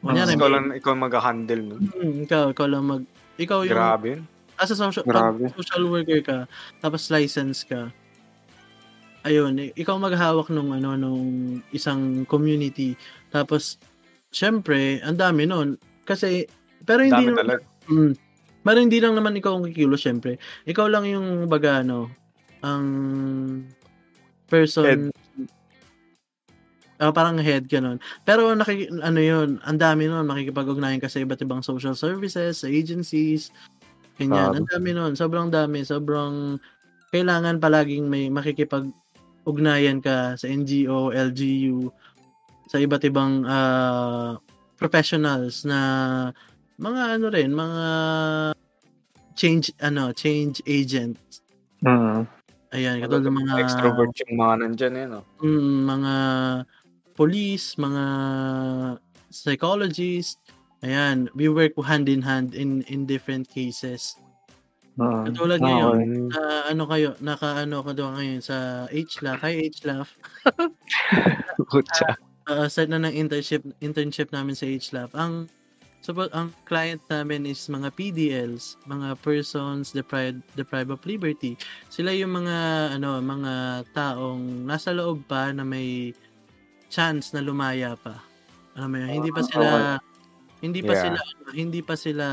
kunyari 0.00 0.32
ikaw 0.32 0.48
lang, 0.48 0.66
ikaw 0.72 0.94
mag-handle 0.96 1.62
nun. 1.74 1.82
Hmm, 1.92 2.16
ikaw 2.24 2.42
ikaw 2.54 2.66
lang 2.70 2.84
mag 2.88 3.02
ikaw 3.36 3.68
yung 3.68 3.76
Grabe. 3.76 4.12
As 4.58 4.70
a 4.70 4.76
social, 4.76 5.06
Grabe. 5.06 5.48
pag 5.48 5.56
social 5.56 5.84
worker 5.86 6.20
ka, 6.20 6.38
tapos 6.82 7.08
license 7.08 7.62
ka, 7.62 7.90
ayun, 9.22 9.72
ikaw 9.74 9.96
maghawak 9.98 10.50
nung 10.50 10.74
ano 10.74 10.94
nung 10.98 11.60
isang 11.70 12.26
community. 12.26 12.98
Tapos 13.30 13.78
syempre, 14.34 15.00
ang 15.02 15.18
dami 15.18 15.48
nun 15.48 15.78
kasi 16.04 16.46
pero 16.84 17.02
hindi 17.04 17.26
Dami 17.28 17.34
naman, 17.34 17.60
mm, 17.90 18.12
pero 18.62 18.78
hindi 18.80 18.98
lang 18.98 19.14
naman 19.16 19.38
ikaw 19.38 19.58
ang 19.58 19.66
kikilos 19.70 20.02
syempre. 20.04 20.36
Ikaw 20.64 20.86
lang 20.88 21.04
yung 21.08 21.46
baga 21.50 21.82
ano, 21.82 22.10
ang 22.62 22.84
person 24.48 25.12
Ah, 26.98 27.14
parang 27.14 27.38
head 27.38 27.70
ganun. 27.70 28.02
Pero 28.26 28.50
naki, 28.58 28.90
ano 28.90 29.22
yun, 29.22 29.62
ang 29.62 29.78
dami 29.78 30.10
nun, 30.10 30.26
makikipag-ugnayan 30.26 30.98
ka 30.98 31.06
sa 31.06 31.22
iba't 31.22 31.38
ibang 31.46 31.62
social 31.62 31.94
services, 31.94 32.58
sa 32.58 32.66
agencies, 32.66 33.54
ganyan. 34.18 34.52
Grabe. 34.52 34.56
Ang 34.60 34.68
dami 34.68 34.90
nun, 34.92 35.12
sobrang 35.14 35.48
dami, 35.48 35.86
sobrang 35.86 36.58
kailangan 37.14 37.62
palaging 37.62 38.04
may 38.10 38.28
makikipag-ugnayan 38.28 40.02
ka 40.02 40.36
sa 40.36 40.46
NGO, 40.50 41.14
LGU, 41.14 41.88
sa 42.68 42.76
iba't 42.76 43.06
ibang 43.08 43.46
ah, 43.48 44.36
professionals 44.76 45.64
na 45.64 45.80
mga 46.78 47.02
ano 47.18 47.26
rin, 47.32 47.50
mga 47.54 47.82
change 49.38 49.70
ano, 49.80 50.10
change 50.12 50.60
agents. 50.66 51.40
Mm. 51.82 52.26
Ayan, 52.76 53.00
katulad 53.00 53.24
ng 53.24 53.38
mga 53.48 53.54
Extrovert 53.64 54.12
yung 54.28 54.36
mga 54.36 54.54
nandyan 54.60 54.94
eh, 55.00 55.06
no? 55.08 55.20
mm, 55.40 55.78
mga 55.88 56.14
police, 57.16 57.80
mga 57.80 58.04
psychologists. 59.32 60.47
Ayan, 60.86 61.26
we 61.34 61.50
work 61.50 61.74
hand 61.82 62.06
in 62.06 62.22
hand 62.22 62.54
in 62.54 62.86
in 62.86 63.02
different 63.02 63.50
cases. 63.50 64.14
Mm. 64.98 65.30
Katulad 65.30 65.58
Okay. 65.62 65.66
ngayon, 65.66 65.98
na 66.30 66.42
ano 66.70 66.82
kayo, 66.90 67.08
naka 67.22 67.62
ano 67.62 67.82
ka 67.86 67.94
doon 67.94 68.18
ngayon 68.18 68.42
sa 68.42 68.86
HLAF, 68.90 69.38
hi 69.42 69.70
HLAF. 69.70 70.08
Kutsa. 71.70 72.18
Uh, 72.50 72.66
start 72.66 72.90
na 72.90 73.02
ng 73.02 73.14
internship 73.14 73.62
internship 73.78 74.34
namin 74.34 74.58
sa 74.58 74.66
HLAF. 74.66 75.14
Ang 75.14 75.46
suppose 76.02 76.30
ang 76.34 76.50
client 76.66 77.02
namin 77.10 77.46
is 77.46 77.62
mga 77.70 77.94
PDLs, 77.94 78.78
mga 78.90 79.18
persons 79.22 79.94
deprived 79.94 80.42
deprived 80.58 80.90
of 80.90 81.02
liberty. 81.06 81.54
Sila 81.90 82.10
yung 82.10 82.34
mga 82.34 82.56
ano, 82.98 83.22
mga 83.22 83.86
taong 83.94 84.66
nasa 84.66 84.90
loob 84.90 85.26
pa 85.30 85.50
na 85.54 85.62
may 85.62 86.10
chance 86.90 87.30
na 87.34 87.42
lumaya 87.42 87.94
pa. 87.98 88.18
Alam 88.74 88.88
mo 88.94 88.96
yun, 88.98 89.10
hindi 89.22 89.30
pa 89.30 89.42
sila 89.46 89.98
hindi 90.58 90.80
pa 90.82 90.92
Yeah. 90.94 91.02
sila 91.04 91.20
ano, 91.20 91.48
hindi 91.54 91.80
pa 91.80 91.94
sila 91.94 92.26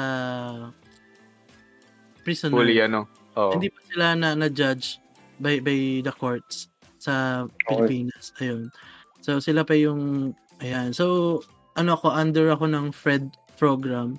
prisoner. 2.26 2.58
Fully 2.58 2.78
ano. 2.82 3.06
Oo. 3.38 3.54
Hindi 3.54 3.70
pa 3.70 3.80
sila 3.86 4.06
na 4.18 4.34
na-judge 4.34 4.98
by 5.38 5.62
by 5.62 6.02
the 6.02 6.14
courts 6.16 6.72
sa 6.98 7.46
Pilipinas. 7.70 8.34
Ayun. 8.42 8.74
So 9.22 9.38
sila 9.38 9.62
pa 9.62 9.78
yung 9.78 10.34
ayan. 10.64 10.96
So 10.96 11.40
ano 11.78 12.00
ako 12.00 12.16
under 12.16 12.50
ako 12.50 12.66
ng 12.72 12.96
Fred 12.96 13.30
program 13.60 14.18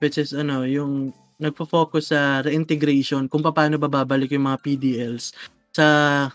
which 0.00 0.16
is 0.18 0.32
ano 0.34 0.64
yung 0.66 1.12
nagfo-focus 1.42 2.14
sa 2.14 2.40
reintegration 2.46 3.26
kung 3.26 3.42
paano 3.42 3.74
bababalik 3.74 4.30
yung 4.30 4.46
mga 4.46 4.62
PDLs 4.62 5.34
sa 5.74 5.86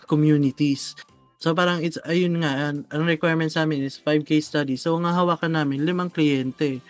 communities. 0.04 0.92
So 1.38 1.54
parang 1.54 1.80
it's 1.80 1.96
ayun 2.04 2.42
nga 2.42 2.74
ang, 2.74 3.06
requirement 3.06 3.48
sa 3.48 3.62
amin 3.64 3.86
is 3.86 3.96
5 3.96 4.26
case 4.26 4.50
studies. 4.50 4.84
So 4.84 4.98
ang 4.98 5.08
hawakan 5.08 5.56
namin 5.56 5.86
limang 5.86 6.12
kliyente. 6.12 6.82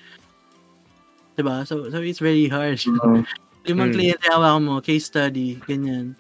'Di 1.39 1.47
ba? 1.47 1.62
So 1.62 1.86
so 1.86 2.02
it's 2.02 2.19
very 2.19 2.51
hard. 2.51 2.74
Mm. 2.82 3.23
Limang 3.69 3.93
Mm. 3.93 3.94
kliyente 3.94 4.27
hawakan 4.27 4.62
mo, 4.66 4.74
case 4.82 5.06
study, 5.06 5.55
ganyan. 5.62 6.19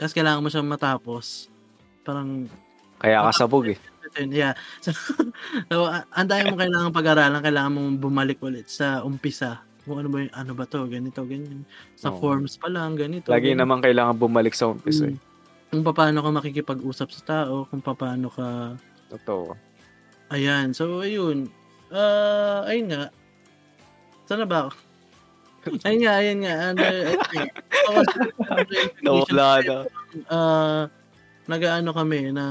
Tapos 0.00 0.16
kailangan 0.16 0.40
mo 0.40 0.48
siyang 0.48 0.72
matapos. 0.72 1.52
Parang, 2.00 2.48
Kaya 2.96 3.20
kasabog 3.28 3.68
eh. 3.68 3.78
yeah. 4.32 4.54
So, 4.80 4.94
so 5.70 5.84
a- 5.84 6.06
ang 6.16 6.28
dami 6.30 6.48
mo 6.48 6.56
kailangan 6.56 6.94
pag-aralan, 6.94 7.42
kailangan 7.42 7.72
mong 7.76 7.90
bumalik 7.98 8.38
ulit 8.40 8.70
sa 8.72 9.02
umpisa. 9.02 9.60
Kung 9.82 9.98
ano 9.98 10.08
ba 10.08 10.22
yung, 10.22 10.32
ano 10.32 10.52
ba 10.54 10.64
to, 10.64 10.86
ganito, 10.86 11.26
ganyan. 11.26 11.66
Sa 11.98 12.14
Oo. 12.14 12.22
forms 12.22 12.54
pa 12.56 12.70
lang, 12.70 12.94
ganito. 12.94 13.28
Lagi 13.28 13.52
ganito. 13.52 13.60
naman 13.66 13.82
kailangan 13.82 14.14
bumalik 14.16 14.54
sa 14.54 14.70
umpisa 14.70 15.10
eh. 15.10 15.18
Mm. 15.18 15.82
Kung 15.82 15.82
paano 15.92 16.18
ka 16.22 16.30
makikipag-usap 16.30 17.08
sa 17.10 17.22
tao, 17.26 17.66
kung 17.66 17.82
paano 17.82 18.30
ka, 18.30 18.78
Totoo. 19.18 19.56
ayan. 20.30 20.70
So, 20.72 21.02
ayun. 21.02 21.50
Ah, 21.90 22.64
ayun 22.70 22.86
nga. 22.88 23.04
Sana 24.32 24.48
ba? 24.48 24.72
ayun 25.84 26.00
nga, 26.08 26.12
ayun 26.16 26.38
nga. 26.40 26.54
Ayun 26.72 26.80
nga. 26.80 27.44
Under 28.48 28.76
investigation 28.80 29.04
Nawala 29.04 29.48
na. 29.60 29.76
uh, 30.32 30.82
nagaano 31.44 31.92
kami 31.92 32.32
na 32.32 32.44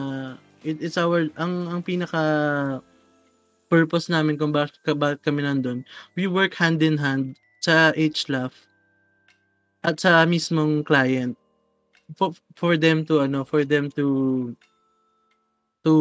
it, 0.62 0.78
it's 0.78 1.02
our 1.02 1.26
ang 1.42 1.74
ang 1.74 1.82
pinaka 1.82 2.22
purpose 3.66 4.14
namin 4.14 4.38
kung 4.38 4.54
bakit, 4.54 4.78
bakit 4.94 5.26
kami 5.26 5.42
nandun. 5.42 5.82
We 6.14 6.30
work 6.30 6.54
hand 6.54 6.86
in 6.86 7.02
hand 7.02 7.42
sa 7.66 7.98
HLAF 7.98 8.54
at 9.82 9.98
sa 9.98 10.22
mismong 10.30 10.86
client 10.86 11.34
for, 12.14 12.38
for 12.54 12.78
them 12.78 13.02
to 13.10 13.26
ano 13.26 13.42
for 13.42 13.66
them 13.66 13.90
to 13.98 14.06
to 15.82 15.94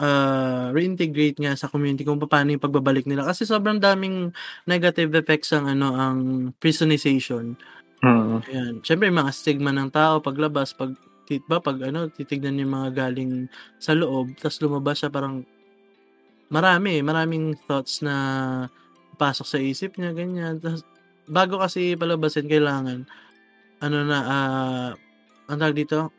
uh, 0.00 0.70
reintegrate 0.74 1.38
nga 1.38 1.54
sa 1.58 1.70
community 1.70 2.02
kung 2.06 2.18
paano 2.22 2.54
yung 2.54 2.62
pagbabalik 2.62 3.06
nila 3.06 3.26
kasi 3.26 3.46
sobrang 3.46 3.78
daming 3.78 4.34
negative 4.66 5.14
effects 5.14 5.54
ang 5.54 5.70
ano 5.70 5.94
ang 5.94 6.18
prisonization 6.58 7.54
Mm. 8.04 8.44
Ayan. 8.52 8.74
Siyempre, 8.84 9.08
yung 9.08 9.20
mga 9.24 9.32
stigma 9.32 9.72
ng 9.72 9.88
tao, 9.88 10.20
paglabas, 10.20 10.76
pag, 10.76 10.92
tit 11.24 11.40
ba, 11.48 11.56
pag 11.56 11.80
ano, 11.80 12.12
titignan 12.12 12.60
yung 12.60 12.76
mga 12.76 13.08
galing 13.08 13.48
sa 13.80 13.96
loob, 13.96 14.36
tapos 14.36 14.60
lumabas 14.60 15.00
siya 15.00 15.08
parang 15.08 15.40
marami, 16.52 17.00
maraming 17.00 17.56
thoughts 17.64 18.04
na 18.04 18.14
pasok 19.16 19.46
sa 19.48 19.56
isip 19.56 19.96
niya, 19.96 20.12
ganyan. 20.12 20.60
Tapos, 20.60 20.84
bago 21.24 21.56
kasi 21.56 21.96
palabasin, 21.96 22.44
kailangan, 22.44 23.08
ano 23.80 23.98
na, 24.04 24.18
ah, 24.20 24.90
ang 25.48 25.56
tawag 25.56 25.80
dito, 25.80 26.12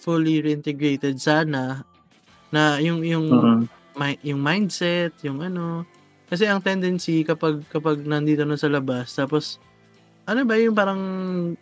fully 0.00 0.40
reintegrated 0.40 1.20
sana, 1.20 1.84
na 2.54 2.78
yung, 2.78 3.02
yung, 3.02 3.26
Mm. 3.26 3.62
mi- 3.98 4.22
yung 4.22 4.40
mindset, 4.40 5.10
yung 5.26 5.42
ano. 5.42 5.82
Kasi 6.30 6.46
ang 6.46 6.62
tendency 6.62 7.26
kapag 7.26 7.66
kapag 7.68 8.00
nandito 8.06 8.46
na 8.46 8.56
sa 8.56 8.70
labas, 8.70 9.12
tapos 9.12 9.58
ano 10.24 10.42
ba 10.48 10.56
yung 10.56 10.72
parang 10.72 11.02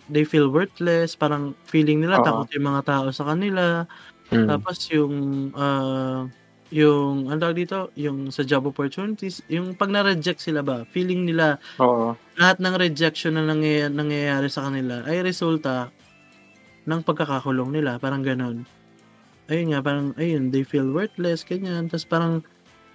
they 0.07 0.23
feel 0.23 0.47
worthless, 0.53 1.19
parang 1.19 1.57
feeling 1.67 1.99
nila 2.05 2.23
Oo. 2.23 2.27
takot 2.27 2.49
yung 2.55 2.69
mga 2.71 2.83
tao 2.87 3.07
sa 3.11 3.25
kanila. 3.27 3.89
Mm. 4.31 4.49
Tapos 4.49 4.77
yung 4.93 5.15
ah, 5.57 6.25
yung 6.73 7.29
ano 7.29 7.37
tawag 7.37 7.59
dito, 7.59 7.93
yung 8.01 8.33
sa 8.33 8.47
job 8.47 8.65
opportunities, 8.65 9.45
yung 9.53 9.77
pag 9.77 9.93
na-reject 9.93 10.41
sila 10.41 10.65
ba, 10.65 10.89
feeling 10.89 11.29
nila 11.29 11.61
Oo. 11.77 12.17
lahat 12.41 12.63
ng 12.63 12.75
rejection 12.81 13.37
na 13.37 13.45
nangyay- 13.45 13.93
nangyayari 13.93 14.49
sa 14.49 14.69
kanila 14.71 15.05
ay 15.05 15.21
resulta 15.21 15.93
ng 16.87 17.01
pagkakakulong 17.05 17.71
nila, 17.77 18.01
parang 18.01 18.25
ganon. 18.25 18.65
Ayun 19.53 19.77
nga, 19.77 19.85
parang, 19.85 20.17
ayun, 20.17 20.49
they 20.49 20.65
feel 20.65 20.89
worthless, 20.89 21.45
ganyan. 21.45 21.93
Tapos 21.93 22.09
parang, 22.09 22.41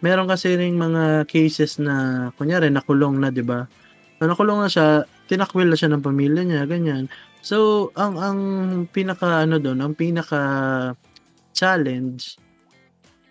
meron 0.02 0.26
kasi 0.26 0.58
ring 0.58 0.74
mga 0.74 1.30
cases 1.30 1.78
na, 1.78 2.28
kunyari, 2.42 2.74
nakulong 2.74 3.22
na, 3.22 3.30
di 3.30 3.46
ba? 3.46 3.70
So, 4.18 4.26
nakulong 4.26 4.66
na 4.66 4.70
siya, 4.74 5.06
tinakwil 5.30 5.70
na 5.70 5.78
siya 5.78 5.94
ng 5.94 6.02
pamilya 6.02 6.42
niya, 6.42 6.66
ganyan. 6.66 7.06
So, 7.46 7.90
ang, 7.94 8.18
ang 8.18 8.40
pinaka, 8.90 9.46
ano 9.46 9.62
doon, 9.62 9.86
ang 9.86 9.94
pinaka 9.94 10.42
challenge, 11.54 12.42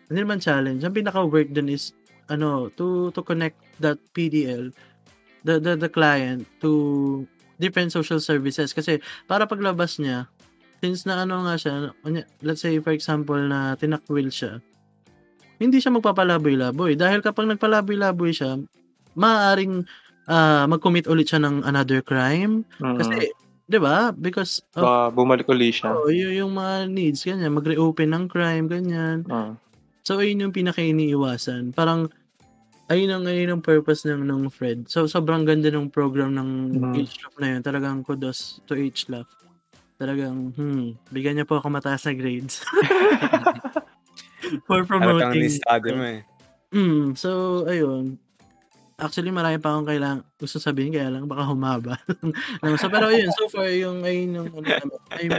hindi 0.07 0.23
naman 0.23 0.39
challenge, 0.39 0.87
ang 0.87 0.95
pinaka 0.95 1.27
work 1.27 1.51
doon 1.51 1.75
is, 1.75 1.91
ano, 2.31 2.71
to, 2.79 3.11
to 3.11 3.27
connect 3.27 3.59
that 3.83 3.99
PDL 4.15 4.71
the 5.47 5.63
the 5.63 5.79
the 5.79 5.87
client 5.87 6.43
to 6.59 7.23
different 7.63 7.95
social 7.95 8.19
services 8.19 8.75
kasi 8.75 8.99
para 9.31 9.47
paglabas 9.47 10.03
niya 10.03 10.27
since 10.79 11.05
na 11.05 11.23
ano 11.23 11.43
nga 11.43 11.55
siya 11.55 11.75
let's 12.41 12.61
say 12.61 12.77
for 12.79 12.91
example 12.91 13.39
na 13.39 13.75
tinakwil 13.75 14.29
siya 14.29 14.61
hindi 15.57 15.79
siya 15.79 15.89
magpapalaboy-laboy 15.91 16.95
dahil 16.95 17.21
kapag 17.21 17.49
nagpalaboy-laboy 17.49 18.31
siya 18.31 18.61
maaaring 19.15 19.85
ah, 20.27 20.67
mag-commit 20.67 21.07
ulit 21.07 21.27
siya 21.27 21.39
ng 21.39 21.63
another 21.63 22.01
crime 22.01 22.67
Mm. 22.77 22.97
kasi 22.97 23.17
'di 23.65 23.79
ba? 23.79 24.11
Because 24.11 24.63
of 24.73 24.85
Baka 24.85 25.11
bumalik 25.11 25.49
uli 25.49 25.71
siya. 25.71 25.91
oh, 25.91 26.07
y- 26.07 26.39
yung 26.39 26.53
mga 26.53 26.87
needs 26.87 27.23
ganyan, 27.23 27.51
mag-reopen 27.51 28.07
ng 28.09 28.25
crime 28.27 28.67
ganyan. 28.67 29.27
Ah. 29.27 29.59
So 30.03 30.19
ayun 30.19 30.39
yung 30.41 30.55
pinaka-iniiwasan. 30.55 31.73
Parang 31.73 32.07
ayun 32.87 33.11
ang 33.11 33.25
ayun 33.25 33.51
ang 33.51 33.63
purpose 33.65 34.05
ng 34.05 34.23
ng 34.23 34.47
Fred. 34.49 34.87
So 34.87 35.07
sobrang 35.07 35.43
ganda 35.43 35.67
ng 35.67 35.89
program 35.89 36.31
ng 36.33 36.51
Mhm. 36.77 36.95
HLAF 36.95 37.35
na 37.37 37.47
yun. 37.49 37.61
Talagang 37.61 37.99
kudos 38.03 38.63
to 38.67 38.77
HLAF. 38.77 39.27
Talagang, 39.97 40.53
hmm, 40.53 41.09
bigyan 41.09 41.41
niya 41.41 41.49
po 41.49 41.57
ako 41.57 41.73
mataas 41.73 42.05
na 42.05 42.13
grades. 42.13 42.61
For 44.69 44.85
Halatang 44.85 45.33
promoting. 45.33 45.43
listado 45.43 45.89
mo 45.97 46.05
eh. 46.05 46.21
Mm, 46.71 47.17
so, 47.17 47.63
ayun. 47.65 48.21
Actually, 48.97 49.29
marami 49.29 49.61
pa 49.61 49.73
akong 49.73 49.89
kailangan 49.89 50.21
gusto 50.37 50.57
sabihin, 50.57 50.93
kaya 50.93 51.13
lang 51.13 51.29
baka 51.29 51.45
humaba. 51.45 51.95
Ano, 52.65 52.77
so, 52.77 52.89
pero 52.89 53.13
yun, 53.13 53.29
so 53.33 53.49
far, 53.49 53.69
yung, 53.69 54.05
ayun, 54.05 54.31
yung, 54.37 54.49
ano, 54.53 54.97
I'm 55.13 55.33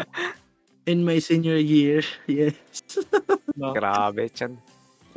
in 0.86 1.00
my 1.02 1.18
senior 1.18 1.58
year. 1.58 2.02
Yes. 2.26 2.58
Grabe, 3.58 4.30
chan. 4.30 4.58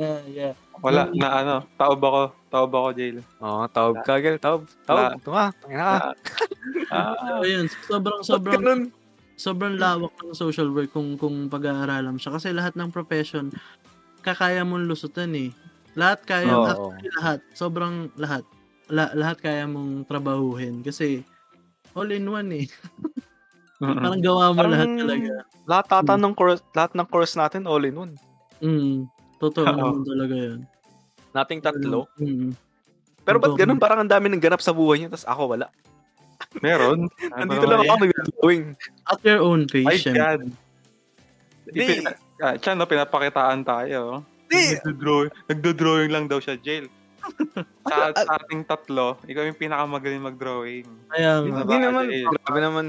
Ah, 0.01 0.21
yeah. 0.25 0.53
Wala, 0.81 1.13
na 1.13 1.27
ano, 1.41 1.55
taob 1.77 2.01
ako. 2.01 2.21
Taob 2.49 2.71
ako, 2.73 2.87
jail. 2.97 3.17
Oo, 3.37 3.63
taob 3.69 3.95
ka, 4.01 4.17
gil. 4.17 4.41
Taob. 4.41 4.65
Taob. 4.83 5.21
Tuma. 5.21 5.53
Tangina 5.61 5.83
ka. 5.85 5.97
Ah, 6.89 7.13
So, 7.15 7.45
ayun, 7.45 7.65
sobrang, 7.85 8.19
Ba't 8.19 8.27
sobrang, 8.27 8.53
ganun? 8.57 8.81
Sobrang 9.41 9.81
lawak 9.81 10.13
ng 10.21 10.37
social 10.37 10.69
work 10.69 10.93
kung 10.93 11.17
kung 11.17 11.49
pag-aaralan 11.49 12.21
siya. 12.21 12.37
Kasi 12.37 12.53
lahat 12.53 12.77
ng 12.77 12.93
profession, 12.93 13.49
kakaya 14.21 14.61
mong 14.61 14.85
lusutan 14.85 15.33
eh. 15.33 15.49
Lahat 15.97 16.21
kaya, 16.21 16.53
actually 16.53 17.09
lahat, 17.17 17.39
sobrang 17.57 17.95
lahat. 18.15 18.45
La, 18.93 19.09
lahat 19.17 19.41
kaya 19.41 19.65
mong 19.65 20.05
trabahuhin. 20.05 20.85
Kasi, 20.85 21.25
all 21.97 22.13
in 22.13 22.29
one 22.29 22.49
eh. 22.53 22.65
Parang 23.81 24.21
gawa 24.21 24.53
mo 24.53 24.61
Parang- 24.61 24.73
lahat 24.77 24.89
talaga. 24.93 25.33
Lahat 25.65 25.85
tata 25.89 26.13
ng 26.21 26.33
course, 26.37 26.61
lahat 26.77 26.91
ng 26.93 27.07
course 27.09 27.33
natin 27.33 27.65
all 27.65 27.81
in 27.81 27.97
one. 27.97 28.13
Mm, 28.61 29.09
totoo 29.41 29.65
Oo. 29.65 29.73
naman 29.73 30.05
talaga 30.05 30.35
yun. 30.37 30.59
Nating 31.33 31.61
tatlo. 31.65 32.05
Mm. 32.21 32.53
Pero 33.25 33.37
ba't 33.41 33.57
ganun? 33.57 33.81
Parang 33.81 34.05
ang 34.05 34.11
dami 34.11 34.29
ng 34.29 34.41
ganap 34.41 34.61
sa 34.61 34.73
buhay 34.73 35.01
niya, 35.01 35.09
tapos 35.09 35.25
ako 35.25 35.41
wala. 35.57 35.67
Meron. 36.59 37.07
Nandito 37.39 37.63
lang 37.63 37.79
ako 37.81 37.95
nag-drawing. 38.01 38.63
At 39.07 39.19
your 39.23 39.39
own 39.39 39.61
pace, 39.65 39.87
Ay, 39.87 39.97
syempre. 39.97 40.19
God. 40.19 40.41
Di. 41.63 41.79
Ipin- 41.79 42.07
ah, 42.43 42.55
Tiyan, 42.59 42.75
no, 42.75 42.85
pinapakitaan 42.85 43.61
tayo. 43.63 44.27
Di. 44.51 44.75
Nagdo-drawing, 44.75 45.31
nagdo-drawing 45.47 46.11
lang 46.11 46.25
daw 46.27 46.43
siya, 46.43 46.59
jail. 46.59 46.91
Sa, 47.87 47.95
Ah, 48.03 48.11
sa 48.11 48.31
ating 48.35 48.65
tatlo, 48.65 49.15
ikaw 49.23 49.45
yung 49.45 49.55
pinakamagaling 49.55 50.19
mag-drawing. 50.19 50.83
Di 50.83 51.21
ba? 51.47 51.63
Hindi 51.63 51.77
naman. 51.79 52.05
Eh. 52.09 52.25
Grabe 52.27 52.59
naman. 52.59 52.85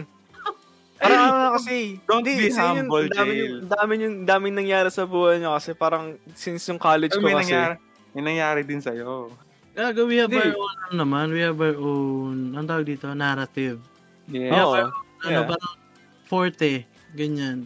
Parang 0.97 1.27
ano 1.29 1.49
kasi, 1.59 1.99
Don't 2.07 2.23
hindi, 2.23 2.33
be 2.39 2.47
yun, 2.47 2.55
humble, 2.57 3.03
ang 3.03 3.11
dami 3.11 3.33
Jail. 3.33 3.43
yung, 3.43 3.67
dami 3.67 3.93
yung, 3.99 4.17
daming 4.23 4.55
nangyari 4.55 4.87
sa 4.87 5.03
buhay 5.03 5.43
niya 5.43 5.51
kasi 5.59 5.75
parang 5.75 6.15
since 6.33 6.63
yung 6.71 6.79
college 6.79 7.11
Ay, 7.11 7.19
ko 7.19 7.27
may 7.27 7.35
kasi. 7.35 7.43
nangyari, 7.51 7.75
may 8.15 8.23
nangyari 8.23 8.61
din 8.63 8.79
sa'yo. 8.79 9.35
Gago, 9.73 10.05
we 10.05 10.21
have 10.21 10.29
Hindi. 10.29 10.53
our 10.53 10.57
own, 10.59 10.77
ano 10.85 10.95
naman, 11.01 11.27
we 11.33 11.41
have 11.41 11.57
our 11.57 11.77
own, 11.77 12.53
ang 12.53 12.69
tawag 12.69 12.85
dito, 12.85 13.09
narrative. 13.17 13.81
Yeah. 14.29 14.53
Oo. 14.61 14.93
Ano, 15.25 15.33
Yeah. 15.33 15.49
parang 15.49 15.73
forte, 16.29 16.85
ganyan. 17.17 17.65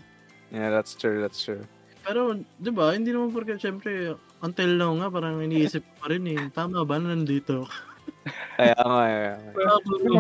Yeah, 0.55 0.71
that's 0.71 0.95
true, 0.95 1.19
that's 1.19 1.43
true. 1.43 1.67
Pero, 2.07 2.39
di 2.39 2.71
ba, 2.71 2.95
hindi 2.95 3.11
naman 3.11 3.35
porque, 3.35 3.59
syempre, 3.59 4.15
until 4.39 4.71
now 4.79 4.95
nga, 4.95 5.11
parang 5.11 5.43
iniisip 5.43 5.83
ko 5.83 5.93
pa 5.99 6.07
rin 6.15 6.23
eh, 6.31 6.47
tama 6.55 6.87
ba 6.87 7.03
na 7.03 7.11
nandito? 7.11 7.67
Kaya 8.59 8.75
nga, 8.79 9.03
kaya 9.03 9.33
nga. 9.35 9.51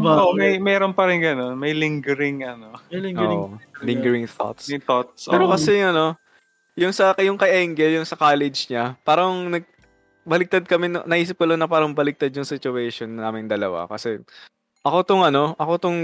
Oo, 0.03 0.35
may 0.35 0.59
meron 0.59 0.91
pa 0.91 1.07
rin 1.07 1.23
gano'n. 1.23 1.55
May 1.55 1.71
lingering 1.75 2.43
ano, 2.43 2.75
Galing, 2.91 3.15
galing. 3.15 3.43
Oo, 3.47 3.59
lingering 3.83 4.27
thoughts. 4.27 4.67
yung 4.71 4.83
thoughts. 4.83 5.27
Pero 5.27 5.47
Oo. 5.47 5.55
kasi 5.55 5.79
ano, 5.79 6.19
yung 6.75 6.91
sa 6.91 7.15
yung 7.19 7.39
kay 7.39 7.63
Engel, 7.63 7.99
yung 7.99 8.07
sa 8.07 8.19
college 8.19 8.67
niya, 8.71 8.95
parang 9.03 9.51
nag 9.51 9.65
baliktad 10.27 10.67
kami, 10.67 10.91
naisip 11.07 11.39
ko 11.39 11.47
lang 11.47 11.63
na 11.63 11.71
parang 11.71 11.95
baliktad 11.95 12.35
yung 12.35 12.45
situation 12.45 13.09
namin 13.09 13.47
dalawa 13.47 13.87
kasi 13.87 14.19
ako 14.83 14.99
tong 15.03 15.23
ano, 15.23 15.55
ako 15.57 15.73
tong 15.79 15.99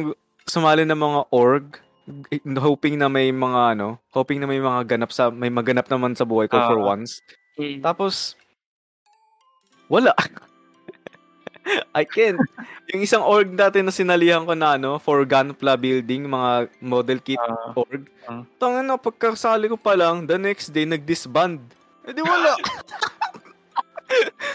sumali 0.47 0.87
ng 0.87 0.97
mga 0.97 1.21
org 1.31 1.67
hoping 2.59 2.99
na 2.99 3.07
may 3.07 3.31
mga 3.31 3.79
ano, 3.79 3.99
hoping 4.11 4.43
na 4.43 4.47
may 4.47 4.59
mga 4.59 4.87
ganap 4.89 5.11
sa 5.11 5.31
may 5.31 5.51
maganap 5.51 5.87
naman 5.87 6.15
sa 6.15 6.27
buhay 6.27 6.51
ko 6.51 6.59
for 6.59 6.79
Ah. 6.83 6.95
once. 6.95 7.23
Tapos 7.79 8.35
wala. 9.87 10.11
I 11.95 12.03
can't. 12.03 12.43
Yung 12.91 13.07
isang 13.07 13.23
org 13.23 13.55
dati 13.55 13.87
na 13.87 13.95
sinalihan 13.95 14.43
ko 14.43 14.51
na 14.59 14.75
ano, 14.75 14.99
for 14.99 15.23
Gunpla 15.23 15.79
building, 15.79 16.27
mga 16.27 16.51
model 16.83 17.23
kit 17.23 17.39
Ah. 17.39 17.71
org. 17.79 18.11
Ah. 18.27 18.43
Tangin 18.59 18.91
na, 18.91 18.99
pagkasali 18.99 19.71
ko 19.71 19.79
pa 19.79 19.95
lang, 19.95 20.27
the 20.27 20.35
next 20.35 20.75
day, 20.75 20.83
nag-disband. 20.83 21.63
Eh 22.03 22.11
di 22.11 22.19
wala. 22.19 22.59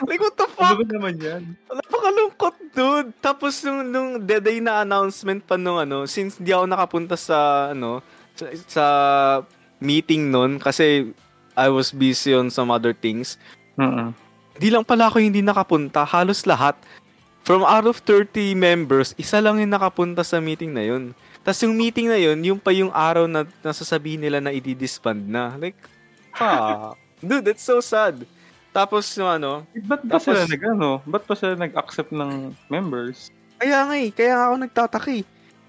like, 0.04 0.20
what 0.20 0.36
the 0.36 0.48
Ano 0.58 0.74
fuck? 0.74 0.78
ba 0.78 0.86
naman 0.88 1.16
yan? 1.18 1.44
Napakalungkot, 1.68 2.56
dude. 2.72 3.10
Tapos, 3.20 3.62
nung, 3.62 3.82
nung 3.86 4.10
the 4.20 4.38
day 4.38 4.58
na 4.60 4.82
announcement 4.82 5.42
pa 5.42 5.56
nung 5.56 5.78
ano, 5.78 6.06
since 6.06 6.38
di 6.38 6.52
ako 6.52 6.66
nakapunta 6.66 7.16
sa, 7.16 7.72
ano, 7.72 8.02
sa, 8.34 8.46
sa 8.68 8.86
meeting 9.78 10.30
nun, 10.30 10.58
kasi 10.58 11.14
I 11.54 11.68
was 11.70 11.90
busy 11.90 12.34
on 12.34 12.50
some 12.50 12.70
other 12.70 12.94
things, 12.94 13.38
Mm-mm. 13.76 14.14
hindi 14.54 14.70
lang 14.70 14.86
pala 14.86 15.10
ako 15.10 15.18
hindi 15.20 15.42
nakapunta. 15.42 16.06
Halos 16.06 16.46
lahat. 16.46 16.78
From 17.42 17.64
out 17.64 17.88
of 17.88 18.04
30 18.04 18.54
members, 18.54 19.16
isa 19.16 19.40
lang 19.40 19.58
yung 19.58 19.72
nakapunta 19.72 20.20
sa 20.22 20.44
meeting 20.44 20.76
na 20.76 20.84
yun. 20.84 21.16
Tapos 21.42 21.64
yung 21.64 21.80
meeting 21.80 22.12
na 22.12 22.20
yun, 22.20 22.36
yung 22.44 22.60
pa 22.60 22.76
yung 22.76 22.92
araw 22.92 23.24
na 23.24 23.48
nasasabihin 23.64 24.20
nila 24.20 24.44
na 24.44 24.52
i-disband 24.52 25.24
na. 25.24 25.56
Like, 25.56 25.80
fuck. 26.36 27.00
Dude, 27.18 27.48
that's 27.48 27.64
so 27.64 27.80
sad. 27.80 28.28
Tapos 28.78 29.10
yung 29.18 29.32
ano, 29.32 29.66
Eh, 29.74 29.82
Ba't 29.82 30.06
ba 30.06 30.16
Tapos- 30.16 30.26
sila 30.30 30.45
nag, 30.45 30.62
ano? 30.64 30.90
Ba't 31.04 31.24
pa 31.26 31.34
sila 31.34 31.54
nag-accept 31.58 32.12
ng 32.12 32.32
members? 32.70 33.34
kaya 33.58 33.90
nga 33.90 33.95
eh, 33.98 34.14
kaya 34.14 34.32
nga 34.32 34.45
ako 34.45 34.56
nagtataki. 34.62 35.20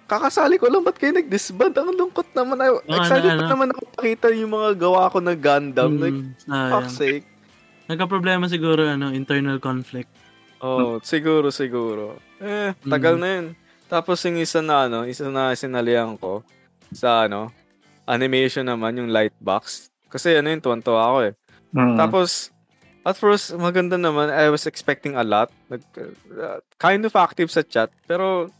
Kakasali 0.05 0.57
ko 0.57 0.69
lang, 0.69 0.85
ba't 0.85 0.93
kayo 0.95 1.13
nag-disband? 1.15 1.73
Ang 1.75 1.93
lungkot 1.95 2.29
naman. 2.33 2.57
I, 2.59 2.69
Ano, 2.69 2.81
excited 2.95 3.29
ano, 3.31 3.39
pa 3.39 3.45
ano? 3.45 3.53
naman 3.55 3.69
ako 3.71 3.81
pakita 3.95 4.27
yung 4.31 4.53
mga 4.53 4.71
gawa 4.79 5.09
ko 5.09 5.19
na 5.19 5.33
Gundam. 5.33 5.93
Like, 5.97 6.13
Mm, 6.15 6.33
sayang. 6.39 6.71
fuck's 6.71 6.97
sake. 6.97 7.25
Nagka-problema 7.87 8.45
siguro, 8.45 8.85
ano, 8.85 9.09
internal 9.11 9.57
conflict. 9.59 10.13
Oh, 10.61 11.01
siguro, 11.01 11.49
siguro. 11.49 12.21
Eh, 12.39 12.77
tagal 12.83 13.17
Mm. 13.17 13.21
na 13.21 13.29
yun. 13.31 13.47
Tapos 13.87 14.21
yung 14.23 14.37
isa 14.37 14.61
na, 14.61 14.85
ano, 14.85 15.05
isa 15.05 15.25
na 15.27 15.53
sinalihan 15.55 16.13
ko 16.15 16.45
sa, 16.91 17.25
ano, 17.25 17.49
animation 18.05 18.65
naman, 18.65 18.97
yung 18.97 19.09
Lightbox. 19.09 19.89
Kasi 20.09 20.33
ano 20.35 20.49
yun, 20.49 20.61
tuwan-tuwa 20.61 21.01
ako 21.05 21.19
eh. 21.23 21.33
Mm. 21.71 21.97
Tapos, 21.97 22.53
at 23.09 23.17
first, 23.17 23.57
maganda 23.57 23.97
naman. 23.97 24.29
I 24.29 24.53
was 24.53 24.69
expecting 24.69 25.17
a 25.17 25.25
lot. 25.25 25.49
Nag, 25.73 25.81
uh, 26.37 26.61
kind 26.77 27.01
of 27.01 27.17
active 27.17 27.49
sa 27.49 27.65
chat. 27.65 27.89
Pero, 28.05 28.53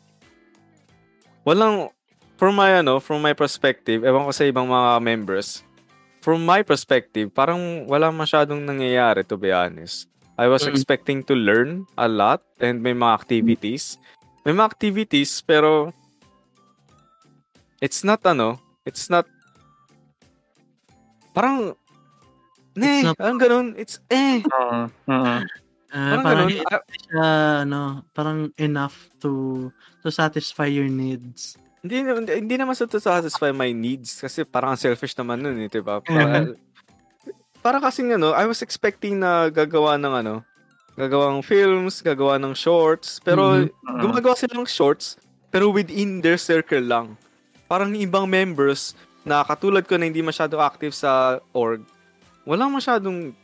walang, 1.45 1.93
from 2.41 2.57
my, 2.57 2.81
ano, 2.81 2.97
from 2.97 3.21
my 3.21 3.37
perspective, 3.37 4.09
ewan 4.09 4.25
ko 4.25 4.33
sa 4.33 4.49
ibang 4.49 4.65
mga 4.65 5.05
members, 5.05 5.61
from 6.25 6.49
my 6.49 6.65
perspective, 6.65 7.29
parang 7.29 7.85
wala 7.85 8.09
masyadong 8.09 8.65
nangyayari, 8.65 9.21
to 9.23 9.37
be 9.37 9.53
honest. 9.53 10.09
I 10.39 10.47
was 10.47 10.65
Mm. 10.65 10.71
expecting 10.73 11.21
to 11.27 11.35
learn 11.35 11.85
a 11.99 12.07
lot 12.07 12.41
and 12.63 12.81
may 12.81 12.95
mga 12.95 13.15
activities. 13.15 13.99
May 14.47 14.55
mga 14.55 14.71
activities, 14.71 15.43
pero 15.43 15.93
it's 17.83 18.07
not, 18.07 18.23
ano, 18.25 18.63
it's 18.87 19.11
not, 19.11 19.27
parang, 21.35 21.75
ne, 22.79 22.93
not- 23.05 23.17
parang 23.17 23.37
ganun, 23.37 23.67
it's, 23.75 23.99
eh, 24.07 24.41
Mm. 24.41 24.87
Mm. 25.05 25.41
Ah, 25.89 25.97
parang 26.13 26.21
parang 26.21 26.23
ganun. 26.23 26.49
hindi 26.49 26.65
Ah, 26.65 26.83
siya, 27.01 27.27
ano, 27.63 27.81
parang 28.13 28.39
enough 28.57 28.97
to 29.19 29.31
to 30.01 30.09
satisfy 30.09 30.65
your 30.65 30.87
needs. 30.87 31.57
Hindi, 31.79 32.03
naman- 32.03 32.29
hindi 32.29 32.55
naman 32.55 32.75
sa 32.75 32.85
to 32.85 32.99
satisfy 32.99 33.51
my 33.51 33.71
needs 33.71 34.19
kasi 34.19 34.43
parang 34.43 34.75
ang 34.75 34.81
selfish 34.81 35.15
naman 35.15 35.39
nun 35.39 35.57
eh, 35.57 35.69
diba? 35.69 35.99
Para, 36.01 36.53
para 37.59 37.79
kasing 37.81 38.13
ano, 38.13 38.33
I 38.33 38.45
was 38.45 38.61
expecting 38.61 39.17
na 39.17 39.49
gagawa 39.49 39.97
ng 39.97 40.15
ano, 40.17 40.35
gagawang 40.95 41.41
films, 41.41 42.03
gagawa 42.03 42.37
ng 42.37 42.53
shorts, 42.53 43.19
pero 43.19 43.55
Mhm. 43.57 43.71
Mm. 43.89 44.01
gumagawa 44.01 44.35
sila 44.35 44.55
ng 44.55 44.67
shorts, 44.67 45.17
pero 45.49 45.71
within 45.71 46.19
their 46.19 46.37
circle 46.37 46.83
lang. 46.83 47.15
Parang 47.65 47.95
ibang 47.95 48.27
members 48.27 48.93
na 49.23 49.41
katulad 49.43 49.85
ko 49.85 49.95
na 49.95 50.05
hindi 50.05 50.21
masyado 50.21 50.59
active 50.59 50.91
sa 50.91 51.39
org, 51.53 51.81
walang 52.49 52.73
masyadong 52.73 53.37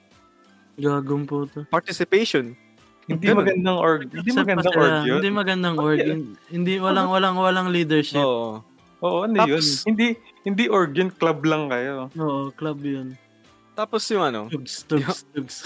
Gagong 0.74 1.22
po 1.22 1.44
to. 1.46 1.62
participation. 1.68 2.56
Hindi 3.04 3.28
Ganun. 3.28 3.44
magandang 3.44 3.78
org. 3.78 4.02
Hindi 4.08 4.32
magandang 4.32 4.72
org 4.74 4.96
yun. 5.04 5.14
Hindi 5.14 5.30
magandang 5.30 5.76
org. 5.76 5.98
Hin- 6.00 6.34
Hindi, 6.48 6.72
walang, 6.80 7.06
walang, 7.06 7.36
walang 7.36 7.68
leadership. 7.68 8.18
Oo. 8.18 8.64
Oo, 8.98 9.18
ano 9.22 9.44
yun? 9.44 9.60
Tapos- 9.60 9.84
Hindi, 9.84 10.16
hindi 10.40 10.64
org 10.66 10.96
yun. 10.96 11.12
Club 11.12 11.44
lang 11.44 11.68
kayo. 11.68 12.08
Oo, 12.16 12.48
club 12.50 12.80
yun. 12.80 13.12
Tapos 13.74 14.08
yung 14.08 14.24
ano, 14.24 14.48
Tugs, 14.48 14.82
tugs, 14.82 15.26
tugs. 15.28 15.56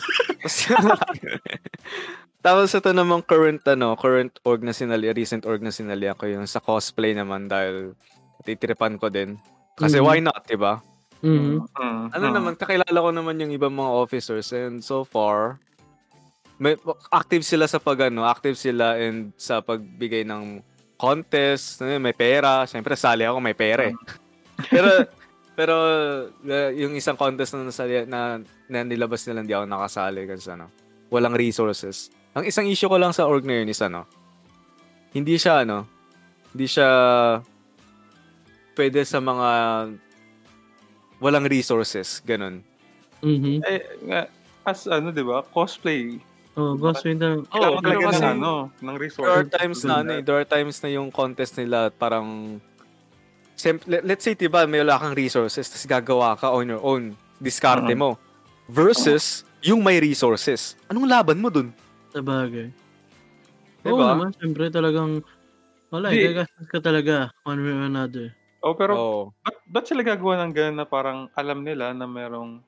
Tapos 2.39 2.71
ito 2.71 2.91
namang 2.91 3.21
current 3.21 3.61
ano, 3.67 3.93
current 3.95 4.33
org 4.43 4.63
na 4.63 4.71
sinali, 4.71 5.11
recent 5.11 5.43
org 5.45 5.61
na 5.61 5.69
sinali 5.69 6.07
ako 6.07 6.25
yung 6.27 6.47
sa 6.47 6.59
cosplay 6.59 7.13
naman 7.13 7.47
dahil 7.47 7.93
Titiripan 8.41 8.97
ko 8.97 9.11
din. 9.11 9.37
Kasi 9.75 9.99
Mhm. 9.99 10.05
why 10.05 10.19
not, 10.19 10.41
'di 10.43 10.57
ba? 10.57 10.79
Mhm. 11.23 11.67
Mm, 11.75 12.05
Ano 12.15 12.27
mm. 12.31 12.35
naman, 12.35 12.53
kakilala 12.55 12.99
ko 12.99 13.11
naman 13.11 13.41
yung 13.43 13.51
ibang 13.51 13.75
mga 13.75 13.91
officers 13.91 14.55
and 14.55 14.79
so 14.83 15.03
far, 15.03 15.59
may, 16.59 16.75
active 17.11 17.47
sila 17.47 17.67
sa 17.71 17.79
pag 17.79 18.11
ano, 18.11 18.27
active 18.27 18.59
sila 18.59 18.99
and 18.99 19.31
sa 19.39 19.63
pagbigay 19.63 20.27
ng 20.27 20.63
contest, 20.99 21.83
ano, 21.83 22.03
may 22.03 22.15
pera. 22.15 22.67
Siyempre, 22.67 22.99
sali 22.99 23.23
ako, 23.23 23.39
may 23.39 23.55
pera 23.55 23.87
eh. 23.91 23.95
pero, 24.67 24.91
pero 25.59 25.75
uh, 26.35 26.71
yung 26.75 26.99
isang 26.99 27.15
contest 27.15 27.55
na, 27.55 27.71
nasali, 27.71 28.03
na, 28.07 28.43
na 28.67 28.79
nilabas 28.83 29.23
nila, 29.27 29.43
hindi 29.47 29.55
ako 29.55 29.67
nakasali 29.71 30.27
kasi 30.27 30.51
ano, 30.51 30.67
walang 31.11 31.35
resources. 31.39 32.11
Ang 32.35 32.47
isang 32.47 32.67
issue 32.67 32.91
ko 32.91 32.99
lang 32.99 33.15
sa 33.15 33.27
org 33.27 33.47
na 33.47 33.63
yun 33.63 33.71
is 33.71 33.83
ano, 33.83 34.07
hindi 35.15 35.39
siya 35.39 35.63
ano, 35.63 35.87
hindi 36.53 36.67
siya 36.67 36.89
pwede 38.75 39.03
sa 39.03 39.19
mga 39.19 39.49
walang 41.19 41.47
resources, 41.47 42.23
ganun. 42.23 42.63
Mhm. 43.23 43.63
Eh, 43.67 43.83
nga, 44.07 44.21
as 44.63 44.87
ano, 44.87 45.11
di 45.11 45.23
ba? 45.23 45.43
Cosplay. 45.43 46.19
Oh, 46.59 46.75
Ghost 46.75 47.07
Rider. 47.07 47.47
Oh, 47.55 47.79
talaga 47.79 48.11
kasi 48.11 48.25
ng, 48.27 48.43
ano, 48.43 48.67
ng 48.83 48.97
There 48.99 49.31
are 49.31 49.47
resources. 49.47 49.55
times 49.55 49.79
na 49.87 50.03
ano, 50.03 50.11
eh, 50.19 50.23
there 50.27 50.35
are 50.35 50.49
times 50.49 50.83
na 50.83 50.91
yung 50.91 51.15
contest 51.15 51.55
nila 51.55 51.87
parang 51.95 52.59
let's 53.87 54.23
say, 54.23 54.39
diba, 54.39 54.67
may 54.71 54.83
wala 54.83 54.99
kang 55.03 55.19
resources, 55.19 55.67
tapos 55.67 55.87
gagawa 55.87 56.39
ka 56.39 56.51
on 56.55 56.71
your 56.71 56.83
own, 56.83 57.15
diskarte 57.43 57.91
Mhm. 57.91 57.99
mo. 57.99 58.11
Versus, 58.71 59.43
yung 59.63 59.83
may 59.83 59.99
resources. 59.99 60.79
Anong 60.87 61.11
laban 61.11 61.43
mo 61.43 61.51
dun? 61.51 61.75
Sa 62.15 62.23
bagay. 62.23 62.71
Diba? 63.83 63.99
Oo 63.99 64.03
naman, 64.15 64.31
siyempre 64.39 64.71
talagang 64.71 65.23
wala, 65.91 66.15
Di- 66.15 66.23
eh, 66.23 66.27
gagastos 66.31 66.67
ka 66.71 66.79
talaga 66.79 67.35
one 67.43 67.59
way 67.67 67.75
or 67.75 67.87
another. 67.87 68.38
Oh, 68.63 68.75
pero 68.75 68.93
Oo. 68.99 69.23
ba't, 69.47 69.57
ba't 69.71 69.85
sila 69.87 70.03
gagawa 70.03 70.43
ng 70.43 70.53
ganun 70.55 70.79
na 70.83 70.87
parang 70.89 71.31
alam 71.39 71.63
nila 71.63 71.95
na 71.95 72.07
merong 72.11 72.63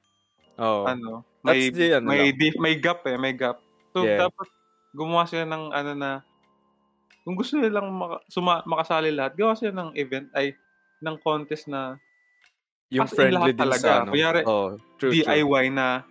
Oo. 0.61 0.85
ano, 0.87 1.27
may 1.43 1.73
That's 1.73 1.77
the, 1.77 1.87
ano 1.99 2.07
may 2.07 2.31
di- 2.31 2.59
may 2.61 2.75
gap 2.79 3.03
eh, 3.09 3.17
may 3.19 3.35
gap. 3.35 3.59
So 3.91 4.07
Yeah. 4.07 4.29
dapat 4.29 4.49
gumawa 4.95 5.27
sila 5.27 5.47
ng 5.47 5.65
ano 5.75 5.93
na 5.97 6.11
kung 7.27 7.37
gusto 7.37 7.59
nilang 7.59 7.91
maka, 7.91 8.23
suma, 8.31 8.63
makasali 8.65 9.13
lahat, 9.13 9.35
gawa 9.37 9.53
sila 9.59 9.73
ng 9.77 9.91
event 9.99 10.31
ay 10.35 10.57
ng 11.01 11.17
contest 11.21 11.69
na 11.69 11.99
yung 12.91 13.07
as 13.07 13.15
friendly 13.15 13.55
din 13.55 13.59
talaga. 13.61 13.81
sa 13.83 13.91
ano. 14.03 14.11
Kunyari, 14.15 14.41
oh, 14.47 14.75
true, 14.99 15.15
true. 15.15 15.15
DIY 15.15 15.71
na 15.75 16.03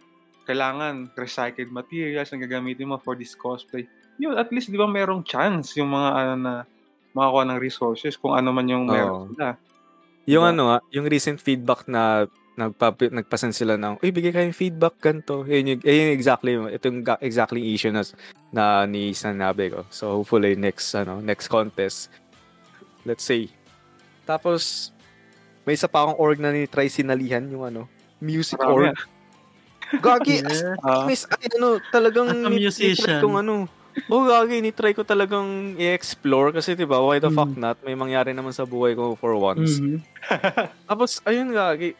kailangan 0.47 1.13
recycled 1.13 1.69
materials 1.69 2.33
ang 2.33 2.41
gagamitin 2.41 2.89
mo 2.89 2.97
for 2.97 3.13
this 3.13 3.37
cosplay. 3.37 3.85
Yun, 4.17 4.35
at 4.35 4.49
least 4.49 4.73
di 4.73 4.79
ba 4.79 4.89
merong 4.89 5.21
chance 5.23 5.77
yung 5.77 5.93
mga 5.93 6.09
ano 6.15 6.33
na 6.39 6.53
makakuha 7.13 7.43
ng 7.53 7.59
resources 7.61 8.17
kung 8.17 8.33
ano 8.33 8.49
man 8.49 8.65
yung 8.69 8.85
meron 8.89 9.13
Oo. 9.13 9.29
sila. 9.33 9.59
Yung 10.29 10.45
Diba? 10.45 10.53
ano 10.53 10.63
yung 10.93 11.09
recent 11.09 11.41
feedback 11.41 11.89
na 11.89 12.29
nagpa 12.53 12.91
nagpasan 12.93 13.55
sila 13.55 13.79
ng, 13.79 13.97
uy, 13.97 14.11
bigay 14.11 14.29
kayong 14.29 14.53
feedback 14.53 14.99
ganito. 14.99 15.47
Yun 15.47 15.73
yung, 15.73 15.79
yun 15.79 16.11
exactly, 16.11 16.53
ito 16.53 16.85
yung 16.85 17.01
ga- 17.01 17.17
exactly 17.19 17.63
issue 17.63 17.89
na, 17.89 18.03
na 18.51 18.83
ni 18.83 19.15
sanabi 19.15 19.71
ko. 19.71 19.87
So, 19.87 20.19
hopefully, 20.19 20.53
next, 20.53 20.91
ano, 20.91 21.23
next 21.23 21.47
contest, 21.47 22.11
let's 23.07 23.23
say. 23.23 23.47
Tapos, 24.27 24.91
may 25.63 25.73
isa 25.73 25.87
pa 25.87 26.03
akong 26.03 26.19
org 26.19 26.37
na 26.37 26.51
ni-try 26.51 26.91
sinalihan, 26.91 27.47
yung 27.47 27.63
ano, 27.63 27.81
music 28.19 28.59
Marami 28.59 28.91
org. 28.91 28.97
Gagi, 30.05 30.43
as, 30.43 30.59
Yeah. 30.61 30.75
Ah, 30.83 31.07
miss, 31.07 31.23
ay, 31.25 31.47
ano, 31.55 31.79
talagang, 31.89 32.27
As 32.27 32.43
a 32.43 32.49
ni- 32.51 32.59
musician. 32.59 33.23
kong 33.23 33.39
ano, 33.39 33.71
Oh, 34.07 34.23
gagi, 34.23 34.59
ni-try 34.59 34.91
ko 34.91 35.01
talagang 35.01 35.75
i-explore 35.75 36.49
kasi 36.51 36.73
'di 36.73 36.83
ba, 36.83 36.97
why 36.97 37.17
the 37.17 37.27
fuck 37.27 37.49
Mm. 37.49 37.59
not? 37.59 37.77
May 37.81 37.93
mangyari 37.93 38.31
naman 38.31 38.51
sa 38.51 38.63
buhay 38.63 38.93
ko 38.93 39.13
for 39.13 39.33
once. 39.33 39.77
Mhm. 39.77 39.99
Tapos, 40.89 41.19
ayun 41.23 41.51
nga, 41.51 41.73
gi- 41.73 41.97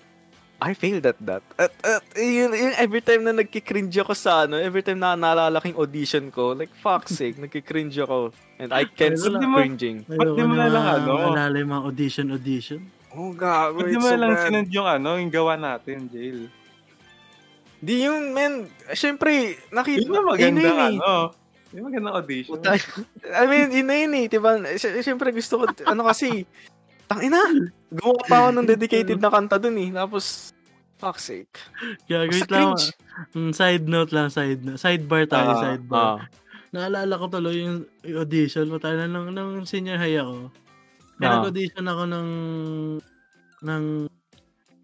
I 0.60 0.76
failed 0.76 1.08
at 1.08 1.16
that. 1.24 1.40
At, 1.56 1.72
at 1.80 2.04
yun, 2.14 2.52
yun, 2.52 2.76
every 2.76 3.00
time 3.00 3.24
na 3.24 3.32
nagkikringe 3.32 3.96
ako 3.96 4.12
sa 4.12 4.44
ano, 4.44 4.60
every 4.60 4.84
time 4.84 5.00
na 5.00 5.16
naalala 5.16 5.64
ko 5.64 5.72
yung 5.72 5.80
audition 5.80 6.28
ko, 6.30 6.52
like, 6.52 6.68
fuck's 6.78 7.16
sake, 7.16 7.40
nagkikringe 7.44 7.96
ako. 7.96 8.36
And 8.60 8.76
I 8.76 8.84
can't 8.84 9.16
stop 9.16 9.40
lang. 9.40 9.56
cringing. 9.56 9.98
Ba't 10.04 10.36
di 10.36 10.44
mo 10.44 10.60
na 10.60 10.68
lang, 10.68 10.86
ano? 11.00 11.32
Alala 11.32 11.56
yung 11.56 11.72
mga 11.72 11.84
audition, 11.88 12.26
audition. 12.30 12.82
Oh, 13.16 13.32
gago, 13.32 13.80
Ba't 13.80 13.88
di 13.88 13.96
mo 13.96 14.04
so 14.04 14.14
na 14.14 14.20
lang 14.20 14.32
sinend 14.36 14.70
yung 14.70 14.84
ano, 14.84 15.16
yung 15.16 15.32
gawa 15.32 15.56
natin, 15.56 16.12
jail. 16.12 16.52
Di 17.80 18.04
yun, 18.04 18.36
man. 18.36 18.68
Siyempre, 18.92 19.56
nakita. 19.72 20.04
Yun 20.04 20.12
yung 20.12 20.28
magandang 20.28 20.80
ano. 21.00 21.32
Yung 21.70 21.86
magandang 21.86 22.18
audition. 22.18 22.58
I 23.30 23.44
mean, 23.46 23.70
yun 23.70 23.86
na 23.86 23.96
yun 23.96 24.14
eh. 24.16 24.26
Diba? 24.26 24.52
Si- 24.76 25.02
Siyempre, 25.02 25.30
gusto 25.30 25.62
ko, 25.62 25.64
ano 25.86 26.02
kasi, 26.04 26.46
tangina. 27.06 27.46
Gumawa 27.88 28.22
pa 28.26 28.36
ako 28.42 28.50
ng 28.54 28.68
dedicated 28.68 29.18
na 29.18 29.30
kanta 29.30 29.62
dun 29.62 29.78
eh. 29.78 29.90
Tapos, 29.90 30.50
fuck's 30.98 31.30
sake. 31.30 31.54
Gagawin 32.06 32.34
Basta 32.34 32.50
lang. 32.50 32.74
cringe. 32.74 32.86
Mm, 33.32 33.52
side 33.54 33.86
note 33.86 34.12
lang, 34.12 34.28
side 34.28 34.62
note. 34.62 34.78
Sidebar 34.78 35.24
tayo, 35.26 35.50
Ah, 35.52 35.62
sidebar. 35.64 36.02
Ah. 36.02 36.20
Naalala 36.70 37.14
ko 37.16 37.26
tuloy 37.28 37.56
yung 37.60 37.78
yung 38.04 38.20
audition. 38.20 38.70
Matagal 38.70 39.06
na 39.06 39.10
nung, 39.10 39.30
nung 39.30 39.66
senior 39.66 39.98
high 39.98 40.18
ako. 40.18 40.54
May 41.18 41.26
Ah. 41.26 41.32
nag-audition 41.38 41.86
ako 41.86 42.04
ng 42.06 42.30
ng 43.60 43.84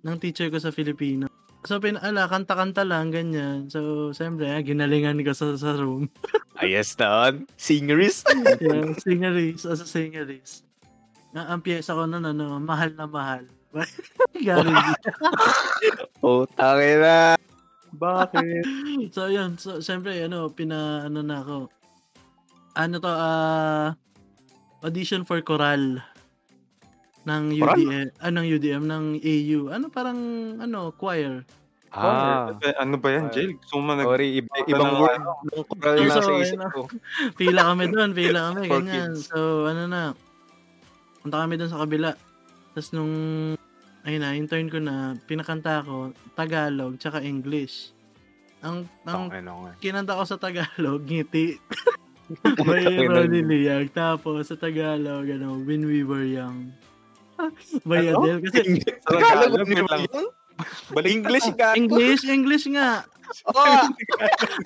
ng 0.02 0.16
teacher 0.20 0.50
ko 0.50 0.58
sa 0.58 0.70
Filipino. 0.70 1.26
So, 1.66 1.82
pinala, 1.82 2.30
kanta-kanta 2.30 2.86
lang, 2.86 3.10
ganyan. 3.10 3.68
So, 3.74 4.14
siyempre, 4.14 4.46
ah, 4.54 4.62
ginalingan 4.62 5.18
ko 5.26 5.34
sa, 5.34 5.58
sa 5.58 5.74
room. 5.74 6.08
Ayos 6.62 6.94
doon. 6.94 7.50
Singerist. 7.58 8.30
yeah, 8.62 8.94
singeries, 9.02 9.66
as 9.66 9.82
a 9.82 9.88
singeries. 9.90 10.62
Ang, 11.34 11.58
ang 11.58 11.62
pyesa 11.66 11.98
ko 11.98 12.06
nun, 12.06 12.24
ano, 12.24 12.62
mahal 12.62 12.94
na 12.94 13.10
mahal. 13.10 13.50
Gary 14.46 14.72
oh, 16.26 16.48
tangina. 16.56 17.36
Bakit? 17.96 18.64
so 19.12 19.28
yun, 19.32 19.56
so 19.56 19.80
syempre 19.80 20.20
ano, 20.24 20.52
pina 20.52 21.08
ano 21.08 21.20
na 21.24 21.44
ako. 21.44 21.58
Ano 22.76 22.96
to 23.00 23.12
ah 23.12 23.96
audition 24.84 25.24
for 25.24 25.40
choral 25.40 26.04
ng? 27.26 27.44
UDM, 27.54 28.08
ah, 28.18 28.32
ng 28.32 28.46
UDM 28.46 28.84
ng 28.86 29.06
AU. 29.18 29.60
Ano 29.70 29.86
parang 29.90 30.20
ano, 30.58 30.94
choir. 30.94 31.44
Ah. 31.96 32.52
Eh, 32.60 32.76
ano 32.76 33.00
ba 33.00 33.08
yan, 33.08 33.32
jail? 33.32 33.56
Mo 33.72 33.96
nag... 33.96 34.04
Sorry, 34.04 34.44
iba, 34.44 34.52
Ano 34.52 34.68
ibang 34.68 34.92
na- 34.92 35.00
word 35.00 35.22
choral 35.72 35.96
So, 35.96 36.04
na 36.04 36.20
sa 36.20 36.34
isip 36.36 36.60
ko. 36.70 36.82
Pila 37.40 37.72
kami 37.72 37.88
doon, 37.88 38.12
pila 38.12 38.52
kami, 38.52 38.68
ganyan. 38.68 39.16
kids. 39.16 39.32
So, 39.32 39.64
ano 39.66 39.88
na, 39.88 40.02
punta 41.24 41.40
kami 41.40 41.56
doon 41.56 41.72
sa 41.72 41.80
kabila. 41.82 42.12
Tapos 42.76 42.92
nung, 42.92 43.14
ayun 44.04 44.20
na, 44.20 44.36
yung 44.36 44.52
turn 44.52 44.68
ko 44.68 44.84
na, 44.84 45.16
pinakanta 45.24 45.88
ko, 45.88 46.12
Tagalog, 46.36 47.00
tsaka 47.00 47.24
English. 47.24 47.96
Ang, 48.60 48.92
ang 49.08 49.32
Ano 49.32 49.72
kinanta 49.80 50.20
ko 50.20 50.28
sa 50.28 50.36
Tagalog, 50.36 51.00
ngiti. 51.02 51.56
By 52.60 53.08
Ronnie 53.08 53.46
Liag. 53.46 53.96
Tapos 53.96 54.52
sa 54.52 54.60
Tagalog, 54.60 55.32
ano, 55.32 55.64
When 55.64 55.88
We 55.88 56.04
Were 56.04 56.28
Young. 56.28 56.76
By 57.90 58.10
Ano? 58.10 58.24
Adele. 58.24 58.40
Kasi 58.44 58.60
Tagalog, 59.06 59.68
wait 59.68 59.84
lang. 59.84 60.04
Balik 60.96 61.12
English 61.12 61.48
ka. 61.60 61.76
English, 61.76 62.24
English 62.24 62.66
nga. 62.72 63.04
Oh, 63.50 63.90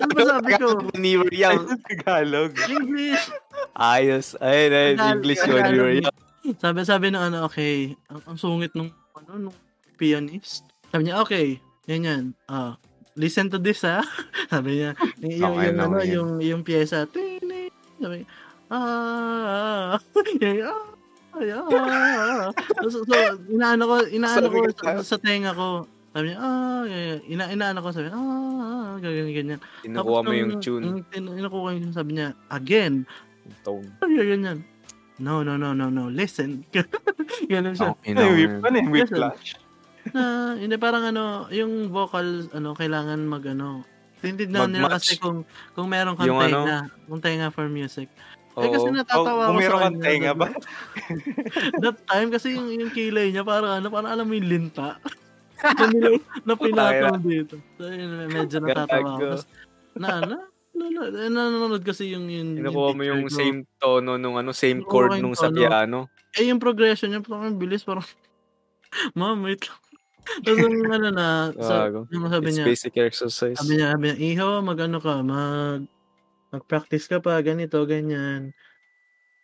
Ano 0.04 0.12
ba 0.12 0.22
sabi 0.36 0.52
ko? 0.60 0.84
were 0.92 1.32
young. 1.32 1.64
Tagalog. 1.80 2.52
English. 2.68 3.32
Ayos. 3.72 4.36
Ayun, 4.36 4.72
ayun. 4.76 4.96
English 5.16 5.40
you 5.48 5.56
were 5.56 5.96
young. 5.96 6.18
Sabi, 6.60 6.84
sabi 6.84 7.06
ng 7.08 7.24
ano, 7.32 7.48
okay, 7.48 7.96
ang, 8.12 8.20
ang 8.28 8.36
sungit 8.36 8.76
nung, 8.76 8.92
ano, 9.16 9.48
nung 9.48 9.56
pianist. 9.96 10.68
Sabi 10.92 11.08
niya, 11.08 11.24
okay, 11.24 11.56
yan 11.88 12.04
yan. 12.04 12.24
Ah, 12.52 12.76
listen 13.16 13.48
to 13.48 13.56
this, 13.56 13.80
ha? 13.80 14.04
Sabi 14.52 14.84
niya, 14.84 14.92
yung, 15.24 15.56
Okay, 15.56 15.64
yung, 15.72 15.78
ano, 15.80 15.96
yung, 16.04 16.30
yung 16.44 16.60
pyesa, 16.60 17.08
sabi, 17.08 18.28
ah, 18.68 19.96
ah, 19.96 20.00
ay, 20.36 20.60
ah. 20.68 20.99
So, 22.90 23.04
so, 23.06 23.14
inaano 23.48 23.82
ko, 23.86 23.94
inaano 24.08 24.46
ko 24.50 24.56
ko, 24.66 24.70
sa, 24.74 25.02
sa 25.04 25.16
tenga 25.16 25.54
ko. 25.54 25.86
Sabi 26.10 26.34
niya, 26.34 26.38
ah, 26.42 26.82
yeah, 26.90 27.22
ina, 27.30 27.44
inaano 27.54 27.78
ko, 27.80 27.94
sabi, 27.94 28.10
ah, 28.10 28.98
ganyan, 28.98 29.30
ganyan. 29.30 29.60
Kinukuha 29.86 30.20
mo 30.26 30.32
yung 30.34 30.58
tune. 30.58 31.06
tin- 31.06 31.30
Kinukuha 31.30 31.78
yung 31.78 31.94
sabi 31.94 32.18
niya, 32.18 32.34
again, 32.50 33.06
Tone. 33.62 33.86
sabi 34.02 34.18
niya, 34.18 34.26
ganyan. 34.26 34.58
No, 35.20 35.46
no, 35.46 35.54
no, 35.54 35.70
no, 35.70 35.86
no, 35.86 36.10
listen. 36.10 36.66
Ganun 37.52 37.76
siya. 37.76 37.92
Oh, 37.92 37.96
Ano 38.00 38.20
yung 38.26 38.36
whip? 38.36 38.52
Ano 38.64 38.74
yung 38.80 38.90
whiplash? 38.90 39.54
na 40.00 40.56
hindi 40.56 40.80
parang 40.80 41.04
ano, 41.04 41.44
yung 41.52 41.92
vocal 41.92 42.48
ano 42.56 42.72
kailangan 42.72 43.20
mag 43.20 43.44
ano. 43.46 43.84
Tintignan 44.24 44.72
nila 44.72 44.96
kasi 44.96 45.20
kung 45.20 45.44
kung 45.72 45.92
meron 45.92 46.16
kang 46.16 46.28
Yung 46.28 46.40
tenga, 46.40 46.88
kung 47.04 47.20
tenga 47.20 47.52
for 47.52 47.68
music. 47.68 48.08
Eh 48.60 48.68
kasi 48.70 48.88
natatawa 48.92 49.50
Oh, 49.50 49.56
meron 49.56 49.80
sa 49.80 49.84
kanya. 49.88 50.04
tenga 50.04 50.32
ba? 50.36 50.48
That 51.82 51.98
time 52.06 52.28
kasi 52.30 52.54
yung, 52.54 52.68
yung 52.72 52.92
kilay 52.92 53.32
niya 53.32 53.44
parang 53.44 53.80
ano, 53.80 53.88
parang 53.88 54.10
alam 54.12 54.26
mo 54.28 54.34
yung 54.36 54.48
linta. 54.48 55.00
na, 56.48 56.54
pinataw 56.56 57.20
dito. 57.20 57.60
So 57.76 57.88
yun, 57.88 58.32
medyo 58.32 58.56
natatawa. 58.64 59.20
Tapos, 59.20 59.44
na, 59.96 60.08
na, 60.24 60.36
na, 60.72 61.02
nanonood 61.28 61.84
kasi 61.84 62.16
yung, 62.16 62.28
yung, 62.32 62.56
Kinukuha 62.56 62.96
mo 62.96 63.02
yung 63.04 63.28
ko. 63.28 63.32
same 63.32 63.58
tono 63.76 64.16
nung 64.16 64.40
ano, 64.40 64.56
same 64.56 64.80
chord 64.80 65.20
nung 65.20 65.36
sa 65.36 65.52
piano. 65.52 66.08
eh, 66.38 66.48
yung 66.48 66.62
progression 66.62 67.10
niya, 67.12 67.20
parang 67.20 67.52
ang 67.52 67.58
bilis, 67.60 67.84
parang, 67.84 68.06
ma'am, 69.18 69.44
wait 69.44 69.66
lang. 69.68 69.80
Tapos 70.46 70.58
yung 70.62 70.88
ano 70.88 71.08
na, 71.10 71.26
sa, 71.58 71.90
yung 71.90 72.24
sabi 72.30 72.46
It's 72.48 72.56
niya, 72.56 72.64
basic 72.64 72.94
exercise. 72.96 73.56
sabi 73.58 73.80
niya, 73.80 73.96
sabi 73.98 74.04
niya, 74.08 74.16
iho, 74.20 74.48
mag-ano 74.62 74.98
ka, 75.02 75.14
mag, 75.20 75.84
mag-practice 76.50 77.06
ka 77.06 77.18
pa, 77.22 77.38
ganito, 77.42 77.78
ganyan. 77.86 78.54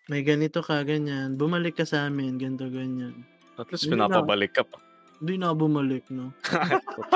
May 0.06 0.22
ganito 0.22 0.62
ka, 0.62 0.86
ganyan. 0.86 1.34
Bumalik 1.34 1.78
ka 1.78 1.84
sa 1.86 2.06
amin, 2.06 2.38
ganito, 2.38 2.66
ganyan. 2.70 3.26
At 3.58 3.70
least 3.72 3.90
pinapabalik 3.90 4.54
ka 4.54 4.62
pa. 4.62 4.78
Hindi 5.18 5.40
na 5.40 5.56
bumalik, 5.56 6.06
no? 6.12 6.30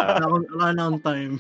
Wala 0.57 0.73
na 0.73 0.83
akong 0.89 1.03
time. 1.05 1.35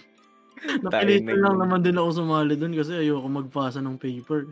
Napilitan 0.84 1.40
lang 1.40 1.56
naman 1.56 1.80
din 1.80 1.96
ako 1.96 2.20
sumali 2.20 2.52
doon 2.52 2.76
kasi 2.76 2.92
ayoko 2.92 3.26
magpasa 3.26 3.80
ng 3.80 3.96
paper. 3.96 4.44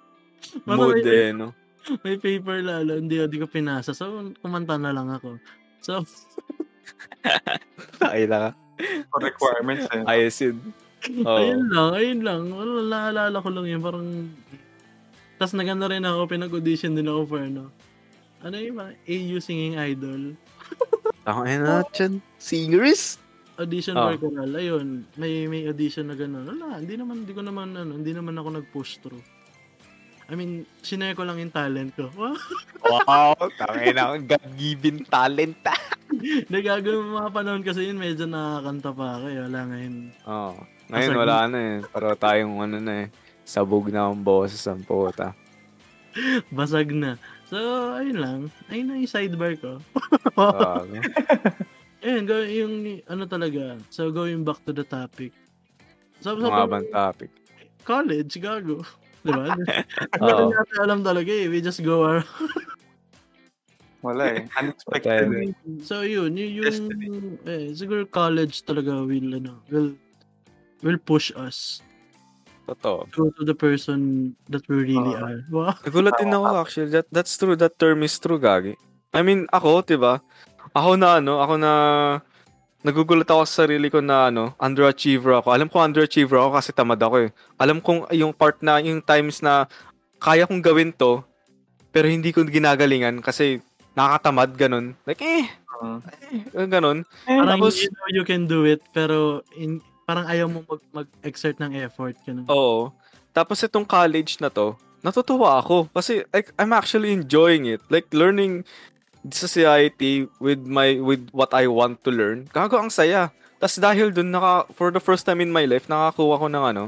Mood 0.68 1.00
may, 1.00 1.32
eh, 1.32 1.32
no? 1.32 1.56
may 2.04 2.20
paper 2.20 2.60
lalo, 2.60 3.00
hindi, 3.00 3.18
hindi 3.18 3.40
ko 3.40 3.48
pinasa. 3.48 3.96
So, 3.96 4.36
kumanta 4.44 4.76
na 4.76 4.92
lang 4.92 5.08
ako. 5.08 5.40
So, 5.80 6.04
Ay 8.04 8.28
lang. 8.28 8.54
For 9.10 9.24
requirements 9.24 9.88
eh. 9.90 10.04
Ayos 10.04 10.36
yun. 10.38 10.60
Oo. 11.22 11.36
ayun 11.38 11.62
lang, 11.70 11.88
ayun 11.94 12.20
lang. 12.24 12.42
Wala, 12.50 12.82
naalala 12.88 13.38
ko 13.38 13.48
lang 13.52 13.66
yun. 13.68 13.80
Parang, 13.84 14.06
tapos 15.36 15.54
naganda 15.54 15.86
rin 15.86 16.02
ako, 16.02 16.26
pinag-audition 16.26 16.96
din 16.96 17.06
ako 17.06 17.22
for 17.28 17.40
ano. 17.44 17.70
Ano 18.42 18.56
yung 18.58 18.78
mga 18.78 18.92
AU 19.04 19.36
Singing 19.38 19.76
Idol? 19.76 20.22
Ako 21.26 21.40
eh 21.46 21.58
na, 21.58 21.82
Chan. 21.90 22.22
Singers? 22.38 23.18
Audition 23.56 23.96
Ah. 23.96 24.12
for. 24.14 24.28
Ayun, 24.52 25.08
may 25.16 25.48
may 25.48 25.64
audition 25.66 26.06
na 26.06 26.14
gano'n. 26.14 26.44
Wala, 26.44 26.78
hindi 26.78 26.94
naman, 26.94 27.24
hindi 27.24 27.32
ko 27.32 27.42
naman, 27.42 27.72
ano, 27.72 27.96
hindi 27.96 28.12
naman 28.12 28.36
ako 28.36 28.48
nag-push 28.60 29.00
through. 29.00 29.24
I 30.26 30.34
mean, 30.34 30.66
sinare 30.82 31.14
ko 31.14 31.22
lang 31.22 31.38
yung 31.38 31.54
talent 31.54 31.94
ko. 31.94 32.10
Wow! 32.86 33.34
Wow, 33.34 33.50
na 33.90 34.14
God-given 34.14 35.02
talent. 35.10 35.58
Nagagawin 36.54 37.18
mga 37.18 37.30
panahon 37.34 37.62
kasi 37.66 37.90
yun, 37.90 37.98
medyo 37.98 38.26
nakakanta 38.30 38.94
pa 38.94 39.18
ako. 39.18 39.26
Eh. 39.26 39.38
Wala 39.42 39.60
ngayon. 39.66 39.94
Oo. 40.22 40.75
Ngayon 40.90 41.14
wala 41.18 41.36
na 41.50 41.58
eh. 41.58 41.76
Pero 41.86 42.06
tayong 42.14 42.56
ano 42.62 42.76
na 42.78 42.94
eh. 43.04 43.08
Sabog 43.46 43.90
na 43.90 44.10
ang 44.10 44.18
boses 44.18 44.62
ang 44.66 44.82
puta. 44.82 45.34
Basag 46.56 46.90
na. 46.90 47.20
So, 47.46 47.58
ayun 47.94 48.18
lang. 48.18 48.40
Ayun 48.72 48.86
na 48.90 48.98
yung 48.98 49.12
sidebar 49.12 49.54
ko. 49.54 49.78
Ayun, 52.06 52.22
go, 52.26 52.42
yung 52.42 52.74
ano 53.06 53.22
talaga. 53.26 53.78
So, 53.90 54.10
going 54.10 54.42
back 54.42 54.62
to 54.66 54.74
the 54.74 54.82
topic. 54.82 55.30
So, 56.22 56.34
so 56.38 56.50
Mga 56.50 56.70
bang 56.70 56.88
topic. 56.90 57.30
college, 57.86 58.34
gago. 58.42 58.82
Di 59.26 59.30
ba? 59.30 59.54
Hindi 59.54 60.32
Oo. 60.34 60.50
natin 60.54 60.78
alam 60.82 61.00
talaga 61.02 61.30
eh. 61.30 61.46
We 61.50 61.62
just 61.62 61.82
go 61.82 62.06
around. 62.06 62.30
Wala 64.06 64.38
eh. 64.38 64.46
Unexpected. 64.54 65.54
So, 65.82 66.06
yun. 66.06 66.34
Yung, 66.38 66.52
yung 66.62 66.78
eh, 67.42 67.74
siguro 67.74 68.06
college 68.06 68.62
talaga 68.62 69.02
will, 69.02 69.42
ano, 69.42 69.62
will, 69.66 69.98
will 70.86 71.02
push 71.02 71.34
us 71.34 71.82
Totoo. 72.66 73.06
to, 73.14 73.30
to 73.38 73.42
the 73.42 73.54
person 73.54 74.32
that 74.50 74.62
we 74.66 74.86
really 74.86 75.14
Oo. 75.14 75.22
are. 75.22 75.38
Wow. 75.50 75.74
Nagulat 75.82 76.14
din 76.18 76.30
ako 76.30 76.46
actually. 76.62 76.90
That, 76.90 77.06
that's 77.10 77.34
true. 77.34 77.54
That 77.54 77.78
term 77.78 78.02
is 78.02 78.14
true, 78.18 78.38
Gagi. 78.38 78.74
I 79.14 79.22
mean, 79.22 79.46
ako, 79.50 79.86
di 79.86 79.98
ba? 79.98 80.18
Ako 80.74 80.98
na 80.98 81.22
ano, 81.22 81.38
ako 81.38 81.54
na 81.58 81.72
nagugulat 82.82 83.26
ako 83.26 83.42
sa 83.46 83.66
sarili 83.66 83.90
ko 83.90 83.98
na 84.02 84.30
ano, 84.30 84.54
underachiever 84.58 85.38
ako. 85.42 85.54
Alam 85.54 85.66
ko 85.70 85.82
underachiever 85.82 86.38
ako 86.38 86.58
kasi 86.58 86.70
tamad 86.70 86.98
ako 87.02 87.26
eh. 87.26 87.30
Alam 87.58 87.78
kong 87.82 88.10
yung 88.14 88.30
part 88.30 88.58
na, 88.62 88.78
yung 88.78 89.02
times 89.02 89.42
na 89.42 89.66
kaya 90.22 90.46
kong 90.46 90.62
gawin 90.62 90.90
to, 90.94 91.22
pero 91.90 92.06
hindi 92.10 92.30
ko 92.30 92.42
ginagalingan 92.46 93.22
kasi 93.22 93.62
nakakatamad, 93.94 94.52
ganun. 94.58 94.94
Like, 95.06 95.22
eh, 95.22 95.46
Mm. 95.76 96.00
eh, 96.56 96.68
ganun. 96.72 97.04
Parang 97.28 97.60
Tapos- 97.60 97.84
you 97.84 97.92
know 97.92 98.08
you 98.08 98.24
can 98.24 98.48
do 98.48 98.64
it, 98.64 98.80
pero 98.96 99.44
in, 99.60 99.84
parang 100.06 100.24
ayaw 100.30 100.46
mo 100.46 100.62
mag, 100.64 100.82
mag-exert 101.04 101.58
ng 101.58 101.74
effort. 101.82 102.14
Ganun. 102.22 102.46
Oo. 102.46 102.94
Tapos 103.34 103.60
itong 103.60 103.84
college 103.84 104.38
na 104.38 104.48
to, 104.48 104.78
natutuwa 105.02 105.60
ako 105.60 105.90
kasi 105.92 106.24
like, 106.30 106.54
I'm 106.56 106.72
actually 106.72 107.12
enjoying 107.12 107.66
it. 107.66 107.82
Like 107.90 108.08
learning 108.14 108.64
sa 109.26 109.50
CIT 109.50 110.30
with 110.38 110.62
my 110.62 111.02
with 111.02 111.26
what 111.34 111.50
I 111.50 111.66
want 111.66 112.06
to 112.06 112.14
learn. 112.14 112.46
Gago 112.54 112.78
ang 112.78 112.94
saya. 112.94 113.34
Tapos 113.58 113.82
dahil 113.82 114.14
dun 114.14 114.30
naka 114.30 114.70
for 114.70 114.94
the 114.94 115.02
first 115.02 115.26
time 115.26 115.42
in 115.42 115.50
my 115.50 115.66
life 115.66 115.90
nakakuha 115.90 116.38
ko 116.38 116.46
ng 116.46 116.64
ano 116.64 116.84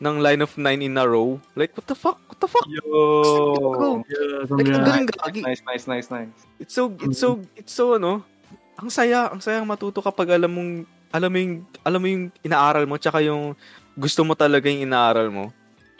ng 0.00 0.16
line 0.22 0.40
of 0.40 0.54
nine 0.56 0.80
in 0.80 0.96
a 0.96 1.04
row. 1.04 1.36
Like 1.58 1.74
what 1.76 1.84
the 1.90 1.98
fuck? 1.98 2.16
What 2.30 2.38
the 2.40 2.48
fuck? 2.48 2.64
Yo! 2.70 4.00
Yeah, 4.08 4.48
Like 4.48 4.70
ang 4.72 4.86
galing 4.86 5.06
gagi. 5.10 5.40
Nice, 5.44 5.60
nice, 5.66 5.84
nice, 5.84 6.08
nice. 6.08 6.32
It's 6.56 6.72
so 6.72 6.94
it's 7.04 7.20
so 7.20 7.42
it's 7.58 7.74
so 7.74 8.00
ano, 8.00 8.24
ang 8.80 8.88
saya, 8.88 9.28
ang 9.28 9.44
sayang 9.44 9.68
matuto 9.68 10.00
kapag 10.00 10.32
alam 10.32 10.48
mong 10.48 10.72
alam 11.10 11.30
mo 11.30 11.38
yung 11.38 11.54
alam 11.82 12.00
mo 12.00 12.06
yung 12.06 12.24
inaaral 12.40 12.84
mo 12.86 12.94
tsaka 12.96 13.20
yung 13.20 13.54
gusto 13.94 14.22
mo 14.22 14.32
talaga 14.32 14.70
yung 14.70 14.86
inaaral 14.86 15.28
mo. 15.28 15.44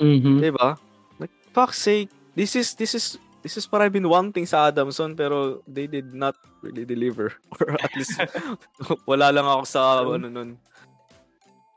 Mhm. 0.01 0.41
Diba? 0.41 0.79
Like, 1.21 1.35
fuck's 1.53 1.77
sake, 1.77 2.09
this 2.33 2.57
is, 2.57 2.73
this 2.73 2.97
is, 2.97 3.21
this 3.43 3.61
is 3.61 3.69
what 3.69 3.85
I've 3.85 3.93
been 3.93 4.09
wanting 4.09 4.49
sa 4.49 4.73
Adamson, 4.73 5.13
pero 5.13 5.61
they 5.69 5.85
did 5.85 6.17
not 6.17 6.33
really 6.65 6.89
deliver. 6.89 7.37
Or 7.61 7.77
at 7.77 7.93
least, 7.93 8.17
wala 9.11 9.29
lang 9.29 9.45
ako 9.45 9.63
sa, 9.69 10.01
ano 10.01 10.17
nun. 10.25 10.51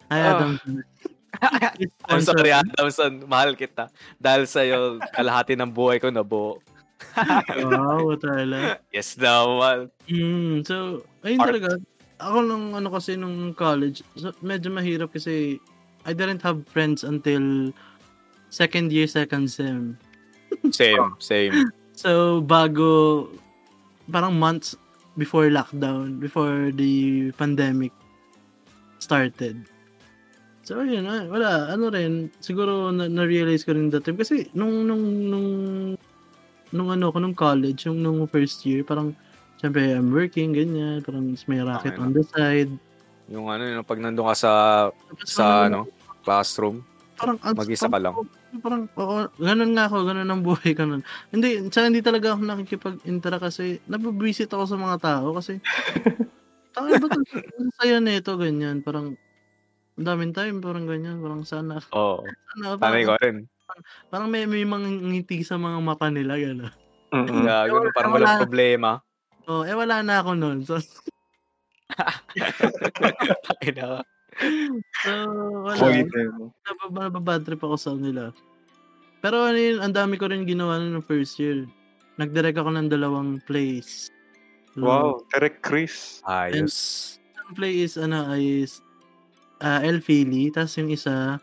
Hi, 0.07 0.19
Ah. 0.23 0.29
Adam. 0.39 0.51
I'm 2.07 2.23
sorry, 2.23 2.55
Adamson, 2.55 3.27
mahal 3.27 3.57
kita. 3.57 3.91
Dahil 4.15 4.47
sa'yo, 4.47 5.03
kalahati 5.11 5.59
ng 5.59 5.67
buhay 5.67 5.99
ko 5.99 6.07
nabuo. 6.07 6.63
Wow, 7.67 8.15
tala. 8.15 8.79
Yes 8.95 9.19
naman. 9.19 9.91
Mm, 10.07 10.63
so, 10.63 11.03
ayun 11.19 11.41
Art. 11.43 11.49
talaga. 11.51 11.69
Ako 12.23 12.37
nung 12.47 12.71
ano 12.71 12.87
kasi 12.87 13.19
nung 13.19 13.51
college, 13.51 13.99
so, 14.15 14.31
medyo 14.39 14.71
mahirap 14.71 15.11
kasi 15.11 15.59
I 16.07 16.11
didn't 16.15 16.43
have 16.43 16.63
friends 16.71 17.03
until 17.03 17.71
second 18.47 18.91
year, 18.91 19.07
second 19.07 19.51
sem. 19.51 19.99
Same, 20.71 21.17
same. 21.17 21.73
So, 21.97 22.39
bago, 22.39 23.25
parang 24.07 24.37
months 24.37 24.77
before 25.17 25.49
lockdown, 25.49 26.21
before 26.21 26.69
the 26.73 27.29
pandemic 27.35 27.89
started. 29.01 29.65
So, 30.63 30.79
ayun, 30.79 31.03
ah, 31.09 31.27
wala, 31.27 31.73
ano 31.75 31.91
rin, 31.91 32.31
siguro 32.39 32.93
na- 32.93 33.11
na-realize 33.11 33.67
ko 33.67 33.75
rin 33.75 33.91
that 33.91 34.07
time. 34.07 34.15
Kasi, 34.15 34.47
nung, 34.55 34.87
nung, 34.87 35.03
nung, 35.27 35.49
nung 36.71 36.89
ano 36.89 37.11
ko, 37.11 37.17
nung 37.19 37.35
college, 37.35 37.83
yung 37.89 37.99
nung 37.99 38.23
first 38.31 38.63
year, 38.63 38.85
parang, 38.87 39.11
syempre, 39.63 39.87
I'm 39.87 40.11
working, 40.11 40.51
ganyan, 40.51 40.99
parang 40.99 41.31
may 41.47 41.63
racket 41.63 41.95
Okay, 41.95 42.03
on 42.03 42.11
the 42.11 42.23
side. 42.27 42.71
Yung 43.31 43.47
ano, 43.47 43.63
yung 43.63 43.87
pag 43.87 43.95
nandun 43.97 44.27
ka 44.27 44.35
sa, 44.35 44.51
Tapos, 44.91 45.23
sa 45.25 45.43
parang- 45.63 45.63
ano, 45.63 45.79
classroom, 46.19 46.75
parang 47.15 47.39
ang- 47.39 47.55
mag-isa 47.55 47.87
ka 47.87 47.95
lang. 47.95 48.11
Parang, 48.53 48.83
oo, 48.93 49.17
ganun 49.39 49.71
nga 49.71 49.87
ako, 49.87 50.03
ganun 50.03 50.27
ang 50.27 50.43
buhay 50.43 50.75
ko 50.75 50.83
nun. 50.83 50.99
Hindi, 51.31 51.71
tsaka 51.71 51.87
hindi 51.87 52.03
talaga 52.03 52.35
ako 52.35 52.43
nakikipag-intera 52.43 53.39
kasi 53.39 53.79
nabibisit 53.87 54.51
ako 54.51 54.67
sa 54.67 54.75
mga 54.75 54.97
tao 54.99 55.31
kasi 55.31 55.63
tanga 56.75 56.99
ba 56.99 57.07
ito? 57.07 57.19
Saya 57.79 57.97
na 57.97 58.13
ito, 58.13 58.35
ganyan. 58.35 58.83
Parang, 58.83 59.15
ang 59.93 60.05
daming 60.05 60.35
time, 60.35 60.59
parang 60.59 60.83
ganyan. 60.83 61.17
Parang 61.17 61.47
sana, 61.47 61.79
Oo, 61.89 62.27
sana, 62.51 62.75
tanay 62.75 63.07
ko 63.07 63.15
parang, 63.15 63.23
rin. 63.23 63.37
parang 64.11 64.27
may, 64.27 64.43
may 64.43 64.67
mga 64.67 64.87
ngiti 65.01 65.41
sa 65.41 65.55
mga 65.55 65.79
mata 65.79 66.11
nila, 66.11 66.35
gano'n. 66.35 66.73
Mm-mm. 67.13 67.41
Yeah, 67.41 67.63
ganun, 67.65 67.87
Wala- 67.87 67.95
parang 67.95 68.11
wala. 68.11 68.25
walang 68.27 68.41
problema. 68.43 68.89
Oh, 69.47 69.67
eh 69.67 69.75
wala 69.75 69.99
na 69.99 70.23
ako 70.23 70.31
nun. 70.39 70.63
So, 70.63 70.79
so 75.03 75.13
wala. 75.67 76.03
Nababad 76.95 77.43
trip 77.43 77.61
ako 77.63 77.75
sa 77.75 77.91
nila. 77.93 78.31
Pero 79.23 79.43
ano 79.43 79.55
yun, 79.55 79.79
ang 79.79 79.95
dami 79.95 80.19
ko 80.19 80.27
rin 80.27 80.43
ginawa 80.47 80.79
nun 80.79 80.99
ng 80.99 81.07
first 81.07 81.39
year. 81.39 81.63
Nag-direct 82.19 82.59
ako 82.59 82.75
ng 82.75 82.87
dalawang 82.91 83.39
plays. 83.47 84.11
Wow, 84.75 85.23
Derek 85.31 85.61
Chris. 85.61 86.19
Ayos. 86.25 87.17
Ang 87.45 87.53
play 87.53 87.85
is 87.85 87.93
ano 87.99 88.33
is 88.33 88.81
uh, 89.61 89.79
El 89.85 90.01
Fili, 90.01 90.49
tapos 90.49 90.75
yung 90.81 90.89
isa 90.89 91.37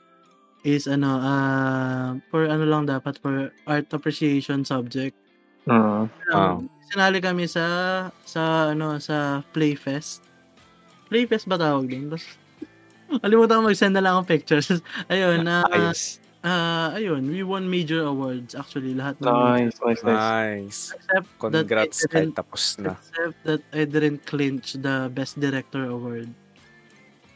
is 0.67 0.85
ano 0.91 1.21
uh, 1.23 2.19
for 2.29 2.45
ano 2.51 2.65
lang 2.69 2.85
dapat 2.85 3.17
for 3.23 3.49
art 3.65 3.89
appreciation 3.95 4.67
subject. 4.67 5.17
Ah. 5.71 6.11
Um, 6.35 6.69
Sinali 6.91 7.23
kami 7.23 7.47
sa 7.47 7.65
sa 8.27 8.75
ano 8.75 8.99
sa 8.99 9.47
Playfest. 9.55 10.27
Playfest 11.07 11.47
ba 11.47 11.59
tawag 11.59 11.87
din? 11.87 12.11
Tapos 12.11 12.27
Alimutan 13.27 13.59
ko 13.59 13.63
mag-send 13.67 13.95
na 13.99 14.03
lang 14.07 14.23
ng 14.23 14.29
pictures. 14.31 14.71
ayun, 15.13 15.43
na 15.43 15.67
Ayos. 15.67 16.23
ah, 16.47 16.95
ayun, 16.95 17.27
we 17.27 17.43
won 17.43 17.67
major 17.67 18.07
awards 18.07 18.55
actually 18.55 18.95
lahat 18.95 19.19
ng 19.19 19.27
Nice, 19.27 19.77
nice, 19.83 20.03
nice. 20.07 20.31
Nice. 20.31 20.81
except 20.95 21.27
that 21.51 21.67
I 21.67 21.67
Congrats 21.67 21.99
kahit 22.07 22.31
didn't, 22.31 22.39
tapos 22.39 22.63
na. 22.79 22.95
except 22.95 23.37
that 23.45 23.63
I 23.75 23.83
didn't 23.85 24.23
clinch 24.25 24.79
the 24.79 25.11
best 25.11 25.43
director 25.43 25.91
award. 25.91 26.31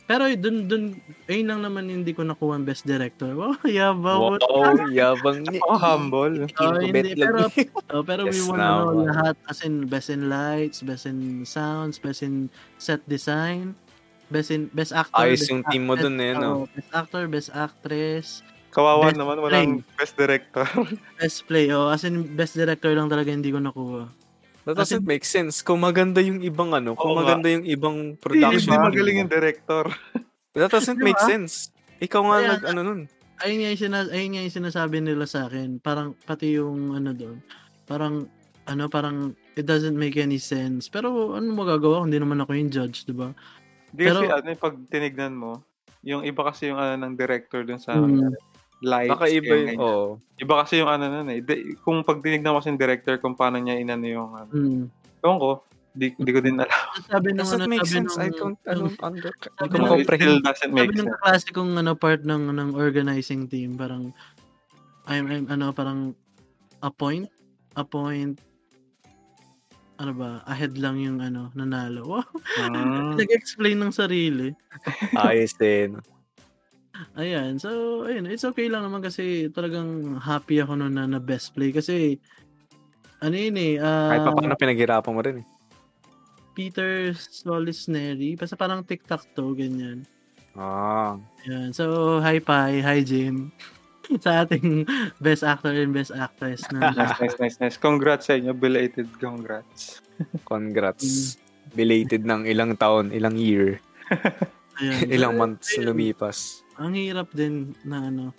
Pero 0.05 0.29
dun, 0.37 0.69
dun, 0.69 0.85
ayun 1.33 1.49
lang 1.49 1.61
naman 1.65 1.89
hindi 1.89 2.13
ko 2.13 2.29
nakuha 2.29 2.61
ang 2.61 2.69
best 2.69 2.85
director. 2.85 3.33
Wow, 3.33 3.57
yabang. 3.65 4.37
Wow, 4.37 4.85
yabang 4.93 5.49
ni. 5.49 5.57
Oh, 5.69 5.81
humble. 5.81 6.45
Oh, 6.61 6.77
hindi, 6.77 7.17
pero, 7.17 7.49
oh, 7.89 8.05
pero 8.05 8.29
we 8.29 8.37
Yes, 8.37 8.45
won 8.45 8.61
now, 8.61 8.93
ano, 8.93 9.01
ah. 9.01 9.07
lahat. 9.09 9.35
As 9.49 9.65
in, 9.65 9.89
best 9.89 10.13
in 10.13 10.29
lights, 10.29 10.85
best 10.85 11.09
in 11.09 11.49
sounds, 11.49 11.97
best 11.97 12.21
in 12.21 12.53
set 12.77 13.01
design, 13.09 13.73
best 14.29 14.53
in 14.53 14.69
best 14.77 14.93
actor. 14.93 15.25
Ayos 15.25 15.41
best 15.41 15.51
yung 15.57 15.65
team 15.73 15.89
mo 15.89 15.97
dun 15.97 16.21
eh, 16.21 16.37
no? 16.37 16.69
oh, 16.69 16.73
best 16.77 16.91
actor, 16.93 17.25
best 17.25 17.51
actress, 17.57 18.45
Kawawa 18.75 19.15
Best 19.15 19.23
naman, 19.23 19.39
walang 19.39 19.87
best 19.95 20.19
director. 20.19 20.67
best 21.23 21.47
play. 21.47 21.71
Oh, 21.71 21.95
as 21.95 22.03
in, 22.03 22.35
best 22.35 22.59
director 22.59 22.91
lang 22.91 23.07
talaga 23.07 23.31
hindi 23.31 23.55
ko 23.55 23.63
nakuha. 23.63 24.11
That 24.65 24.77
doesn't 24.77 25.05
make 25.05 25.25
sense. 25.25 25.61
Kung 25.61 25.81
maganda 25.81 26.19
yung 26.19 26.41
ibang 26.41 26.73
ano, 26.73 26.97
kung 26.97 27.13
Oo 27.13 27.21
maganda 27.21 27.47
yung 27.47 27.65
ibang 27.65 27.97
Hindi 28.11 28.17
production. 28.17 28.81
magaling 28.81 29.17
yung 29.21 29.29
director. 29.29 29.85
That 30.57 30.71
doesn't 30.71 30.97
make 30.99 31.17
ba? 31.17 31.27
sense. 31.27 31.69
Ikaw 32.01 32.21
nga 32.23 32.37
Kaya 32.39 32.49
nag, 32.49 32.63
ano 32.65 32.81
nun. 32.81 33.01
Ayun 33.43 33.57
nga, 33.61 33.69
yung 33.69 33.83
sinas- 33.83 34.09
ayun 34.11 34.31
nga 34.31 34.43
yung 34.43 34.57
sinasabi 34.57 34.97
nila 34.99 35.25
sa 35.27 35.45
akin. 35.45 35.79
Parang, 35.79 36.17
pati 36.23 36.57
yung 36.57 36.95
ano 36.95 37.13
doon. 37.13 37.43
Parang, 37.85 38.25
ano, 38.65 38.83
parang, 38.89 39.17
it 39.53 39.65
doesn't 39.65 39.95
make 39.95 40.17
any 40.17 40.39
sense. 40.39 40.89
Pero, 40.89 41.35
ano 41.35 41.45
magagawa? 41.51 42.01
kung 42.01 42.09
Hindi 42.09 42.23
naman 42.23 42.41
ako 42.41 42.51
yung 42.55 42.71
judge, 42.71 43.05
di 43.05 43.13
ba? 43.13 43.35
Di 43.91 44.07
Pero- 44.07 44.23
kasi 44.23 44.33
ano, 44.33 44.49
pag 44.57 44.75
tinignan 44.89 45.35
mo, 45.35 45.61
yung 46.01 46.23
iba 46.23 46.41
kasi 46.43 46.69
yung 46.69 46.77
ano 46.77 46.97
ng 46.99 47.15
director 47.15 47.65
dun 47.65 47.77
sa 47.79 47.97
Hmm. 47.97 48.33
Lights. 48.81 49.11
Baka 49.11 49.27
iba 49.29 49.55
yung, 49.55 49.79
oh. 49.79 50.07
Iba 50.35 50.65
kasi 50.65 50.79
yung 50.79 50.89
ano 50.89 51.07
nun 51.07 51.29
eh. 51.29 51.39
Di- 51.39 51.79
kung 51.79 52.03
pag 52.03 52.19
tinignan 52.19 52.51
mo 52.51 52.59
kasi 52.59 52.69
yung 52.69 52.81
director 52.81 53.15
kung 53.17 53.35
paano 53.35 53.57
niya 53.57 53.77
inano 53.77 54.05
yung 54.05 54.31
ano. 54.33 54.51
Hmm. 54.51 54.85
Ewan 55.21 55.39
ko, 55.39 55.51
di, 55.91 56.11
di 56.13 56.31
ko 56.31 56.41
din 56.41 56.59
alam. 56.59 56.81
Sabi 57.07 57.31
nung, 57.31 57.45
Doesn't 57.45 57.61
ano, 57.61 57.71
make 57.71 57.83
sabi 57.83 57.95
sense. 57.95 58.13
nung, 58.13 58.21
I 58.21 58.29
don't, 58.31 58.59
I 58.63 58.75
don't 58.75 58.99
under, 59.01 59.31
I 59.31 59.41
Sabi 59.57 59.69
don't 59.69 59.81
nung- 59.81 60.01
It 60.01 60.05
still 60.05 60.09
comprehend. 60.11 60.43
doesn't 60.43 60.73
make 60.73 60.83
sabi 60.83 60.95
nung 60.95 61.07
sense. 61.07 61.17
kaklase 61.19 61.49
kong 61.51 61.73
ano, 61.77 61.93
part 61.95 62.23
ng, 62.23 62.43
ng 62.51 62.71
organizing 62.75 63.47
team, 63.47 63.75
parang, 63.75 64.11
I'm, 65.07 65.25
I'm, 65.27 65.45
ano, 65.49 65.71
parang, 65.71 66.13
a 66.81 66.91
point, 66.91 67.31
a 67.73 67.83
point, 67.83 68.37
ano 69.95 70.13
ba, 70.13 70.43
ahead 70.45 70.75
lang 70.75 70.99
yung 70.99 71.23
ano, 71.23 71.55
nanalo. 71.55 72.03
Wow, 72.11 72.27
Hmm. 72.59 73.15
nag-explain 73.15 73.79
ng 73.79 73.95
sarili. 73.95 74.51
Ayos 75.15 75.55
din. 75.55 75.97
Ayan, 77.19 77.59
so, 77.59 78.03
ayun, 78.07 78.31
it's 78.31 78.47
okay 78.47 78.71
lang 78.71 78.87
naman 78.87 79.03
kasi 79.03 79.51
talagang 79.51 80.19
happy 80.23 80.63
ako 80.63 80.79
noon 80.79 80.95
na, 80.95 81.11
na 81.11 81.19
best 81.19 81.51
play 81.51 81.75
kasi, 81.75 82.23
ano 83.19 83.35
yun 83.35 83.57
eh, 83.59 83.75
ah, 83.83 84.15
Kahit 84.15 84.27
pa 84.27 84.33
paano 84.35 84.55
pinaghirapan 84.55 85.15
mo 85.15 85.21
rin 85.23 85.37
eh. 85.43 85.47
Peter 86.55 87.11
Solisneri, 87.19 88.39
basta 88.39 88.55
parang 88.55 88.87
TikTok 88.87 89.27
to, 89.35 89.59
ganyan. 89.59 90.07
Ah. 90.55 91.19
Ayan, 91.43 91.75
so, 91.75 92.19
hi 92.23 92.39
Pai, 92.39 92.79
hi 92.79 93.03
Jim, 93.03 93.51
sa 94.25 94.47
ating 94.47 94.87
best 95.19 95.43
actor 95.43 95.75
and 95.75 95.91
best 95.91 96.15
actress 96.15 96.63
na 96.71 96.91
nice, 96.95 97.19
nice, 97.19 97.37
nice, 97.43 97.57
nice. 97.59 97.77
Congrats 97.81 98.31
sa 98.31 98.39
inyo. 98.39 98.55
Belated 98.55 99.11
congrats. 99.19 99.99
Congrats. 100.47 101.35
Belated 101.75 102.23
ng 102.23 102.47
ilang 102.47 102.79
taon, 102.79 103.11
ilang 103.11 103.35
year, 103.35 103.83
Ayan. 104.79 105.11
ilang 105.17 105.35
months 105.35 105.75
lumipas. 105.81 106.64
Ang 106.79 106.99
hirap 106.99 107.31
din 107.31 107.71
na 107.87 108.11
ano. 108.11 108.35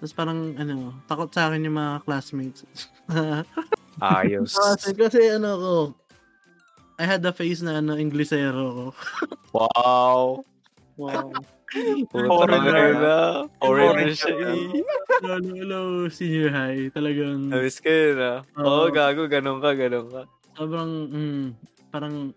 Tapos 0.00 0.12
parang 0.12 0.56
ano, 0.56 0.96
takot 1.08 1.28
sa 1.32 1.48
akin 1.48 1.64
yung 1.64 1.76
mga 1.76 2.04
classmates. 2.04 2.64
Ayos. 4.00 4.56
kasi, 4.56 4.96
kasi 4.96 5.20
ano 5.28 5.50
ko, 5.60 5.74
I 7.00 7.04
had 7.08 7.24
the 7.24 7.32
face 7.32 7.60
na 7.60 7.80
ano, 7.80 7.96
Inglesero 7.96 8.64
ko. 8.72 8.84
Wow. 9.50 10.46
Wow. 10.94 11.32
Foreigner. 12.14 12.94
na. 12.94 13.16
Foreigner 13.58 14.14
Foreigner 14.14 14.14
siya 14.14 14.34
eh. 14.54 14.78
hello, 15.18 15.34
hello, 15.42 15.80
senior 16.06 16.54
high. 16.54 16.86
Talagang 16.94 17.50
Ayos 17.50 17.82
ka 17.82 17.90
yun 17.90 18.18
ah. 18.22 18.46
Oo, 18.62 18.86
Oo. 18.86 18.94
gago, 18.94 19.26
ganun 19.26 19.58
ka, 19.58 19.74
ganun 19.74 20.06
ka. 20.06 20.22
sobrang, 20.54 20.92
mm, 21.10 21.46
parang, 21.90 22.30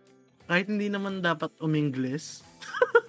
kahit 0.50 0.66
hindi 0.66 0.90
naman 0.90 1.22
dapat 1.22 1.54
umingles, 1.62 2.42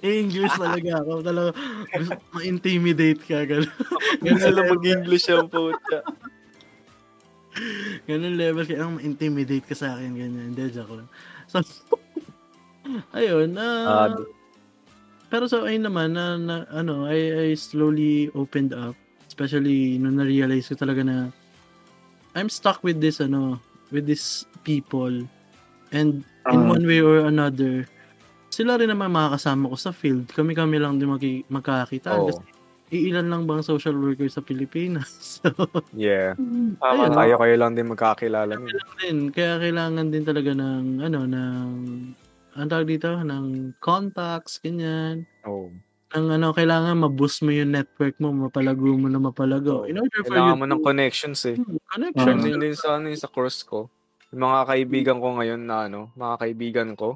English 0.00 0.56
talaga 0.56 1.04
ako. 1.04 1.12
Talaga, 1.20 1.50
gusto 1.92 2.16
ma-intimidate 2.32 3.22
ka. 3.24 3.44
Ganun, 3.44 3.72
Ganun 4.24 4.40
sila 4.40 4.60
mag-English 4.68 5.26
ang 5.28 5.48
puta. 5.48 6.00
ganun 8.08 8.36
level. 8.36 8.64
Kaya 8.64 8.84
ang 8.84 8.96
ma-intimidate 8.96 9.66
ka 9.68 9.76
sa 9.76 9.96
akin. 9.96 10.16
Ganyan. 10.16 10.52
Hindi, 10.52 10.72
joke 10.72 11.04
lang. 11.04 11.08
So, 11.48 11.60
ayun. 13.18 13.56
Ah, 13.60 14.08
ah 14.08 14.10
pero 15.30 15.46
so, 15.46 15.62
ayun 15.62 15.86
naman, 15.86 16.18
na, 16.18 16.34
na, 16.34 16.56
ano, 16.74 17.06
I, 17.06 17.54
I 17.54 17.56
slowly 17.56 18.34
opened 18.34 18.74
up. 18.74 18.98
Especially, 19.30 19.94
nung 19.94 20.18
na-realize 20.18 20.66
ko 20.66 20.74
talaga 20.74 21.06
na 21.06 21.30
I'm 22.34 22.50
stuck 22.50 22.82
with 22.82 22.98
this, 22.98 23.22
ano, 23.22 23.62
with 23.94 24.10
these 24.10 24.42
people. 24.66 25.22
And 25.94 26.26
in 26.50 26.60
Ah. 26.66 26.74
one 26.74 26.82
way 26.82 26.98
or 26.98 27.30
another, 27.30 27.86
sila 28.50 28.76
rin 28.76 28.90
naman 28.90 29.08
makakasama 29.08 29.70
ko 29.70 29.76
sa 29.76 29.90
field. 29.90 30.28
Kami-kami 30.28 30.76
lang 30.76 30.98
din 30.98 31.08
maki- 31.08 31.46
magkakita. 31.46 32.12
Oo. 32.12 32.28
Kasi 32.28 32.42
iilan 32.90 33.26
lang 33.26 33.46
bang 33.46 33.62
social 33.62 33.94
worker 33.94 34.26
sa 34.26 34.42
Pilipinas? 34.42 35.08
So, 35.40 35.54
Yeah. 35.94 36.34
Tama 36.76 37.06
ayun. 37.06 37.14
Tayo 37.14 37.34
kayo 37.38 37.54
lang 37.56 37.72
din 37.72 37.86
magkakilala 37.86 38.58
nun. 38.58 38.68
din. 38.98 39.18
Kaya 39.30 39.56
kailangan 39.56 40.10
din 40.10 40.24
talaga 40.26 40.50
ng, 40.50 40.84
ano, 41.00 41.20
ng, 41.24 41.70
ang 42.52 42.68
tawag 42.68 42.90
dito, 42.90 43.14
ng 43.16 43.78
contacts, 43.78 44.58
ganyan. 44.58 45.22
Oh. 45.42 45.70
Ng 46.10 46.26
ano, 46.32 46.50
kailangan 46.50 46.98
ma-boost 46.98 47.40
mo 47.40 47.54
yung 47.54 47.70
network 47.70 48.18
mo, 48.18 48.34
mapalago 48.34 48.90
mo 48.92 49.06
na 49.06 49.22
mapalago. 49.22 49.86
In 49.86 49.94
order 49.96 50.20
for 50.20 50.34
Kailangan 50.34 50.50
you 50.50 50.58
mo 50.58 50.66
ng 50.66 50.82
connections 50.82 51.40
eh. 51.46 51.54
Hmm, 51.54 51.78
Sure 51.78 51.86
connection. 51.88 52.36
din 52.42 52.58
din 52.60 52.74
sa 52.74 52.98
ano 52.98 53.06
sa 53.14 53.30
course 53.30 53.62
ko. 53.62 53.86
Yung 54.30 54.42
mga 54.42 54.60
kaibigan 54.66 55.18
ko 55.18 55.38
ngayon 55.38 55.62
na 55.62 55.86
ano, 55.86 56.10
mga 56.12 56.34
kaibigan 56.36 56.90
ko. 56.92 57.14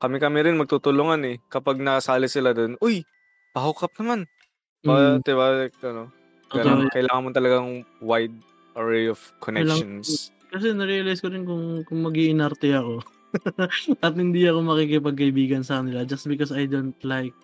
Kami-kami 0.00 0.38
rin 0.40 0.56
magtutulungan 0.56 1.20
eh. 1.28 1.36
Kapag 1.46 1.76
nasali 1.76 2.24
sila 2.24 2.56
doon, 2.56 2.80
uy, 2.80 3.04
pa-hook 3.52 3.84
up 3.84 3.92
naman. 4.00 4.24
Pa, 4.80 4.96
Mm, 4.96 5.20
diba, 5.20 5.46
like, 5.60 5.76
ano, 5.84 6.08
ganun. 6.48 6.88
kailangan 6.88 7.24
mo 7.24 7.30
talagang 7.36 7.68
wide 8.00 8.32
array 8.80 9.12
of 9.12 9.20
connections. 9.44 10.32
Kasi 10.48 10.72
narealize 10.72 11.20
ko 11.20 11.28
rin 11.28 11.44
kung, 11.44 11.84
kung 11.84 12.00
mag 12.00 12.16
ako. 12.16 13.04
At 14.02 14.16
hindi 14.18 14.42
ako 14.48 14.58
makikipagkaibigan 14.66 15.62
sa 15.62 15.78
kanila 15.84 16.02
just 16.02 16.26
because 16.26 16.50
I 16.50 16.66
don't 16.66 16.96
like 17.04 17.36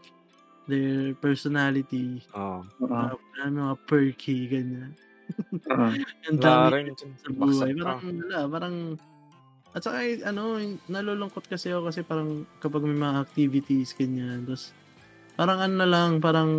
their 0.66 1.14
personality. 1.20 2.24
Oo. 2.34 2.64
Ah, 2.90 3.12
Uh, 3.36 3.52
mga 3.52 3.76
perky, 3.84 4.48
ganyan. 4.48 4.96
ah. 5.70 5.92
Ang 6.32 6.40
dami 6.40 6.88
sa 6.96 7.28
buhay. 7.30 7.70
Parang, 7.76 8.00
wala, 8.00 8.38
parang, 8.48 8.76
at 9.72 9.80
saka, 9.80 9.98
eh, 10.02 10.22
ano, 10.22 10.56
nalulungkot 10.86 11.46
kasi 11.46 11.68
ako 11.68 11.88
kasi 11.88 12.00
parang 12.00 12.44
kapag 12.58 12.82
may 12.82 12.96
mga 12.96 13.22
activities, 13.22 13.92
ganyan. 13.92 14.44
Tapos, 14.44 14.70
parang 15.34 15.58
ano 15.60 15.74
na 15.76 15.88
lang, 15.88 16.10
parang, 16.18 16.50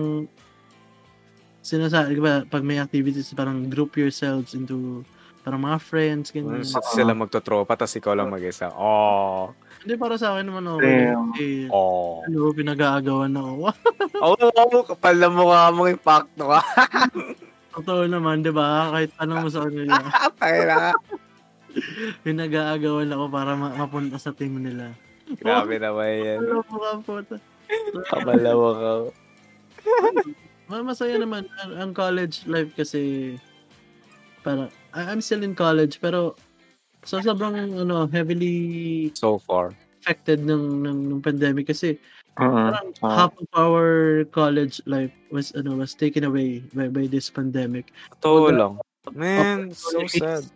sinasabi, 1.61 2.19
ba, 2.19 2.43
pag 2.45 2.63
may 2.63 2.77
activities, 2.77 3.33
parang 3.33 3.67
group 3.67 3.97
yourselves 3.97 4.53
into, 4.53 5.03
parang 5.41 5.59
mga 5.59 5.79
friends, 5.79 6.29
ganyan. 6.29 6.61
Sa- 6.63 6.83
sila 6.83 7.11
magtotropa, 7.11 7.73
tas 7.73 7.95
ikaw 7.95 8.13
lang 8.13 8.29
mag-isa. 8.29 8.69
Oh. 8.71 9.51
Hindi, 9.81 9.93
para 9.95 10.15
sa 10.15 10.35
akin 10.35 10.45
naman 10.47 10.65
okay. 10.77 11.11
Damn. 11.11 11.31
Kasi, 11.33 11.47
Oh. 11.73 12.21
ano, 12.23 12.53
pinag-aagawan 12.53 13.33
ako. 13.33 13.51
Oo, 14.21 14.35
oh, 14.77 14.83
kapal 14.85 15.15
na 15.17 15.29
mukha 15.29 15.71
mo 15.71 15.89
impacto 15.89 16.53
ka. 16.53 16.61
Totoo 17.77 18.09
naman, 18.09 18.41
di 18.41 18.49
ba? 18.49 18.89
Kahit 18.89 19.13
ano 19.21 19.33
mo 19.37 19.47
sa 19.49 19.65
kanila. 19.69 20.01
Kaya 22.23 22.23
pinag-aagawan 22.23 23.09
ako 23.09 23.25
para 23.29 23.51
ma- 23.53 23.75
mapunta 23.75 24.17
sa 24.17 24.33
team 24.33 24.57
nila. 24.59 24.91
Grabe 25.37 25.77
naman 25.77 26.09
yan. 26.23 26.39
Mo 26.41 26.63
ka 26.63 27.01
po. 27.03 27.15
Mo. 27.19 29.11
Ma- 30.67 30.83
Masaya 30.83 31.15
naman 31.15 31.47
ang, 31.63 31.91
college 31.91 32.43
life 32.43 32.71
kasi 32.75 33.35
para 34.43 34.67
I'm 34.91 35.19
still 35.19 35.43
in 35.43 35.55
college 35.55 35.99
pero 35.99 36.35
so 37.03 37.19
sobrang 37.19 37.55
ano 37.55 38.07
heavily 38.07 39.07
So 39.15 39.39
far. 39.39 39.71
affected 40.03 40.43
ng 40.43 40.83
ng, 40.87 40.99
ng 41.11 41.19
pandemic 41.19 41.67
kasi 41.67 41.99
parang 42.35 42.95
Ah. 43.03 43.27
half 43.27 43.33
of 43.35 43.47
our 43.55 44.23
college 44.31 44.79
life 44.87 45.11
was 45.31 45.51
ano 45.55 45.75
was 45.75 45.91
taken 45.91 46.23
away 46.23 46.63
by, 46.71 46.87
by 46.87 47.03
this 47.07 47.27
pandemic. 47.27 47.91
Totoo 48.19 48.51
lang. 48.51 48.73
Man, 49.11 49.71
so 49.71 50.03
sad. 50.07 50.47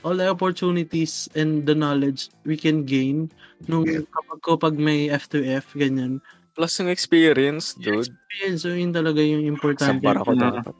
All 0.00 0.16
the 0.16 0.28
opportunities 0.28 1.28
and 1.36 1.68
the 1.68 1.76
knowledge 1.76 2.32
we 2.48 2.56
can 2.56 2.88
gain 2.88 3.28
nung 3.68 3.84
kapag 3.84 4.40
ko 4.40 4.56
pag 4.56 4.74
may 4.74 5.12
F2F 5.12 5.76
ganyan. 5.76 6.24
Plus 6.56 6.72
yung 6.80 6.88
experience, 6.88 7.76
dude. 7.76 8.08
Yun, 8.40 8.54
so 8.56 8.72
yun 8.72 8.92
talaga 8.92 9.20
yung 9.20 9.44
importante. 9.44 10.00
Sampar 10.00 10.16
ako 10.18 10.32
Mm. 10.32 10.40
dapat. 10.40 10.74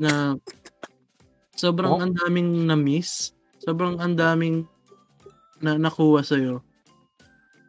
Na 0.00 0.12
sobrang 1.52 1.92
Oh. 1.92 2.00
ang 2.00 2.16
daming 2.16 2.64
na-miss. 2.64 3.32
Sobrang 3.60 4.00
ang 4.00 4.16
daming 4.16 4.64
na 5.60 5.76
nakuha 5.76 6.20
sa'yo 6.20 6.60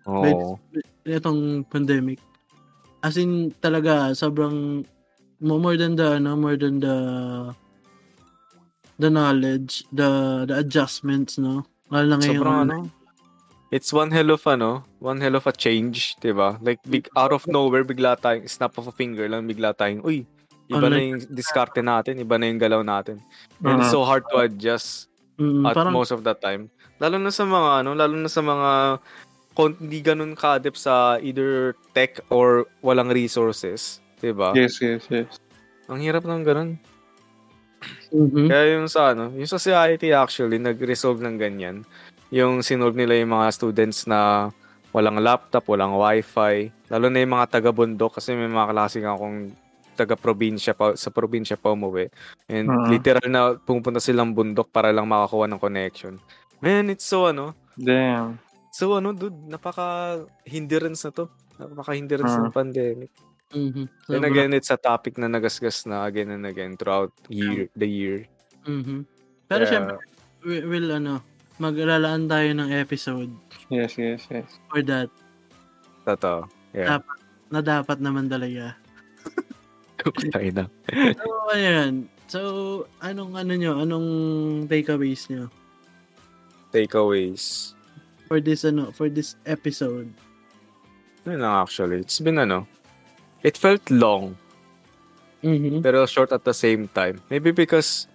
Oo. 0.07 0.59
itong 1.03 1.63
pandemic. 1.67 2.19
as 2.97 3.13
in 3.15 3.53
talaga 3.61 4.11
sobrang 4.11 4.81
mo- 5.39 5.61
more 5.61 5.77
than 5.77 5.93
the 5.93 6.17
ano, 6.17 6.33
more 6.35 6.57
than 6.57 6.81
the 6.81 6.95
the 8.97 9.09
knowledge, 9.09 9.85
the 9.93 10.43
the 10.45 10.57
adjustments, 10.61 11.37
no? 11.37 11.65
Lalo 11.89 12.05
na 12.05 12.15
ngayon. 12.17 12.37
Sobrang 12.37 12.59
ano, 12.67 12.77
it's 13.71 13.93
one 13.93 14.11
hell 14.11 14.29
of 14.33 14.43
ano, 14.45 14.83
one 14.99 15.21
hell 15.21 15.37
of 15.37 15.45
a 15.47 15.53
change, 15.53 16.17
'di 16.19 16.33
ba? 16.33 16.57
Like 16.59 16.81
big 16.85 17.07
out 17.15 17.31
of 17.31 17.45
nowhere 17.47 17.85
bigla 17.85 18.17
tayong 18.19 18.49
snap 18.49 18.75
of 18.77 18.89
a 18.89 18.93
finger 18.95 19.29
lang 19.29 19.47
bigla 19.47 19.71
tayong, 19.77 20.03
uy, 20.03 20.25
iba 20.67 20.87
na 20.89 20.99
yung 20.99 21.23
diskarte 21.31 21.79
natin, 21.79 22.19
iba 22.19 22.35
na 22.35 22.45
yung 22.49 22.59
galaw 22.59 22.81
natin. 22.83 23.23
And 23.63 23.81
it's 23.81 23.93
so 23.93 24.03
hard 24.03 24.27
to 24.33 24.43
adjust 24.43 25.07
Mm, 25.37 25.69
at 25.69 25.77
parang, 25.77 25.93
most 25.93 26.09
of 26.09 26.25
the 26.25 26.33
time. 26.33 26.65
Lalo 26.97 27.21
na 27.21 27.29
sa 27.29 27.45
mga 27.45 27.85
ano, 27.85 27.93
lalo 27.93 28.17
na 28.17 28.25
sa 28.25 28.41
mga 28.41 28.97
hindi 29.57 30.01
ganun 30.01 30.33
ka-adept 30.37 30.77
sa 30.77 31.17
either 31.21 31.77
tech 31.93 32.21
or 32.29 32.65
walang 32.81 33.13
resources, 33.13 34.01
'di 34.17 34.33
ba? 34.33 34.53
Yes, 34.57 34.81
yes, 34.81 35.05
yes. 35.09 35.37
Ang 35.89 36.01
hirap 36.01 36.25
ng 36.25 36.41
ganun. 36.41 36.81
Mhm. 38.11 38.47
Kaya 38.47 38.63
yung 38.79 38.87
sa 38.87 39.11
ano, 39.13 39.31
yung 39.35 39.49
sa 39.49 39.59
CIT 39.59 40.11
actually 40.11 40.57
nag-resolve 40.57 41.19
ng 41.21 41.35
ganyan. 41.37 41.83
Yung 42.29 42.59
sinolve 42.59 42.95
nila 42.95 43.15
yung 43.19 43.31
mga 43.33 43.47
students 43.55 44.03
na 44.07 44.51
walang 44.91 45.19
laptop, 45.19 45.67
walang 45.67 45.95
wifi, 45.95 46.71
lalo 46.89 47.05
na 47.11 47.19
yung 47.21 47.33
mga 47.37 47.59
taga-bundok 47.59 48.17
kasi 48.19 48.33
may 48.33 48.49
mga 48.49 48.71
klase 48.71 48.97
nga 49.03 49.13
akong 49.13 49.51
taga-probinsya 49.97 50.77
pa, 50.77 50.93
sa 50.93 51.09
probinsya 51.09 51.57
pa 51.57 51.73
umuwi. 51.73 52.07
And 52.47 52.69
Mhm. 52.69 52.87
literal 52.93 53.27
na 53.27 53.41
pumunta 53.57 53.97
silang 53.97 54.31
bundok 54.37 54.69
para 54.69 54.93
lang 54.93 55.09
makakuha 55.09 55.49
ng 55.49 55.59
connection. 55.61 56.21
Man, 56.61 56.89
it's 56.89 57.05
so 57.05 57.29
ano, 57.29 57.53
Damn. 57.77 58.37
so 58.69 58.97
ano 58.97 59.13
dude, 59.13 59.37
napaka 59.49 60.21
hindrance 60.45 61.05
na 61.05 61.11
to. 61.13 61.25
Napaka 61.57 61.97
hindrance 61.97 62.33
Mhm. 62.37 62.41
ng 62.45 62.53
pandemic. 62.53 63.11
Mhm. 63.47 63.87
And 63.87 63.89
Sobra- 64.03 64.27
again, 64.27 64.51
it's 64.51 64.67
a 64.69 64.75
topic 64.75 65.15
na 65.15 65.27
nagasgas 65.27 65.87
na 65.87 66.03
again 66.03 66.31
and 66.31 66.43
again 66.43 66.75
throughout 66.75 67.15
year, 67.31 67.71
the 67.73 67.87
year. 67.87 68.27
Mhm. 68.67 69.07
Pero 69.47 69.63
Kaya- 69.63 69.71
syempre, 69.71 69.95
we, 70.43 70.59
will 70.61 70.91
ano, 70.91 71.23
maglalaan 71.57 72.27
tayo 72.27 72.51
ng 72.51 72.69
episode 72.69 73.31
Yes, 73.71 73.95
yes, 73.95 74.27
yes. 74.27 74.59
for 74.67 74.83
that 74.83 75.07
Totoo. 76.03 76.47
Yeah. 76.71 76.99
na 77.47 77.59
dapat 77.59 77.99
naman 77.99 78.27
talaga. 78.27 78.75
Tayo 80.35 80.51
na. 80.53 80.65
So, 81.17 81.27
ayan. 81.51 81.93
So, 82.27 82.39
anong 82.99 83.33
ano 83.33 83.53
nyo? 83.55 83.73
Anong 83.79 84.07
takeaways 84.67 85.31
nyo 85.31 85.47
Takeaways. 86.69 87.73
for 88.27 88.43
this 88.43 88.67
ano, 88.67 88.91
for 88.91 89.07
this 89.07 89.39
episode? 89.47 90.11
Yun 91.23 91.39
lang 91.39 91.55
actually. 91.57 92.03
It's 92.03 92.19
been 92.19 92.37
ano, 92.37 92.67
it 93.41 93.55
felt 93.55 93.83
long, 93.89 94.33
Mhm. 95.39 95.81
pero 95.81 96.05
short 96.05 96.31
at 96.31 96.41
the 96.41 96.53
same 96.53 96.87
time. 96.87 97.21
Maybe 97.27 97.51
because, 97.51 98.09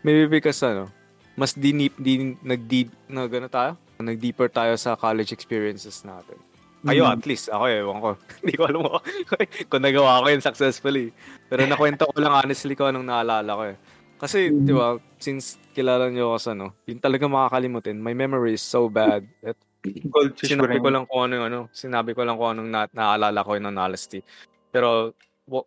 maybe 0.00 0.26
because 0.26 0.60
ano, 0.62 0.88
mas 1.34 1.52
dinip, 1.52 1.96
din, 1.96 2.36
nag-deep, 2.40 2.88
na 3.06 3.26
gano 3.26 3.48
tayo? 3.48 3.76
Nag-deeper 3.96 4.48
tayo 4.48 4.72
sa 4.76 4.96
college 4.96 5.30
experiences 5.30 6.00
natin. 6.02 6.40
Kayo 6.80 7.04
Mhm. 7.04 7.12
at 7.12 7.22
least, 7.28 7.46
ako 7.52 7.64
ewan 7.68 7.98
ko. 8.00 8.10
Hindi 8.40 8.54
ko 8.56 8.62
alam 8.64 8.80
mo 8.80 8.96
kung 9.70 9.84
nagawa 9.84 10.24
ko 10.24 10.26
yun 10.32 10.40
successfully. 10.40 11.12
Pero 11.46 11.68
nakwento 11.68 12.08
ko 12.08 12.16
lang 12.16 12.32
honestly 12.32 12.72
ko 12.72 12.88
anong 12.88 13.04
naalala 13.04 13.52
ko 13.52 13.62
eh. 13.68 13.76
Kasi, 14.16 14.48
Mhm. 14.48 14.64
di 14.64 14.72
ba, 14.72 14.86
since 15.20 15.60
kilala 15.76 16.08
niyo 16.08 16.32
ako 16.32 16.38
sa 16.40 16.50
ano, 16.52 16.72
yun 16.88 16.96
talaga 16.96 17.28
makakalimutin. 17.28 18.00
My 18.00 18.16
memory 18.16 18.56
is 18.56 18.64
so 18.64 18.88
bad. 18.88 19.28
At 19.44 19.56
Goldfish 19.84 20.52
sinabi 20.52 20.76
brain. 20.76 20.82
ko 20.84 20.88
lang 20.92 21.04
kung 21.08 21.20
ano 21.24 21.32
yung 21.40 21.46
ano, 21.48 21.60
sinabi 21.72 22.10
ko 22.12 22.20
lang 22.24 22.36
kung 22.36 22.50
anong 22.56 22.68
na, 22.68 22.80
naalala 22.92 23.40
ko 23.44 23.56
yung 23.56 23.72
honesty. 23.72 24.20
Pero 24.68 25.16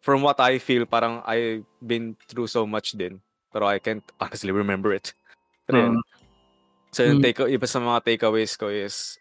from 0.05 0.21
what 0.21 0.37
I 0.39 0.61
feel, 0.61 0.85
parang 0.85 1.25
I've 1.25 1.65
been 1.81 2.15
through 2.29 2.47
so 2.47 2.63
much 2.69 2.93
din. 2.93 3.19
Pero 3.51 3.65
I 3.65 3.77
can't 3.81 4.05
honestly 4.21 4.53
remember 4.53 4.93
it. 4.93 5.13
Pero 5.67 5.77
yun. 5.77 5.93
Mm. 5.97 6.03
So 6.93 6.99
yung 7.09 7.19
Mm. 7.19 7.25
take, 7.25 7.41
iba 7.49 7.65
sa 7.65 7.81
mga 7.81 7.99
takeaways 8.05 8.53
ko 8.53 8.69
is, 8.69 9.17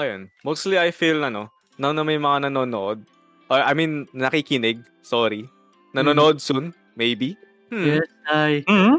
ayun, 0.00 0.32
mostly 0.40 0.80
I 0.80 0.88
feel, 0.96 1.20
ano, 1.20 1.52
now 1.76 1.92
na 1.92 2.00
may 2.04 2.16
mga 2.16 2.48
nanonood, 2.48 3.04
or 3.52 3.60
I 3.60 3.76
mean, 3.76 4.08
nakikinig, 4.16 4.80
sorry, 5.04 5.44
nanonood 5.92 6.40
soon, 6.40 6.72
maybe. 6.96 7.36
Hmm. 7.68 7.84
Yes, 7.84 8.08
ay. 8.32 8.64
Mhm. 8.64 8.96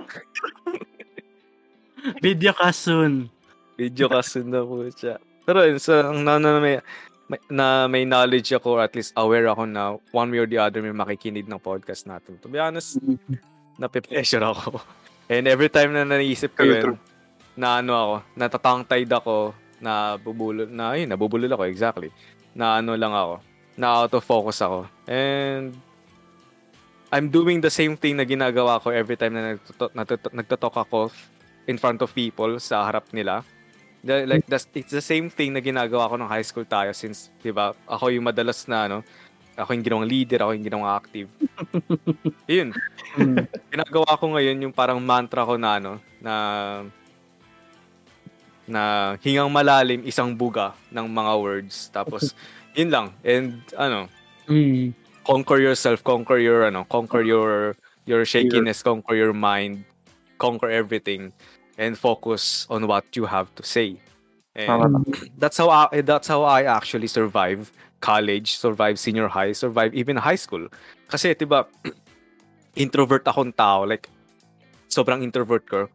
Video 2.21 2.53
ka 2.53 2.69
soon. 2.69 3.33
Video 3.77 4.05
ka 4.07 4.21
soon 4.21 4.53
na 4.53 4.61
po 4.61 4.85
siya. 4.85 5.17
Pero 5.43 5.65
yun, 5.65 5.79
sa, 5.81 6.13
ang 6.13 6.23
na, 6.23 6.39
na, 6.39 6.61
may, 6.61 6.79
may- 7.27 7.43
na 7.51 7.89
may 7.89 8.03
knowledge 8.05 8.53
ako, 8.53 8.79
or 8.79 8.81
at 8.85 8.93
least 8.95 9.11
aware 9.17 9.49
ako 9.49 9.63
na 9.65 9.97
one 10.13 10.29
way 10.31 10.39
or 10.39 10.47
the 10.47 10.61
other 10.61 10.79
may 10.79 10.93
makikinig 10.93 11.49
ng 11.49 11.59
podcast 11.59 12.05
natin. 12.05 12.39
To 12.39 12.47
be 12.47 12.61
honest, 12.61 13.01
nape-pleasure 13.75 14.43
ako. 14.43 14.79
And 15.33 15.47
every 15.47 15.71
time 15.71 15.95
na 15.95 16.05
naisip 16.05 16.53
ko 16.53 16.63
yun, 16.67 16.95
na 17.55 17.81
ano 17.81 17.91
ako, 17.93 18.13
natatangtide 18.37 19.11
ako, 19.13 19.35
na 19.83 20.15
bubulol, 20.15 20.69
na 20.71 20.95
ayun, 20.95 21.11
nabubulol 21.11 21.51
ako, 21.51 21.63
exactly. 21.67 22.09
Na 22.55 22.79
ano 22.79 22.95
lang 22.95 23.11
ako, 23.11 23.43
na 23.75 23.87
out 23.99 24.13
of 24.15 24.23
focus 24.23 24.63
ako. 24.63 24.87
And 25.09 25.75
I'm 27.13 27.29
doing 27.29 27.61
the 27.61 27.69
same 27.69 27.93
thing 27.93 28.17
na 28.17 28.25
ginagawa 28.25 28.81
ko 28.81 28.89
every 28.89 29.13
time 29.13 29.37
na 29.37 29.53
nagtuto- 29.53 29.93
natuto- 29.93 30.33
nagtotalk 30.33 30.75
ako 30.87 31.11
in 31.67 31.77
front 31.77 32.01
of 32.01 32.09
people 32.15 32.57
sa 32.57 32.87
harap 32.89 33.05
nila. 33.13 33.45
The- 34.03 34.27
like 34.27 34.43
that's, 34.45 34.67
it's 34.75 34.91
the 34.91 34.99
same 34.99 35.31
thing 35.31 35.55
na 35.55 35.63
ginagawa 35.63 36.11
ko 36.11 36.19
nung 36.19 36.27
high 36.27 36.43
school 36.43 36.67
tayo 36.67 36.91
since 36.91 37.31
'di 37.39 37.55
ba 37.55 37.71
ako 37.87 38.11
yung 38.11 38.27
madalas 38.27 38.67
na 38.67 38.91
ano 38.91 38.97
ako 39.55 39.69
yung 39.71 39.85
ginawang 39.85 40.07
leader 40.09 40.39
ako 40.43 40.51
yung 40.59 40.65
ginawang 40.67 40.91
active. 40.91 41.29
Yun. 42.51 42.75
Mm. 43.15 43.45
ginagawa 43.71 44.09
ko 44.19 44.25
ngayon 44.35 44.57
yung 44.67 44.73
parang 44.75 44.99
mantra 44.99 45.47
ko 45.47 45.55
na 45.55 45.79
ano 45.79 45.91
na 46.19 46.33
na 48.63 48.81
hingang 49.19 49.51
malalim 49.51 50.03
isang 50.07 50.31
buga 50.31 50.71
ng 50.87 51.07
mga 51.07 51.33
words. 51.39 51.87
Tapos 51.91 52.31
yun 52.77 52.89
lang. 52.91 53.07
And 53.23 53.61
ano 53.75 54.07
Mm. 54.43 54.91
conquer 55.23 55.63
yourself 55.63 56.03
conquer 56.03 56.35
your 56.35 56.67
ano 56.67 56.83
conquer 56.83 57.23
your 57.23 57.79
your 58.03 58.27
shakiness 58.27 58.83
conquer 58.83 59.15
your 59.15 59.31
mind 59.31 59.87
conquer 60.35 60.67
everything 60.67 61.31
and 61.77 61.97
focus 61.97 62.67
on 62.69 62.87
what 62.87 63.03
you 63.15 63.25
have 63.25 63.49
to 63.55 63.63
say 63.63 63.97
and 64.55 65.05
that's 65.37 65.57
how 65.57 65.69
I, 65.69 66.01
that's 66.01 66.27
how 66.27 66.43
I 66.43 66.63
actually 66.63 67.07
survive 67.07 67.71
college, 68.01 68.57
survive 68.57 68.99
senior 68.99 69.27
high, 69.27 69.53
survive 69.53 69.95
even 69.95 70.17
high 70.17 70.37
school. 70.37 70.67
Kasi 71.09 71.33
'di 71.33 71.49
ba 71.49 71.65
introvert 72.83 73.25
akong 73.25 73.55
tao, 73.57 73.87
like 73.87 74.09
sobrang 74.93 75.25
introvert 75.25 75.65
ko 75.65 75.89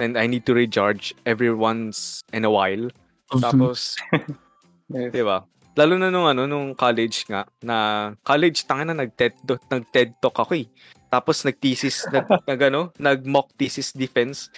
and 0.00 0.16
I 0.16 0.24
need 0.24 0.46
to 0.48 0.54
recharge 0.56 1.12
every 1.28 1.52
once 1.52 2.24
in 2.32 2.48
a 2.48 2.52
while. 2.52 2.88
Tapos 3.28 4.00
Yes. 4.88 5.12
'di 5.12 5.20
ba? 5.20 5.44
Lalo 5.76 6.00
na 6.00 6.08
nung 6.08 6.24
ano 6.24 6.48
nung 6.48 6.72
college 6.72 7.28
nga 7.28 7.44
na 7.60 8.10
college 8.24 8.64
tanga 8.64 8.88
na 8.88 9.04
nag 9.04 9.12
TED 9.12 9.36
nag 9.68 9.84
TED 9.92 10.16
talk 10.16 10.40
ako 10.40 10.64
eh. 10.64 10.66
Tapos 11.12 11.44
nag-thesis 11.44 12.08
nag, 12.08 12.24
nag 12.50 12.60
ano, 12.72 12.88
nag 12.96 13.20
mock 13.28 13.52
thesis 13.56 13.92
defense. 13.92 14.48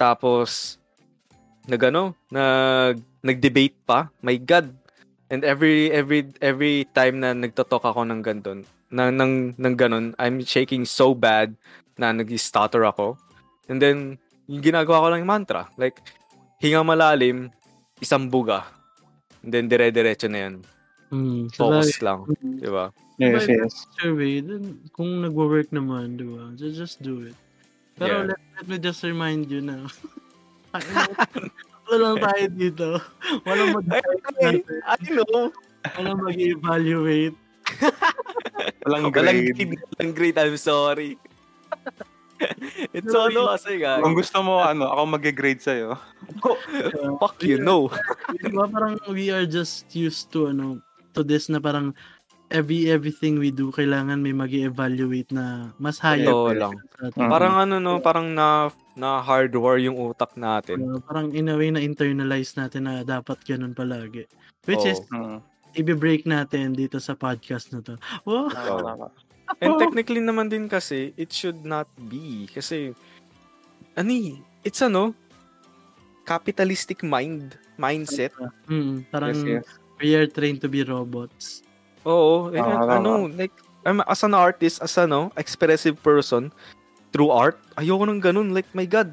Tapos 0.00 0.80
nag 1.68 1.92
ano, 1.92 2.16
nag 2.32 2.96
nag-debate 3.20 3.76
pa. 3.84 4.08
My 4.24 4.40
god. 4.40 4.72
And 5.28 5.44
every 5.44 5.92
every 5.92 6.24
every 6.40 6.88
time 6.96 7.20
na 7.20 7.36
nagto-talk 7.36 7.84
ako 7.84 8.08
ng 8.08 8.24
ganton, 8.24 8.64
na 8.88 9.12
ng 9.12 9.54
ng 9.60 9.74
ganon, 9.76 10.16
I'm 10.16 10.40
shaking 10.40 10.88
so 10.88 11.12
bad 11.12 11.52
na 12.00 12.16
nag-stutter 12.16 12.82
ako. 12.88 13.20
And 13.68 13.76
then 13.78 14.16
yung 14.48 14.64
ginagawa 14.64 15.04
ko 15.04 15.06
lang 15.12 15.20
yung 15.22 15.30
mantra, 15.30 15.68
like 15.76 16.00
hinga 16.58 16.82
malalim, 16.82 17.52
isang 18.02 18.26
buga. 18.26 18.64
And 19.44 19.52
then 19.54 19.68
dire-diretso 19.70 20.26
na 20.26 20.48
yan. 20.48 20.54
Mm. 21.12 21.54
Focus 21.54 21.94
Sabagay. 22.00 22.02
lang, 22.02 22.20
Mm. 22.40 22.58
di 22.58 22.70
ba? 22.72 22.86
Yes, 23.20 23.44
yes. 23.52 23.74
survey, 24.00 24.40
then, 24.40 24.80
kung 24.96 25.20
nagwo-work 25.20 25.68
naman, 25.76 26.16
di 26.16 26.24
ba? 26.24 26.56
Just, 26.56 26.76
just 26.80 26.96
do 27.04 27.20
it. 27.28 27.36
Pero 28.00 28.24
Yeah. 28.24 28.32
let, 28.32 28.40
let 28.56 28.64
me 28.66 28.76
just 28.80 29.04
remind 29.04 29.46
you 29.46 29.60
na 29.60 29.84
wala 31.84 31.96
lang 32.00 32.16
tayo 32.22 32.44
dito. 32.48 32.88
Walang 33.44 33.76
mag 33.76 33.86
I 33.90 34.96
know. 35.10 35.50
walang 35.98 36.18
mag-evaluate. 36.22 37.36
Walang 38.82 39.12
Walang 39.12 39.40
grade. 39.46 39.54
grade, 39.54 39.76
walang 39.94 40.12
grade, 40.12 40.38
I'm 40.38 40.56
sorry. 40.56 41.14
It's 42.96 43.12
so 43.12 43.28
no 43.28 43.52
kasi 43.52 43.76
nga. 43.78 44.00
Kung 44.00 44.16
gusto 44.16 44.40
mo, 44.40 44.58
ano, 44.58 44.88
ako 44.88 45.02
mag-grade 45.12 45.60
sa'yo. 45.60 45.94
Fuck 47.20 47.44
you, 47.44 47.60
no. 47.60 47.92
Di 48.32 48.48
ba 48.48 48.64
parang 48.64 48.96
we 49.12 49.28
are 49.28 49.44
just 49.44 49.92
used 49.92 50.32
to 50.32 50.48
ano 50.48 50.80
to 51.12 51.20
this 51.20 51.46
na 51.46 51.60
parang 51.60 51.92
every 52.50 52.90
everything 52.90 53.38
we 53.38 53.54
do 53.54 53.70
kailangan 53.70 54.18
may 54.18 54.34
mag 54.34 54.50
evaluate 54.50 55.30
na 55.30 55.70
mas 55.78 56.02
higher 56.02 56.26
pa 56.26 56.52
lang. 56.52 56.74
sa 56.98 57.08
atin. 57.08 57.20
Mm. 57.22 57.30
Parang 57.30 57.54
ano 57.56 57.74
no, 57.78 57.92
parang 58.02 58.26
na 58.34 58.68
na 58.98 59.22
hardware 59.22 59.78
yung 59.80 59.96
utak 59.96 60.34
natin. 60.34 60.82
Uh, 60.82 60.98
parang 61.00 61.30
in 61.32 61.48
a 61.48 61.56
way 61.56 61.70
na 61.70 61.80
internalize 61.80 62.58
natin 62.58 62.90
na 62.90 63.06
dapat 63.06 63.38
ganun 63.46 63.72
palagi. 63.72 64.26
Which 64.66 64.82
Oo. 64.82 64.90
is 64.90 65.00
Mm. 65.08 65.38
i-break 65.78 66.26
natin 66.26 66.74
dito 66.74 66.98
sa 66.98 67.14
podcast 67.14 67.70
na 67.70 67.78
to. 67.80 67.94
Wow. 68.26 68.50
Tama. 68.50 69.14
And 69.62 69.78
technically 69.78 70.22
naman 70.22 70.50
din 70.50 70.66
kasi, 70.70 71.14
it 71.14 71.30
should 71.30 71.62
not 71.62 71.86
be. 72.10 72.46
Kasi, 72.50 72.94
ani, 73.94 74.38
it's 74.62 74.82
ano, 74.82 75.14
capitalistic 76.22 77.02
mind, 77.02 77.58
mindset. 77.74 78.30
Mm, 78.70 79.06
parang 79.10 79.34
Yes, 79.34 79.62
yes. 79.62 79.66
we 79.98 80.14
are 80.14 80.26
trained 80.30 80.62
to 80.62 80.70
be 80.70 80.86
robots. 80.86 81.66
Oo, 82.02 82.48
eh, 82.50 82.58
Tama, 82.58 82.80
tama. 82.80 82.92
ano, 82.96 83.10
like, 83.28 83.52
I'm, 83.84 84.00
as 84.04 84.22
an 84.22 84.32
artist, 84.32 84.80
as 84.80 84.96
ano, 84.96 85.32
expressive 85.36 86.00
person, 86.00 86.52
through 87.12 87.28
art, 87.28 87.58
ayoko 87.76 88.04
nang 88.06 88.20
ganun. 88.20 88.52
Like, 88.52 88.68
my 88.72 88.84
God, 88.84 89.12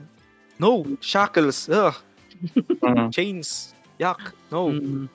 no, 0.58 0.86
shackles, 1.00 1.68
ugh, 1.68 1.96
Mm. 2.84 3.10
chains, 3.10 3.74
yuck, 3.98 4.20
no, 4.52 4.70
Mm. 4.70 5.10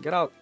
get 0.00 0.14
out. 0.14 0.32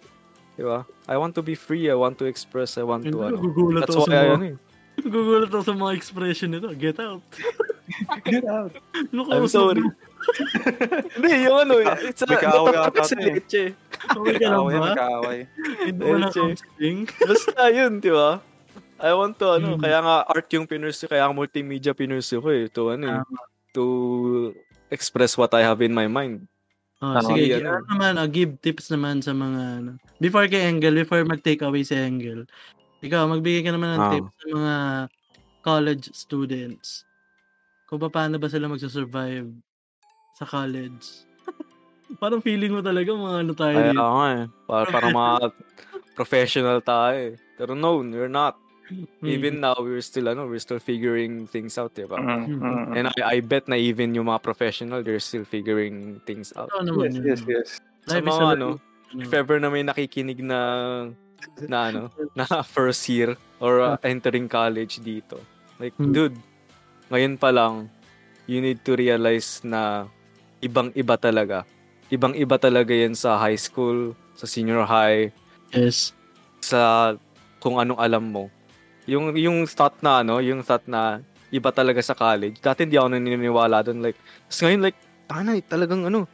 Diba? 0.55 0.85
I 1.09 1.17
want 1.17 1.35
to 1.35 1.43
be 1.43 1.57
free, 1.57 1.89
I 1.91 1.97
want 1.97 2.21
to 2.21 2.29
express, 2.29 2.77
I 2.77 2.85
want 2.85 3.09
to, 3.09 3.17
ano. 3.25 3.41
Gugulat 3.41 3.89
That's 3.89 3.97
why, 3.97 4.07
mga, 4.07 4.33
ano 4.33 4.45
eh. 4.47 4.57
gugulat 5.09 5.49
ako 5.49 5.65
sa 5.65 5.75
mga 5.75 5.93
expression 5.97 6.53
nito. 6.53 6.69
Get 6.77 7.01
out. 7.01 7.25
Get 8.29 8.45
out. 8.45 8.77
I'm 8.95 9.49
sorry. 9.49 9.81
mo? 9.81 9.91
Hindi, 11.15 11.29
yung 11.45 11.59
ano, 11.61 11.75
it's 12.01 12.23
a, 12.23 12.27
natapos 12.27 12.75
ata 12.75 13.03
sa 13.05 13.17
eh. 13.17 13.25
leche. 13.33 13.65
Okay 13.93 14.35
ka 14.37 14.49
lang 14.49 14.65
ba? 14.67 14.79
magkaaway. 14.91 15.39
Hindi 15.85 16.03
mo 16.03 16.17
na 16.17 16.29
Leche. 16.29 16.39
counseling. 16.39 16.99
Basta 17.07 17.63
yun, 17.69 17.93
di 17.99 18.11
ba? 18.11 18.41
I 18.99 19.11
want 19.13 19.35
to, 19.37 19.47
ano, 19.53 19.75
Mm. 19.75 19.81
kaya 19.81 19.99
nga 19.99 20.17
art 20.25 20.47
yung 20.51 20.65
pinursu, 20.65 21.07
kaya 21.07 21.27
nga 21.27 21.35
multimedia 21.35 21.91
pinursu 21.91 22.39
ko 22.39 22.49
eh, 22.49 22.67
to, 22.67 22.91
ano 22.91 23.05
eh, 23.09 23.21
to 23.71 23.85
express 24.89 25.35
what 25.35 25.51
I 25.53 25.63
have 25.63 25.81
in 25.81 25.91
my 25.91 26.07
mind. 26.07 26.47
Oh, 27.03 27.11
Tama. 27.13 27.35
sige, 27.35 27.59
Ano? 27.59 27.83
ano 27.83 27.87
naman, 27.89 28.13
oh, 28.17 28.31
give 28.31 28.55
tips 28.61 28.87
naman 28.89 29.19
sa 29.19 29.35
mga, 29.35 29.61
ano, 29.83 29.91
before 30.17 30.47
kay 30.47 30.71
Engel, 30.71 30.95
before 30.95 31.19
mag-take 31.23 31.59
away 31.61 31.83
si 31.83 31.95
Engel, 31.95 32.47
ikaw, 33.03 33.27
magbigay 33.27 33.67
ka 33.67 33.75
naman 33.75 33.91
ng 33.93 34.01
Ah. 34.01 34.13
tips 34.13 34.33
sa 34.39 34.47
mga 34.49 34.75
college 35.61 36.05
students. 36.13 37.03
Kung 37.87 37.99
pa- 37.99 38.11
paano 38.13 38.39
ba 38.39 38.47
sila 38.47 38.67
magsasurvive 38.67 39.51
sa 40.33 40.45
college. 40.45 41.25
Parang 42.23 42.45
feeling 42.45 42.73
mo 42.73 42.81
talaga 42.81 43.09
mga 43.09 43.37
ano 43.41 43.53
tayo 43.57 43.77
Kaya 43.77 43.93
dito. 43.93 44.03
nga 44.03 44.27
eh, 44.29 44.45
para, 44.69 44.85
para 44.91 45.07
mga 45.09 45.35
professional 46.19 46.79
tayo 46.81 47.17
eh. 47.33 47.35
Pero 47.57 47.73
no, 47.73 48.01
we're 48.01 48.29
not. 48.29 48.57
Mm. 48.93 49.25
Even 49.25 49.55
now, 49.63 49.73
we're 49.79 50.05
still, 50.05 50.29
ano, 50.29 50.45
we're 50.45 50.61
still 50.61 50.83
figuring 50.83 51.49
things 51.49 51.79
out, 51.81 51.95
di 51.97 52.05
ba? 52.05 52.21
Mm, 52.21 52.61
mm, 52.61 52.85
And 52.93 53.05
I, 53.09 53.39
I 53.39 53.41
bet 53.41 53.65
na 53.65 53.79
even 53.79 54.13
yung 54.13 54.29
mga 54.29 54.43
professional, 54.45 55.01
they're 55.01 55.23
still 55.23 55.49
figuring 55.49 56.21
things 56.29 56.53
out. 56.59 56.69
Ito 56.69 56.93
naman 56.93 57.17
Yes, 57.17 57.25
yes, 57.25 57.41
yes. 57.49 57.69
Sa 58.05 58.19
Life 58.21 58.29
mga 58.29 58.45
ano, 58.59 58.69
if 59.17 59.33
ever 59.33 59.57
na 59.57 59.71
may 59.73 59.81
nakikinig 59.81 60.45
na 60.45 60.61
na 61.73 61.89
ano, 61.89 62.03
na 62.37 62.45
first 62.63 63.09
year 63.09 63.35
or 63.59 63.81
uh, 63.81 63.97
entering 64.05 64.47
college 64.47 65.01
dito. 65.01 65.41
Like, 65.81 65.97
Hmm. 65.97 66.13
dude, 66.13 66.37
ngayon 67.09 67.41
pa 67.41 67.49
lang, 67.49 67.89
you 68.45 68.61
need 68.61 68.85
to 68.85 68.93
realize 68.95 69.63
na 69.65 70.07
ibang-iba 70.63 71.19
talaga. 71.19 71.67
Ibang-iba 72.09 72.57
talaga 72.57 72.95
yan 72.95 73.19
sa 73.19 73.37
high 73.37 73.59
school, 73.59 74.15
sa 74.39 74.47
senior 74.47 74.87
high, 74.87 75.35
Yes. 75.75 76.15
sa 76.63 77.13
kung 77.59 77.83
anong 77.83 77.99
alam 77.99 78.23
mo. 78.23 78.47
Yung 79.05 79.35
yung 79.35 79.67
thought 79.67 79.99
na 79.99 80.23
ano, 80.23 80.39
yung 80.39 80.63
thought 80.63 80.87
na 80.87 81.19
iba 81.51 81.75
talaga 81.75 81.99
sa 82.01 82.15
college. 82.15 82.63
Dati 82.63 82.87
hindi 82.87 82.97
ako 82.97 83.13
naniniwala 83.13 83.83
doon 83.83 84.01
like. 84.01 84.17
Tapos 84.47 84.61
ngayon 84.63 84.81
like, 84.81 84.99
tanay, 85.27 85.59
talagang 85.61 86.07
ano, 86.07 86.31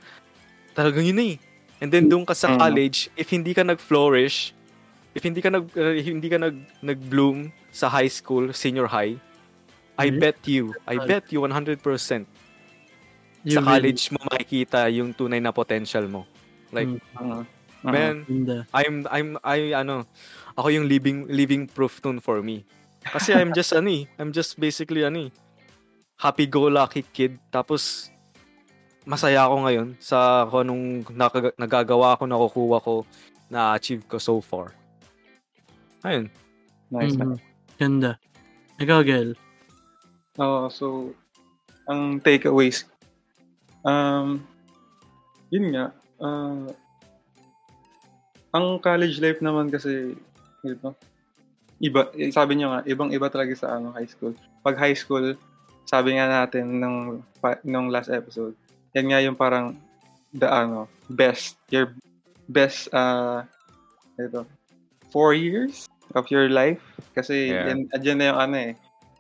talagang 0.77 1.09
yun 1.09 1.17
na 1.17 1.27
eh. 1.35 1.37
And 1.81 1.89
then 1.89 2.11
doon 2.11 2.27
ka 2.27 2.35
sa 2.35 2.53
Mm. 2.53 2.59
college, 2.59 2.99
if 3.15 3.31
hindi 3.31 3.55
ka 3.55 3.63
nag-flourish, 3.63 4.53
if 5.15 5.23
hindi 5.23 5.41
ka 5.41 5.49
nag 5.49 5.67
uh, 5.73 5.95
hindi 5.95 6.29
ka 6.29 6.39
nag 6.39 6.57
nag-bloom 6.83 7.55
sa 7.71 7.89
high 7.89 8.11
school, 8.11 8.51
senior 8.53 8.91
high, 8.91 9.17
I 9.95 10.11
Mhm. 10.11 10.19
bet 10.21 10.39
you, 10.45 10.75
I 10.85 10.99
bet 10.99 11.31
you 11.31 11.41
100% 11.41 11.83
You 13.49 13.57
sa 13.57 13.65
college 13.65 14.13
mo 14.13 14.21
makikita 14.29 14.93
yung 14.93 15.11
tunay 15.11 15.41
na 15.41 15.51
potential 15.51 16.05
mo. 16.05 16.29
Like, 16.69 16.89
Mm. 16.89 17.01
Mm, 17.17 17.43
mm. 17.81 17.89
man, 17.89 18.15
Ganda. 18.25 18.59
I'm 18.77 18.95
I'm 19.09 19.29
I 19.41 19.73
ano, 19.73 20.05
ako 20.53 20.69
yung 20.69 20.85
living 20.85 21.25
living 21.27 21.65
proof 21.65 21.99
nun 22.05 22.21
for 22.21 22.45
me. 22.45 22.69
Kasi 23.01 23.33
I'm 23.33 23.57
just 23.57 23.73
ano 23.73 23.89
eh, 23.89 24.05
I'm 24.21 24.31
just 24.31 24.55
basically 24.55 25.01
ano 25.01 25.27
eh, 25.27 25.31
happy 26.19 26.45
go 26.45 26.69
lucky 26.69 27.01
kid 27.03 27.41
tapos 27.49 28.13
masaya 29.03 29.49
ako 29.49 29.65
ngayon 29.65 29.89
sa 29.97 30.45
kung 30.45 30.61
anong 30.63 30.85
nakaga- 31.09 31.57
nagagawa 31.57 32.19
ko, 32.21 32.29
nakukuha 32.29 32.79
ko, 32.79 32.95
na-achieve 33.49 34.05
ko 34.05 34.21
so 34.21 34.37
far. 34.39 34.77
Ayun. 36.05 36.29
Nice, 36.91 37.17
Mhm. 37.17 37.25
nice. 37.33 37.43
Ganda. 37.81 38.11
Ikaw, 38.77 39.01
Gel. 39.03 39.33
Oo, 40.37 40.69
so, 40.69 41.17
ang 41.85 42.21
takeaways, 42.21 42.85
um, 43.89 44.45
yun 45.49 45.73
nga, 45.73 45.87
ah, 46.21 46.69
ang 48.53 48.77
college 48.85 49.17
life 49.25 49.41
naman 49.41 49.73
kasi, 49.73 50.13
ito, 50.61 50.93
iba, 51.81 52.13
eh, 52.13 52.29
sabi 52.29 52.59
niyo 52.59 52.69
nga, 52.75 52.85
ibang-iba 52.85 53.33
talaga 53.33 53.57
sa 53.57 53.81
ano, 53.81 53.97
high 53.97 54.09
school. 54.09 54.37
Pag 54.61 54.77
high 54.77 54.97
school, 54.97 55.33
sabi 55.89 56.21
nga 56.21 56.29
natin 56.29 56.81
nung, 56.81 57.25
pa, 57.41 57.57
nung 57.65 57.89
last 57.89 58.13
episode, 58.13 58.53
yan 58.93 59.09
nga 59.09 59.21
yung 59.25 59.39
parang, 59.39 59.73
the 60.37 60.45
ano, 60.45 60.85
best, 61.09 61.57
your 61.73 61.97
best, 62.53 62.93
uh, 62.93 63.41
ito, 64.21 64.45
four 65.09 65.33
years 65.33 65.89
of 66.13 66.29
your 66.29 66.53
life. 66.53 66.85
Kasi, 67.17 67.49
Yeah. 67.53 67.73
yan, 67.73 67.89
andyan 67.97 68.19
na 68.21 68.27
yung 68.33 68.41
ano 68.41 68.57
eh, 68.61 68.73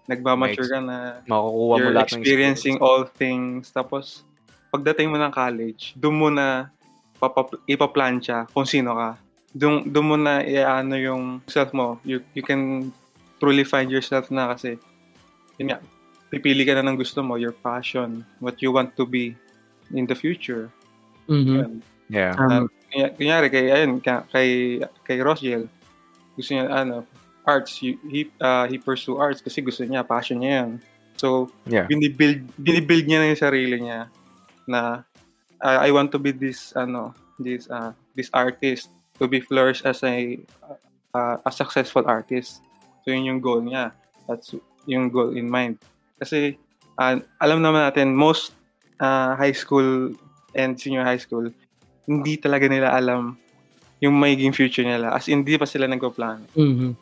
nagmamature 0.09 0.69
ka 0.69 0.81
na, 0.85 0.97
Makukuha 1.25 1.75
mo 1.77 1.81
you're 1.81 1.97
lahat 1.97 2.17
ng 2.17 2.21
experiencing 2.25 2.77
all 2.81 3.05
things. 3.09 3.73
Tapos, 3.73 4.28
pagdating 4.69 5.09
mo 5.09 5.17
ng 5.17 5.33
college, 5.33 5.93
doon 5.97 6.17
mo 6.17 6.29
na 6.29 6.69
papap- 7.19 7.61
ipaplansya 7.67 8.47
kung 8.53 8.69
sino 8.69 8.95
ka. 8.95 9.11
Doon, 9.57 9.89
doon 9.89 10.07
mo 10.07 10.17
na 10.17 10.45
iano 10.45 10.95
yung 10.95 11.41
self 11.49 11.73
mo. 11.73 11.99
You, 12.05 12.21
you 12.37 12.45
can 12.45 12.93
truly 13.41 13.65
find 13.65 13.89
yourself 13.89 14.29
na 14.31 14.53
kasi, 14.53 14.77
yun 15.57 15.73
nga, 15.73 15.81
pipili 16.29 16.69
ka 16.69 16.77
na 16.77 16.85
ng 16.85 17.01
gusto 17.01 17.25
mo, 17.25 17.41
your 17.41 17.57
passion, 17.57 18.23
what 18.39 18.61
you 18.61 18.71
want 18.71 18.93
to 18.95 19.09
be 19.09 19.33
in 19.91 20.05
the 20.05 20.15
future. 20.15 20.69
Mhm. 21.27 21.55
Yun. 21.57 21.73
Yeah. 22.13 22.37
Tama. 22.37 22.69
Kunya- 22.89 23.13
Kunyari, 23.17 23.47
kay, 23.49 23.73
ayun, 23.73 24.01
ka- 24.01 24.25
kay, 24.33 24.81
kay 25.05 25.19
Rosgel, 25.21 25.69
gusto 26.37 26.53
niya, 26.53 26.69
ano, 26.69 27.05
arts, 27.49 27.81
he, 27.81 27.97
he, 28.13 28.29
uh, 28.41 28.69
he 28.69 28.77
pursue 28.77 29.17
arts 29.17 29.41
kasi 29.41 29.65
gusto 29.65 29.81
niya, 29.81 30.05
passion 30.05 30.45
niya 30.45 30.53
yan. 30.65 30.71
So, 31.17 31.49
Yeah. 31.65 31.89
binibuild, 31.89 32.45
binibuild 32.61 33.09
niya 33.09 33.19
na 33.25 33.29
yung 33.33 33.41
sarili 33.41 33.77
niya 33.81 34.07
na 34.69 35.03
uh, 35.65 35.79
I 35.81 35.91
want 35.91 36.13
to 36.13 36.19
be 36.21 36.31
this, 36.31 36.77
ano, 36.77 37.15
this, 37.41 37.67
uh, 37.71 37.93
this 38.15 38.31
artist 38.35 38.91
to 39.19 39.27
be 39.27 39.41
flourished 39.41 39.87
as 39.87 40.03
a, 40.05 40.39
uh, 41.15 41.37
a 41.43 41.51
successful 41.51 42.05
artist. 42.07 42.63
So, 43.03 43.11
yun 43.11 43.25
yung 43.25 43.41
goal 43.41 43.63
niya. 43.63 43.93
That's 44.29 44.55
yung 44.87 45.11
goal 45.11 45.35
in 45.35 45.51
mind. 45.51 45.81
Kasi, 46.21 46.59
uh, 47.01 47.19
alam 47.41 47.65
naman 47.65 47.89
natin, 47.89 48.15
most 48.15 48.55
uh, 49.01 49.35
high 49.35 49.57
school 49.57 50.13
and 50.55 50.79
senior 50.79 51.03
high 51.03 51.21
school, 51.21 51.51
hindi 52.07 52.37
talaga 52.37 52.69
nila 52.69 52.95
alam 52.95 53.37
yung 53.99 54.15
magiging 54.15 54.55
future 54.55 54.87
nila. 54.87 55.11
As 55.11 55.27
in, 55.27 55.43
hindi 55.43 55.59
pa 55.59 55.67
sila 55.67 55.91
nagpa-plan. 55.91 56.47
Mhm. 56.55 56.95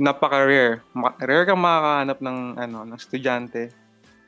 Napaka-rare. 0.00 0.80
Ma- 0.96 1.16
rare 1.20 1.44
kang 1.44 1.60
makakahanap 1.60 2.18
ng, 2.20 2.38
ano, 2.56 2.78
ng 2.88 2.96
estudyante 2.96 3.72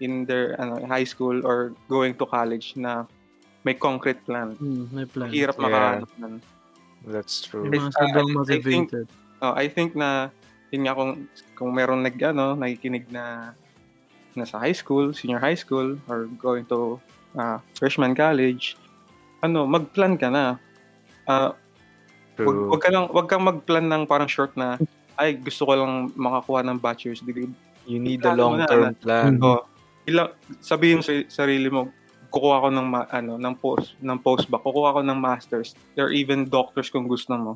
in 0.01 0.25
their 0.25 0.57
ano, 0.57 0.81
high 0.87 1.05
school 1.05 1.45
or 1.45 1.75
going 1.89 2.15
to 2.17 2.25
college 2.25 2.73
na 2.77 3.05
may 3.63 3.75
concrete 3.75 4.23
plan. 4.25 4.57
Mm, 4.59 4.85
may 4.91 5.07
plan. 5.07 5.29
Hirap 5.31 5.57
Yeah. 5.57 5.65
makahanap 5.67 6.11
nun. 6.19 6.35
That's 7.03 7.43
true. 7.43 7.67
Yung 7.67 7.75
mga 7.75 7.91
I- 7.91 7.97
sobrang 7.99 8.15
I- 8.15 8.19
I 8.19 8.23
think- 8.25 8.39
motivated. 8.91 9.07
Oh, 9.43 9.55
I 9.55 9.67
think 9.67 9.95
na 9.95 10.31
yun 10.71 10.87
nga 10.87 10.95
kung 10.95 11.27
kung 11.59 11.71
meron 11.75 12.01
nag 12.01 12.15
ano, 12.23 12.55
nakikinig 12.55 13.11
na 13.11 13.55
nasa 14.33 14.57
high 14.57 14.73
school, 14.75 15.13
senior 15.13 15.43
high 15.43 15.59
school 15.59 15.99
or 16.09 16.31
going 16.41 16.65
to 16.65 16.97
uh, 17.35 17.59
freshman 17.77 18.15
college, 18.15 18.79
ano, 19.43 19.67
mag-plan 19.67 20.17
ka 20.17 20.31
na. 20.31 20.57
Ah, 21.27 21.53
wag, 22.39 22.47
True. 22.49 22.71
wag 22.71 22.81
ka 22.81 22.89
lang 22.91 23.05
wag 23.11 23.27
kang 23.29 23.45
mag-plan 23.45 23.87
ng 23.87 24.07
parang 24.07 24.31
short 24.31 24.55
na 24.57 24.79
ay 25.21 25.37
gusto 25.37 25.69
ko 25.69 25.77
lang 25.77 26.09
makakuha 26.17 26.65
ng 26.65 26.79
bachelor's 26.81 27.21
degree. 27.21 27.51
You 27.85 27.99
need 27.99 28.23
a 28.23 28.33
long-term 28.33 28.95
plan. 29.03 29.37
Mhm. 29.39 29.43
Oh, 29.43 29.67
ilang 30.09 30.31
sabihin 30.61 31.01
mo 31.01 31.05
sa 31.05 31.15
sarili 31.31 31.69
mo, 31.71 31.91
kukuha 32.33 32.65
ko 32.65 32.69
ng 32.73 32.87
ma- 32.89 33.09
ano, 33.13 33.37
ng 33.37 33.55
post, 33.61 33.95
ng 34.01 34.19
post 34.21 34.49
ba, 34.49 34.59
kukuha 34.61 34.97
ko 34.97 35.01
ng 35.05 35.19
masters 35.21 35.77
or 36.01 36.11
even 36.11 36.49
doctors 36.49 36.89
kung 36.89 37.07
gusto 37.07 37.35
mo. 37.37 37.53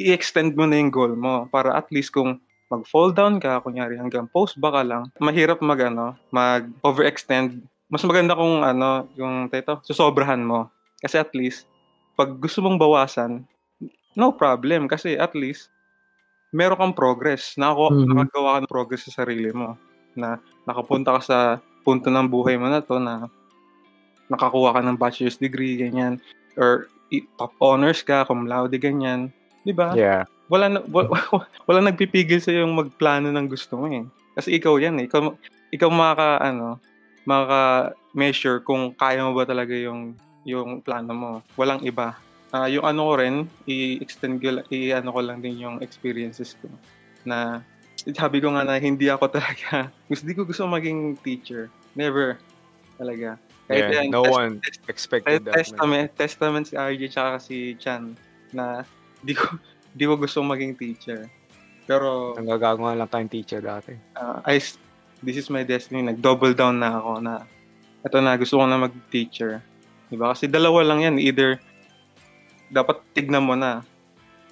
I-extend 0.00 0.56
mo 0.56 0.64
na 0.68 0.76
yung 0.80 0.92
goal 0.92 1.14
mo 1.16 1.48
para 1.48 1.72
at 1.76 1.88
least 1.92 2.12
kung 2.12 2.40
mag-fall 2.68 3.14
down 3.14 3.38
ka, 3.40 3.62
kunyari 3.62 3.96
hanggang 3.96 4.28
post 4.28 4.58
ba 4.60 4.72
ka 4.74 4.82
lang, 4.84 5.08
mahirap 5.22 5.62
mag 5.64 5.80
ano, 5.80 6.16
mag 6.34 6.68
overextend. 6.84 7.62
Mas 7.88 8.02
maganda 8.02 8.34
kung 8.34 8.66
ano, 8.66 9.06
yung 9.14 9.46
teto, 9.48 9.78
susobrahan 9.86 10.42
mo. 10.42 10.68
Kasi 11.00 11.16
at 11.22 11.30
least 11.32 11.64
pag 12.18 12.34
gusto 12.40 12.60
mong 12.64 12.80
bawasan, 12.80 13.44
no 14.16 14.32
problem. 14.34 14.88
Kasi 14.88 15.16
at 15.16 15.32
least, 15.36 15.70
meron 16.54 16.78
kang 16.80 16.96
progress. 16.98 17.54
Nakako, 17.60 17.86
Mhm. 17.94 18.06
Nakagawa 18.14 18.50
ka 18.56 18.60
ng 18.64 18.72
progress 18.72 19.02
sa 19.10 19.22
sarili 19.24 19.50
mo. 19.52 19.76
Na 20.18 20.40
nakapunta 20.66 21.14
ka 21.16 21.20
sa 21.22 21.38
punto 21.86 22.10
ng 22.10 22.26
buhay 22.26 22.58
mo 22.58 22.66
na 22.66 22.82
to 22.82 22.98
na 22.98 23.30
nakakuha 24.26 24.74
ka 24.74 24.80
ng 24.82 24.98
bachelor's 24.98 25.38
degree, 25.38 25.78
ganyan. 25.78 26.18
Or 26.58 26.90
top 27.38 27.54
honors 27.62 28.02
ka, 28.02 28.26
cum 28.26 28.50
laude, 28.50 28.74
ganyan. 28.82 29.30
Di 29.62 29.70
ba? 29.70 29.94
Yeah. 29.94 30.26
Wala, 30.50 30.66
na, 30.66 30.78
wala, 30.90 31.14
wala 31.68 31.80
nagpipigil 31.86 32.42
sa 32.42 32.50
yung 32.50 32.74
magplano 32.74 33.30
ng 33.30 33.46
gusto 33.46 33.78
mo 33.78 33.86
eh. 33.86 34.02
Kasi 34.34 34.58
ikaw 34.58 34.82
yan 34.82 34.98
eh. 34.98 35.06
Ikaw, 35.06 35.22
ikaw 35.70 35.90
maka, 35.90 36.42
ano, 36.42 36.82
maka 37.26 37.92
measure 38.14 38.62
kung 38.62 38.94
kaya 38.94 39.22
mo 39.22 39.34
ba 39.34 39.44
talaga 39.46 39.74
yung 39.74 40.14
yung 40.46 40.78
plano 40.78 41.12
mo. 41.12 41.32
Walang 41.58 41.82
iba. 41.82 42.14
Ah, 42.54 42.70
yung 42.70 42.86
ano 42.86 43.10
ko 43.10 43.12
rin, 43.18 43.50
i-extend 43.66 44.38
ko, 44.38 44.62
i-ano 44.70 45.10
ko 45.10 45.20
lang 45.20 45.42
din 45.42 45.58
yung 45.58 45.82
experiences 45.82 46.54
ko. 46.62 46.70
Na, 47.26 47.66
sabi 48.12 48.38
ko 48.38 48.54
nga 48.54 48.62
na 48.62 48.76
hindi 48.76 49.08
ako 49.08 49.26
talaga, 49.36 49.90
gusto, 50.06 50.22
di 50.22 50.34
ko 50.34 50.46
gusto 50.46 50.62
maging 50.64 51.18
teacher. 51.20 51.66
Never. 51.94 52.38
Talaga. 52.94 53.40
Kahit 53.66 53.82
yeah. 53.82 53.94
yan, 53.98 54.14
No 54.14 54.22
test- 54.22 54.36
one 54.36 54.52
expected 54.86 55.42
that. 55.42 55.50
man. 55.50 55.56
testament, 55.58 56.08
testament 56.14 56.64
si 56.66 56.74
RJ 56.74 57.02
tsaka 57.10 57.42
si 57.42 57.74
Chan 57.76 58.14
na 58.54 58.86
di 59.20 59.34
ko 59.34 59.58
di 59.90 60.06
ko 60.06 60.14
gusto 60.14 60.38
maging 60.40 60.78
teacher. 60.78 61.26
Pero 61.82 62.34
Nanggagawa 62.34 62.94
lang 62.94 63.10
tayong 63.10 63.26
teacher 63.28 63.58
dati. 63.58 63.90
uh, 64.14 64.38
I 64.46 64.62
this 65.18 65.34
is 65.34 65.50
my 65.50 65.62
destiny. 65.62 65.98
Nag-double 66.00 66.54
down 66.54 66.78
na 66.78 66.94
ako 66.94 67.18
na 67.18 67.42
ito 68.02 68.16
na 68.22 68.38
gusto 68.38 68.54
ko 68.58 68.64
na 68.70 68.78
mag-teacher. 68.78 69.58
'Di 70.06 70.14
ba? 70.14 70.30
Kasi 70.30 70.46
dalawa 70.46 70.86
lang 70.86 71.02
'yan, 71.02 71.16
either 71.18 71.58
dapat 72.68 73.02
tignan 73.12 73.42
mo 73.42 73.54
na 73.54 73.82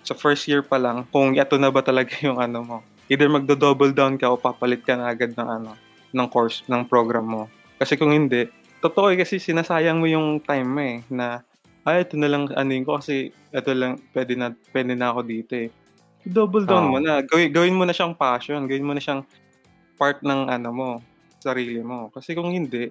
sa 0.03 0.13
first 0.13 0.47
year 0.47 0.61
pa 0.61 0.75
lang 0.75 1.07
kung 1.09 1.35
ito 1.35 1.55
na 1.55 1.71
ba 1.71 1.81
talaga 1.81 2.19
yung 2.27 2.43
ano 2.43 2.59
mo. 2.63 2.79
Either 3.09 3.29
magdo-double 3.29 3.93
down 3.93 4.17
ka 4.17 4.33
o 4.33 4.41
papalit 4.41 4.81
ka 4.81 4.97
na 4.97 5.13
agad 5.13 5.37
ng 5.37 5.49
ano 5.49 5.73
ng 6.15 6.29
course, 6.31 6.63
ng 6.71 6.87
program 6.87 7.27
mo. 7.27 7.43
Kasi 7.77 7.99
kung 7.99 8.15
hindi, 8.15 8.47
totoo 8.79 9.11
eh, 9.11 9.19
kasi 9.19 9.43
sinasayang 9.43 9.99
mo 9.99 10.07
yung 10.07 10.39
time 10.41 10.69
mo 10.69 10.81
eh 10.81 10.99
na 11.11 11.43
ay 11.85 12.07
ito 12.07 12.17
na 12.17 12.31
lang 12.31 12.49
anuin 12.57 12.87
ko 12.87 12.97
kasi 12.97 13.29
ito 13.29 13.71
lang 13.77 14.01
pwede 14.17 14.33
na 14.39 14.57
pwede 14.73 14.97
na 14.97 15.13
ako 15.13 15.21
dito 15.27 15.53
eh. 15.53 15.69
Double 16.25 16.65
down 16.65 16.89
Oo. 16.89 16.93
mo 16.97 16.99
na. 17.03 17.21
Gawin, 17.21 17.53
gawin 17.53 17.77
mo 17.77 17.85
na 17.85 17.93
siyang 17.93 18.17
passion, 18.17 18.65
gawin 18.65 18.87
mo 18.87 18.97
na 18.97 19.03
siyang 19.05 19.21
part 20.01 20.25
ng 20.25 20.49
ano 20.49 20.69
mo, 20.73 20.91
sarili 21.45 21.85
mo. 21.85 22.09
Kasi 22.09 22.33
kung 22.33 22.49
hindi, 22.49 22.89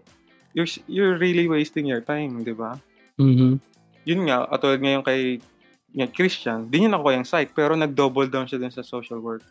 you're 0.54 0.70
you're 0.86 1.18
really 1.18 1.50
wasting 1.50 1.90
your 1.90 2.06
time, 2.06 2.46
'di 2.46 2.54
ba? 2.54 2.78
Mhm. 3.18 3.58
Yun 4.06 4.22
nga, 4.30 4.46
atulad 4.52 4.78
ngayon 4.84 5.02
kay 5.02 5.42
yan, 5.94 6.10
Christian, 6.14 6.70
di 6.70 6.84
niya 6.84 6.94
nakuha 6.94 7.18
yung 7.18 7.26
psych, 7.26 7.54
pero 7.54 7.74
nag-double 7.74 8.30
down 8.30 8.46
siya 8.46 8.62
dun 8.62 8.74
sa 8.74 8.86
social 8.86 9.22
work 9.22 9.42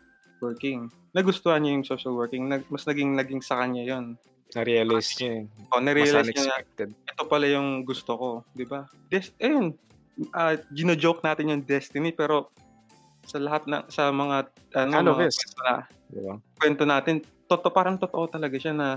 working. 0.43 0.91
Nagustuhan 1.15 1.63
niya 1.63 1.71
yung 1.79 1.87
social 1.87 2.13
working, 2.13 2.51
nag, 2.51 2.67
mas 2.67 2.83
naging 2.83 3.15
naging 3.15 3.39
sa 3.39 3.63
kanya 3.63 3.87
yun. 3.87 4.19
Na-realize 4.53 5.15
niya 5.17 5.31
eh. 5.41 5.71
O, 5.71 5.79
Mas 5.79 5.83
narealize 5.87 6.29
niya 6.35 6.45
na 6.51 6.59
ito 6.85 7.23
pala 7.25 7.45
yung 7.47 7.81
gusto 7.87 8.11
ko, 8.13 8.29
di 8.51 8.67
ba? 8.67 8.85
Des, 9.07 9.31
ayun, 9.39 9.73
uh, 10.35 10.55
gino-joke 10.75 11.23
natin 11.25 11.49
yung 11.55 11.63
destiny, 11.63 12.11
pero 12.13 12.51
sa 13.23 13.39
lahat 13.39 13.63
na, 13.65 13.87
sa 13.87 14.11
mga, 14.11 14.51
ano, 14.77 14.91
Ano, 14.99 15.09
mga 15.15 15.31
kwento, 15.31 15.59
na, 15.63 15.73
Diba? 16.13 16.33
kwento 16.59 16.83
natin, 16.85 17.15
toto, 17.49 17.71
parang 17.71 17.97
totoo 17.97 18.27
talaga 18.29 18.59
siya 18.59 18.73
na 18.75 18.87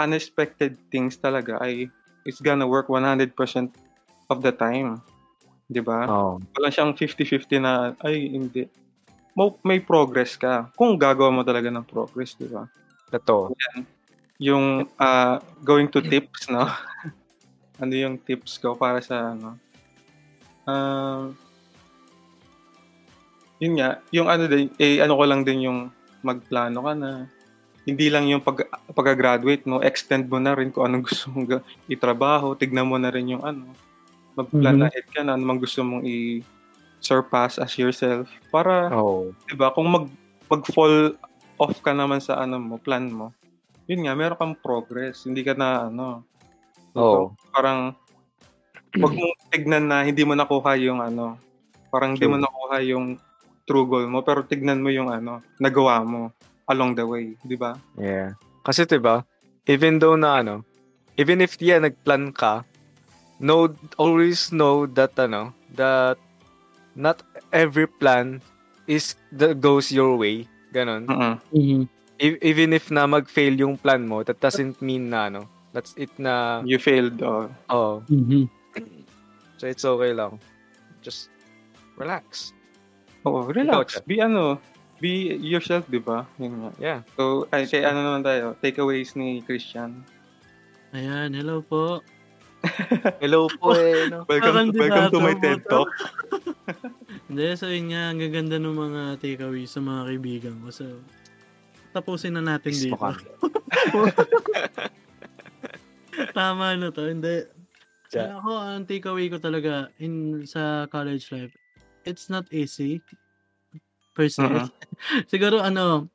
unexpected 0.00 0.74
things 0.90 1.14
talaga 1.18 1.58
ay 1.62 1.86
it's 2.24 2.40
gonna 2.40 2.66
work 2.66 2.88
100% 2.88 3.34
of 4.32 4.40
the 4.40 4.52
time. 4.54 4.98
Di 5.68 5.80
ba? 5.80 6.04
Oo. 6.08 6.32
Wala 6.60 6.68
siyang 6.72 6.92
50-50 6.96 7.60
na, 7.60 7.92
ay, 8.04 8.28
hindi. 8.32 8.68
May 9.66 9.82
progress 9.82 10.38
ka. 10.38 10.70
Kung 10.78 10.94
gagawa 10.94 11.34
mo 11.34 11.42
talaga 11.42 11.66
ng 11.66 11.82
progress, 11.82 12.38
di 12.38 12.46
ba? 12.46 12.70
Totoo. 13.10 13.50
Yung 14.38 14.86
ah, 14.98 15.42
going 15.66 15.90
to 15.90 15.98
tips, 15.98 16.46
no? 16.46 16.66
ano 17.82 17.92
yung 17.92 18.16
tips 18.22 18.62
ko 18.62 18.78
para 18.78 19.02
sa 19.02 19.34
ano? 19.34 19.58
Um, 20.64 21.34
yun 23.58 23.74
nga, 23.78 23.98
yung 24.14 24.30
ano 24.30 24.46
din, 24.46 24.70
eh, 24.78 25.02
ano 25.02 25.18
ko 25.18 25.24
lang 25.26 25.42
din 25.42 25.66
yung 25.66 25.78
magplano 26.22 26.78
ka 26.86 26.92
na. 26.94 27.10
Hindi 27.84 28.08
lang 28.08 28.30
yung 28.30 28.40
pag, 28.40 28.64
pag-graduate 28.96 29.68
mo, 29.68 29.84
extend 29.84 30.30
mo 30.30 30.40
na 30.40 30.56
rin 30.56 30.72
kung 30.72 30.88
anong 30.88 31.04
gusto 31.10 31.28
mong 31.34 31.60
itrabaho, 31.90 32.54
tignan 32.56 32.88
mo 32.88 32.96
na 32.96 33.10
rin 33.10 33.34
yung 33.34 33.44
ano, 33.44 33.66
mag-plan 34.34 34.78
Mhm. 34.78 34.86
ahead 34.88 35.06
ka 35.10 35.20
na, 35.22 35.34
ano 35.38 35.42
mang 35.46 35.60
gusto 35.60 35.82
mong 35.82 36.02
i-surpass 37.04 37.60
as 37.60 37.76
yourself. 37.76 38.24
Para, 38.48 38.88
Oo. 38.96 39.36
'di 39.44 39.54
ba? 39.60 39.68
Kung 39.76 39.92
mag 39.92 40.08
pag-fall 40.48 41.20
off 41.60 41.76
ka 41.84 41.92
naman 41.92 42.24
sa 42.24 42.40
ano 42.40 42.56
mo, 42.56 42.80
plan 42.80 43.04
mo. 43.12 43.36
Yun 43.84 44.08
nga, 44.08 44.16
meron 44.16 44.40
kang 44.40 44.56
progress. 44.56 45.28
Hindi 45.28 45.44
ka 45.44 45.52
na 45.52 45.92
ano. 45.92 46.24
Oo. 46.96 47.36
Parang 47.52 47.92
wag 48.96 49.12
mong 49.12 49.36
tignan 49.52 49.84
na 49.84 50.00
hindi 50.08 50.24
mo 50.24 50.32
nakuha 50.32 50.80
yung 50.80 51.04
ano. 51.04 51.36
Parang 51.92 52.16
hindi 52.16 52.24
mo 52.24 52.40
nakuha 52.40 52.80
yung 52.88 53.20
true 53.68 53.84
goal 53.84 54.08
mo, 54.08 54.24
pero 54.24 54.44
tignan 54.44 54.80
mo 54.80 54.88
yung 54.88 55.12
ano, 55.12 55.44
nagawa 55.60 56.00
mo 56.04 56.32
along 56.68 56.96
the 56.96 57.04
way, 57.04 57.36
'di 57.44 57.56
ba? 57.60 57.76
Yeah. 58.00 58.36
Kasi 58.64 58.88
'di 58.88 59.00
ba, 59.00 59.24
even 59.68 60.00
though 60.00 60.16
na 60.16 60.40
ano, 60.40 60.64
even 61.20 61.44
if 61.44 61.60
yeah, 61.60 61.80
nagplan 61.80 62.32
ka, 62.32 62.64
know 63.40 63.68
always 64.00 64.52
know 64.52 64.88
that 64.96 65.12
ano, 65.20 65.52
that 65.76 66.16
not 66.94 67.22
every 67.50 67.86
plan 67.86 68.40
is 68.86 69.14
that 69.30 69.60
goes 69.60 69.90
your 69.90 70.16
way. 70.16 70.46
Ganon. 70.70 71.06
Mm. 71.06 71.36
Mhm. 71.52 71.82
E- 72.14 72.40
even 72.42 72.70
if 72.72 72.90
na 72.90 73.06
mag-fail 73.06 73.54
yung 73.54 73.74
plan 73.76 74.06
mo, 74.06 74.22
that 74.22 74.38
doesn't 74.38 74.78
mean 74.78 75.10
na 75.10 75.26
ano, 75.26 75.50
that's 75.70 75.94
it 75.98 76.10
na 76.18 76.62
You 76.62 76.78
failed. 76.78 77.18
Oh. 77.22 77.50
oh, 77.70 77.94
Mhm. 78.06 78.46
so 79.58 79.66
it's 79.66 79.82
okay 79.82 80.14
lang. 80.14 80.38
Just 81.02 81.30
relax. 81.98 82.54
Oh, 83.26 83.46
relax. 83.46 83.98
Be 84.06 84.20
ano, 84.20 84.58
be 84.98 85.34
yourself, 85.38 85.86
'di 85.90 85.98
ba? 86.00 86.26
Yun 86.38 86.54
nga. 86.60 86.70
Yeah. 86.78 86.98
So, 87.18 87.50
ay, 87.50 87.66
kay 87.66 87.82
ano 87.82 88.02
naman 88.02 88.22
tayo, 88.22 88.54
takeaways 88.58 89.14
ni 89.18 89.42
Christian. 89.42 90.06
Ayan, 90.94 91.34
hello 91.34 91.58
po. 91.60 91.98
Hello 93.20 93.48
po 93.50 93.74
eh, 93.74 94.08
no? 94.08 94.24
Welcome, 94.24 94.40
Parang 94.40 94.68
welcome 94.72 95.10
to 95.12 95.20
my 95.20 95.34
TED 95.36 95.60
to. 95.64 95.68
Talk. 95.68 95.90
Hindi, 97.28 97.56
so 97.56 97.68
yun 97.68 97.92
nga, 97.92 98.10
ang 98.10 98.18
gaganda 98.20 98.56
ng 98.56 98.72
mga 98.72 99.02
takeaways 99.20 99.68
sa 99.68 99.80
mga 99.80 100.00
kaibigan 100.08 100.54
ko. 100.64 100.68
So, 100.72 100.84
tapusin 101.92 102.34
na 102.34 102.42
natin 102.42 102.72
Mismo 102.72 102.96
dito. 102.96 103.04
Tama 106.36 106.76
na 106.78 106.88
to. 106.90 107.06
Hindi. 107.06 107.44
Yeah. 108.14 108.38
Ako, 108.38 108.50
ang 108.54 108.86
takeaway 108.86 109.26
ko 109.26 109.42
talaga 109.42 109.90
in 109.98 110.46
sa 110.46 110.86
college 110.86 111.34
life, 111.34 111.50
it's 112.06 112.30
not 112.30 112.46
easy 112.54 113.02
per 114.14 114.30
se. 114.30 114.46
Mhm. 114.46 114.70
Siguro 115.32 115.58
ano, 115.58 116.06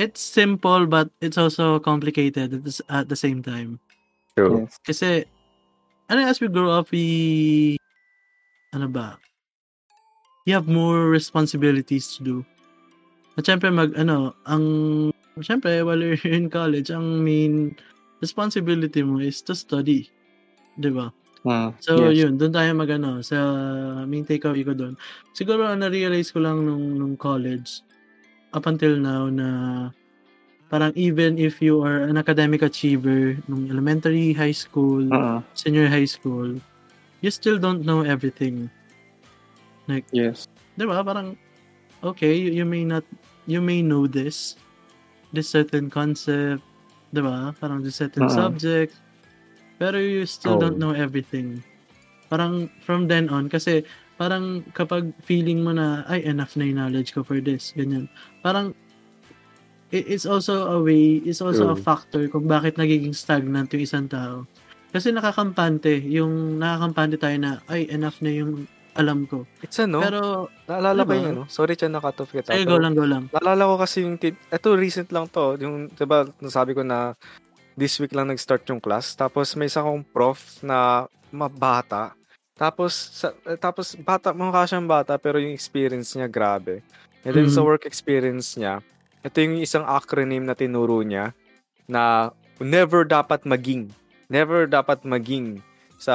it's 0.00 0.24
simple 0.24 0.88
but 0.88 1.12
it's 1.20 1.36
also 1.36 1.76
complicated 1.78 2.56
at 2.56 2.64
the, 2.64 2.72
s- 2.72 2.86
at 2.88 3.12
the 3.12 3.18
same 3.18 3.44
time. 3.44 3.76
True. 4.32 4.64
Yes. 4.64 4.80
Kasi, 4.80 5.28
ano, 6.08 6.20
as 6.26 6.40
we 6.40 6.48
grow 6.48 6.70
up, 6.70 6.90
we, 6.90 7.76
ano 8.72 8.88
ba, 8.88 9.18
you 10.46 10.54
have 10.54 10.68
more 10.70 11.10
responsibilities 11.10 12.16
to 12.16 12.22
do. 12.22 12.36
At 13.36 13.44
syempre, 13.44 13.68
mag, 13.74 13.92
ano, 13.98 14.32
ang, 14.46 14.64
syempre, 15.42 15.84
while 15.84 16.00
you're 16.00 16.16
in 16.30 16.48
college, 16.48 16.88
ang 16.90 17.22
main 17.26 17.76
responsibility 18.22 19.02
mo 19.02 19.20
is 19.20 19.42
to 19.44 19.52
study. 19.52 20.08
Di 20.78 20.88
ba? 20.88 21.12
Mm, 21.44 21.70
So, 21.78 22.10
yes. 22.10 22.24
yun, 22.24 22.32
doon 22.40 22.52
tayo 22.54 22.70
mag, 22.72 22.90
ano, 22.90 23.20
sa 23.20 23.36
main 24.08 24.24
takeaway 24.24 24.64
ko 24.64 24.72
doon. 24.72 24.96
Siguro, 25.36 25.68
na-realize 25.76 26.32
ko 26.32 26.40
lang 26.40 26.64
nung, 26.64 26.96
nung 26.96 27.14
college, 27.18 27.84
up 28.56 28.64
until 28.64 28.96
now, 28.96 29.28
na 29.28 29.46
parang 30.66 30.92
even 30.98 31.38
if 31.38 31.62
you 31.62 31.82
are 31.82 32.02
an 32.06 32.18
academic 32.18 32.62
achiever 32.62 33.38
nung 33.46 33.70
elementary, 33.70 34.32
high 34.32 34.54
school, 34.54 35.02
Mm-mm. 35.02 35.40
senior 35.54 35.86
high 35.86 36.08
school, 36.08 36.58
you 37.22 37.30
still 37.30 37.58
don't 37.58 37.86
know 37.86 38.02
everything. 38.02 38.70
Yes. 40.10 40.50
Di 40.74 40.84
ba? 40.84 41.02
Parang, 41.06 41.38
okay, 42.02 42.34
you, 42.34 42.50
you 42.50 42.66
may 42.66 42.82
not, 42.82 43.06
you 43.46 43.62
may 43.62 43.80
know 43.82 44.06
this, 44.10 44.58
this 45.32 45.48
certain 45.48 45.88
concept, 45.88 46.62
di 47.14 47.22
ba? 47.22 47.54
Parang 47.54 47.82
this 47.86 47.96
certain 47.96 48.26
Mhm. 48.26 48.34
subject, 48.34 48.92
pero 49.78 49.96
you 50.02 50.26
still 50.26 50.58
Oh. 50.58 50.62
don't 50.66 50.78
know 50.82 50.90
everything. 50.92 51.62
Parang 52.26 52.66
from 52.82 53.06
then 53.06 53.30
on, 53.30 53.46
kasi 53.46 53.86
parang 54.18 54.66
kapag 54.74 55.14
feeling 55.22 55.62
mo 55.62 55.70
na, 55.70 56.02
ay, 56.10 56.26
enough 56.26 56.58
na 56.58 56.66
yung 56.66 56.82
knowledge 56.82 57.14
ko 57.14 57.22
for 57.22 57.38
this, 57.38 57.70
ganyan. 57.78 58.10
Parang, 58.42 58.74
it's 59.90 60.26
also 60.26 60.66
a 60.66 60.78
way, 60.82 61.22
it's 61.22 61.40
also 61.40 61.70
a 61.70 61.76
True. 61.76 61.82
factor 61.82 62.22
kung 62.26 62.46
bakit 62.46 62.74
nagiging 62.76 63.14
stagnant 63.14 63.70
yung 63.70 63.84
isang 63.84 64.06
tao. 64.06 64.46
Kasi 64.90 65.12
nakakampante, 65.12 66.00
yung 66.02 66.56
nakakampante 66.56 67.20
tayo 67.20 67.36
na, 67.36 67.60
ay, 67.68 67.86
enough 67.90 68.18
na 68.22 68.32
yung 68.32 68.64
alam 68.96 69.28
ko. 69.28 69.44
It's 69.60 69.76
ano, 69.76 70.00
Pero, 70.00 70.48
naalala 70.64 71.04
ko 71.04 71.06
diba? 71.06 71.14
yung 71.14 71.28
ano, 71.28 71.42
sorry 71.46 71.76
Chan, 71.76 71.92
na-cut 71.92 72.16
off 72.16 72.32
kita. 72.32 72.56
ay, 72.56 72.64
go 72.64 72.80
lang, 72.80 72.96
go 72.96 73.04
lang. 73.04 73.28
Naalala 73.28 73.68
ko 73.68 73.74
kasi 73.76 74.00
yung, 74.02 74.16
tit- 74.16 74.40
eto 74.48 74.72
recent 74.72 75.12
lang 75.12 75.28
to, 75.28 75.60
yung, 75.60 75.92
diba, 75.92 76.24
nasabi 76.40 76.72
ko 76.72 76.80
na 76.80 77.12
this 77.76 78.00
week 78.00 78.16
lang 78.16 78.32
nag-start 78.32 78.64
yung 78.72 78.80
class, 78.80 79.12
tapos 79.12 79.52
may 79.52 79.68
isa 79.68 79.84
kong 79.84 80.00
prof 80.00 80.40
na 80.64 81.04
mabata, 81.28 82.16
tapos, 82.56 82.96
sa, 82.96 83.36
eh, 83.44 83.60
tapos 83.60 83.92
bata, 84.00 84.32
mukha 84.32 84.64
siyang 84.64 84.88
bata, 84.88 85.20
pero 85.20 85.36
yung 85.36 85.52
experience 85.52 86.16
niya, 86.16 86.24
grabe. 86.24 86.80
And 87.20 87.36
then 87.36 87.52
sa 87.52 87.60
Mhm. 87.60 87.68
work 87.68 87.84
experience 87.84 88.56
niya, 88.56 88.80
ito 89.26 89.42
yung 89.42 89.58
isang 89.58 89.82
acronym 89.82 90.46
na 90.46 90.54
tinuro 90.54 91.02
niya, 91.02 91.34
na 91.90 92.30
never 92.62 93.02
dapat 93.02 93.42
maging, 93.42 93.90
never 94.30 94.70
dapat 94.70 95.02
maging 95.02 95.58
sa 95.98 96.14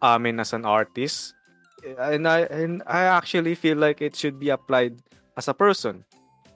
amin 0.00 0.40
as 0.40 0.56
an 0.56 0.64
artist. 0.64 1.36
And 1.84 2.24
I, 2.24 2.48
and 2.48 2.80
I 2.88 3.06
actually 3.12 3.52
feel 3.54 3.76
like 3.76 4.00
it 4.00 4.16
should 4.16 4.40
be 4.40 4.48
applied 4.48 4.96
as 5.36 5.46
a 5.46 5.54
person. 5.54 6.02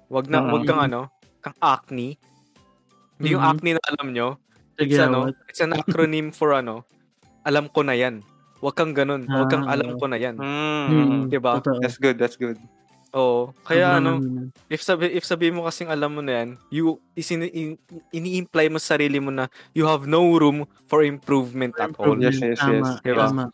Wag 0.09 0.27
na, 0.33 0.41
wag 0.43 0.65
kang 0.65 0.81
Mhm. 0.81 0.89
ano, 0.91 1.01
kang 1.45 1.57
acne. 1.61 2.17
Hindi 3.21 3.37
yung 3.37 3.45
acne 3.45 3.77
na 3.79 3.83
alam 3.87 4.09
nyo. 4.11 4.29
It's 4.81 4.99
ano, 4.99 5.31
what? 5.31 5.37
it's 5.47 5.63
an 5.63 5.77
acronym 5.77 6.35
for 6.35 6.57
ano, 6.57 6.83
alam 7.47 7.69
ko 7.71 7.85
na 7.87 7.95
yan. 7.95 8.25
Wag 8.59 8.75
kang 8.75 8.95
ganun. 8.95 9.27
Wag 9.29 9.51
kang 9.51 9.67
Ah. 9.69 9.75
alam 9.79 9.95
ko 9.99 10.07
na 10.11 10.19
yan. 10.19 10.35
Mm. 10.39 10.87
Mm, 10.91 11.21
Diba? 11.31 11.63
That's 11.83 11.99
good, 11.99 12.19
that's 12.19 12.35
good. 12.35 12.59
Oo. 13.13 13.53
Kaya 13.63 13.93
Sobrang 13.93 14.01
ano, 14.01 14.11
ano, 14.19 14.41
if 14.67 14.81
sabi 14.81 15.05
if 15.13 15.23
sabi 15.23 15.53
mo 15.53 15.69
kasing 15.69 15.93
alam 15.93 16.17
mo 16.17 16.25
na 16.25 16.33
yan, 16.41 16.49
you 16.69 16.97
isin, 17.13 17.45
in, 17.45 17.77
ini-imply 18.09 18.73
mo 18.73 18.81
sa 18.81 18.97
sarili 18.97 19.21
mo 19.21 19.29
na 19.29 19.47
you 19.73 19.85
have 19.85 20.09
no 20.09 20.25
room 20.33 20.65
for 20.87 21.05
improvement 21.05 21.77
at 21.77 21.93
all. 21.93 22.17
improvement. 22.17 22.33
Yes, 22.33 22.41
yes, 22.41 22.59
Tama, 22.59 22.73
yes. 22.73 22.89
Diba? 23.05 23.27
tama. 23.29 23.45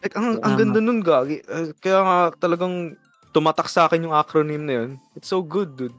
Like, 0.00 0.14
ang, 0.16 0.26
ang 0.40 0.54
Tama. 0.56 0.58
ganda 0.58 0.78
nun, 0.80 0.98
Gagi. 0.98 1.44
Uh, 1.44 1.70
kaya 1.78 2.00
nga 2.02 2.18
talagang 2.40 2.96
tumatak 3.30 3.68
sa 3.68 3.86
akin 3.86 4.02
yung 4.02 4.16
acronym 4.16 4.64
na 4.64 4.74
yun. 4.82 4.90
It's 5.14 5.28
so 5.28 5.38
good, 5.40 5.76
dude. 5.76 5.94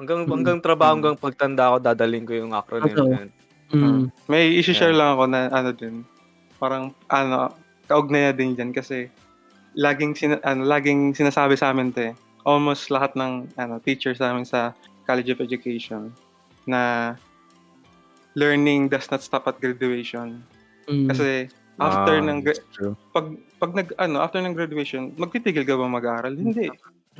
Hanggang, 0.00 0.24
Mm. 0.24 0.32
hanggang 0.32 0.58
trabaho, 0.58 0.96
hanggang 0.96 1.14
pagtanda 1.14 1.70
ko, 1.70 1.76
dadaling 1.78 2.24
ko 2.24 2.32
yung 2.34 2.52
acronym 2.52 2.90
Totoo. 2.90 3.06
na 3.06 3.16
yun. 3.20 3.30
Mm. 3.70 4.02
May 4.26 4.56
isi-share 4.56 4.90
Yeah. 4.90 4.98
lang 4.98 5.10
ako 5.14 5.24
na 5.28 5.40
ano 5.46 5.70
din. 5.70 6.02
Parang 6.56 6.90
ano, 7.06 7.52
kaugnay 7.86 8.28
na 8.28 8.34
din 8.34 8.52
diyan 8.52 8.72
kasi 8.72 9.06
laging 9.72 10.12
sina, 10.12 10.36
ano, 10.42 10.66
laging 10.66 11.14
sinasabi 11.14 11.54
sa 11.54 11.70
amin 11.70 11.94
'te. 11.94 12.10
Almost 12.44 12.88
lahat 12.88 13.14
ng 13.16 13.52
ano 13.60 13.78
teachers 13.80 14.18
namin 14.18 14.48
sa 14.48 14.72
College 15.04 15.36
of 15.36 15.42
Education 15.44 16.12
na 16.64 17.14
learning 18.38 18.88
does 18.88 19.10
not 19.10 19.20
stop 19.20 19.48
at 19.50 19.58
graduation. 19.58 20.40
Mm. 20.86 21.10
Kasi 21.10 21.50
after 21.80 22.20
Ah, 22.20 22.24
ng 22.24 22.38
gra- 22.44 22.64
pag 23.10 23.26
pag 23.58 23.70
nag 23.74 23.88
ano 23.98 24.20
after 24.22 24.40
ng 24.40 24.54
graduation, 24.54 25.12
magtitigil 25.16 25.64
ka 25.66 25.74
ba 25.76 25.88
mag-aaral? 25.88 26.36
Hindi. 26.36 26.70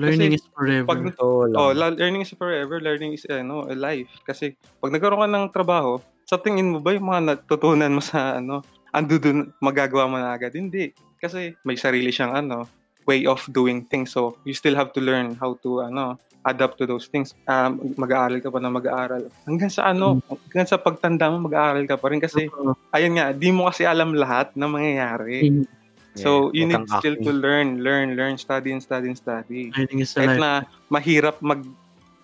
Learning 0.00 0.32
kasi 0.32 0.40
is 0.40 0.46
forever. 0.54 0.88
Pag. 0.88 1.00
Oh, 1.20 1.74
la- 1.74 1.92
learning 1.92 2.24
is 2.24 2.32
forever. 2.32 2.80
Learning 2.80 3.12
is 3.12 3.26
ano, 3.28 3.68
a 3.68 3.76
life. 3.76 4.08
Kasi 4.24 4.54
pag 4.80 4.94
nagkaroon 4.94 5.26
ka 5.26 5.28
ng 5.28 5.46
trabaho, 5.52 6.00
sa 6.24 6.38
tingin 6.38 6.70
mo 6.70 6.78
ba 6.78 6.94
yung 6.94 7.10
mga 7.10 7.36
natutunan 7.36 7.90
mo 7.90 8.00
sa 8.00 8.38
ano, 8.38 8.62
ando 8.94 9.18
dun, 9.18 9.50
magagawa 9.58 10.06
mo 10.06 10.16
na 10.16 10.32
agad? 10.32 10.54
Hindi. 10.54 10.94
Kasi 11.18 11.52
may 11.66 11.76
sarili 11.76 12.14
siyang 12.14 12.32
ano, 12.32 12.64
way 13.06 13.24
of 13.24 13.40
doing 13.52 13.84
things. 13.86 14.12
So, 14.12 14.36
you 14.44 14.52
still 14.52 14.74
have 14.76 14.92
to 14.96 15.00
learn 15.00 15.36
how 15.36 15.56
to 15.62 15.86
ano, 15.86 16.18
adapt 16.46 16.80
to 16.80 16.88
those 16.88 17.08
things. 17.08 17.36
Um, 17.44 17.94
mag-aaral 18.00 18.40
ka 18.40 18.48
pa 18.48 18.60
na 18.60 18.72
mag-aaral. 18.72 19.28
Hanggang 19.44 19.68
sa 19.68 19.92
ano, 19.92 20.24
hanggang 20.48 20.68
sa 20.68 20.80
pagtanda 20.80 21.28
mo, 21.28 21.44
mag-aaral 21.44 21.84
ka 21.84 22.00
pa 22.00 22.08
rin. 22.08 22.20
Kasi, 22.20 22.48
Totoo. 22.48 22.72
ayun 22.96 23.20
nga, 23.20 23.36
di 23.36 23.52
mo 23.52 23.68
kasi 23.68 23.84
alam 23.84 24.16
lahat 24.16 24.52
na 24.56 24.64
mangyayari. 24.64 25.52
Mm. 25.52 25.66
So, 26.16 26.50
you 26.50 26.66
need 26.66 26.88
still 26.98 27.14
acne. 27.20 27.26
to 27.28 27.32
learn, 27.32 27.86
learn, 27.86 28.18
learn, 28.18 28.34
study 28.34 28.74
and 28.74 28.82
study 28.82 29.12
and 29.12 29.18
study 29.20 29.70
Learning 29.70 30.02
is 30.02 30.10
a 30.18 30.26
kahit 30.26 30.42
na 30.42 30.50
mahirap 30.90 31.38
mag 31.38 31.62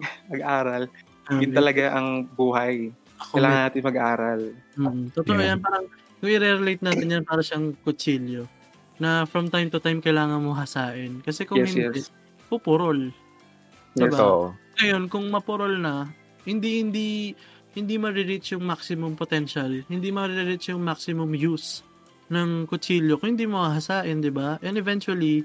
mag-aral, 0.33 0.89
Ah, 1.27 1.43
yun 1.43 1.51
talaga 1.51 1.91
ang 1.95 2.23
buhay. 2.23 2.95
ako 3.19 3.43
Kailangan 3.43 3.61
natin 3.67 3.83
mag-aral. 3.83 4.41
Mm, 4.79 5.05
totoo 5.11 5.35
Yeah. 5.35 5.49
yan. 5.55 5.59
Parang, 5.59 5.85
i-relate 6.23 6.83
natin 6.83 7.07
yan, 7.19 7.23
para 7.27 7.43
siyang 7.43 7.75
kutsilyo. 7.83 8.47
Na 8.97 9.29
from 9.29 9.53
time 9.53 9.69
to 9.69 9.79
time, 9.79 10.01
kailangan 10.01 10.41
mo 10.41 10.57
hasain. 10.57 11.21
Kasi 11.21 11.45
kung 11.45 11.61
Yes, 11.61 11.77
hindi, 11.77 12.01
yes. 12.01 12.09
pupurol. 12.49 13.13
Yes. 13.97 14.13
Diba? 14.13 14.17
Ito. 14.17 14.29
Ngayon, 14.81 15.03
kung 15.09 15.25
mapurol 15.29 15.77
na, 15.81 16.09
hindi, 16.45 16.81
hindi, 16.85 17.33
hindi 17.77 17.95
ma-reach 18.01 18.57
yung 18.57 18.65
maximum 18.65 19.17
potential. 19.17 19.85
Hindi 19.89 20.09
ma-reach 20.09 20.73
yung 20.73 20.81
maximum 20.85 21.33
use 21.37 21.85
ng 22.33 22.67
kutsilyo 22.67 23.21
kung 23.21 23.37
hindi 23.37 23.45
mo 23.49 23.63
hasain, 23.65 24.21
di 24.21 24.33
ba? 24.33 24.57
And 24.65 24.77
eventually, 24.81 25.45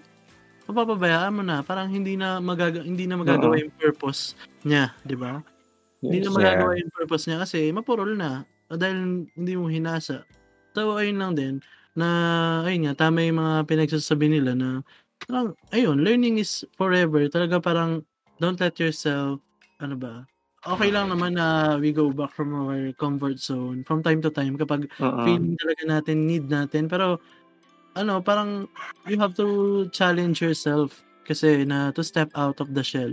mapapabayaan 0.68 1.34
mo 1.36 1.44
na. 1.44 1.60
Parang 1.62 1.92
hindi 1.92 2.16
na 2.16 2.40
magaga 2.40 2.82
hindi 2.82 3.06
na 3.06 3.20
magagawa 3.20 3.60
Oo. 3.60 3.62
yung 3.68 3.74
purpose 3.76 4.34
niya, 4.64 4.96
di 5.04 5.16
ba? 5.20 5.44
Hindi 6.02 6.24
na 6.24 6.28
Yes. 6.32 6.36
magagawa 6.36 6.72
yung 6.80 6.92
purpose 6.96 7.24
niya 7.28 7.38
kasi 7.44 7.70
mapurol 7.76 8.16
na 8.16 8.48
dahil 8.72 9.28
hindi 9.36 9.54
mo 9.60 9.68
hinasa. 9.68 10.24
So, 10.72 10.96
ayun 10.96 11.20
lang 11.20 11.36
din 11.36 11.54
na, 11.96 12.08
ayun 12.68 12.88
nga, 12.92 13.08
tama 13.08 13.24
yung 13.26 13.40
mga 13.42 13.68
pinagsasabi 13.68 14.28
nila 14.32 14.56
na 14.56 14.70
parang, 15.28 15.56
ayun, 15.76 16.00
learning 16.02 16.40
is 16.40 16.64
forever. 16.76 17.26
Talaga 17.28 17.60
parang, 17.60 18.04
don't 18.42 18.60
let 18.60 18.78
yourself, 18.80 19.40
ano 19.82 19.96
ba, 20.00 20.26
okay 20.66 20.94
lang 20.94 21.10
naman 21.10 21.34
na 21.36 21.78
we 21.82 21.90
go 21.90 22.14
back 22.14 22.30
from 22.38 22.54
our 22.54 22.94
comfort 23.02 23.42
zone 23.42 23.82
from 23.82 24.06
time 24.06 24.22
to 24.22 24.30
time 24.30 24.54
kapag 24.54 24.86
Oo. 25.02 25.26
feeling 25.26 25.58
talaga 25.58 25.84
natin, 25.90 26.30
need 26.30 26.46
natin. 26.48 26.86
Pero, 26.86 27.18
ano, 27.98 28.22
parang 28.24 28.70
you 29.10 29.18
have 29.20 29.34
to 29.36 29.86
challenge 29.92 30.40
yourself 30.42 31.04
kasi 31.28 31.66
na 31.66 31.92
to 31.92 32.02
step 32.06 32.30
out 32.38 32.62
of 32.62 32.74
the 32.78 32.84
shell. 32.86 33.12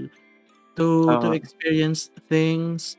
To, 0.79 1.19
to 1.19 1.29
Oo. 1.29 1.35
experience 1.35 2.13
things, 2.31 2.97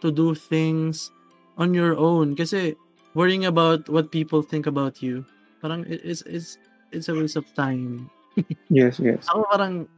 to 0.00 0.12
do 0.14 0.32
things 0.36 1.10
on 1.58 1.74
your 1.74 1.98
own. 1.98 2.36
Kasi, 2.38 2.76
worrying 3.16 3.48
about 3.48 3.88
what 3.88 4.12
people 4.12 4.44
think 4.44 4.68
about 4.68 5.00
you, 5.00 5.24
parang 5.64 5.88
it- 5.88 6.04
it's, 6.04 6.20
it's, 6.28 6.60
it's 6.92 7.08
a 7.08 7.16
waste 7.16 7.40
of 7.40 7.48
time. 7.56 8.12
Yes, 8.68 9.00
yes. 9.00 9.24
Ako 9.32 9.48
parang, 9.48 9.88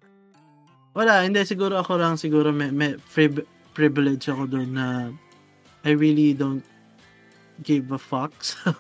wala, 0.95 1.27
hindi, 1.27 1.43
siguro 1.43 1.83
ako 1.83 1.99
lang, 1.99 2.15
siguro 2.15 2.55
may, 2.55 2.71
may 2.71 2.95
pri- 3.11 3.43
privilege 3.75 4.31
ako 4.31 4.47
doon 4.47 4.71
na 4.79 5.11
I 5.83 5.99
really 5.99 6.31
don't 6.31 6.63
give 7.67 7.91
a 7.91 7.99
fuck 7.99 8.31
sa, 8.47 8.71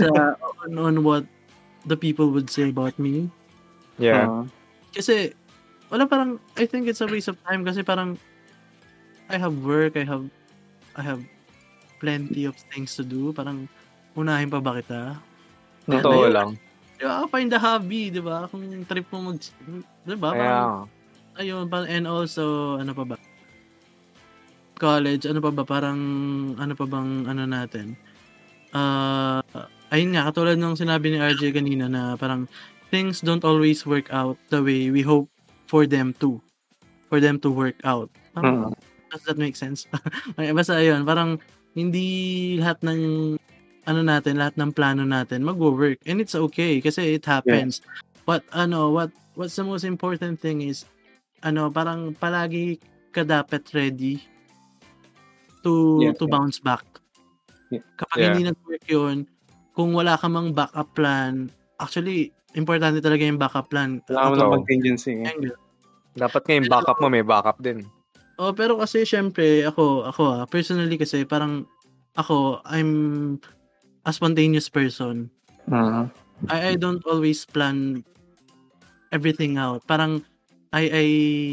sa 0.00 0.08
on, 0.64 0.72
on 0.80 0.94
what 1.04 1.28
the 1.84 1.96
people 1.96 2.32
would 2.32 2.48
say 2.48 2.72
about 2.72 2.96
me. 2.96 3.28
Yeah. 4.00 4.24
Oo. 4.24 4.40
Kasi, 4.96 5.36
wala 5.92 6.08
parang, 6.08 6.40
I 6.56 6.64
think 6.64 6.88
it's 6.88 7.04
a 7.04 7.08
waste 7.08 7.28
of 7.28 7.36
time 7.44 7.68
kasi 7.68 7.84
parang, 7.84 8.16
I 9.28 9.36
have 9.36 9.60
work, 9.60 10.00
I 10.00 10.08
have, 10.08 10.24
I 10.96 11.04
have 11.04 11.20
plenty 11.98 12.46
of 12.46 12.54
things 12.70 12.94
to 12.96 13.02
do. 13.02 13.30
Parang, 13.30 13.66
unahin 14.14 14.50
pa 14.50 14.58
ba 14.58 14.78
kita? 14.78 15.18
Totoo 15.86 16.26
lang. 16.30 16.58
Di 16.98 17.06
ba? 17.06 17.26
Find 17.30 17.50
a 17.54 17.58
hobby, 17.58 18.10
di 18.10 18.18
ba? 18.18 18.50
Kung 18.50 18.66
trip 18.86 19.06
mo 19.14 19.30
mag, 19.30 19.38
di 20.02 20.16
ba? 20.18 20.30
Ayun, 21.38 21.70
parang, 21.70 21.86
and 21.86 22.06
also, 22.10 22.74
ano 22.82 22.90
pa 22.90 23.04
ba? 23.06 23.16
College, 24.78 25.26
ano 25.26 25.38
pa 25.42 25.50
ba? 25.50 25.62
Parang, 25.66 25.98
ano 26.54 26.72
pa 26.74 26.84
bang, 26.86 27.26
ano 27.26 27.42
natin? 27.46 27.98
Uh, 28.74 29.42
ayun 29.90 30.14
nga, 30.14 30.30
katulad 30.30 30.58
ng 30.58 30.74
sinabi 30.78 31.14
ni 31.14 31.18
RJ 31.18 31.54
kanina 31.54 31.86
na 31.86 32.14
parang, 32.14 32.46
things 32.90 33.22
don't 33.22 33.42
always 33.46 33.82
work 33.86 34.10
out 34.10 34.38
the 34.50 34.62
way 34.62 34.90
we 34.90 35.02
hope 35.02 35.26
for 35.66 35.86
them 35.86 36.14
to. 36.22 36.38
For 37.10 37.18
them 37.18 37.38
to 37.42 37.50
work 37.50 37.78
out. 37.82 38.10
Parang, 38.34 38.70
Mm. 38.70 38.74
does 39.10 39.24
that 39.24 39.38
make 39.40 39.56
sense? 39.56 39.88
Basta 40.58 40.78
ayun, 40.78 41.02
parang, 41.02 41.38
hindi 41.74 42.56
lahat 42.60 42.80
ng, 42.84 43.00
ano 43.88 44.00
natin, 44.04 44.36
lahat 44.36 44.54
ng 44.60 44.70
plano 44.72 45.02
natin 45.04 45.44
mag-work. 45.44 46.00
And 46.04 46.20
it's 46.20 46.36
okay, 46.36 46.80
kasi 46.80 47.16
it 47.16 47.24
happens. 47.24 47.80
But, 48.28 48.44
ano, 48.52 48.92
what, 48.92 49.10
what's 49.34 49.56
the 49.56 49.64
most 49.64 49.84
important 49.88 50.40
thing 50.40 50.60
is, 50.60 50.84
ano, 51.42 51.72
parang 51.72 52.12
palagi 52.16 52.80
ka 53.12 53.24
dapat 53.24 53.64
ready 53.72 54.20
to 55.64 56.02
Yeah, 56.02 56.14
to 56.16 56.28
yeah. 56.28 56.32
bounce 56.32 56.60
back. 56.60 56.84
Yeah. 57.72 57.84
Kapag 57.96 58.16
Yeah. 58.20 58.26
hindi 58.32 58.42
nag-work 58.52 58.84
yun, 58.88 59.16
kung 59.72 59.94
wala 59.94 60.18
ka 60.18 60.26
mang 60.26 60.52
backup 60.52 60.90
plan, 60.92 61.48
actually, 61.78 62.34
importante 62.58 62.98
talaga 62.98 63.22
yung 63.22 63.38
backup 63.38 63.70
plan. 63.70 64.02
Kailangan 64.08 64.30
mo 64.34 64.36
ng 64.36 64.54
contingency. 64.64 65.24
dapat 66.18 66.42
nga 66.42 66.54
yung 66.58 66.66
backup 66.66 66.98
mo, 66.98 67.06
may 67.06 67.22
backup 67.22 67.62
din. 67.62 67.86
Oh, 68.38 68.54
pero 68.54 68.78
kasi 68.78 69.02
syempre 69.02 69.66
ako 69.66 70.06
ako 70.06 70.22
ah, 70.32 70.44
personally 70.46 70.94
kasi 70.94 71.26
parang 71.26 71.66
ako 72.14 72.62
I'm 72.64 73.36
a 74.06 74.12
spontaneous 74.14 74.70
person. 74.70 75.26
Mhm. 75.66 76.06
I 76.46 76.72
I 76.72 76.74
don't 76.78 77.02
always 77.04 77.42
plan 77.42 78.06
everything 79.10 79.58
out. 79.58 79.82
Parang 79.90 80.22
I 80.70 80.86
I 80.86 81.06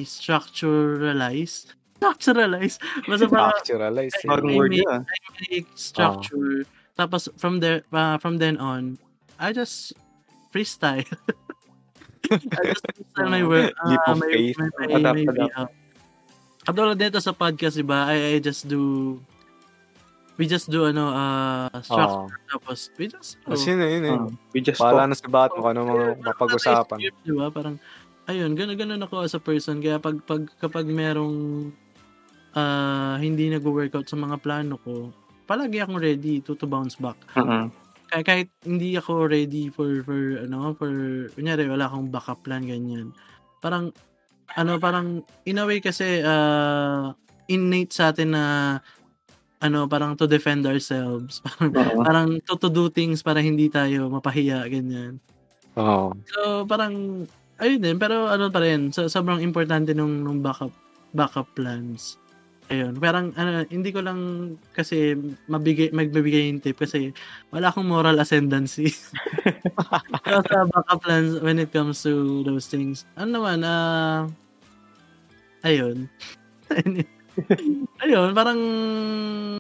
structuralize 0.06 1.74
structuralize. 1.98 2.78
Basta 3.10 3.26
parang 3.26 3.50
eh. 3.58 4.30
Bagong 4.30 4.54
I 4.54 4.58
word 4.60 4.72
make- 4.72 4.86
yun. 4.86 4.92
ah. 4.94 5.02
make 5.50 5.68
structure. 5.74 6.70
Tapos 6.94 7.28
from 7.36 7.60
there 7.60 7.82
uh, 7.90 8.22
from 8.22 8.38
then 8.38 8.56
on, 8.62 9.02
I 9.42 9.52
just 9.52 9.98
freestyle. 10.54 11.04
I 12.32 12.62
just 12.64 12.86
uh, 13.18 13.26
may 13.26 13.42
work. 13.42 13.74
Leap 13.86 14.02
Uh, 14.06 14.12
of 14.14 14.18
may, 14.22 14.32
faith. 14.32 14.56
may, 14.58 14.70
may, 14.80 14.94
Adapt, 14.96 15.16
may, 15.18 15.26
adapt. 15.28 15.54
uh, 15.58 15.68
Katulad 16.66 16.98
dito 16.98 17.22
sa 17.22 17.32
podcast, 17.32 17.78
diba? 17.78 18.10
I, 18.10 18.36
I 18.36 18.38
just 18.42 18.66
do 18.66 19.16
we 20.36 20.50
just 20.50 20.68
do 20.68 20.84
ano 20.84 21.16
uh 21.16 21.72
structure 21.80 22.28
Oo. 22.28 22.52
tapos 22.52 22.92
we 23.00 23.08
just 23.08 23.40
oh, 23.48 23.56
Kasi 23.56 23.72
yun, 23.72 23.88
yun, 23.88 24.04
yun. 24.04 24.22
Ah, 24.28 24.32
we 24.52 24.60
just 24.60 24.82
Bahala 24.82 25.08
talk. 25.08 25.10
na 25.10 25.16
si 25.16 25.28
Bat 25.32 25.50
mo 25.56 25.60
kung 25.64 25.72
ano 25.72 25.82
mga 25.88 26.06
mapag-usapan. 26.26 26.98
Di 27.00 27.32
ba? 27.32 27.48
Parang, 27.54 27.76
ayun, 28.28 28.52
gano'n 28.52 28.76
gano'n 28.76 29.06
ako 29.06 29.16
as 29.24 29.38
a 29.38 29.40
person. 29.40 29.80
Kaya 29.80 30.02
pag, 30.02 30.20
pag 30.28 30.44
kapag 30.60 30.90
merong 30.90 31.70
ah 32.56 33.16
hindi 33.20 33.48
nag-workout 33.48 34.08
sa 34.10 34.20
mga 34.20 34.42
plano 34.44 34.76
ko, 34.84 35.14
palagi 35.46 35.80
akong 35.80 36.02
ready 36.02 36.42
to, 36.42 36.58
to 36.58 36.68
bounce 36.68 36.98
back. 37.00 37.16
Mm-mm. 37.38 37.70
Kaya 38.10 38.24
kahit 38.26 38.50
hindi 38.66 38.98
ako 38.98 39.30
ready 39.30 39.70
for, 39.70 40.02
for 40.06 40.46
ano, 40.46 40.74
for, 40.78 40.92
kunyari, 41.34 41.66
wala 41.70 41.90
akong 41.90 42.12
backup 42.12 42.42
plan, 42.46 42.64
ganyan. 42.66 43.12
Parang, 43.64 43.90
ano, 44.54 44.78
parang, 44.78 45.26
in 45.50 45.58
a 45.58 45.66
way 45.66 45.82
kasi, 45.82 46.22
ah 46.22 47.14
innate 47.50 47.94
sa 47.94 48.10
atin 48.10 48.34
na, 48.34 48.46
ano, 49.62 49.86
parang 49.90 50.14
to 50.18 50.26
defend 50.30 50.66
ourselves. 50.68 51.42
Parang, 51.46 51.74
Oo. 51.74 52.02
parang 52.06 52.28
to, 52.46 52.54
to 52.58 52.70
do 52.74 52.90
things 52.90 53.22
para 53.26 53.42
hindi 53.42 53.70
tayo 53.70 54.10
mapahiya, 54.14 54.66
ganyan. 54.70 55.18
Oo. 55.78 56.14
So, 56.30 56.66
parang, 56.70 57.26
ayun 57.62 57.82
din, 57.82 57.98
pero 58.02 58.28
ano 58.30 58.50
pa 58.50 58.62
rin, 58.66 58.90
so, 58.94 59.08
sobrang 59.10 59.42
importante 59.46 59.94
nung, 59.94 60.26
nung 60.26 60.42
backup, 60.42 60.74
backup 61.14 61.50
plans. 61.58 62.18
Ayun, 62.66 62.98
parang, 62.98 63.30
ano, 63.38 63.62
hindi 63.70 63.94
ko 63.94 64.02
lang 64.02 64.20
kasi 64.74 65.14
mabigay, 65.46 65.94
magbibigay 65.94 66.50
yung 66.50 66.66
tip 66.66 66.82
kasi 66.82 67.14
wala 67.54 67.70
akong 67.70 67.86
moral 67.86 68.18
ascendancy. 68.18 68.90
Pero 70.26 70.42
sa 70.42 70.66
backup 70.66 71.06
plans 71.06 71.38
when 71.46 71.62
it 71.62 71.70
comes 71.70 72.02
to 72.02 72.42
those 72.42 72.66
things. 72.66 73.06
Ano 73.22 73.38
naman, 73.38 73.62
ah, 73.62 74.26
ayun. 75.62 76.10
ayun, 78.02 78.34
parang, 78.34 78.60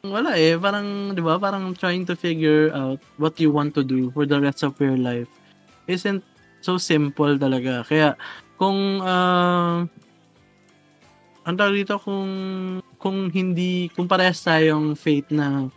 wala 0.02 0.34
eh, 0.42 0.58
parang, 0.58 1.14
di 1.14 1.22
ba, 1.22 1.38
parang 1.38 1.78
trying 1.78 2.10
to 2.10 2.18
figure 2.18 2.74
out 2.74 2.98
what 3.22 3.38
you 3.38 3.54
want 3.54 3.78
to 3.78 3.86
do 3.86 4.10
for 4.18 4.26
the 4.26 4.42
rest 4.42 4.66
of 4.66 4.74
your 4.82 4.98
life 4.98 5.30
isn't 5.86 6.26
so 6.66 6.82
simple 6.82 7.38
talaga. 7.38 7.86
Kaya, 7.86 8.18
kung, 8.58 8.98
ah, 9.06 9.86
ang 11.46 11.56
tawag 11.62 11.86
dito, 11.86 12.02
kung, 12.02 12.26
kung 13.06 13.30
hindi, 13.30 13.94
kung 13.94 14.10
parehas 14.10 14.42
tayong 14.42 14.98
fate 14.98 15.30
na, 15.30 15.70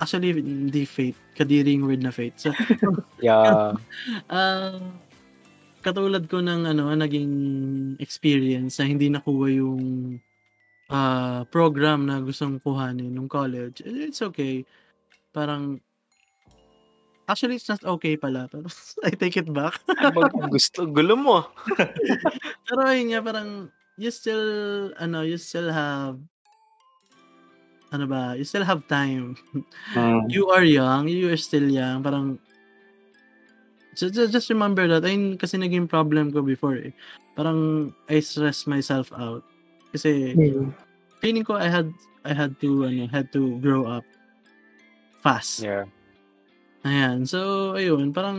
actually, 0.00 0.32
hindi 0.32 0.88
fate, 0.88 1.36
kadiring 1.36 1.84
word 1.84 2.00
na 2.00 2.08
fate. 2.08 2.40
So, 2.40 2.56
Yeah. 3.20 3.76
ah, 4.32 4.80
katulad 5.84 6.24
ko 6.24 6.40
ng, 6.40 6.64
ano, 6.64 6.88
naging 6.96 7.32
experience 8.00 8.80
na 8.80 8.88
hindi 8.88 9.12
nakuha 9.12 9.60
yung, 9.60 10.16
ah, 10.88 11.44
program 11.52 12.08
na 12.08 12.24
gustong 12.24 12.64
kuhanin 12.64 13.12
nung 13.12 13.28
college, 13.28 13.84
it's 13.84 14.24
okay. 14.24 14.64
Parang, 15.36 15.76
actually, 17.28 17.60
it's 17.60 17.68
not 17.68 17.84
okay 17.84 18.16
pala. 18.16 18.48
Pero, 18.48 18.72
I 19.04 19.12
take 19.12 19.36
it 19.36 19.52
back. 19.52 19.84
Gusto, 20.48 20.88
gulo 20.88 21.12
mo. 21.12 21.44
Pero 22.64 22.80
ayun 22.88 23.12
nga, 23.12 23.20
parang, 23.20 23.68
you 24.00 24.08
still, 24.08 24.48
ano, 24.96 25.28
you 25.28 25.36
still 25.36 25.68
have, 25.68 26.16
ano 27.92 28.04
ba, 28.06 28.36
you 28.36 28.44
still 28.44 28.64
have 28.64 28.84
time. 28.88 29.36
Mm. 29.96 30.28
You 30.28 30.48
are 30.52 30.64
young, 30.64 31.08
you 31.08 31.32
are 31.32 31.40
still 31.40 31.64
young, 31.64 32.02
parang, 32.04 32.38
just, 33.96 34.14
just 34.14 34.50
remember 34.50 34.86
that, 34.88 35.02
ayun 35.04 35.40
kasi 35.40 35.56
naging 35.56 35.88
problem 35.88 36.30
ko 36.30 36.42
before 36.42 36.76
eh. 36.76 36.92
Parang, 37.34 37.92
I 38.10 38.20
stress 38.20 38.66
myself 38.66 39.08
out. 39.16 39.42
Kasi, 39.94 40.36
feeling 41.20 41.44
ko 41.44 41.56
I 41.56 41.68
had, 41.72 41.88
I 42.24 42.34
had 42.36 42.60
to, 42.60 42.84
ano, 42.84 43.08
had 43.08 43.32
to 43.32 43.56
grow 43.64 43.88
up 43.88 44.04
fast. 45.24 45.64
Yeah. 45.64 45.88
Ayan, 46.84 47.26
so, 47.26 47.72
ayun, 47.74 48.12
parang, 48.12 48.38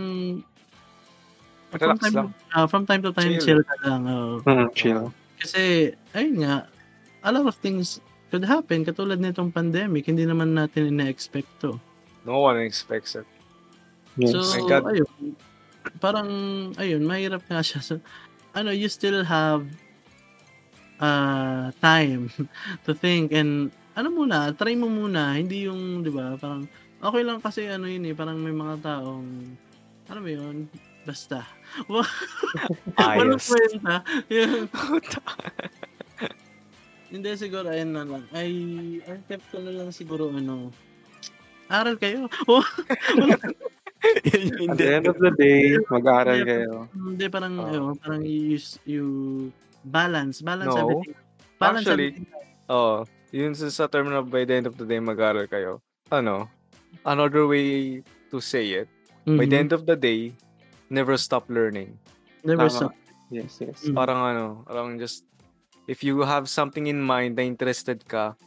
from 1.70 1.82
Relax 1.82 2.00
time, 2.02 2.16
lang. 2.16 2.30
ah, 2.54 2.66
from 2.66 2.84
time 2.86 3.02
to 3.06 3.14
time, 3.14 3.38
Chill. 3.38 3.62
chill, 3.62 3.62
ka 3.62 3.76
lang. 3.86 4.02
oo. 4.10 4.42
Mm, 4.42 4.68
chill. 4.74 5.14
Kasi, 5.38 5.94
ayun 6.18 6.42
nga, 6.42 6.66
a 7.22 7.30
lot 7.30 7.46
of 7.46 7.56
things 7.62 8.02
could 8.30 8.46
happen. 8.46 8.86
Katulad 8.86 9.20
nitong 9.20 9.52
pandemic, 9.52 10.06
hindi 10.06 10.24
naman 10.24 10.54
natin 10.54 10.94
ina-expect 10.94 11.50
to. 11.62 11.76
No 12.24 12.46
one 12.46 12.62
expects 12.62 13.18
it. 13.18 13.28
Yes. 14.18 14.34
So, 14.34 14.44
ayun, 14.70 15.36
parang, 15.98 16.30
ayun, 16.78 17.04
mahirap 17.04 17.44
nga 17.50 17.66
siya. 17.66 17.82
So, 17.82 17.98
ano, 18.54 18.70
you 18.70 18.90
still 18.90 19.26
have 19.26 19.66
uh, 21.02 21.74
time 21.82 22.30
to 22.86 22.92
think 22.94 23.34
and, 23.34 23.74
ano 24.00 24.08
muna, 24.14 24.56
try 24.56 24.76
mo 24.80 24.88
muna, 24.88 25.36
hindi 25.36 25.68
yung, 25.68 26.06
di 26.06 26.12
ba, 26.14 26.40
parang, 26.40 26.70
okay 27.04 27.24
lang 27.24 27.44
kasi, 27.44 27.68
ano 27.68 27.88
yun 27.88 28.08
eh, 28.08 28.16
parang 28.16 28.40
may 28.40 28.56
mga 28.56 28.80
taong, 28.80 29.28
ano 30.08 30.20
ba 30.24 30.30
yun, 30.30 30.72
basta. 31.04 31.44
Walang 31.90 33.40
Ayos. 33.40 33.50
kwenta. 33.50 34.02
Yung, 34.34 34.66
Hindi 37.10 37.30
siguro 37.36 37.68
ayun 37.68 37.91
na 37.91 38.06
lang. 38.06 38.23
Ay, 38.30 38.52
ang 39.03 39.22
tip 39.26 39.41
ko 39.49 39.57
na 39.57 39.73
lang 39.73 39.90
siguro 39.90 40.30
ano. 40.30 40.69
Aral 41.68 41.98
kayo. 41.98 42.26
Oh, 42.48 42.64
At 43.99 44.80
the 44.80 44.88
end 44.95 45.11
of 45.11 45.19
the 45.19 45.27
day, 45.36 45.76
mag-aaral 45.91 46.40
kayo. 46.41 46.88
hindi 46.95 47.27
parang 47.27 47.60
Oh. 47.60 47.68
ayun, 47.68 47.91
parang 47.99 48.23
you, 48.23 48.56
use- 48.56 48.80
you 48.88 49.06
balance, 49.84 50.40
balance 50.40 50.72
No. 50.72 50.88
everything. 50.88 51.15
Balance 51.60 51.84
Actually, 51.84 52.10
everything. 52.15 52.72
Oo. 52.72 53.03
Yun 53.30 53.52
sa, 53.53 53.68
sa 53.68 53.91
term 53.91 54.07
na 54.07 54.23
by 54.23 54.48
the 54.48 54.56
end 54.56 54.72
of 54.72 54.80
the 54.80 54.88
day 54.88 55.03
mag-aaral 55.03 55.45
kayo. 55.45 55.84
Ano, 56.10 56.48
another 57.03 57.44
way 57.44 57.99
to 58.31 58.40
say 58.40 58.72
it, 58.80 58.90
by 59.27 59.44
the 59.44 59.52
Mhm. 59.52 59.64
end 59.68 59.72
of 59.76 59.84
the 59.84 59.99
day, 59.99 60.31
never 60.88 61.19
stop 61.19 61.44
learning. 61.52 61.91
Never 62.41 62.72
Tama. 62.72 62.88
stop. 62.88 62.94
Yes, 63.27 63.60
yes. 63.60 63.84
Mm. 63.84 63.94
Parang 63.94 64.19
ano, 64.23 64.45
parang 64.64 64.95
just, 64.95 65.27
if 65.90 66.06
you 66.06 66.22
have 66.22 66.45
something 66.45 66.86
in 66.86 67.02
mind 67.02 67.34
na 67.34 67.41
interested 67.41 68.06
ka, 68.06 68.38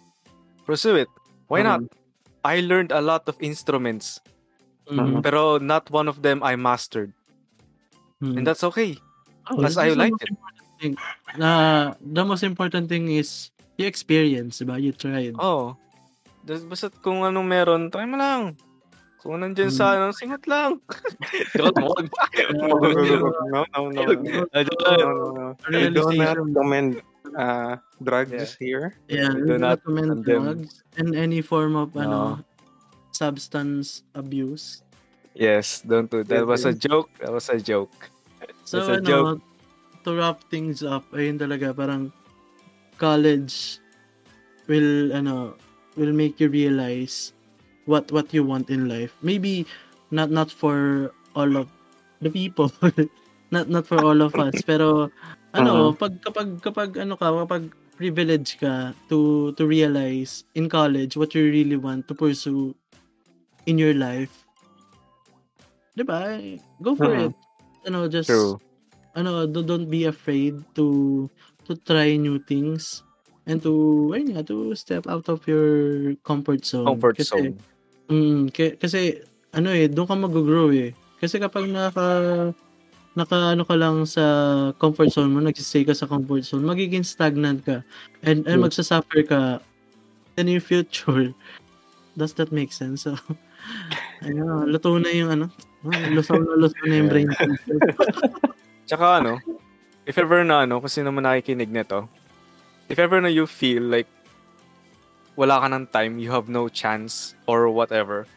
pursue 0.63 0.95
it. 0.97 1.11
Why 1.51 1.67
not? 1.67 1.83
I 2.47 2.63
learned 2.63 2.95
a 2.95 3.03
lot 3.03 3.27
of 3.27 3.35
instruments, 3.43 4.23
Mhm. 4.87 5.21
pero 5.21 5.59
not 5.59 5.91
one 5.91 6.07
of 6.07 6.23
them 6.23 6.39
I 6.41 6.55
mastered. 6.55 7.11
Mhm. 8.19 8.39
And 8.39 8.45
that's 8.47 8.63
okay. 8.63 8.95
Oh, 9.51 9.59
As 9.61 9.75
I 9.75 9.91
like 9.91 10.15
it. 10.15 10.31
thing. 10.79 10.95
Na 11.35 11.95
the 11.99 12.23
most 12.23 12.43
important 12.43 12.87
thing 12.87 13.11
is 13.11 13.51
you 13.75 13.87
experience, 13.87 14.59
diba? 14.59 14.79
You 14.79 14.91
tried. 14.91 15.35
Oh. 15.39 15.75
Das- 16.43 16.63
Basta 16.63 16.91
kung 16.91 17.23
anong 17.23 17.47
meron, 17.47 17.83
try 17.91 18.03
mo 18.03 18.19
lang. 18.19 18.59
Kung 19.23 19.39
nandyan 19.39 19.71
sa 19.71 19.95
ano, 19.95 20.11
singot 20.11 20.43
lang. 20.51 20.83
Joke, 21.59 21.79
wag. 21.79 22.07
No, 22.59 23.63
no, 23.71 23.91
no. 23.95 24.03
I 24.51 24.67
do 24.67 24.75
not 24.83 25.63
Realization. 25.71 26.51
recommend 26.51 26.91
uh, 27.37 27.77
drugs 28.03 28.57
here. 28.59 28.95
Yeah, 29.09 29.31
Do 29.33 29.47
do 29.47 29.59
not 29.59 29.61
not 29.61 29.71
recommend 29.85 30.25
drugs 30.25 30.83
and 30.97 31.15
any 31.15 31.41
form 31.41 31.77
of 31.77 31.95
No. 31.95 32.01
ano 32.03 32.21
substance 33.13 34.03
abuse. 34.15 34.83
Yes, 35.35 35.81
don't 35.85 36.11
do 36.11 36.25
that. 36.29 36.45
was 36.45 36.65
a 36.69 36.73
joke. 36.77 37.09
That 37.21 37.33
was 37.33 37.49
a 37.49 37.57
joke. 37.61 38.11
So 38.65 38.85
That's 38.85 38.89
a 38.89 38.97
ano, 39.01 39.09
joke. 39.09 39.41
to 40.05 40.11
wrap 40.17 40.39
things 40.53 40.83
up, 40.85 41.05
ayun 41.17 41.39
talaga 41.41 41.73
parang 41.73 42.13
college 43.01 43.81
will 44.69 45.13
ano 45.13 45.57
will 45.97 46.13
make 46.13 46.41
you 46.41 46.49
realize 46.49 47.33
what 47.89 48.09
what 48.13 48.33
you 48.33 48.45
want 48.45 48.69
in 48.69 48.89
life. 48.89 49.17
Maybe 49.25 49.65
not 50.13 50.29
not 50.31 50.53
for 50.53 51.11
all 51.37 51.57
of 51.57 51.69
the 52.21 52.29
people. 52.31 52.69
not 53.55 53.69
not 53.69 53.85
for 53.89 54.01
all 54.05 54.21
of 54.21 54.33
us, 54.37 54.57
pero 54.69 55.09
ano, 55.53 55.93
pag 55.93 56.13
kapag 56.21 56.49
kapag 56.61 56.91
ano 56.99 57.15
ka, 57.15 57.29
kapag 57.45 57.69
privilege 57.95 58.57
ka 58.59 58.97
to 59.07 59.53
to 59.55 59.69
realize 59.69 60.43
in 60.57 60.67
college 60.67 61.15
what 61.15 61.37
you 61.37 61.45
really 61.47 61.77
want 61.77 62.09
to 62.09 62.15
pursue 62.17 62.73
in 63.69 63.77
your 63.79 63.95
life. 63.95 64.45
'Di 65.95 66.03
ba? 66.03 66.41
Go 66.81 66.97
for 66.97 67.13
Mhm. 67.13 67.29
it. 67.29 67.35
Ano, 67.85 68.09
just 68.09 68.33
True. 68.33 68.57
ano, 69.13 69.45
do- 69.45 69.65
don't 69.67 69.91
be 69.93 70.09
afraid 70.09 70.57
to 70.73 71.29
to 71.69 71.77
try 71.85 72.17
new 72.17 72.41
things 72.41 73.05
and 73.47 73.61
to 73.61 73.71
ayun 74.17 74.35
nga, 74.35 74.43
to 74.47 74.73
step 74.75 75.05
out 75.07 75.29
of 75.29 75.45
your 75.47 75.69
comfort 76.25 76.65
zone. 76.65 76.87
Comfort 76.89 77.21
kasi, 77.21 77.29
zone. 77.29 77.55
Mm, 78.09 78.51
k- 78.51 78.77
kasi 78.81 79.21
ano 79.53 79.69
eh, 79.71 79.87
doon 79.87 80.09
ka 80.09 80.17
mag-grow 80.17 80.73
eh. 80.73 80.91
Kasi 81.21 81.39
kapag 81.39 81.69
naka 81.71 82.51
naka 83.13 83.53
ano 83.53 83.65
ka 83.65 83.77
lang 83.77 84.05
sa 84.09 84.25
comfort 84.81 85.13
zone 85.13 85.33
mo, 85.33 85.39
nagsistay 85.45 85.85
ka 85.85 85.93
sa 85.93 86.09
comfort 86.09 86.45
zone, 86.45 86.65
magiging 86.65 87.05
stagnant 87.05 87.61
ka. 87.65 87.85
And, 88.25 88.47
and 88.49 88.61
Yeah. 88.61 88.65
magsasuffer 88.69 89.21
ka 89.29 89.41
in 90.41 90.49
your 90.49 90.65
future. 90.65 91.33
Does 92.19 92.33
that 92.37 92.53
make 92.53 92.73
sense? 92.73 93.05
So, 93.09 93.17
ayun, 94.25 94.69
luto 94.73 94.97
na 95.01 95.11
yung 95.13 95.31
ano, 95.33 95.47
lusaw 95.85 96.41
na 96.41 96.57
lusaw 96.57 96.85
na 96.89 96.97
yung 97.01 97.09
brain. 97.09 97.29
Tsaka 98.89 99.21
ano, 99.25 99.41
if 100.05 100.17
ever 100.19 100.45
na 100.45 100.65
ano, 100.69 100.81
kasi 100.81 101.01
naman 101.01 101.25
nakikinig 101.25 101.73
nito, 101.73 102.09
if 102.89 102.99
ever 103.01 103.21
na 103.21 103.33
you 103.33 103.49
feel 103.49 103.83
like 103.83 104.09
wala 105.37 105.61
ka 105.65 105.69
ng 105.73 105.87
time, 105.89 106.21
you 106.21 106.29
have 106.29 106.53
no 106.53 106.69
chance 106.69 107.33
or 107.49 107.69
whatever, 107.73 108.29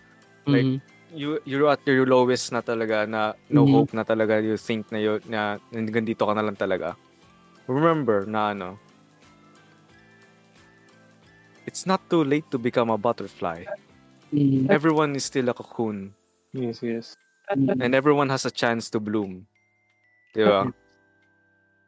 Like, 0.45 0.77
Mhm. 0.77 0.77
You 1.13 1.37
you're 1.45 1.69
at 1.69 1.83
your 1.85 2.05
lowest 2.07 2.49
na 2.55 2.61
talaga 2.65 3.05
na 3.05 3.33
no 3.51 3.65
Mhm. 3.65 3.71
hope 3.73 3.91
na 3.93 4.03
talaga 4.03 4.41
you 4.41 4.57
think 4.57 4.89
na 4.89 4.99
yun, 4.99 5.21
na 5.29 5.61
hanggang 5.69 6.05
dito 6.07 6.25
ka 6.25 6.33
na 6.33 6.41
lang 6.45 6.57
talaga. 6.57 6.95
Remember 7.69 8.25
na 8.29 8.53
ano, 8.53 8.77
it's 11.65 11.85
not 11.85 12.01
too 12.09 12.23
late 12.23 12.45
to 12.49 12.57
become 12.57 12.89
a 12.89 12.97
butterfly. 12.97 13.65
Mhm. 14.33 14.69
Everyone 14.69 15.13
is 15.15 15.25
still 15.25 15.49
a 15.49 15.55
cocoon 15.55 16.13
Yes, 16.55 16.79
yes. 16.81 17.13
and 17.51 17.93
everyone 17.93 18.29
has 18.31 18.45
a 18.47 18.53
chance 18.53 18.89
to 18.89 18.97
bloom. 18.99 19.45
Di 20.33 20.41
ba? 20.41 20.65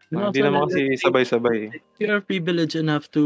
And 0.08 0.32
Hindi 0.32 0.40
also, 0.40 0.48
naman 0.48 0.60
kasi 0.72 0.82
sabay-sabay. 1.04 1.58
eh. 1.68 1.72
you 2.00 2.08
are 2.08 2.24
privileged 2.24 2.80
enough 2.80 3.12
to 3.12 3.24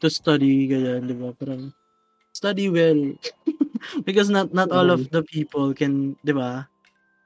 to 0.00 0.08
study 0.08 0.64
ganyan, 0.70 1.04
'di 1.04 1.14
ba? 1.20 1.36
Parang 1.36 1.68
study 2.32 2.72
well. 2.72 2.96
Because 4.04 4.30
not 4.30 4.52
not 4.52 4.70
all 4.72 4.88
of 4.90 5.10
the 5.10 5.22
people 5.22 5.74
can, 5.74 6.16
'di 6.24 6.32
ba? 6.32 6.68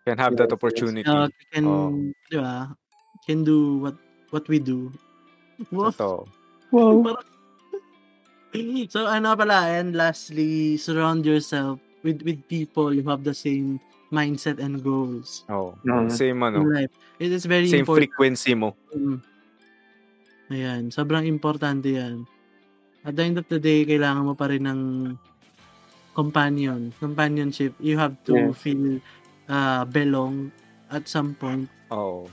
Can 0.09 0.16
have 0.18 0.36
that 0.40 0.52
opportunity. 0.52 1.05
Uh, 1.05 1.28
can, 1.52 1.64
Oh. 1.68 1.93
'di 2.30 2.39
ba? 2.40 2.72
Can 3.28 3.44
do 3.44 3.82
what 3.85 3.97
what 4.30 4.44
we 4.48 4.59
do. 4.59 4.90
Wow. 5.74 5.90
Totoo. 5.90 6.18
Parang- 7.05 7.26
so 8.94 9.05
ano 9.05 9.36
pala 9.36 9.76
and 9.76 9.93
lastly 9.93 10.78
surround 10.80 11.26
yourself 11.26 11.76
with 12.01 12.22
with 12.24 12.40
people 12.48 12.89
who 12.94 13.05
have 13.05 13.20
the 13.26 13.35
same 13.36 13.76
mindset 14.09 14.56
and 14.56 14.80
goals 14.80 15.44
Oh. 15.52 15.76
Mhm. 15.85 16.09
Same 16.09 16.40
ano, 16.40 16.64
life 16.64 16.89
it 17.20 17.28
is 17.28 17.44
very 17.44 17.68
same 17.68 17.85
important 17.85 18.09
frequency 18.09 18.56
mo. 18.56 18.72
Mm. 18.94 19.20
ayan 20.48 20.82
sobrang 20.89 21.28
importante 21.28 21.93
yan 21.93 22.24
at 23.05 23.12
the 23.12 23.20
end 23.20 23.36
of 23.36 23.44
the 23.52 23.60
day 23.60 23.85
kailangan 23.85 24.24
mo 24.24 24.32
pa 24.32 24.48
rin 24.48 24.64
ng 24.64 25.12
companion 26.19 26.90
companionship 26.99 27.70
you 27.78 27.95
have 27.95 28.19
to 28.27 28.35
Yeah. 28.35 28.51
feel 28.59 28.82
uh, 29.47 29.86
belong 29.86 30.51
at 30.90 31.07
some 31.07 31.39
point 31.39 31.70
Oh. 31.95 32.27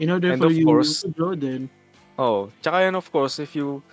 in 0.00 0.08
order 0.08 0.32
And 0.32 0.40
for 0.40 0.48
you 0.48 0.64
course- 0.64 1.04
to 1.04 1.12
grow 1.12 1.36
din 1.36 1.68
Oh, 2.20 2.48
tsaka 2.64 2.84
yan 2.88 2.96
of 2.96 3.08
course 3.12 3.36
if 3.40 3.52
you 3.56 3.84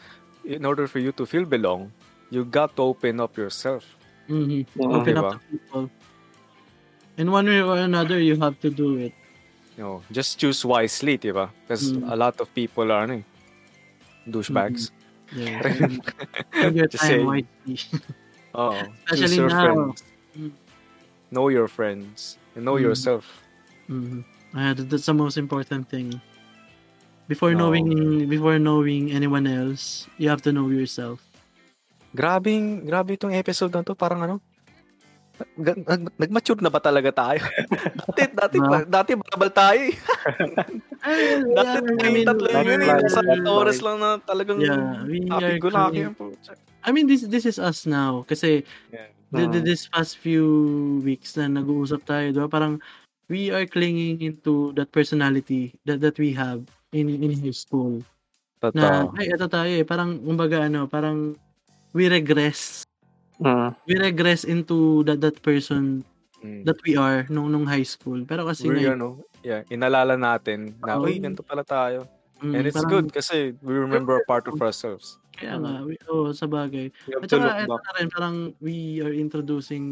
in 0.47 0.63
order 0.67 0.87
for 0.87 0.99
you 1.03 1.11
to 1.15 1.23
feel 1.27 1.43
belong, 1.47 1.91
you 2.31 2.43
got 2.43 2.75
to 2.79 2.83
open 2.91 3.19
up 3.23 3.35
yourself. 3.39 3.83
Mhm. 4.27 4.63
Mhm. 4.75 4.95
open 4.95 5.15
Diba? 5.15 5.31
up 5.31 5.39
to 5.39 5.39
people 5.51 5.83
in 7.19 7.31
one 7.31 7.47
way 7.47 7.63
or 7.63 7.79
another 7.79 8.19
you 8.19 8.35
have 8.39 8.55
to 8.63 8.71
do 8.71 8.95
it 8.99 9.15
You 9.77 9.83
know, 9.85 9.97
just 10.11 10.41
choose 10.41 10.65
wisely, 10.65 11.15
ba? 11.31 11.53
Because 11.63 11.93
Mm. 11.95 12.09
a 12.09 12.17
lot 12.19 12.35
of 12.43 12.49
people 12.57 12.89
are 12.91 13.05
ano, 13.07 13.21
eh, 13.21 13.25
douchebags. 14.27 14.89
yeah 15.37 15.61
your 16.73 16.89
Just 16.89 17.05
time 17.07 17.23
wisely 17.29 17.77
Oh, 18.57 18.73
Especially 19.05 19.37
your 19.37 19.53
now. 19.53 19.61
friends. 19.63 20.01
Mm. 20.33 20.51
Know 21.29 21.47
your 21.47 21.69
friends 21.69 22.41
and 22.57 22.65
know 22.65 22.75
Mm. 22.75 22.89
yourself. 22.89 23.23
Mhm. 23.85 24.25
Uh, 24.51 24.73
that- 24.73 24.89
that's 24.89 25.05
the 25.05 25.13
most 25.13 25.37
important 25.37 25.85
thing. 25.87 26.17
Before 27.27 27.51
No. 27.53 27.69
knowing 27.69 27.91
before 28.25 28.57
knowing 28.57 29.11
anyone 29.11 29.45
else, 29.45 30.07
you 30.17 30.27
have 30.27 30.41
to 30.41 30.51
know 30.51 30.71
yourself. 30.71 31.21
Grabing, 32.11 32.87
grabe 32.87 33.13
itong 33.13 33.35
episode 33.35 33.69
na 33.69 33.83
to, 33.83 33.93
parang 33.93 34.23
ano, 34.23 34.35
nag- 35.53 35.83
nag- 35.85 36.15
nag-mature 36.17 36.57
na 36.63 36.71
ba 36.71 36.79
talaga 36.79 37.11
tayo? 37.13 37.43
dati, 38.09 38.23
dati, 38.31 38.57
Ah. 38.63 38.81
dati 38.81 39.11
balabal 39.13 39.51
tayo 39.53 39.79
eh. 39.85 39.93
Dati 41.53 41.77
yeah, 41.77 41.93
tayo 41.93 42.17
tatlo 42.25 42.47
that's 42.47 42.65
yun 42.65 42.81
eh. 42.81 43.43
why. 43.43 43.51
oras 43.53 43.79
lang 43.83 43.97
na 44.01 44.09
talagang 44.23 44.57
yeah, 44.63 45.03
we 45.05 45.21
are 45.29 45.59
coming-. 45.61 46.15
I 46.87 46.95
mean 46.95 47.05
this 47.05 47.27
this 47.27 47.43
is 47.43 47.59
us 47.59 47.83
now 47.83 48.23
kasi 48.23 48.63
Yeah. 48.89 49.11
the, 49.29 49.43
the- 49.51 49.59
Mhm. 49.59 49.67
this 49.67 49.91
past 49.91 50.15
few 50.17 50.47
weeks 51.03 51.35
na 51.35 51.51
nag-uusap 51.51 52.07
tayo, 52.07 52.31
diba? 52.31 52.47
Parang 52.47 52.79
we 53.27 53.51
are 53.51 53.67
clinging 53.67 54.23
into 54.23 54.71
that 54.79 54.87
personality 54.89 55.75
that 55.83 55.99
that 55.99 56.15
we 56.15 56.31
have 56.31 56.63
in 56.95 57.11
in 57.11 57.35
high 57.35 57.51
school. 57.51 57.99
Na 58.63 59.03
Totoo. 59.03 59.19
ay 59.19 59.27
ito 59.27 59.45
tayo 59.45 59.67
eh, 59.69 59.83
parang 59.83 60.15
kumbaga 60.17 60.63
ano, 60.63 60.87
parang 60.87 61.35
we 61.91 62.07
regress. 62.07 62.87
Mhm. 63.37 63.75
We 63.83 63.99
regress 63.99 64.47
into 64.47 65.03
that 65.03 65.19
that 65.19 65.43
person 65.43 66.07
Mm. 66.39 66.63
that 66.63 66.79
we 66.87 66.95
are 66.95 67.27
nung 67.27 67.51
nung 67.51 67.67
high 67.67 67.83
school. 67.85 68.23
Pero 68.23 68.47
kasi 68.47 68.63
We're, 68.69 68.79
ngayon, 68.79 68.95
ano, 68.95 69.07
yeah, 69.43 69.65
inalala 69.67 70.15
natin 70.15 70.77
na, 70.79 70.95
Oo. 70.95 71.09
uy, 71.09 71.19
ganito 71.19 71.43
pala 71.43 71.65
tayo. 71.67 72.07
mm, 72.37 72.53
And 72.53 72.63
it's 72.69 72.77
parang- 72.77 72.93
good 72.93 73.07
kasi 73.09 73.57
we 73.65 73.73
remember 73.73 74.21
a 74.21 74.25
part 74.29 74.45
of 74.45 74.55
ourselves. 74.61 75.17
Kaya 75.37 75.53
nga, 75.61 75.85
we, 75.85 75.93
oh, 76.09 76.33
sa 76.33 76.49
bagay. 76.49 76.89
You 77.05 77.21
have 77.21 77.23
At 77.23 77.29
to 77.29 77.37
saka, 77.37 77.69
look 77.69 77.77
back. 77.77 77.85
na 77.85 77.91
rin, 78.01 78.07
parang 78.09 78.35
we 78.57 78.99
are 79.05 79.13
introducing 79.13 79.85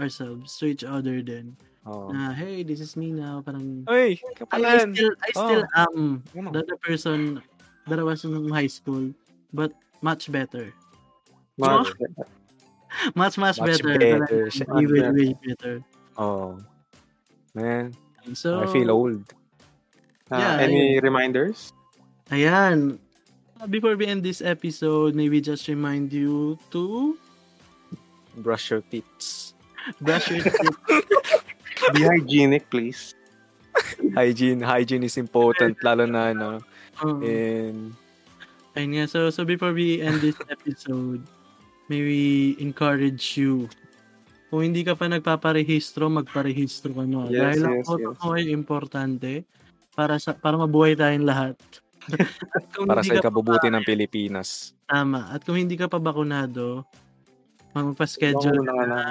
ourselves 0.00 0.56
to 0.56 0.72
each 0.72 0.84
other 0.88 1.20
then. 1.20 1.52
Oh. 1.84 2.08
Na, 2.10 2.32
hey, 2.32 2.64
this 2.64 2.80
is 2.80 2.96
me 2.96 3.12
now. 3.12 3.44
Parang, 3.44 3.84
Uy, 3.86 4.16
I, 4.16 4.24
I 4.24 4.32
kapalan. 4.34 4.96
still, 4.96 5.12
I 5.22 5.30
still 5.36 5.64
am 5.76 6.24
Ano? 6.34 6.48
the, 6.50 6.64
the 6.64 6.78
person 6.80 7.44
that 7.86 8.00
I 8.00 8.04
was 8.08 8.24
in 8.24 8.48
high 8.48 8.72
school, 8.72 9.12
but 9.52 9.70
much 10.02 10.32
better. 10.32 10.72
Much 11.60 11.92
Much, 13.14 13.36
much, 13.36 13.60
Much 13.60 13.82
better. 13.84 13.92
better 14.00 14.48
Talaga. 14.48 14.50
siya. 14.50 14.66
Way, 14.72 14.86
way, 14.88 15.10
way 15.12 15.30
better. 15.44 15.74
Oh. 16.16 16.56
Man, 17.52 17.92
So, 18.32 18.58
I 18.58 18.66
feel 18.72 18.90
old. 18.90 19.22
Uh, 20.32 20.40
Yeah, 20.40 20.56
any 20.66 20.98
reminders? 20.98 21.70
Ayan. 22.34 22.98
Uh, 23.60 23.66
Before 23.66 23.96
we 23.96 24.06
end 24.06 24.22
this 24.22 24.42
episode, 24.44 25.14
maybe 25.14 25.40
just 25.40 25.68
remind 25.68 26.12
you 26.12 26.58
to 26.70 27.16
Brush 28.36 28.68
your 28.70 28.84
teeth. 28.92 29.56
brush 30.00 30.28
your 30.28 30.44
teeth. 30.44 30.76
Be 31.96 32.04
hygienic, 32.04 32.68
please. 32.68 33.16
Hygiene, 34.12 34.60
hygiene 34.60 35.04
is 35.04 35.16
important 35.16 35.76
lalo 35.80 36.04
na 36.04 36.36
ano 36.36 36.60
Oo. 37.00 37.20
in 37.24 37.96
Ayun 38.76 38.88
nga. 38.92 39.04
So, 39.08 39.32
so 39.32 39.48
before 39.48 39.72
we 39.72 40.04
end 40.04 40.20
this 40.20 40.36
episode, 40.52 41.24
may 41.88 42.04
we 42.04 42.22
encourage 42.60 43.40
you. 43.40 43.72
Kung 44.52 44.68
hindi 44.68 44.84
ka 44.84 44.92
pa 44.92 45.08
nagpaparehistro, 45.08 46.12
magparehistro 46.12 46.92
ka 46.92 47.08
na. 47.08 47.24
Yes, 47.32 47.40
Dahil 47.40 47.60
ang 47.64 47.76
yes, 47.80 47.86
photo 47.88 48.08
yes. 48.12 48.36
ay 48.36 48.44
importante 48.52 49.32
para 49.96 50.20
sa 50.20 50.36
para 50.36 50.60
mabuhay 50.60 50.92
tayong 50.92 51.24
lahat. 51.24 51.56
Para 52.84 53.02
sa 53.02 53.14
ka 53.14 53.20
ikabubuti 53.20 53.68
ng 53.68 53.82
Pilipinas. 53.82 54.72
tama. 54.84 55.30
At 55.30 55.42
kung 55.42 55.56
hindi 55.56 55.74
ka 55.74 55.86
pa 55.86 55.98
bakunado, 55.98 56.86
magpa-schedule 57.72 58.62
ka 58.62 58.72
na. 58.74 58.84
na. 58.86 59.02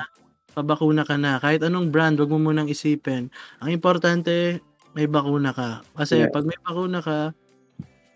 Pabakuna 0.51 1.03
ka 1.03 1.19
na. 1.19 1.38
Kahit 1.38 1.61
anong 1.61 1.91
brand, 1.91 2.15
wag 2.15 2.31
mo 2.31 2.39
munang 2.39 2.72
isipin. 2.72 3.27
Ang 3.59 3.69
importante, 3.69 4.63
may 4.95 5.05
bakuna 5.05 5.51
ka. 5.51 5.84
Kasi 5.93 6.23
Yeah. 6.23 6.31
pag 6.31 6.47
may 6.47 6.55
bakuna 6.57 7.03
ka, 7.03 7.35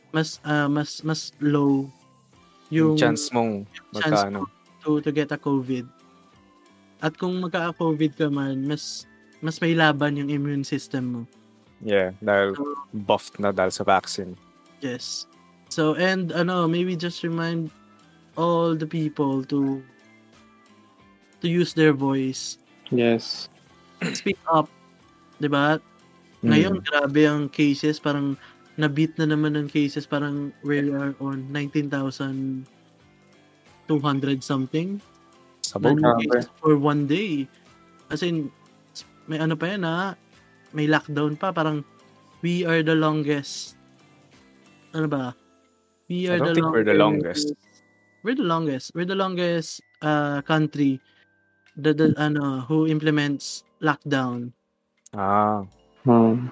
mas 0.10 0.40
ah, 0.42 0.66
mas 0.66 1.04
mas 1.04 1.36
low 1.38 1.86
yung 2.72 2.96
Yung 2.96 2.98
chance 2.98 3.30
mong 3.30 3.68
chance 3.94 4.24
magkaano. 4.26 4.48
to 4.80 5.04
to 5.04 5.12
get 5.12 5.30
a 5.30 5.38
COVID. 5.38 5.84
At 7.00 7.14
kung 7.14 7.36
magka-COVID 7.40 8.16
ka 8.16 8.28
man, 8.28 8.64
mas 8.64 9.04
mas 9.40 9.60
may 9.60 9.76
laban 9.76 10.16
yung 10.16 10.32
immune 10.32 10.64
system 10.64 11.04
mo. 11.06 11.22
Yeah, 11.80 12.12
dahil 12.20 12.56
buffed 12.94 13.40
na 13.40 13.52
dahil 13.52 13.72
sa 13.72 13.84
vaccine. 13.84 14.36
Yes. 14.80 15.28
So 15.70 15.94
and 15.96 16.32
ano, 16.32 16.68
maybe 16.68 16.96
just 16.96 17.22
remind 17.24 17.70
all 18.40 18.76
the 18.76 18.88
people 18.88 19.44
to 19.52 19.84
to 21.42 21.48
use 21.48 21.74
their 21.76 21.94
voice. 21.94 22.58
Yes. 22.90 23.50
Speak 24.16 24.40
up. 24.50 24.72
'Di 25.40 25.48
ba? 25.52 25.80
Mm. 26.44 26.50
Ngayon 26.52 26.76
grabe 26.84 27.22
ang 27.28 27.52
cases, 27.52 28.00
parang 28.00 28.40
na-beat 28.80 29.12
na 29.20 29.28
naman 29.28 29.60
ng 29.60 29.68
cases, 29.68 30.08
parang 30.08 30.56
we 30.64 30.80
are 30.88 31.12
on 31.20 31.44
19,200 31.52 32.64
something. 34.40 35.04
Sabog. 35.60 36.00
na 36.00 36.16
for 36.64 36.80
one 36.80 37.04
day. 37.04 37.44
As 38.08 38.24
in, 38.24 38.48
may 39.28 39.36
ano 39.36 39.60
pa 39.60 39.76
yan 39.76 39.84
ha, 39.84 40.16
may 40.72 40.88
lockdown 40.88 41.36
pa, 41.36 41.52
parang 41.52 41.84
we 42.40 42.64
are 42.64 42.80
the 42.80 42.96
longest, 42.96 43.76
ano 44.94 45.08
ba? 45.08 45.26
We 46.10 46.26
I 46.30 46.38
are 46.38 46.40
don't 46.42 46.56
think 46.58 46.70
we're 46.74 46.88
the 46.88 46.98
longest. 46.98 47.54
We're 48.26 48.36
the 48.36 48.48
longest. 48.48 48.92
We're 48.98 49.08
the 49.08 49.16
longest 49.16 49.80
uh, 50.02 50.42
country 50.44 51.00
the, 51.78 51.94
the, 51.94 52.08
ano, 52.18 52.66
who 52.68 52.88
implements 52.88 53.64
lockdown. 53.80 54.52
Ah, 55.16 55.64
Hmm. 56.06 56.48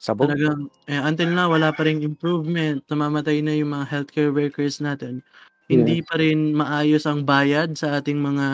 sabog. 0.00 0.32
Talagang, 0.32 0.72
eh, 0.88 1.00
until 1.00 1.30
now, 1.36 1.52
wala 1.52 1.68
pa 1.72 1.84
rin 1.84 2.00
improvement. 2.00 2.80
Namamatay 2.88 3.44
na 3.44 3.52
yung 3.56 3.76
mga 3.76 3.86
healthcare 3.88 4.32
workers 4.32 4.80
natin. 4.80 5.20
Hindi 5.68 6.00
pa 6.00 6.16
rin 6.16 6.54
maayos 6.54 7.04
ang 7.04 7.26
bayad 7.26 7.74
sa 7.74 7.98
ating 7.98 8.16
mga 8.22 8.46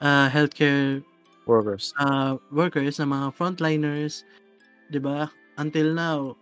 uh, 0.00 0.26
healthcare 0.30 1.02
Workers. 1.44 1.92
uh, 2.00 2.38
workers, 2.48 2.96
na 2.96 3.04
mga 3.10 3.26
frontliners. 3.36 4.24
'di 4.88 5.00
ba? 5.02 5.28
Until 5.58 5.92
now. 5.92 6.38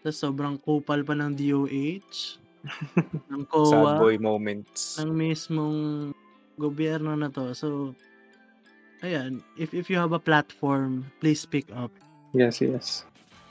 Tapos 0.00 0.16
sobrang 0.16 0.54
kupal 0.58 1.02
pa 1.02 1.14
ng 1.14 1.34
DOH, 1.34 2.38
ng 3.32 3.42
Sad 3.44 3.50
COA, 3.50 3.98
boy 3.98 4.16
moments. 4.18 4.98
ng 4.98 5.10
mismong 5.10 5.78
gobyerno 6.54 7.14
na 7.14 7.30
to. 7.30 7.54
So, 7.54 7.94
ayan, 9.02 9.42
if 9.54 9.74
if 9.74 9.86
you 9.90 9.98
have 9.98 10.14
a 10.14 10.22
platform, 10.22 11.06
please 11.18 11.38
speak 11.38 11.70
up. 11.74 11.90
Yes, 12.30 12.58
yes. 12.60 13.02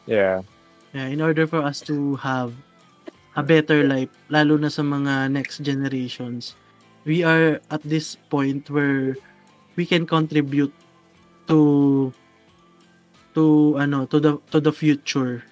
Yeah. 0.06 0.44
Yeah, 0.91 1.11
in 1.11 1.19
order 1.19 1.48
for 1.48 1.60
us 1.61 1.84
to 1.88 2.15
have 2.19 2.56
a 3.36 3.44
better 3.44 3.84
life, 3.84 4.10
lalo 4.32 4.56
na 4.56 4.72
sa 4.72 4.82
mga 4.82 5.30
next 5.30 5.61
generations, 5.61 6.56
we 7.03 7.22
are 7.22 7.60
at 7.69 7.84
this 7.84 8.15
point 8.32 8.72
where 8.72 9.19
we 9.76 9.86
can 9.86 10.07
contribute 10.07 10.74
to 11.48 11.60
to 13.36 13.76
ano 13.78 14.07
to 14.10 14.18
the 14.18 14.40
to 14.49 14.57
the 14.60 14.72
future. 14.72 15.44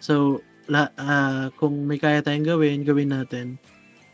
So 0.00 0.40
la, 0.66 0.88
ah, 0.98 1.52
kung 1.60 1.86
may 1.86 2.00
kaya 2.00 2.24
tayong 2.24 2.46
gawin, 2.46 2.82
gawin 2.82 3.12
natin. 3.12 3.60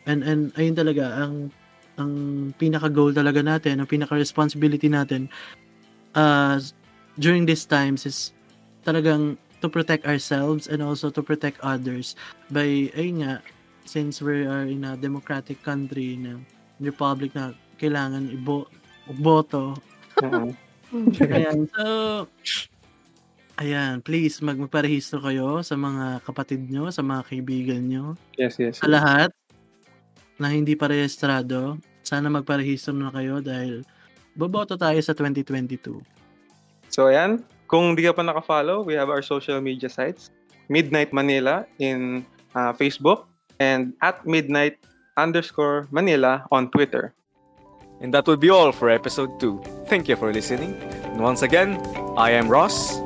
And 0.06 0.22
and 0.22 0.50
ayun 0.58 0.76
talaga 0.76 1.10
ang 1.24 1.50
ang 1.96 2.12
pinaka 2.60 2.92
goal 2.92 3.16
talaga 3.16 3.40
natin, 3.40 3.80
ang 3.80 3.88
pinaka 3.88 4.14
responsibility 4.14 4.92
natin 4.92 5.32
uh, 6.16 6.56
during 7.20 7.44
these 7.44 7.64
times 7.68 8.08
is 8.08 8.32
talagang 8.82 9.36
to 9.60 9.68
protect 9.68 10.08
ourselves 10.08 10.66
and 10.66 10.82
also 10.82 11.12
to 11.12 11.22
protect 11.22 11.60
others 11.60 12.16
by 12.52 12.88
ayun 12.96 13.24
nga 13.24 13.34
since 13.86 14.20
we 14.20 14.44
are 14.44 14.66
in 14.66 14.84
a 14.84 14.98
democratic 14.98 15.60
country 15.62 16.18
na 16.18 16.40
republic 16.82 17.32
na 17.32 17.56
kailangan 17.80 18.28
ibo 18.32 18.68
boto 19.22 19.76
ayan 21.32 21.64
so 21.72 21.84
ayan 23.56 24.04
please 24.04 24.40
mag 24.44 24.60
magparehistro 24.60 25.20
kayo 25.20 25.64
sa 25.64 25.76
mga 25.76 26.20
kapatid 26.24 26.68
nyo 26.68 26.92
sa 26.92 27.00
mga 27.00 27.22
kaibigan 27.28 27.82
nyo 27.84 28.12
yes, 28.36 28.60
yes. 28.60 28.80
sa 28.80 28.88
lahat 28.88 29.30
na 30.36 30.52
hindi 30.52 30.76
pa 30.76 30.92
rehistrado 30.92 31.80
sana 32.04 32.28
magparehistro 32.28 32.92
na 32.92 33.08
kayo 33.08 33.40
dahil 33.40 33.80
boboto 34.36 34.76
tayo 34.76 35.00
sa 35.00 35.16
2022 35.16 36.16
So, 36.90 37.10
ayan. 37.10 37.42
Kung 37.66 37.98
di 37.98 38.06
ka 38.06 38.14
pa 38.14 38.22
naka-follow, 38.22 38.86
we 38.86 38.94
have 38.94 39.10
our 39.10 39.22
social 39.22 39.58
media 39.58 39.90
sites. 39.90 40.30
Midnight 40.70 41.10
Manila 41.10 41.66
in 41.78 42.26
uh, 42.54 42.72
Facebook 42.74 43.26
and 43.58 43.94
at 44.02 44.22
midnight 44.26 44.78
underscore 45.18 45.86
Manila 45.90 46.46
on 46.50 46.70
Twitter. 46.70 47.14
And 48.02 48.12
that 48.14 48.26
will 48.26 48.38
be 48.38 48.50
all 48.50 48.70
for 48.70 48.90
episode 48.90 49.40
2. 49.40 49.88
Thank 49.88 50.06
you 50.06 50.16
for 50.16 50.32
listening. 50.32 50.76
And 51.10 51.22
once 51.22 51.42
again, 51.42 51.80
I 52.18 52.34
am 52.34 52.48
Ross, 52.48 53.00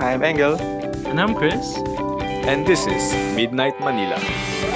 I'm 0.00 0.22
Engel. 0.22 0.54
and 1.08 1.20
I'm 1.20 1.34
Chris 1.34 1.76
and 2.46 2.64
this 2.64 2.86
is 2.86 3.12
Midnight 3.34 3.80
Manila. 3.80 4.67